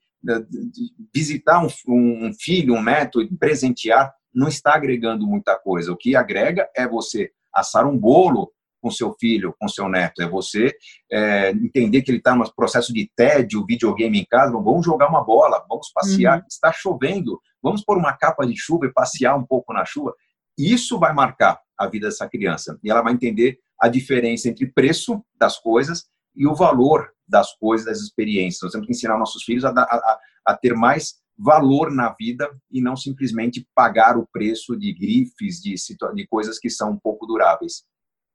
visitar 1.14 1.62
um, 1.62 1.68
um 1.88 2.32
filho, 2.38 2.74
um 2.74 2.82
neto 2.82 3.20
e 3.20 3.36
presentear, 3.36 4.12
não 4.38 4.48
está 4.48 4.74
agregando 4.74 5.26
muita 5.26 5.58
coisa. 5.58 5.92
O 5.92 5.96
que 5.96 6.14
agrega 6.14 6.68
é 6.76 6.86
você 6.86 7.30
assar 7.52 7.86
um 7.86 7.98
bolo 7.98 8.52
com 8.80 8.90
seu 8.90 9.12
filho, 9.18 9.52
com 9.58 9.66
seu 9.66 9.88
neto, 9.88 10.22
é 10.22 10.28
você 10.28 10.72
é, 11.10 11.50
entender 11.50 12.02
que 12.02 12.12
ele 12.12 12.18
está 12.18 12.36
no 12.36 12.48
processo 12.54 12.92
de 12.92 13.10
tédio, 13.16 13.66
videogame 13.66 14.20
em 14.20 14.24
casa, 14.24 14.52
vamos 14.52 14.86
jogar 14.86 15.08
uma 15.08 15.24
bola, 15.24 15.66
vamos 15.68 15.90
passear, 15.92 16.38
uhum. 16.38 16.44
está 16.48 16.72
chovendo, 16.72 17.40
vamos 17.60 17.82
pôr 17.84 17.98
uma 17.98 18.12
capa 18.12 18.46
de 18.46 18.56
chuva 18.56 18.86
e 18.86 18.92
passear 18.92 19.36
um 19.36 19.44
pouco 19.44 19.72
na 19.72 19.84
chuva. 19.84 20.14
Isso 20.56 20.96
vai 20.96 21.12
marcar 21.12 21.60
a 21.76 21.88
vida 21.88 22.06
dessa 22.06 22.28
criança 22.28 22.78
e 22.84 22.88
ela 22.88 23.02
vai 23.02 23.12
entender 23.12 23.58
a 23.80 23.88
diferença 23.88 24.48
entre 24.48 24.70
preço 24.72 25.24
das 25.36 25.58
coisas 25.58 26.04
e 26.36 26.46
o 26.46 26.54
valor 26.54 27.10
das 27.26 27.52
coisas, 27.58 27.86
das 27.86 27.98
experiências. 27.98 28.62
Nós 28.62 28.72
temos 28.72 28.86
que 28.86 28.92
ensinar 28.92 29.18
nossos 29.18 29.42
filhos 29.42 29.64
a, 29.64 29.70
a, 29.70 30.18
a 30.46 30.56
ter 30.56 30.74
mais 30.74 31.14
valor 31.38 31.92
na 31.92 32.14
vida 32.18 32.50
e 32.70 32.80
não 32.80 32.96
simplesmente 32.96 33.66
pagar 33.74 34.16
o 34.16 34.26
preço 34.32 34.76
de 34.76 34.92
grifes, 34.92 35.60
de, 35.60 35.74
de 36.14 36.26
coisas 36.26 36.58
que 36.58 36.68
são 36.68 36.92
um 36.92 36.98
pouco 36.98 37.26
duráveis. 37.26 37.84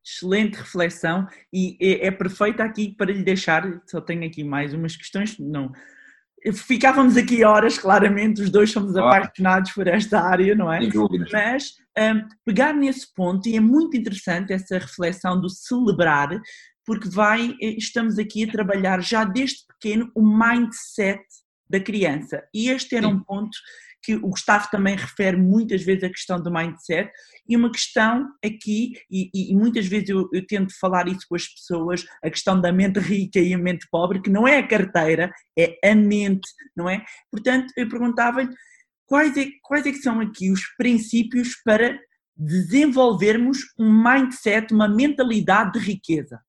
Excelente 0.05 0.55
reflexão 0.55 1.27
e 1.51 1.77
é, 1.81 2.07
é 2.07 2.11
perfeita 2.11 2.63
aqui 2.63 2.95
para 2.95 3.11
lhe 3.11 3.23
deixar, 3.23 3.81
só 3.85 4.01
tenho 4.01 4.25
aqui 4.25 4.43
mais 4.43 4.73
umas 4.73 4.95
questões, 4.95 5.37
não, 5.39 5.71
ficávamos 6.51 7.15
aqui 7.15 7.43
horas, 7.43 7.77
claramente, 7.77 8.41
os 8.41 8.49
dois 8.49 8.71
somos 8.71 8.97
ah. 8.97 9.05
apaixonados 9.05 9.71
por 9.71 9.87
esta 9.87 10.19
área, 10.19 10.55
não 10.55 10.71
é? 10.71 10.81
Sem 10.81 10.89
dúvida. 10.89 11.25
Mas 11.31 11.75
um, 11.97 12.27
pegar 12.45 12.73
nesse 12.73 13.13
ponto, 13.13 13.47
e 13.47 13.55
é 13.55 13.59
muito 13.59 13.95
interessante 13.95 14.51
essa 14.51 14.77
reflexão 14.77 15.39
do 15.39 15.49
celebrar, 15.49 16.29
porque 16.85 17.07
vai, 17.07 17.55
eh, 17.61 17.75
estamos 17.77 18.19
aqui 18.19 18.43
a 18.43 18.51
trabalhar 18.51 19.01
já 19.01 19.23
desde 19.23 19.65
pequeno 19.67 20.11
o 20.13 20.21
mindset 20.21 21.23
da 21.73 21.79
criança. 21.79 22.47
E 22.53 22.69
este 22.69 22.95
era 22.95 23.07
Sim. 23.07 23.13
um 23.15 23.23
ponto 23.23 23.57
que 24.03 24.15
o 24.15 24.29
Gustavo 24.29 24.69
também 24.69 24.95
refere 24.95 25.35
muitas 25.35 25.81
vezes 25.81 26.03
a 26.03 26.09
questão 26.09 26.39
do 26.39 26.51
mindset 26.51 27.09
e 27.47 27.57
uma 27.57 27.71
questão 27.71 28.29
aqui, 28.45 28.93
e, 29.09 29.29
e 29.33 29.55
muitas 29.55 29.87
vezes 29.87 30.09
eu, 30.09 30.29
eu, 30.33 30.45
tento 30.45 30.77
falar 30.79 31.07
isso 31.07 31.25
com 31.27 31.35
as 31.35 31.47
pessoas, 31.47 32.05
a 32.21 32.29
questão 32.29 32.59
da 32.59 32.71
mente 32.71 32.99
rica 32.99 33.39
e 33.39 33.53
a 33.53 33.57
mente 33.57 33.87
pobre, 33.89 34.21
que 34.21 34.29
não 34.29 34.47
é 34.47 34.59
a 34.59 34.67
carteira, 34.67 35.33
é 35.57 35.79
a 35.89 35.95
mente, 35.95 36.47
não 36.75 36.89
é? 36.89 37.03
Portanto, 37.31 37.73
eu 37.75 37.89
perguntava-lhe 37.89 38.49
quais 39.05 39.35
é, 39.37 39.47
quais 39.63 39.85
é 39.85 39.91
que 39.91 39.99
são 39.99 40.19
aqui 40.19 40.51
os 40.51 40.61
princípios 40.77 41.55
para 41.63 41.97
desenvolvermos 42.35 43.59
um 43.79 43.91
mindset, 44.03 44.73
uma 44.73 44.87
mentalidade 44.87 45.79
de 45.79 45.79
riqueza? 45.79 46.39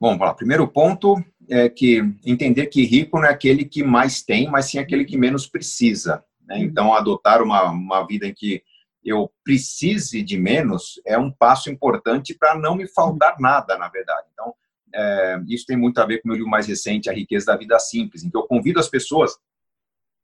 Bom, 0.00 0.16
lá. 0.16 0.32
primeiro 0.32 0.66
ponto 0.68 1.22
é 1.48 1.68
que 1.68 2.02
entender 2.24 2.66
que 2.66 2.84
rico 2.84 3.18
não 3.18 3.26
é 3.26 3.30
aquele 3.30 3.64
que 3.64 3.82
mais 3.82 4.22
tem, 4.22 4.48
mas 4.48 4.66
sim 4.66 4.78
aquele 4.78 5.04
que 5.04 5.16
menos 5.16 5.46
precisa. 5.46 6.24
Né? 6.46 6.56
Uhum. 6.56 6.62
Então, 6.62 6.94
adotar 6.94 7.42
uma, 7.42 7.64
uma 7.70 8.06
vida 8.06 8.26
em 8.26 8.34
que 8.34 8.62
eu 9.04 9.30
precise 9.42 10.22
de 10.22 10.38
menos 10.38 11.00
é 11.06 11.18
um 11.18 11.30
passo 11.30 11.70
importante 11.70 12.34
para 12.34 12.54
não 12.56 12.76
me 12.76 12.86
faltar 12.86 13.34
uhum. 13.34 13.42
nada, 13.42 13.76
na 13.76 13.88
verdade. 13.88 14.26
Então, 14.32 14.54
é, 14.94 15.40
isso 15.48 15.66
tem 15.66 15.76
muito 15.76 15.98
a 16.00 16.06
ver 16.06 16.18
com 16.18 16.28
o 16.28 16.30
meu 16.30 16.36
livro 16.36 16.50
mais 16.50 16.66
recente, 16.66 17.10
A 17.10 17.12
Riqueza 17.12 17.46
da 17.46 17.56
Vida 17.56 17.78
Simples, 17.78 18.22
em 18.22 18.30
que 18.30 18.36
eu 18.36 18.46
convido 18.46 18.78
as 18.78 18.88
pessoas 18.88 19.36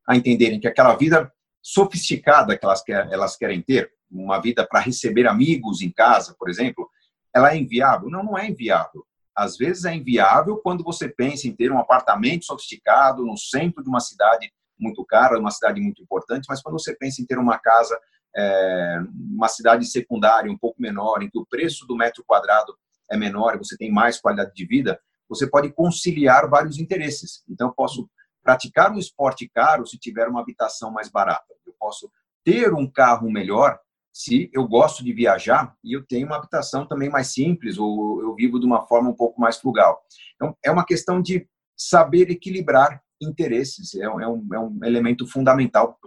a 0.06 0.16
entenderem 0.16 0.60
que 0.60 0.68
aquela 0.68 0.94
vida 0.94 1.32
sofisticada 1.62 2.56
que 2.56 2.64
elas, 2.64 2.82
elas 3.10 3.36
querem 3.36 3.62
ter, 3.62 3.90
uma 4.10 4.40
vida 4.40 4.66
para 4.66 4.80
receber 4.80 5.26
amigos 5.26 5.82
em 5.82 5.90
casa, 5.90 6.36
por 6.38 6.48
exemplo, 6.48 6.88
ela 7.34 7.52
é 7.52 7.56
inviável? 7.56 8.08
Não, 8.08 8.22
não 8.22 8.38
é 8.38 8.48
inviável. 8.48 9.04
Às 9.34 9.56
vezes 9.56 9.84
é 9.84 9.94
inviável 9.94 10.58
quando 10.58 10.84
você 10.84 11.08
pensa 11.08 11.48
em 11.48 11.54
ter 11.54 11.72
um 11.72 11.78
apartamento 11.78 12.44
sofisticado 12.44 13.24
no 13.24 13.36
centro 13.36 13.82
de 13.82 13.88
uma 13.88 14.00
cidade 14.00 14.52
muito 14.78 15.04
cara, 15.04 15.38
uma 15.38 15.50
cidade 15.50 15.80
muito 15.80 16.02
importante, 16.02 16.46
mas 16.48 16.62
quando 16.62 16.78
você 16.78 16.94
pensa 16.96 17.22
em 17.22 17.26
ter 17.26 17.38
uma 17.38 17.58
casa, 17.58 17.98
é, 18.36 18.98
uma 19.12 19.48
cidade 19.48 19.86
secundária 19.86 20.50
um 20.50 20.58
pouco 20.58 20.80
menor, 20.80 21.22
em 21.22 21.30
que 21.30 21.38
o 21.38 21.46
preço 21.46 21.86
do 21.86 21.96
metro 21.96 22.24
quadrado 22.24 22.76
é 23.10 23.16
menor 23.16 23.54
e 23.54 23.58
você 23.58 23.76
tem 23.76 23.90
mais 23.90 24.20
qualidade 24.20 24.52
de 24.54 24.66
vida, 24.66 25.00
você 25.28 25.48
pode 25.48 25.72
conciliar 25.72 26.48
vários 26.48 26.78
interesses. 26.78 27.42
Então, 27.48 27.68
eu 27.68 27.74
posso 27.74 28.08
praticar 28.42 28.92
um 28.92 28.98
esporte 28.98 29.48
caro 29.48 29.86
se 29.86 29.98
tiver 29.98 30.28
uma 30.28 30.40
habitação 30.40 30.90
mais 30.90 31.08
barata. 31.08 31.54
Eu 31.66 31.74
posso 31.78 32.10
ter 32.44 32.74
um 32.74 32.88
carro 32.90 33.30
melhor 33.30 33.78
se 34.14 34.48
eu 34.52 34.68
gosto 34.68 35.02
de 35.02 35.12
viajar 35.12 35.74
e 35.82 35.92
eu 35.92 36.06
tenho 36.06 36.28
uma 36.28 36.36
habitação 36.36 36.86
também 36.86 37.10
mais 37.10 37.32
simples 37.32 37.76
ou 37.78 38.22
eu 38.22 38.32
vivo 38.36 38.60
de 38.60 38.64
uma 38.64 38.86
forma 38.86 39.10
um 39.10 39.14
pouco 39.14 39.40
mais 39.40 39.58
frugal. 39.58 40.00
Então, 40.36 40.56
é 40.64 40.70
uma 40.70 40.86
questão 40.86 41.20
de 41.20 41.48
saber 41.76 42.30
equilibrar 42.30 43.02
interesses, 43.20 43.92
é 43.96 44.08
um, 44.08 44.20
é 44.20 44.28
um, 44.58 44.78
é 44.84 44.86
elemento 44.86 45.26
fundamental 45.26 45.98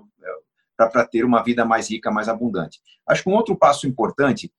para 0.78 1.06
ter 1.06 1.26
uma 1.26 1.44
vida 1.44 1.66
mais 1.66 1.90
rica, 1.90 2.10
mais 2.10 2.30
abundante. 2.30 2.80
Acho 3.06 3.24
que 3.24 3.30
um 3.30 3.36
outro 3.36 3.58
passo 3.58 3.86
importante 3.86 4.54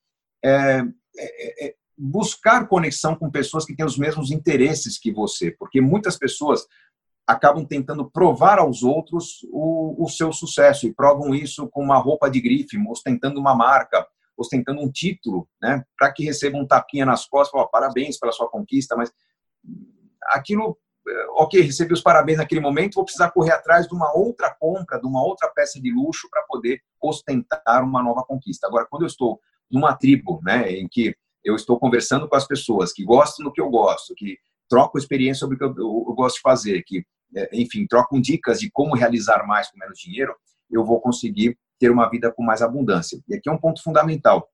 é, 0.45 0.85
é, 1.17 1.69
é 1.69 1.75
buscar 1.97 2.69
conexão 2.69 3.15
com 3.15 3.31
pessoas 3.31 3.65
que 3.65 3.75
têm 3.75 3.87
os 3.87 3.97
mesmos 3.97 4.31
interesses 4.31 4.99
que 4.99 5.11
você, 5.11 5.51
porque 5.53 5.81
muitas 5.81 6.19
pessoas 6.19 6.67
acabam 7.29 7.63
tentando 7.63 8.11
provar 8.11 8.59
aos 8.59 8.83
outros 8.83 9.47
o, 9.53 10.03
o, 10.03 10.09
seu 10.09 10.33
sucesso 10.33 10.87
e 10.87 10.95
provam 10.95 11.35
isso 11.35 11.69
com 11.69 11.83
uma 11.83 11.99
roupa 11.99 12.31
de 12.31 12.41
grife, 12.41 12.79
ostentando 12.89 13.39
uma 13.39 13.55
marca, 13.55 14.07
ostentando 14.35 14.81
um 14.81 14.91
título, 14.91 15.47
né, 15.61 15.85
para 15.99 16.11
que 16.11 16.25
recebam 16.25 16.63
um 16.63 16.67
tapinha 16.67 17.05
nas 17.05 17.27
costas, 17.27 17.51
falam, 17.51 17.69
parabéns 17.71 18.19
pela 18.19 18.33
sua 18.33 18.49
conquista, 18.49 18.97
mas 18.97 19.13
aquilo, 20.29 20.79
eh, 21.07 21.27
ok, 21.33 21.61
recebi 21.61 21.93
os 21.93 22.01
parabéns 22.01 22.39
naquele 22.39 22.63
momento, 22.63 22.95
vou 22.95 23.05
precisar 23.05 23.31
correr 23.31 23.53
atrás 23.53 23.87
de 23.87 23.95
uma 23.95 24.11
outra 24.17 24.57
compra, 24.59 24.99
de 24.99 25.07
uma 25.07 25.23
outra 25.23 25.51
peça 25.51 25.79
de 25.79 25.93
luxo 25.93 26.31
para 26.31 26.45
poder 26.45 26.81
ostentar 26.99 27.85
uma 27.85 28.03
nova 28.03 28.25
conquista. 28.25 28.67
Agora, 28.67 28.87
quando 28.89 29.03
eu 29.03 29.09
estou 29.09 29.39
numa 29.71 29.95
tribo, 29.95 30.41
né, 30.43 30.73
em 30.73 30.89
que 30.89 31.15
eu 31.45 31.55
estou 31.55 31.79
conversando 31.79 32.27
com 32.27 32.37
as 32.37 32.47
pessoas 32.47 32.91
que 32.91 33.05
gostam 33.05 33.45
do 33.45 33.53
que 33.53 33.61
eu 33.61 33.69
gosto, 33.69 34.15
que 34.15 34.39
trocam 34.67 34.99
experiência 34.99 35.41
sobre 35.41 35.57
o 35.57 35.59
que 35.59 35.65
eu, 35.65 35.75
eu, 35.77 36.05
eu 36.09 36.15
gosto 36.15 36.37
de 36.37 36.43
fazer, 36.43 36.83
que 36.85 37.05
enfim, 37.53 37.87
trocam 37.87 38.21
dicas 38.21 38.61
de 38.61 38.71
como 38.71 38.95
realizar 38.95 39.47
mais 39.47 39.71
com 39.71 39.79
menos 39.79 39.99
dinheiro, 39.99 40.35
eu 40.71 40.85
vou 40.85 41.01
conseguir 41.01 41.59
ter 41.79 41.91
uma 41.91 42.09
vida 42.09 42.33
com 42.33 42.43
mais 42.43 42.63
abundância. 42.63 43.21
E 43.29 43.35
aqui 43.35 43.49
é 43.49 43.53
um 43.53 43.59
ponto 43.59 43.83
fundamental. 43.83 44.49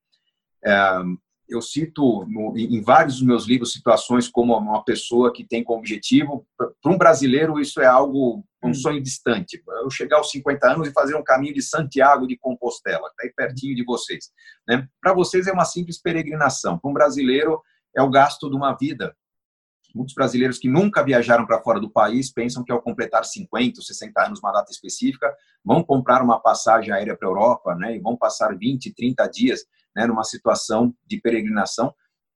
É, 0.64 1.02
eu 1.48 1.60
cito 1.60 2.26
em 2.56 2.80
vários 2.80 3.16
dos 3.16 3.26
meus 3.26 3.46
livros 3.46 3.72
situações 3.72 4.28
como 4.28 4.56
uma 4.56 4.82
pessoa 4.84 5.32
que 5.32 5.44
tem 5.44 5.62
como 5.62 5.78
objetivo, 5.78 6.46
para 6.56 6.92
um 6.92 6.96
brasileiro 6.96 7.60
isso 7.60 7.80
é 7.80 7.86
algo, 7.86 8.44
um 8.62 8.70
hum. 8.70 8.74
sonho 8.74 9.02
distante. 9.02 9.62
Eu 9.82 9.90
chegar 9.90 10.16
aos 10.16 10.30
50 10.30 10.72
anos 10.72 10.88
e 10.88 10.92
fazer 10.92 11.14
um 11.14 11.22
caminho 11.22 11.54
de 11.54 11.62
Santiago 11.62 12.26
de 12.26 12.36
Compostela, 12.36 13.08
que 13.08 13.08
está 13.10 13.24
aí 13.24 13.32
pertinho 13.34 13.74
de 13.74 13.84
vocês. 13.84 14.30
Né? 14.66 14.88
Para 15.00 15.12
vocês 15.12 15.46
é 15.46 15.52
uma 15.52 15.64
simples 15.64 16.00
peregrinação. 16.00 16.78
Para 16.78 16.90
um 16.90 16.94
brasileiro 16.94 17.60
é 17.94 18.02
o 18.02 18.10
gasto 18.10 18.48
de 18.48 18.56
uma 18.56 18.72
vida. 18.72 19.14
Muitos 19.94 20.14
brasileiros 20.14 20.58
que 20.58 20.68
nunca 20.68 21.04
viajaram 21.04 21.46
para 21.46 21.62
fora 21.62 21.78
do 21.78 21.88
país 21.88 22.32
pensam 22.32 22.64
que 22.64 22.72
ao 22.72 22.82
completar 22.82 23.24
50 23.24 23.78
ou 23.78 23.84
60 23.84 24.26
anos, 24.26 24.40
uma 24.40 24.52
data 24.52 24.72
específica, 24.72 25.32
vão 25.64 25.84
comprar 25.84 26.22
uma 26.22 26.40
passagem 26.40 26.92
aérea 26.92 27.16
para 27.16 27.28
a 27.28 27.30
Europa 27.30 27.74
né, 27.76 27.96
e 27.96 28.00
vão 28.00 28.16
passar 28.16 28.56
20, 28.56 28.92
30 28.92 29.26
dias 29.28 29.60
né, 29.94 30.06
numa 30.06 30.24
situação 30.24 30.92
de 31.06 31.20
peregrinação 31.20 31.94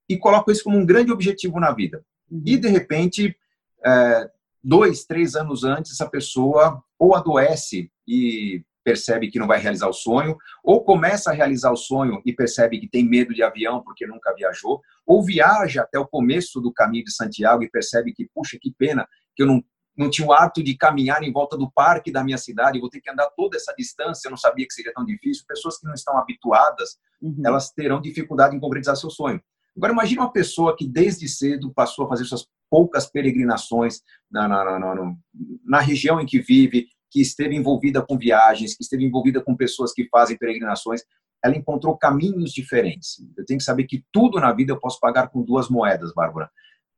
e 0.09 0.16
colocam 0.16 0.52
isso 0.52 0.64
como 0.64 0.78
um 0.78 0.86
grande 0.86 1.12
objetivo 1.12 1.59
na 1.59 1.72
vida. 1.72 2.02
Uhum. 2.30 2.42
E, 2.46 2.56
de 2.56 2.68
repente, 2.68 3.36
é, 3.84 4.30
dois, 4.62 5.04
três 5.04 5.34
anos 5.34 5.64
antes, 5.64 5.92
essa 5.92 6.09
pessoa 6.09 6.82
ou 6.98 7.14
adoece 7.14 7.90
e 8.06 8.64
percebe 8.89 9.30
que 9.30 9.39
não 9.39 9.47
vai 9.47 9.61
realizar 9.61 9.86
o 9.86 9.93
sonho, 9.93 10.34
ou 10.64 10.82
começa 10.82 11.30
a 11.30 11.34
realizar 11.34 11.70
o 11.70 11.76
sonho 11.76 12.22
e 12.24 12.32
percebe 12.32 12.80
que 12.80 12.89
tem 12.89 13.07
medo 13.07 13.34
de 13.34 13.43
avião 13.43 13.82
porque 13.82 14.07
nunca 14.07 14.34
viajou, 14.34 14.80
ou 15.07 15.22
viaja 15.22 15.82
até 15.82 15.99
o 15.99 16.09
começo 16.09 16.59
do 16.59 16.72
caminho 16.72 17.05
de 17.05 17.12
Santiago 17.12 17.62
e 17.62 17.70
percebe 17.70 18.14
que, 18.14 18.26
puxa, 18.34 18.57
que 18.59 18.72
pena 18.78 19.07
que 19.36 19.43
eu 19.43 19.47
não, 19.47 19.62
não 19.95 20.09
tinha 20.09 20.26
o 20.26 20.32
ato 20.32 20.62
de 20.62 20.74
caminhar 20.74 21.22
em 21.22 21.30
volta 21.30 21.55
do 21.55 21.70
parque 21.70 22.11
da 22.11 22.24
minha 22.24 22.39
cidade, 22.39 22.80
vou 22.80 22.89
ter 22.89 23.03
que 23.03 23.11
andar 23.11 23.28
toda 23.36 23.59
essa 23.59 23.74
distância, 23.76 24.26
eu 24.26 24.30
não 24.30 24.39
sabia 24.39 24.66
que 24.66 24.72
seria 24.72 24.95
tão 24.95 25.05
difícil. 25.05 25.45
Pessoas 25.47 25.78
que 25.78 25.86
não 25.86 25.93
estão 25.93 26.16
habituadas, 26.16 26.97
uhum. 27.20 27.43
elas 27.45 27.70
terão 27.70 28.01
dificuldade 28.01 28.57
em 28.57 28.61
concretizar 28.61 28.97
seu 28.97 29.11
sonho. 29.11 29.39
Agora, 29.76 29.93
imagine 29.93 30.20
uma 30.20 30.32
pessoa 30.32 30.74
que 30.74 30.89
desde 30.89 31.28
cedo 31.28 31.70
passou 31.74 32.07
a 32.07 32.09
fazer 32.09 32.24
suas 32.24 32.47
poucas 32.70 33.07
peregrinações 33.07 34.01
na, 34.30 34.49
na, 34.49 34.78
na, 34.78 35.14
na 35.62 35.80
região 35.80 36.18
em 36.18 36.26
que 36.26 36.41
vive, 36.41 36.89
que 37.11 37.20
esteve 37.20 37.54
envolvida 37.54 38.02
com 38.02 38.18
viagens, 38.18 38.76
que 38.76 38.82
esteve 38.82 39.04
envolvida 39.04 39.42
com 39.42 39.56
pessoas 39.56 39.92
que 39.92 40.09
fazem 40.09 40.36
peregrinações, 40.36 41.02
ela 41.42 41.56
encontrou 41.56 41.96
caminhos 41.96 42.52
diferentes. 42.52 43.18
Eu 43.36 43.44
tenho 43.44 43.59
que 43.59 43.64
saber 43.64 43.84
que 43.84 44.04
tudo 44.12 44.40
na 44.40 44.52
vida 44.52 44.72
eu 44.72 44.80
posso 44.80 44.98
pagar 45.00 45.28
com 45.28 45.42
duas 45.42 45.68
moedas, 45.68 46.12
Bárbara. 46.12 46.50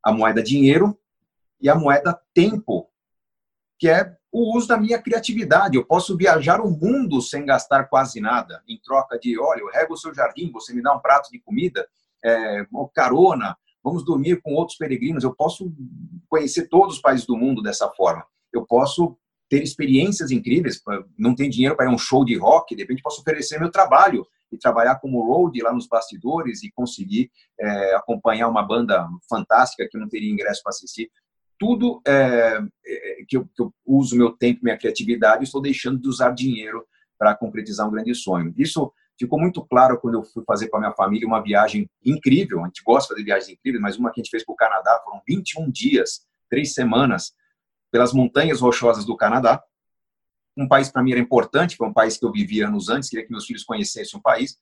A 0.02 0.12
moeda 0.12 0.42
dinheiro 0.42 0.98
e 1.61 1.68
a 1.68 1.74
moeda 1.74 2.18
tempo, 2.34 2.88
que 3.78 3.88
é 3.88 4.16
o 4.32 4.56
uso 4.56 4.68
da 4.68 4.78
minha 4.78 5.00
criatividade. 5.00 5.76
Eu 5.76 5.84
posso 5.84 6.16
viajar 6.16 6.61
o 6.61 6.70
mundo 6.70 7.20
sem 7.20 7.44
gastar 7.44 7.84
quase 7.84 8.20
nada, 8.20 8.62
em 8.66 8.80
troca 8.82 9.18
de, 9.18 9.38
olha, 9.38 9.61
eu 9.61 9.70
rego 9.70 9.94
o 9.94 9.96
seu 9.96 10.14
jardim, 10.14 10.50
você 10.50 10.72
me 10.72 10.82
dá 10.82 10.94
um 10.94 11.00
prato 11.00 11.30
de 11.30 11.38
comida, 11.40 11.86
é, 12.24 12.66
carona, 12.94 13.56
vamos 13.82 14.04
dormir 14.04 14.40
com 14.40 14.54
outros 14.54 14.78
peregrinos. 14.78 15.24
Eu 15.24 15.34
posso 15.34 15.72
conhecer 16.28 16.68
todos 16.68 16.96
os 16.96 17.00
países 17.00 17.26
do 17.26 17.36
mundo 17.36 17.62
dessa 17.62 17.88
forma. 17.90 18.24
Eu 18.52 18.64
posso 18.64 19.18
ter 19.51 19.64
experiências 19.64 20.31
incríveis, 20.31 20.81
não 21.18 21.35
tem 21.35 21.51
dinheiro 21.51 21.77
para 21.77 21.86
ir 21.86 21.89
a 21.89 21.93
um 21.93 21.98
show 21.98 22.24
de 22.24 22.39
rock, 22.39 22.77
de 22.77 22.82
repente 22.82 23.02
posso 23.02 23.20
oferecer 23.20 23.59
meu 23.59 23.70
trabalho 23.70 24.24
e 24.52 24.56
trabalhar 24.56 25.01
como 25.01 25.22
road 25.24 25.60
lá 25.60 25.72
nos 25.72 25.89
bastidores 25.89 26.62
e 26.62 26.70
conseguir 26.70 27.31
é, 27.59 27.94
acompanhar 27.97 28.48
uma 28.48 28.62
banda 28.62 29.09
fantástica 29.28 29.89
que 29.90 29.98
não 29.98 30.09
teria 30.09 30.31
ingresso 30.31 30.62
para 30.62 30.70
assistir. 30.70 31.10
Tudo 31.59 32.01
é, 32.06 32.60
que, 33.28 33.36
eu, 33.36 33.44
que, 33.44 33.60
eu, 33.60 33.74
uso 33.85 34.16
meu 34.16 34.31
tempo, 34.31 34.60
minha 34.62 34.78
criatividade, 34.78 35.44
estou 35.44 35.60
deixando 35.60 36.01
de 36.01 36.09
usar 36.09 36.31
dinheiro 36.31 36.86
para 37.18 37.35
concretizar 37.35 37.86
um 37.86 37.90
grande 37.90 38.14
sonho. 38.14 38.55
Isso 38.56 38.93
ficou 39.18 39.39
muito 39.39 39.64
claro 39.66 40.01
quando 40.01 40.14
eu 40.14 40.22
fui 40.22 40.44
fazer 40.47 40.68
com 40.68 40.77
a 40.77 40.81
minha 40.81 40.93
família 40.93 41.27
uma 41.27 41.43
viagem 41.43 41.90
incrível. 42.05 42.62
A 42.62 42.66
gente 42.66 42.82
gosta 42.85 43.14
de 43.16 43.22
viagens 43.22 43.51
incríveis, 43.51 43.82
mas 43.82 43.98
uma 43.98 44.10
que 44.10 44.20
a 44.20 44.22
gente 44.22 44.31
fez 44.31 44.44
para 44.44 44.52
o 44.52 44.56
Canadá 44.56 45.01
foram 45.05 45.20
21 45.28 45.70
dias, 45.70 46.24
três 46.48 46.72
semanas, 46.72 47.32
pelas 47.90 48.12
montanhas 48.12 48.60
rochosas 48.60 49.04
do 49.04 49.16
Canadá. 49.16 49.62
Um 50.56 50.68
país 50.68 50.90
para 50.90 51.02
mim 51.02 51.12
era 51.12 51.20
importante, 51.20 51.76
foi 51.76 51.88
um 51.88 51.92
país 51.92 52.16
que 52.16 52.24
eu 52.24 52.32
vivia 52.32 52.68
anos 52.68 52.88
antes, 52.88 53.08
queria 53.08 53.24
que 53.24 53.30
meus 53.30 53.46
filhos 53.46 53.64
conhecessem 53.64 54.18
o 54.18 54.22
país. 54.22 54.56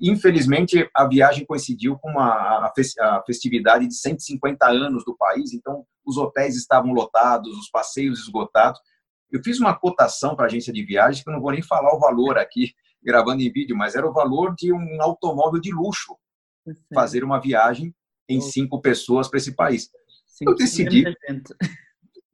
Infelizmente, 0.00 0.88
a 0.94 1.06
viagem 1.06 1.46
coincidiu 1.46 1.96
com 1.98 2.10
uma, 2.10 2.66
a 2.66 3.22
festividade 3.26 3.86
de 3.86 3.94
150 3.94 4.66
anos 4.66 5.04
do 5.04 5.16
país, 5.16 5.52
então 5.52 5.86
os 6.04 6.16
hotéis 6.16 6.56
estavam 6.56 6.92
lotados, 6.92 7.56
os 7.56 7.70
passeios 7.70 8.20
esgotados. 8.20 8.80
Eu 9.30 9.40
fiz 9.42 9.60
uma 9.60 9.74
cotação 9.74 10.34
para 10.34 10.46
a 10.46 10.48
agência 10.48 10.72
de 10.72 10.84
viagens, 10.84 11.22
que 11.22 11.30
eu 11.30 11.34
não 11.34 11.40
vou 11.40 11.52
nem 11.52 11.62
falar 11.62 11.94
o 11.94 12.00
valor 12.00 12.38
aqui, 12.38 12.72
gravando 13.02 13.42
em 13.42 13.52
vídeo, 13.52 13.76
mas 13.76 13.94
era 13.94 14.08
o 14.08 14.12
valor 14.12 14.54
de 14.56 14.72
um 14.72 15.02
automóvel 15.02 15.60
de 15.60 15.72
luxo 15.72 16.16
fazer 16.92 17.22
uma 17.22 17.40
viagem 17.40 17.94
em 18.28 18.40
cinco 18.40 18.80
pessoas 18.80 19.28
para 19.28 19.38
esse 19.38 19.54
país. 19.54 19.90
eu 20.40 20.54
decidi 20.54 21.04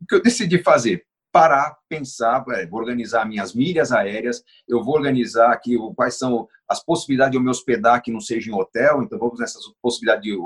o 0.01 0.07
que 0.07 0.15
eu 0.15 0.23
decidi 0.23 0.63
fazer? 0.63 1.05
parar, 1.33 1.77
pensar, 1.89 2.45
vou 2.69 2.81
organizar 2.81 3.27
minhas 3.27 3.55
milhas 3.55 3.93
aéreas, 3.93 4.43
eu 4.67 4.83
vou 4.83 4.95
organizar 4.95 5.53
aqui 5.53 5.77
quais 5.95 6.19
são 6.19 6.49
as 6.69 6.83
possibilidades 6.85 7.33
de 7.33 7.39
eu 7.39 7.43
me 7.43 7.51
hospedar 7.51 8.03
que 8.03 8.13
não 8.13 8.21
seja 8.21 8.51
em 8.51 8.55
hotel, 8.55 9.03
então 9.03 9.19
vamos 9.19 9.39
nessas 9.39 9.63
possibilidades 9.81 10.25
de 10.25 10.37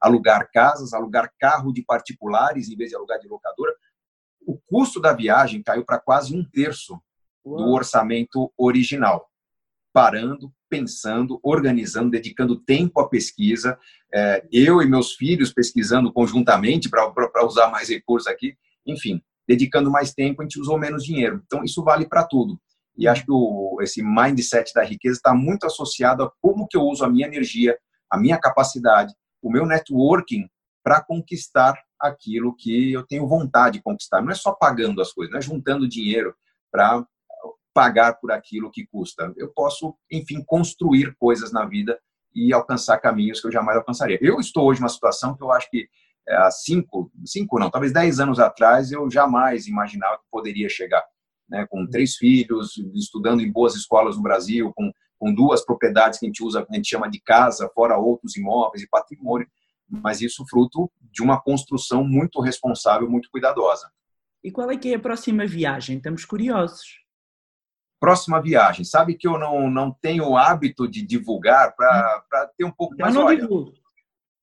alugar 0.00 0.50
casas, 0.52 0.92
alugar 0.92 1.32
carro 1.38 1.72
de 1.72 1.82
particulares 1.82 2.68
em 2.68 2.76
vez 2.76 2.90
de 2.90 2.96
alugar 2.96 3.20
de 3.20 3.28
locadora. 3.28 3.72
O 4.44 4.58
custo 4.66 5.00
da 5.00 5.12
viagem 5.12 5.62
caiu 5.62 5.84
para 5.84 6.00
quase 6.00 6.36
um 6.36 6.44
terço 6.44 7.00
do 7.44 7.72
orçamento 7.72 8.52
original. 8.56 9.28
Parando, 9.92 10.52
pensando, 10.68 11.38
organizando, 11.42 12.10
dedicando 12.10 12.58
tempo 12.58 12.98
à 12.98 13.08
pesquisa, 13.08 13.78
é, 14.12 14.44
eu 14.50 14.80
e 14.82 14.86
meus 14.86 15.14
filhos 15.14 15.52
pesquisando 15.52 16.12
conjuntamente 16.12 16.88
para 16.88 17.46
usar 17.46 17.70
mais 17.70 17.88
recursos 17.88 18.26
aqui, 18.26 18.56
enfim, 18.86 19.22
dedicando 19.46 19.90
mais 19.90 20.12
tempo, 20.12 20.42
a 20.42 20.44
gente 20.44 20.60
usou 20.60 20.78
menos 20.78 21.04
dinheiro. 21.04 21.42
Então, 21.46 21.64
isso 21.64 21.82
vale 21.82 22.06
para 22.08 22.24
tudo. 22.24 22.58
E 22.96 23.08
acho 23.08 23.24
que 23.24 23.32
o, 23.32 23.78
esse 23.80 24.02
mindset 24.02 24.72
da 24.74 24.82
riqueza 24.82 25.16
está 25.16 25.34
muito 25.34 25.66
associado 25.66 26.22
a 26.22 26.30
como 26.40 26.66
que 26.68 26.76
eu 26.76 26.82
uso 26.82 27.04
a 27.04 27.10
minha 27.10 27.26
energia, 27.26 27.76
a 28.10 28.18
minha 28.18 28.38
capacidade, 28.38 29.14
o 29.42 29.50
meu 29.50 29.66
networking 29.66 30.46
para 30.84 31.02
conquistar 31.02 31.74
aquilo 31.98 32.54
que 32.56 32.92
eu 32.92 33.06
tenho 33.06 33.26
vontade 33.26 33.78
de 33.78 33.82
conquistar. 33.82 34.20
Não 34.20 34.30
é 34.30 34.34
só 34.34 34.52
pagando 34.52 35.00
as 35.00 35.12
coisas, 35.12 35.32
não 35.32 35.38
é 35.38 35.42
juntando 35.42 35.88
dinheiro 35.88 36.34
para 36.70 37.06
pagar 37.72 38.14
por 38.14 38.30
aquilo 38.32 38.70
que 38.70 38.86
custa. 38.86 39.32
Eu 39.36 39.52
posso, 39.54 39.96
enfim, 40.10 40.42
construir 40.44 41.14
coisas 41.16 41.52
na 41.52 41.64
vida 41.64 41.98
e 42.34 42.52
alcançar 42.52 42.98
caminhos 42.98 43.40
que 43.40 43.46
eu 43.46 43.52
jamais 43.52 43.76
alcançaria. 43.76 44.18
Eu 44.20 44.40
estou 44.40 44.66
hoje 44.66 44.80
numa 44.80 44.88
situação 44.88 45.36
que 45.36 45.42
eu 45.42 45.52
acho 45.52 45.70
que 45.70 45.88
há 46.28 46.50
cinco, 46.50 47.10
cinco 47.24 47.58
não, 47.58 47.70
talvez 47.70 47.92
dez 47.92 48.20
anos 48.20 48.38
atrás, 48.38 48.92
eu 48.92 49.10
jamais 49.10 49.66
imaginava 49.66 50.18
que 50.18 50.24
poderia 50.30 50.68
chegar. 50.68 51.02
Né, 51.48 51.66
com 51.68 51.86
três 51.86 52.16
filhos, 52.16 52.78
estudando 52.94 53.42
em 53.42 53.52
boas 53.52 53.74
escolas 53.74 54.16
no 54.16 54.22
Brasil, 54.22 54.72
com, 54.74 54.90
com 55.18 55.34
duas 55.34 55.62
propriedades 55.62 56.18
que 56.18 56.24
a 56.24 56.28
gente 56.28 56.42
usa, 56.42 56.64
que 56.64 56.72
a 56.72 56.76
gente 56.76 56.88
chama 56.88 57.10
de 57.10 57.20
casa, 57.20 57.70
fora 57.74 57.98
outros 57.98 58.36
imóveis 58.36 58.82
e 58.82 58.88
patrimônio, 58.88 59.46
mas 59.86 60.22
isso 60.22 60.46
fruto 60.48 60.90
de 61.00 61.22
uma 61.22 61.38
construção 61.38 62.02
muito 62.04 62.40
responsável, 62.40 63.10
muito 63.10 63.28
cuidadosa. 63.30 63.90
E 64.42 64.50
qual 64.50 64.70
é 64.70 64.76
que 64.76 64.92
é 64.92 64.96
a 64.96 65.00
próxima 65.00 65.46
viagem? 65.46 65.98
Estamos 65.98 66.24
curiosos. 66.24 67.02
Próxima 68.00 68.40
viagem. 68.40 68.84
Sabe 68.84 69.14
que 69.14 69.28
eu 69.28 69.38
não, 69.38 69.70
não 69.70 69.92
tenho 69.92 70.30
o 70.30 70.36
hábito 70.36 70.88
de 70.88 71.02
divulgar 71.02 71.76
para 71.76 72.24
hum. 72.34 72.48
ter 72.56 72.64
um 72.64 72.72
pouco 72.72 72.96
mais. 72.98 73.14
Não 73.14 73.26
olha, 73.26 73.40
divulgo. 73.40 73.74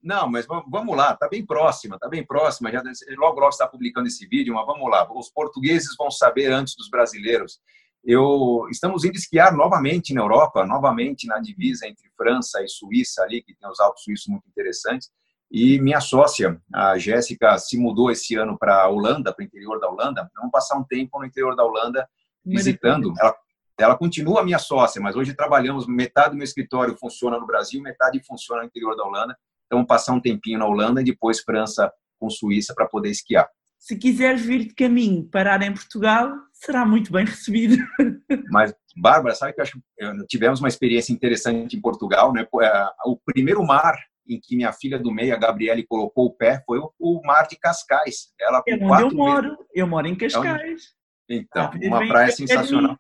Não, 0.02 0.30
mas 0.30 0.46
vamos 0.48 0.96
lá, 0.96 1.12
está 1.12 1.28
bem 1.28 1.46
próxima, 1.46 1.96
está 1.96 2.08
bem 2.08 2.26
próxima. 2.26 2.72
Já, 2.72 2.82
logo, 3.18 3.40
logo 3.40 3.50
está 3.50 3.68
publicando 3.68 4.08
esse 4.08 4.26
vídeo, 4.28 4.54
mas 4.54 4.66
vamos 4.66 4.90
lá. 4.90 5.08
Os 5.12 5.30
portugueses 5.30 5.96
vão 5.98 6.10
saber 6.10 6.52
antes 6.52 6.76
dos 6.76 6.90
brasileiros. 6.90 7.60
Eu 8.04 8.66
estamos 8.72 9.04
indo 9.04 9.18
esquiar 9.18 9.54
novamente 9.54 10.14
na 10.14 10.22
Europa, 10.22 10.66
novamente 10.66 11.28
na 11.28 11.40
divisa 11.40 11.86
entre 11.86 12.10
França 12.16 12.64
e 12.64 12.68
Suíça 12.70 13.24
ali, 13.24 13.44
que 13.44 13.54
tem 13.54 13.70
os 13.70 13.80
Alpes 13.80 14.04
suíços 14.04 14.28
muito 14.28 14.48
interessantes. 14.48 15.10
E 15.52 15.80
minha 15.82 16.00
sócia, 16.00 16.62
a 16.74 16.98
Jéssica, 16.98 17.58
se 17.58 17.78
mudou 17.78 18.10
esse 18.12 18.36
ano 18.36 18.58
para 18.58 18.84
a 18.84 18.88
Holanda, 18.88 19.34
para 19.34 19.44
o 19.44 19.46
interior 19.46 19.80
da 19.80 19.90
Holanda. 19.90 20.30
Vamos 20.36 20.52
passar 20.52 20.78
um 20.78 20.84
tempo 20.84 21.20
no 21.20 21.26
interior 21.26 21.56
da 21.56 21.66
Holanda 21.66 22.08
visitando. 22.46 23.14
Ela, 23.20 23.36
ela 23.78 23.98
continua 23.98 24.44
minha 24.44 24.60
sócia, 24.60 25.02
mas 25.02 25.16
hoje 25.16 25.34
trabalhamos, 25.34 25.88
metade 25.88 26.32
do 26.32 26.36
meu 26.36 26.44
escritório 26.44 26.96
funciona 26.98 27.40
no 27.40 27.48
Brasil, 27.48 27.82
metade 27.82 28.24
funciona 28.26 28.62
no 28.62 28.68
interior 28.68 28.96
da 28.96 29.04
Holanda. 29.04 29.38
Então, 29.70 29.86
passar 29.86 30.14
um 30.14 30.20
tempinho 30.20 30.58
na 30.58 30.66
Holanda 30.66 31.00
e 31.00 31.06
depois 31.06 31.42
França 31.42 31.92
com 32.20 32.28
Suíça 32.28 32.74
para 32.74 32.88
poder 32.88 33.12
esquiar. 33.12 33.48
Se 33.78 33.96
quiseres 33.96 34.42
vir 34.42 34.66
de 34.66 34.74
caminho 34.74 35.24
parar 35.30 35.62
em 35.62 35.72
Portugal, 35.72 36.34
será 36.52 36.84
muito 36.86 37.12
bem 37.12 37.24
recebido. 37.24 37.78
Mas, 38.52 38.74
Bárbara, 38.98 39.36
sabe 39.36 39.54
que 39.54 39.62
acho, 39.62 39.80
tivemos 40.28 40.60
uma 40.60 40.68
experiência 40.68 41.14
interessante 41.14 41.78
em 41.78 41.82
Portugal, 41.82 42.34
né? 42.34 42.46
É, 42.62 42.88
o 43.06 43.16
primeiro 43.24 43.64
mar 43.64 43.96
em 44.28 44.40
que 44.40 44.56
minha 44.56 44.74
filha 44.74 45.00
do 45.00 45.12
meio, 45.12 45.34
a 45.34 45.38
Gabriele, 45.38 45.86
colocou 45.86 46.26
o 46.26 46.34
pé 46.34 46.62
foi 46.66 46.80
o, 46.80 47.22
mar 47.24 47.48
de 47.48 47.58
Cascais. 47.58 48.32
Ela 48.40 48.62
é 48.68 48.76
onde 48.76 49.02
eu 49.04 49.12
moro. 49.12 49.50
Meses... 49.50 49.66
Eu 49.74 49.88
moro 49.88 50.08
em 50.08 50.16
Cascais. 50.16 50.94
Então, 51.28 51.72
ah, 51.72 51.80
uma 51.84 52.08
praia 52.08 52.32
sensacional. 52.32 52.98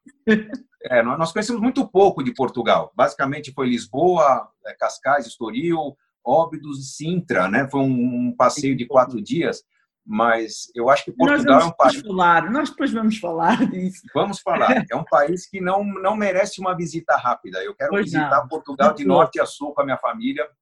É, 0.83 1.03
nós 1.03 1.31
conhecemos 1.31 1.61
muito 1.61 1.87
pouco 1.87 2.23
de 2.23 2.33
Portugal. 2.33 2.91
Basicamente 2.95 3.51
foi 3.51 3.67
Lisboa, 3.67 4.49
é, 4.65 4.73
Cascais, 4.73 5.27
Estoril, 5.27 5.95
Óbidos 6.29 6.79
e 6.79 6.83
Sintra, 6.83 7.47
né? 7.47 7.67
Foi 7.69 7.81
um, 7.81 8.31
passeio 8.37 8.75
de 8.75 8.85
quatro 8.85 9.19
dias, 9.19 9.63
mas 10.05 10.71
eu 10.75 10.89
acho 10.89 11.05
que 11.05 11.11
Portugal 11.11 11.61
é 11.61 11.65
um 11.65 11.71
país. 11.71 12.01
Falar, 12.01 12.51
nós 12.51 12.69
depois 12.69 12.91
vamos 12.91 13.17
falar 13.17 13.65
disso. 13.67 14.01
Vamos 14.13 14.39
falar. 14.39 14.85
É 14.91 14.95
um 14.95 15.03
país 15.03 15.49
que 15.49 15.59
não, 15.59 15.83
não 15.83 16.15
merece 16.15 16.61
uma 16.61 16.75
visita 16.75 17.15
rápida. 17.15 17.63
Eu 17.63 17.73
quero 17.75 17.89
pois 17.89 18.05
visitar 18.05 18.41
não. 18.41 18.47
Portugal 18.47 18.93
de 18.93 19.05
norte 19.05 19.39
a 19.39 19.45
sul 19.45 19.73
com 19.73 19.81
a 19.81 19.85
minha 19.85 19.97
família. 19.97 20.45
Pra 20.45 20.53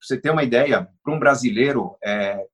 você 0.00 0.20
ter 0.20 0.30
uma 0.30 0.44
ideia, 0.44 0.88
para 1.02 1.12
um 1.12 1.18
brasileiro, 1.18 1.96
é, 2.04 2.46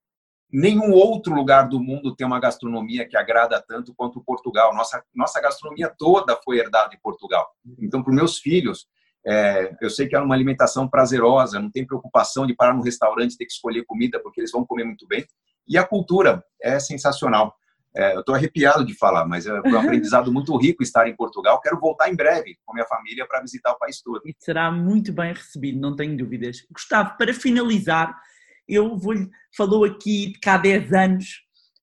nenhum 0.50 0.92
outro 0.92 1.34
lugar 1.34 1.68
do 1.68 1.80
mundo 1.80 2.14
tem 2.14 2.26
uma 2.26 2.40
gastronomia 2.40 3.06
que 3.06 3.16
agrada 3.16 3.60
tanto 3.60 3.94
quanto 3.94 4.22
Portugal. 4.22 4.74
Nossa, 4.74 5.02
nossa 5.14 5.40
gastronomia 5.40 5.92
toda 5.98 6.38
foi 6.42 6.58
herdada 6.58 6.94
em 6.94 7.00
Portugal. 7.00 7.50
Então, 7.78 8.02
para 8.02 8.14
meus 8.14 8.38
filhos, 8.38 8.86
é, 9.26 9.74
eu 9.80 9.88
sei 9.88 10.08
que 10.08 10.16
é 10.16 10.20
uma 10.20 10.34
alimentação 10.34 10.88
prazerosa, 10.88 11.60
não 11.60 11.70
tem 11.70 11.86
preocupação 11.86 12.46
de 12.46 12.54
parar 12.54 12.74
no 12.74 12.82
restaurante 12.82 13.34
e 13.34 13.36
ter 13.36 13.46
que 13.46 13.52
escolher 13.52 13.84
comida, 13.84 14.20
porque 14.20 14.40
eles 14.40 14.50
vão 14.50 14.66
comer 14.66 14.84
muito 14.84 15.06
bem. 15.06 15.24
E 15.68 15.78
a 15.78 15.84
cultura 15.84 16.44
é 16.60 16.78
sensacional. 16.80 17.54
É, 17.94 18.14
eu 18.14 18.20
estou 18.20 18.34
arrepiado 18.34 18.84
de 18.84 18.94
falar, 18.96 19.26
mas 19.26 19.46
é, 19.46 19.52
um 19.52 19.76
aprendizado 19.78 20.32
muito 20.32 20.56
rico 20.56 20.82
estar 20.82 21.06
em 21.06 21.14
Portugal. 21.14 21.60
Quero 21.60 21.78
voltar 21.78 22.10
em 22.10 22.16
breve 22.16 22.56
com 22.64 22.72
minha 22.72 22.86
família 22.86 23.26
para 23.26 23.40
visitar 23.40 23.72
o 23.72 23.78
país 23.78 24.00
todo. 24.00 24.22
E 24.26 24.34
será 24.38 24.70
muito 24.70 25.12
bem 25.12 25.32
recebido, 25.32 25.78
não 25.78 25.94
tenho 25.94 26.16
dúvidas. 26.16 26.58
Gustavo, 26.70 27.16
para 27.16 27.32
finalizar, 27.32 28.18
eu 28.66 28.96
vou 28.96 29.14
falou 29.56 29.84
aqui 29.84 30.32
de 30.32 30.40
cá 30.40 30.56
10 30.56 30.92
anos 30.92 31.26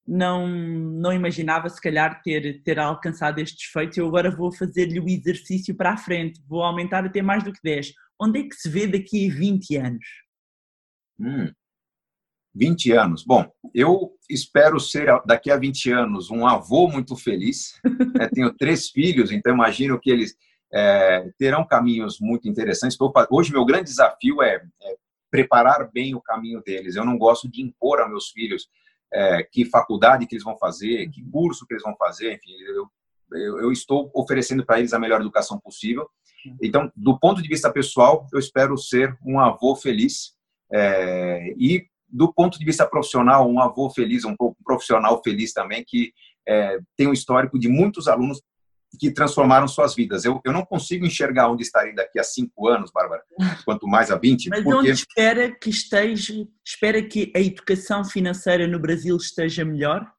não, 0.10 0.48
não 0.48 1.14
imaginava 1.14 1.70
se 1.70 1.80
calhar 1.80 2.20
ter, 2.24 2.64
ter 2.64 2.80
alcançado 2.80 3.40
estes 3.40 3.70
feitos. 3.70 3.98
Eu 3.98 4.08
agora 4.08 4.36
vou 4.36 4.52
fazer-lhe 4.52 5.00
o 5.00 5.08
exercício 5.08 5.76
para 5.76 5.92
a 5.92 5.98
frente, 5.98 6.42
vou 6.48 6.64
aumentar 6.64 7.06
até 7.06 7.22
mais 7.22 7.44
do 7.44 7.54
que 7.54 7.60
10. 7.64 7.94
Onde 8.20 8.40
é 8.40 8.44
que 8.44 8.56
se 8.56 8.68
vê 8.68 8.88
daqui 8.88 9.30
a 9.30 9.36
20 9.36 9.76
anos? 9.78 10.06
Hum, 11.20 11.52
20 12.56 12.92
anos. 12.94 13.24
Bom, 13.24 13.46
eu 13.74 14.12
espero 14.28 14.80
ser 14.80 15.08
daqui 15.28 15.52
a 15.52 15.58
20 15.58 15.92
anos 15.92 16.32
um 16.32 16.48
avô 16.48 16.88
muito 16.88 17.16
feliz. 17.16 17.80
né? 18.18 18.28
Tenho 18.34 18.52
três 18.56 18.90
filhos, 18.90 19.32
então 19.32 19.54
imagino 19.54 20.00
que 20.00 20.10
eles 20.10 20.36
é, 20.74 21.30
terão 21.38 21.66
caminhos 21.66 22.20
muito 22.20 22.50
interessantes. 22.50 22.98
Hoje, 23.30 23.52
meu 23.52 23.64
grande 23.64 23.86
desafio 23.86 24.42
é, 24.42 24.56
é 24.82 24.96
preparar 25.30 25.92
bem 25.92 26.16
o 26.16 26.22
caminho 26.22 26.64
deles. 26.64 26.96
Eu 26.96 27.06
não 27.06 27.16
gosto 27.16 27.48
de 27.48 27.62
impor 27.62 28.02
a 28.02 28.10
meus 28.10 28.30
filhos 28.30 28.68
é, 29.14 29.44
que 29.44 29.66
faculdade 29.66 30.26
que 30.26 30.36
eles 30.36 30.44
vão 30.44 30.58
fazer, 30.58 31.10
que 31.10 31.24
curso 31.30 31.66
que 31.66 31.74
eles 31.74 31.84
vão 31.84 31.96
fazer, 31.98 32.34
enfim, 32.34 32.52
eu, 32.68 32.88
eu, 33.34 33.60
eu 33.60 33.72
estou 33.72 34.10
oferecendo 34.14 34.66
para 34.66 34.80
eles 34.80 34.94
a 34.94 35.00
melhor 35.00 35.22
educação 35.22 35.60
possível. 35.60 36.08
Então, 36.62 36.92
do 36.96 37.20
ponto 37.20 37.42
de 37.42 37.48
vista 37.48 37.72
pessoal, 37.72 38.28
eu 38.32 38.40
espero 38.40 38.78
ser 38.78 39.18
um 39.26 39.40
avô 39.40 39.76
feliz 39.76 40.34
é, 40.72 41.54
e 41.58 41.86
do 42.08 42.34
ponto 42.34 42.58
de 42.58 42.66
vista 42.66 42.88
profissional, 42.88 43.50
um 43.50 43.60
avô 43.60 43.90
feliz, 43.90 44.24
um 44.26 44.36
profissional 44.64 45.22
feliz 45.24 45.54
também, 45.54 45.84
que 45.86 46.12
é, 46.48 46.80
tem 46.98 47.08
um 47.08 47.14
histórico 47.14 47.60
de 47.60 47.68
muitos 47.68 48.08
alunos 48.08 48.42
que 48.98 49.12
transformaram 49.12 49.68
suas 49.68 49.94
vidas. 49.94 50.26
Eu, 50.26 50.42
eu 50.44 50.52
não 50.52 50.66
consigo 50.66 51.06
enxergar 51.06 51.50
onde 51.50 51.64
estarei 51.64 51.94
daqui 51.94 52.20
a 52.20 52.24
cinco 52.24 52.68
anos, 52.68 52.92
Bárbara, 52.92 53.24
quanto 53.66 53.88
mais 53.88 54.10
a 54.10 54.18
20. 54.18 54.50
Mas 54.50 54.64
porque... 54.64 54.78
onde 54.78 54.90
espera 54.90 55.52
que 55.52 55.70
esteja, 55.70 56.34
espera 56.66 57.02
que 57.04 57.32
a 57.36 57.40
educação 57.40 58.04
financeira 58.04 58.68
no 58.68 58.80
Brasil 58.80 59.16
esteja 59.16 59.64
melhor? 59.64 60.12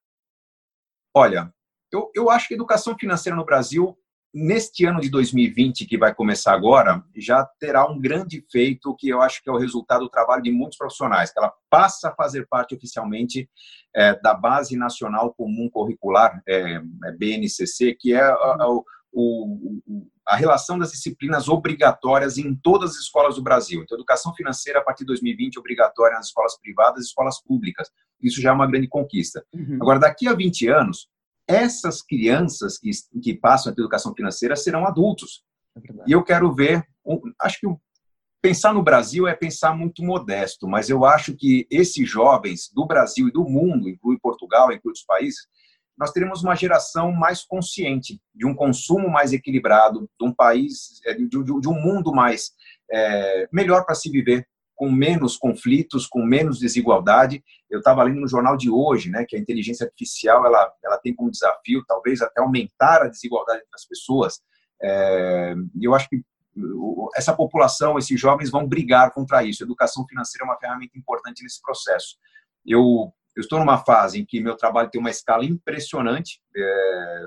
Olha, 1.15 1.53
eu, 1.93 2.11
eu 2.15 2.31
acho 2.31 2.47
que 2.47 2.55
a 2.55 2.57
educação 2.57 2.97
financeira 2.99 3.37
no 3.37 3.45
Brasil 3.45 3.97
neste 4.33 4.85
ano 4.85 5.01
de 5.01 5.11
2020, 5.11 5.87
que 5.87 5.99
vai 5.99 6.15
começar 6.15 6.53
agora, 6.53 7.03
já 7.17 7.45
terá 7.59 7.89
um 7.89 8.01
grande 8.01 8.45
feito 8.51 8.95
que 8.97 9.09
eu 9.09 9.21
acho 9.21 9.43
que 9.43 9.51
é 9.51 9.53
o 9.53 9.59
resultado 9.59 10.01
do 10.01 10.11
trabalho 10.11 10.43
de 10.43 10.53
muitos 10.53 10.79
profissionais, 10.79 11.33
que 11.33 11.39
ela 11.39 11.53
passa 11.69 12.09
a 12.09 12.15
fazer 12.15 12.47
parte 12.49 12.75
oficialmente 12.75 13.49
é, 13.95 14.19
da 14.21 14.33
Base 14.33 14.77
Nacional 14.77 15.35
Comum 15.35 15.69
Curricular, 15.69 16.41
é, 16.47 16.81
é 17.05 17.13
BNCC, 17.13 17.97
que 17.99 18.15
é 18.15 18.21
a, 18.21 18.33
a, 18.33 18.69
o, 19.13 19.83
a 20.27 20.37
relação 20.37 20.79
das 20.79 20.93
disciplinas 20.93 21.49
obrigatórias 21.49 22.39
em 22.39 22.55
todas 22.55 22.91
as 22.91 22.97
escolas 22.99 23.35
do 23.35 23.43
Brasil. 23.43 23.83
Então, 23.83 23.97
educação 23.97 24.33
financeira, 24.35 24.79
a 24.79 24.83
partir 24.83 25.01
de 25.01 25.09
2020, 25.09 25.59
obrigatória 25.59 26.17
nas 26.17 26.27
escolas 26.27 26.57
privadas 26.61 27.03
e 27.03 27.07
escolas 27.09 27.43
públicas. 27.43 27.91
Isso 28.23 28.41
já 28.41 28.51
é 28.51 28.53
uma 28.53 28.67
grande 28.67 28.87
conquista. 28.87 29.45
Uhum. 29.53 29.79
Agora, 29.81 29.99
daqui 29.99 30.29
a 30.29 30.35
20 30.35 30.69
anos, 30.69 31.09
essas 31.51 32.03
crianças 32.03 32.79
que, 32.79 32.91
que 33.21 33.35
passam 33.35 33.71
a 33.71 33.73
educação 33.73 34.15
financeira 34.15 34.55
serão 34.55 34.87
adultos. 34.87 35.43
É 35.77 35.81
e 36.07 36.13
eu 36.13 36.23
quero 36.23 36.53
ver, 36.55 36.85
acho 37.41 37.61
que 37.61 37.67
pensar 38.41 38.73
no 38.73 38.83
Brasil 38.83 39.27
é 39.27 39.35
pensar 39.35 39.77
muito 39.77 40.03
modesto, 40.03 40.67
mas 40.69 40.89
eu 40.89 41.05
acho 41.05 41.35
que 41.37 41.67
esses 41.71 42.09
jovens 42.09 42.71
do 42.73 42.87
Brasil 42.87 43.29
e 43.29 43.33
do 43.33 43.45
mundo, 43.45 43.89
inclui 43.89 44.19
Portugal, 44.21 44.73
inclui 44.73 44.91
outros 44.91 45.05
países, 45.05 45.41
nós 45.99 46.13
teremos 46.13 46.43
uma 46.43 46.57
geração 46.57 47.13
mais 47.13 47.45
consciente, 47.45 48.19
de 48.35 48.47
um 48.47 48.55
consumo 48.55 49.11
mais 49.11 49.35
equilibrado, 49.35 50.09
de 50.19 50.27
um 50.27 50.33
país, 50.33 51.01
é, 51.05 51.15
de 51.15 51.69
um 51.69 51.75
mundo 51.75 52.13
mais 52.13 52.53
é, 52.91 53.49
melhor 53.53 53.85
para 53.85 53.95
se 53.95 54.11
viver, 54.11 54.47
com 54.81 54.91
menos 54.91 55.37
conflitos, 55.37 56.07
com 56.07 56.25
menos 56.25 56.59
desigualdade. 56.59 57.45
Eu 57.69 57.81
estava 57.81 58.03
lendo 58.03 58.19
no 58.19 58.27
jornal 58.27 58.57
de 58.57 58.71
hoje, 58.71 59.11
né, 59.11 59.27
que 59.29 59.37
a 59.37 59.39
inteligência 59.39 59.85
artificial 59.85 60.47
ela, 60.47 60.73
ela 60.83 60.97
tem 60.97 61.15
como 61.15 61.31
desafio, 61.31 61.85
talvez 61.87 62.23
até 62.23 62.41
aumentar 62.41 63.03
a 63.03 63.09
desigualdade 63.09 63.59
entre 63.59 63.75
as 63.75 63.85
pessoas. 63.85 64.41
É, 64.83 65.55
eu 65.79 65.95
acho 65.95 66.09
que 66.09 66.23
essa 67.15 67.37
população, 67.37 67.99
esses 67.99 68.19
jovens 68.19 68.51
vão 68.51 68.67
brigar 68.67 69.13
contra 69.13 69.45
isso. 69.45 69.63
Educação 69.63 70.07
financeira 70.09 70.47
é 70.47 70.49
uma 70.49 70.59
ferramenta 70.59 70.97
importante 70.97 71.43
nesse 71.43 71.61
processo. 71.61 72.17
Eu, 72.65 73.13
eu 73.37 73.43
estou 73.43 73.59
numa 73.59 73.77
fase 73.85 74.19
em 74.19 74.25
que 74.25 74.41
meu 74.41 74.57
trabalho 74.57 74.89
tem 74.89 74.99
uma 74.99 75.11
escala 75.11 75.45
impressionante. 75.45 76.41
É, 76.57 77.23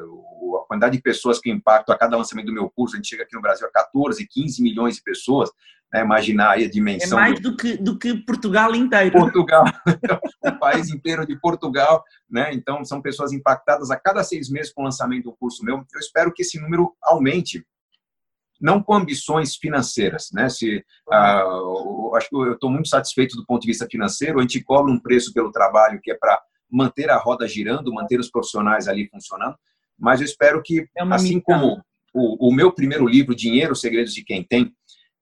a 0.60 0.66
quantidade 0.68 0.98
de 0.98 1.04
pessoas 1.04 1.38
que 1.38 1.52
impacto 1.52 1.92
a 1.92 1.98
cada 2.00 2.18
lançamento 2.18 2.48
do 2.48 2.54
meu 2.54 2.68
curso, 2.72 2.96
a 2.96 2.98
gente 2.98 3.10
chega 3.10 3.22
aqui 3.22 3.36
no 3.36 3.44
Brasil 3.44 3.68
a 3.68 3.72
14, 3.72 4.28
15 4.28 4.64
milhões 4.64 4.96
de 4.96 5.04
pessoas. 5.04 5.52
Né, 5.94 6.02
imaginar 6.02 6.52
aí 6.52 6.66
a 6.66 6.70
dimensão. 6.70 7.20
É 7.20 7.22
mais 7.22 7.40
do, 7.40 7.52
do, 7.52 7.58
que, 7.58 7.78
do 7.78 8.00
que 8.00 8.16
Portugal 8.26 8.74
inteiro. 8.74 9.12
Portugal, 9.12 9.64
o 10.44 10.52
país 10.60 10.90
inteiro 10.90 11.26
de 11.26 11.40
Portugal. 11.40 12.04
Né? 12.30 12.52
Então, 12.54 12.84
são 12.84 13.02
pessoas 13.02 13.32
impactadas 13.32 13.92
a 13.92 13.96
cada 13.96 14.24
seis 14.24 14.50
meses 14.50 14.74
com 14.74 14.82
o 14.82 14.86
lançamento 14.86 15.26
do 15.26 15.36
curso 15.36 15.64
meu. 15.64 15.78
Eu 15.78 16.00
espero 16.00 16.34
que 16.34 16.42
esse 16.42 16.60
número 16.60 16.96
aumente 17.02 17.64
não 18.60 18.82
com 18.82 18.94
ambições 18.94 19.58
financeiras, 19.58 20.30
né? 20.32 20.48
Se 20.48 20.78
uh, 21.12 22.16
acho 22.16 22.30
que 22.30 22.36
eu 22.36 22.54
estou 22.54 22.70
muito 22.70 22.88
satisfeito 22.88 23.36
do 23.36 23.46
ponto 23.46 23.64
de 23.64 23.68
vista 23.68 23.86
financeiro, 23.92 24.40
a 24.40 24.42
gente 24.42 24.64
cobra 24.64 24.90
um 24.90 24.98
preço 24.98 25.34
pelo 25.34 25.52
trabalho 25.52 26.00
que 26.02 26.12
é 26.12 26.16
para 26.16 26.42
manter 26.72 27.10
a 27.10 27.18
roda 27.18 27.46
girando, 27.46 27.94
manter 27.94 28.22
os 28.22 28.32
profissionais 28.32 28.88
ali 28.88 29.10
funcionando, 29.10 29.56
mas 30.00 30.22
eu 30.22 30.26
espero 30.26 30.62
que, 30.64 30.88
é 30.98 31.04
assim 31.12 31.42
como 31.42 31.84
o, 32.14 32.48
o, 32.48 32.54
meu 32.54 32.72
primeiro 32.72 33.06
livro, 33.06 33.36
Dinheiro, 33.36 33.76
Segredos 33.76 34.14
de 34.14 34.24
Quem 34.24 34.44
Tem, 34.44 34.74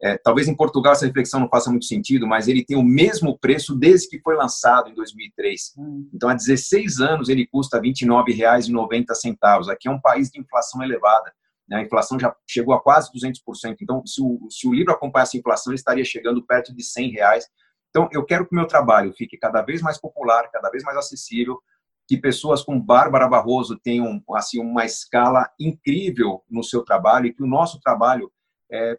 é, 0.03 0.17
talvez 0.17 0.47
em 0.47 0.55
Portugal 0.55 0.93
essa 0.93 1.05
reflexão 1.05 1.39
não 1.39 1.47
faça 1.47 1.69
muito 1.69 1.85
sentido, 1.85 2.25
mas 2.25 2.47
ele 2.47 2.65
tem 2.65 2.75
o 2.75 2.83
mesmo 2.83 3.37
preço 3.37 3.75
desde 3.75 4.09
que 4.09 4.19
foi 4.19 4.35
lançado 4.35 4.89
em 4.89 4.95
2003. 4.95 5.73
Hum. 5.77 6.09
Então, 6.11 6.27
há 6.27 6.33
16 6.33 6.99
anos 6.99 7.29
ele 7.29 7.45
custa 7.45 7.77
R$ 7.77 7.89
29,90. 7.89 9.69
Aqui 9.69 9.87
é 9.87 9.91
um 9.91 10.01
país 10.01 10.29
de 10.29 10.39
inflação 10.39 10.81
elevada. 10.81 11.31
Né? 11.69 11.77
A 11.77 11.81
inflação 11.83 12.19
já 12.19 12.35
chegou 12.47 12.73
a 12.73 12.81
quase 12.81 13.11
200%. 13.11 13.77
Então, 13.79 14.03
se 14.05 14.21
o, 14.21 14.47
se 14.49 14.67
o 14.67 14.73
livro 14.73 14.91
acompanhasse 14.91 15.37
a 15.37 15.39
inflação, 15.39 15.71
ele 15.71 15.77
estaria 15.77 16.03
chegando 16.03 16.43
perto 16.43 16.75
de 16.75 16.83
100 16.83 17.11
reais. 17.11 17.47
Então, 17.91 18.09
eu 18.11 18.25
quero 18.25 18.47
que 18.47 18.55
o 18.55 18.57
meu 18.57 18.65
trabalho 18.65 19.13
fique 19.13 19.37
cada 19.37 19.61
vez 19.61 19.83
mais 19.83 19.99
popular, 19.99 20.49
cada 20.51 20.69
vez 20.71 20.83
mais 20.83 20.97
acessível, 20.97 21.59
que 22.07 22.17
pessoas 22.17 22.63
como 22.63 22.81
Bárbara 22.81 23.27
Barroso 23.27 23.79
tenham 23.83 24.21
assim 24.33 24.59
uma 24.59 24.83
escala 24.83 25.47
incrível 25.59 26.43
no 26.49 26.63
seu 26.63 26.83
trabalho 26.83 27.27
e 27.27 27.33
que 27.33 27.43
o 27.43 27.47
nosso 27.47 27.79
trabalho 27.79 28.31
é, 28.71 28.97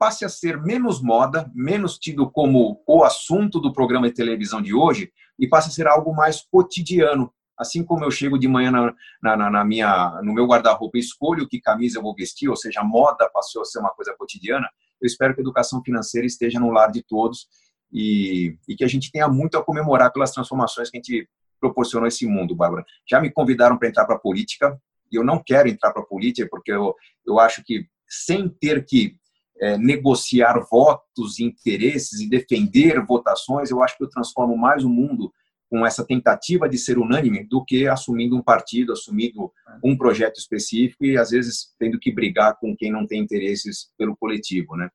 passe 0.00 0.24
a 0.24 0.30
ser 0.30 0.58
menos 0.60 1.02
moda, 1.02 1.50
menos 1.54 1.98
tido 1.98 2.30
como 2.30 2.82
o 2.86 3.04
assunto 3.04 3.60
do 3.60 3.70
programa 3.70 4.08
de 4.08 4.14
televisão 4.14 4.62
de 4.62 4.74
hoje 4.74 5.12
e 5.38 5.46
passe 5.46 5.68
a 5.68 5.72
ser 5.72 5.86
algo 5.86 6.14
mais 6.14 6.40
cotidiano, 6.40 7.30
Assim 7.60 7.84
como 7.84 8.06
eu 8.06 8.10
chego 8.10 8.38
de 8.38 8.48
manhã 8.48 8.70
na, 8.70 9.36
na, 9.36 9.50
na 9.50 9.64
minha, 9.66 10.18
no 10.24 10.32
meu 10.32 10.46
guarda-roupa 10.46 10.96
e 10.96 11.00
escolho 11.00 11.46
que 11.46 11.60
camisa 11.60 11.98
eu 11.98 12.02
vou 12.02 12.14
vestir, 12.14 12.48
ou 12.48 12.56
seja, 12.56 12.80
a 12.80 12.84
moda 12.84 13.28
passou 13.28 13.60
a 13.60 13.66
ser 13.66 13.80
uma 13.80 13.90
coisa 13.90 14.14
cotidiana, 14.18 14.66
eu 14.98 15.06
espero 15.06 15.34
que 15.34 15.40
a 15.40 15.42
educação 15.42 15.82
financeira 15.82 16.26
esteja 16.26 16.58
no 16.58 16.70
lar 16.70 16.90
de 16.90 17.02
todos 17.02 17.48
e, 17.92 18.56
e 18.66 18.74
que 18.74 18.82
a 18.82 18.88
gente 18.88 19.12
tenha 19.12 19.28
muito 19.28 19.58
a 19.58 19.62
comemorar 19.62 20.10
pelas 20.10 20.30
transformações 20.30 20.88
que 20.88 20.96
a 20.96 21.00
gente 21.00 21.28
proporcionou 21.60 22.08
esse 22.08 22.26
mundo, 22.26 22.56
Bárbara. 22.56 22.82
Já 23.06 23.20
me 23.20 23.30
convidaram 23.30 23.76
para 23.76 23.88
entrar 23.88 24.06
para 24.06 24.16
a 24.16 24.18
política, 24.18 24.80
e 25.12 25.16
eu 25.16 25.22
não 25.22 25.42
quero 25.44 25.68
entrar 25.68 25.92
para 25.92 26.00
a 26.00 26.06
política 26.06 26.48
porque 26.50 26.72
eu, 26.72 26.94
eu 27.26 27.38
acho 27.38 27.62
que 27.62 27.84
sem 28.08 28.48
ter 28.48 28.86
que 28.86 29.16
é, 29.60 29.76
negociar 29.76 30.58
votos, 30.70 31.38
interesses 31.38 32.20
e 32.20 32.28
defender 32.28 33.04
votações, 33.04 33.70
eu 33.70 33.82
acho 33.82 33.96
que 33.96 34.04
eu 34.04 34.08
transformo 34.08 34.56
mais 34.56 34.84
o 34.84 34.88
mundo 34.88 35.32
com 35.68 35.86
essa 35.86 36.04
tentativa 36.04 36.68
de 36.68 36.76
ser 36.76 36.98
unânime 36.98 37.44
do 37.44 37.64
que 37.64 37.86
assumindo 37.86 38.36
um 38.36 38.42
partido, 38.42 38.92
assumindo 38.92 39.52
um 39.84 39.96
projeto 39.96 40.38
específico 40.38 41.04
e 41.04 41.16
às 41.16 41.30
vezes 41.30 41.72
tendo 41.78 41.98
que 41.98 42.12
brigar 42.12 42.58
com 42.58 42.74
quem 42.76 42.90
não 42.90 43.06
tem 43.06 43.20
interesses 43.20 43.88
pelo 43.96 44.16
coletivo, 44.16 44.76
né? 44.76 44.90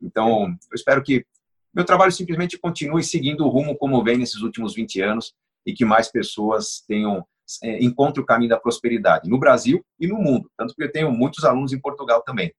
Então, 0.00 0.46
eu 0.46 0.74
espero 0.74 1.02
que 1.02 1.26
meu 1.74 1.84
trabalho 1.84 2.12
simplesmente 2.12 2.58
continue 2.58 3.02
seguindo 3.02 3.44
o 3.44 3.48
rumo 3.48 3.76
como 3.76 4.02
vem 4.04 4.18
nesses 4.18 4.40
últimos 4.40 4.74
20 4.74 5.00
anos 5.00 5.34
e 5.66 5.72
que 5.72 5.84
mais 5.84 6.10
pessoas 6.10 6.84
tenham 6.86 7.26
é, 7.62 7.82
encontrem 7.82 8.22
o 8.22 8.26
caminho 8.26 8.50
da 8.50 8.60
prosperidade 8.60 9.28
no 9.28 9.38
Brasil 9.38 9.84
e 9.98 10.06
no 10.06 10.16
mundo, 10.16 10.48
tanto 10.56 10.74
que 10.74 10.84
eu 10.84 10.92
tenho 10.92 11.10
muitos 11.10 11.44
alunos 11.44 11.72
em 11.72 11.80
Portugal 11.80 12.22
também. 12.22 12.54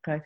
Okay. 0.00 0.20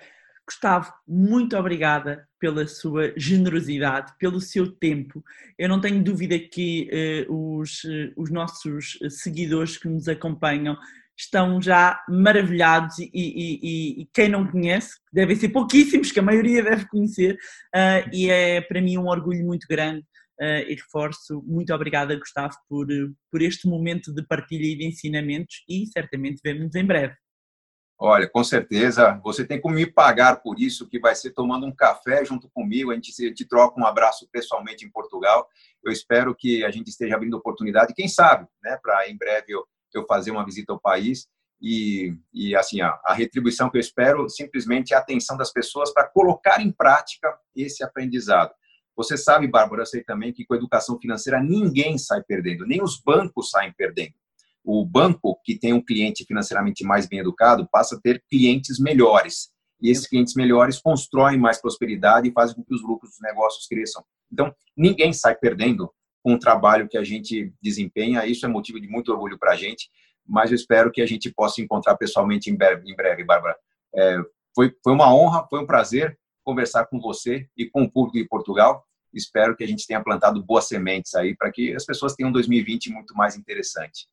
Gustavo, 0.51 0.93
muito 1.07 1.57
obrigada 1.57 2.27
pela 2.41 2.67
sua 2.67 3.13
generosidade, 3.17 4.13
pelo 4.19 4.41
seu 4.41 4.69
tempo. 4.69 5.23
Eu 5.57 5.69
não 5.69 5.81
tenho 5.81 6.03
dúvida 6.03 6.37
que 6.41 6.91
uh, 7.29 7.59
os, 7.59 7.85
uh, 7.85 8.13
os 8.17 8.33
nossos 8.33 8.99
seguidores 9.09 9.79
que 9.79 9.89
nos 9.89 10.09
acompanham 10.09 10.77
estão 11.17 11.63
já 11.63 12.03
maravilhados 12.09 12.99
e, 12.99 13.11
e, 13.15 14.01
e, 14.03 14.09
quem 14.13 14.29
não 14.29 14.51
conhece, 14.51 14.99
devem 15.13 15.37
ser 15.37 15.51
pouquíssimos, 15.51 16.11
que 16.11 16.19
a 16.19 16.23
maioria 16.23 16.65
deve 16.65 16.89
conhecer, 16.89 17.35
uh, 17.35 18.11
e 18.13 18.29
é 18.29 18.61
para 18.61 18.81
mim 18.81 18.99
um 18.99 19.07
orgulho 19.07 19.45
muito 19.45 19.69
grande 19.69 20.01
uh, 20.41 20.67
e 20.67 20.75
reforço, 20.75 21.45
muito 21.47 21.73
obrigada 21.73 22.17
Gustavo 22.17 22.55
por, 22.69 22.89
por 23.31 23.41
este 23.41 23.69
momento 23.69 24.13
de 24.13 24.27
partilha 24.27 24.67
e 24.67 24.77
de 24.77 24.87
ensinamentos 24.87 25.63
e 25.69 25.87
certamente 25.87 26.41
vemos-nos 26.43 26.75
em 26.75 26.85
breve. 26.85 27.15
Olha, 28.03 28.27
com 28.27 28.43
certeza, 28.43 29.21
você 29.23 29.47
tem 29.47 29.61
como 29.61 29.75
me 29.75 29.85
pagar 29.85 30.37
por 30.37 30.59
isso, 30.59 30.89
que 30.89 30.99
vai 30.99 31.15
ser 31.15 31.33
tomando 31.33 31.67
um 31.67 31.75
café 31.75 32.25
junto 32.25 32.49
comigo, 32.49 32.91
a 32.91 32.95
gente 32.95 33.13
te 33.35 33.45
troca 33.45 33.79
um 33.79 33.85
abraço 33.85 34.27
pessoalmente 34.33 34.87
em 34.87 34.91
Portugal. 34.91 35.47
Eu 35.85 35.93
espero 35.93 36.35
que 36.35 36.65
a 36.65 36.71
gente 36.71 36.89
esteja 36.89 37.15
abrindo 37.15 37.37
oportunidade, 37.37 37.93
quem 37.93 38.09
sabe, 38.09 38.49
né, 38.63 38.79
para 38.83 39.07
em 39.07 39.19
breve 39.19 39.53
eu, 39.53 39.67
eu 39.93 40.07
fazer 40.07 40.31
uma 40.31 40.47
visita 40.47 40.73
ao 40.73 40.81
país 40.81 41.29
e, 41.61 42.15
e 42.33 42.57
assim, 42.57 42.81
a, 42.81 42.99
a 43.05 43.13
retribuição 43.13 43.69
que 43.69 43.77
eu 43.77 43.83
espero 43.83 44.27
simplesmente 44.31 44.95
é 44.95 44.97
a 44.97 45.01
atenção 45.01 45.37
das 45.37 45.53
pessoas 45.53 45.93
para 45.93 46.09
colocar 46.09 46.63
em 46.63 46.73
prática 46.73 47.39
esse 47.55 47.85
aprendizado. 47.85 48.55
Você 48.97 49.19
sabe, 49.19 49.47
Bárbara, 49.47 49.83
eu 49.83 49.87
sei 49.87 50.03
também 50.03 50.33
que 50.33 50.47
com 50.47 50.55
a 50.55 50.57
educação 50.57 50.99
financeira 50.99 51.39
ninguém 51.39 51.99
sai 51.99 52.23
perdendo, 52.23 52.67
nem 52.67 52.83
os 52.83 52.99
bancos 52.99 53.51
saem 53.51 53.75
perdendo 53.75 54.15
o 54.65 54.85
banco 54.85 55.39
que 55.45 55.59
tem 55.59 55.73
um 55.73 55.85
cliente 55.85 56.25
financeiramente 56.25 56.85
mais 56.85 57.07
bem 57.07 57.21
educado 57.21 57.69
passa 57.71 57.97
a 57.97 58.01
ter 58.01 58.23
clientes 58.29 58.79
melhores. 58.79 59.51
E 59.81 59.91
esses 59.91 60.07
clientes 60.07 60.35
melhores 60.35 60.79
constroem 60.79 61.39
mais 61.39 61.61
prosperidade 61.61 62.29
e 62.29 62.33
fazem 62.33 62.55
com 62.55 62.63
que 62.63 62.75
os 62.75 62.83
lucros 62.83 63.13
dos 63.13 63.21
negócios 63.21 63.67
cresçam. 63.67 64.05
Então, 64.31 64.55
ninguém 64.77 65.13
sai 65.13 65.35
perdendo 65.35 65.91
com 66.23 66.35
o 66.35 66.39
trabalho 66.39 66.89
que 66.89 66.99
a 66.99 67.05
gente 67.05 67.53
desempenha. 67.63 68.27
Isso 68.27 68.45
é 68.45 68.49
motivo 68.49 68.79
de 68.79 68.89
muito 68.89 69.11
orgulho 69.11 69.39
para 69.39 69.53
a 69.53 69.57
gente. 69.57 69.89
Mas 70.27 70.51
eu 70.51 70.55
espero 70.55 70.93
que 70.93 71.01
a 71.01 71.07
gente 71.07 71.33
possa 71.33 71.63
encontrar 71.63 71.97
pessoalmente 71.97 72.51
em 72.51 72.57
breve, 72.57 73.25
Bárbara. 73.25 73.57
É, 73.95 74.19
foi, 74.55 74.73
foi 74.83 74.93
uma 74.93 75.13
honra, 75.15 75.47
foi 75.49 75.61
um 75.61 75.67
prazer 75.67 76.19
conversar 76.45 76.87
com 76.87 77.01
você 77.01 77.49
e 77.57 77.67
com 77.67 77.83
o 77.83 77.91
público 77.91 78.19
de 78.19 78.29
Portugal. 78.29 78.85
Espero 79.13 79.57
que 79.57 79.65
a 79.65 79.67
gente 79.67 79.87
tenha 79.87 80.03
plantado 80.03 80.43
boas 80.45 80.69
sementes 80.69 81.15
aí 81.15 81.35
para 81.35 81.51
que 81.51 81.75
as 81.75 81.85
pessoas 81.85 82.15
tenham 82.15 82.31
um 82.31 82.33
2020 82.33 82.91
muito 82.91 83.15
mais 83.15 83.37
interessante. 83.37 84.07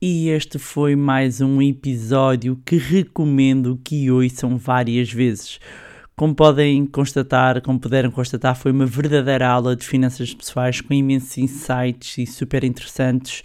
E 0.00 0.28
este 0.28 0.60
foi 0.60 0.94
mais 0.94 1.40
um 1.40 1.60
episódio 1.60 2.56
que 2.64 2.76
recomendo 2.76 3.80
que 3.82 4.08
ouçam 4.08 4.56
várias 4.56 5.12
vezes. 5.12 5.58
Como 6.18 6.34
podem 6.34 6.84
constatar, 6.84 7.62
como 7.62 7.78
puderam 7.78 8.10
constatar, 8.10 8.56
foi 8.56 8.72
uma 8.72 8.84
verdadeira 8.84 9.46
aula 9.46 9.76
de 9.76 9.86
finanças 9.86 10.34
pessoais 10.34 10.80
com 10.80 10.92
imensos 10.92 11.38
insights 11.38 12.18
e 12.18 12.26
super 12.26 12.64
interessantes, 12.64 13.44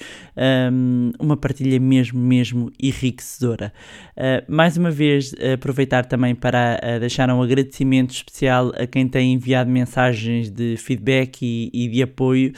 um, 0.71 1.11
uma 1.19 1.37
partilha 1.37 1.79
mesmo, 1.79 2.19
mesmo 2.19 2.71
enriquecedora. 2.81 3.71
Uh, 4.17 4.51
mais 4.51 4.75
uma 4.75 4.89
vez, 4.89 5.35
aproveitar 5.53 6.05
também 6.05 6.33
para 6.33 6.79
uh, 6.81 6.99
deixar 6.99 7.29
um 7.29 7.43
agradecimento 7.43 8.09
especial 8.09 8.71
a 8.75 8.87
quem 8.87 9.07
tem 9.07 9.33
enviado 9.33 9.69
mensagens 9.69 10.49
de 10.49 10.75
feedback 10.75 11.43
e, 11.43 11.69
e 11.71 11.87
de 11.87 12.01
apoio. 12.01 12.53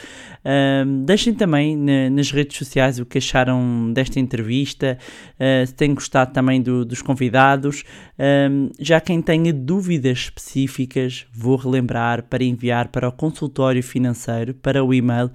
Um, 0.46 1.04
deixem 1.04 1.34
também 1.34 1.76
na, 1.76 2.10
nas 2.10 2.32
redes 2.32 2.58
sociais 2.58 3.00
o 3.00 3.06
que 3.06 3.18
acharam 3.18 3.92
desta 3.92 4.18
entrevista, 4.18 4.98
uh, 5.34 5.68
se 5.68 5.74
têm 5.74 5.94
gostado 5.94 6.32
também 6.32 6.62
do, 6.62 6.86
dos 6.86 7.02
convidados. 7.02 7.84
Um, 8.18 8.70
já 8.80 9.02
quem 9.02 9.22
tenha 9.22 9.52
dúvidas 9.52 10.05
dúvidas 10.06 10.20
específicas, 10.20 11.26
vou 11.34 11.56
relembrar 11.56 12.24
para 12.24 12.44
enviar 12.44 12.90
para 12.90 13.10
o 13.10 13.12
consultório 13.12 13.82
financeiro 13.82 14.54
para 14.54 14.84
o 14.84 14.94
e-mail 14.94 15.32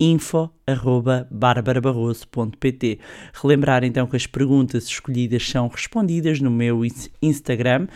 info 0.00 0.50
barbarabarroso.pt. 1.30 2.98
Relembrar 3.34 3.84
então 3.84 4.06
que 4.06 4.16
as 4.16 4.26
perguntas 4.26 4.84
escolhidas 4.84 5.48
são 5.48 5.68
respondidas 5.68 6.40
no 6.40 6.50
meu 6.50 6.80
Instagram. 7.22 7.86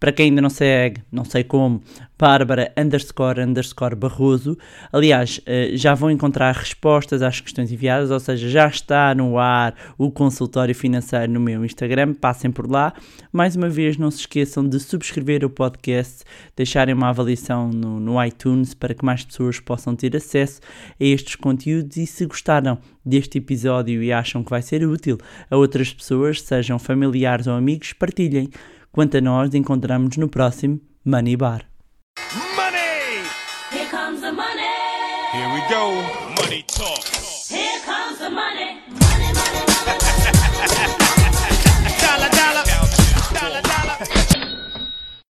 Para 0.00 0.12
quem 0.12 0.26
ainda 0.26 0.40
não 0.40 0.50
segue, 0.50 1.02
não 1.10 1.24
sei 1.24 1.42
como, 1.42 1.82
Bárbara 2.18 2.72
underscore 2.76 3.40
underscore 3.40 3.94
Barroso. 3.94 4.58
Aliás, 4.92 5.40
eh, 5.46 5.70
já 5.74 5.94
vão 5.94 6.10
encontrar 6.10 6.52
respostas 6.52 7.22
às 7.22 7.40
questões 7.40 7.70
enviadas, 7.70 8.10
ou 8.10 8.18
seja, 8.18 8.48
já 8.48 8.66
está 8.66 9.14
no 9.14 9.38
ar 9.38 9.74
o 9.96 10.10
consultório 10.10 10.74
financeiro 10.74 11.32
no 11.32 11.40
meu 11.40 11.64
Instagram. 11.64 12.14
Passem 12.14 12.50
por 12.50 12.70
lá. 12.70 12.92
Mais 13.32 13.54
uma 13.54 13.68
vez, 13.68 13.96
não 13.96 14.10
se 14.10 14.20
esqueçam 14.20 14.68
de 14.68 14.80
subscrever 14.80 15.44
o 15.44 15.50
podcast, 15.50 16.24
deixarem 16.56 16.94
uma 16.94 17.08
avaliação 17.08 17.68
no, 17.68 18.00
no 18.00 18.24
iTunes 18.24 18.74
para 18.74 18.94
que 18.94 19.04
mais 19.04 19.24
pessoas 19.24 19.60
possam 19.60 19.94
ter 19.94 20.16
acesso 20.16 20.60
a 21.00 21.04
estes 21.04 21.36
conteúdos. 21.36 21.96
E 21.96 22.06
se 22.06 22.26
gostaram 22.26 22.78
deste 23.04 23.38
episódio 23.38 24.02
e 24.02 24.12
acham 24.12 24.42
que 24.42 24.50
vai 24.50 24.62
ser 24.62 24.84
útil 24.86 25.18
a 25.50 25.56
outras 25.56 25.92
pessoas, 25.92 26.42
sejam 26.42 26.78
familiares 26.78 27.46
ou 27.46 27.54
amigos, 27.54 27.92
partilhem. 27.92 28.50
Quanto 28.90 29.16
a 29.16 29.20
nós, 29.20 29.54
encontramos 29.54 30.16
no 30.16 30.28
próximo 30.28 30.80
Money 31.04 31.36
Bar. 31.36 31.64
Money! 32.56 33.22
Here 33.70 33.86
comes 33.90 34.20
the 34.20 34.32
money! 34.32 34.62
Here 35.32 35.48
we 35.54 35.60
go! 35.68 35.92
Money 36.42 36.64
talk! 36.66 37.04
Here 37.48 37.80
comes 37.84 38.18
the 38.18 38.30
money! 38.30 38.80
Money, 38.88 39.32
money, 39.38 39.62
money, 39.68 39.96
money, 40.00 40.96
money, 41.04 41.28
money. 41.36 41.94
dollar, 42.00 42.30
dollar! 42.30 42.64
Dollar, 43.34 43.62
dollar! 43.62 44.37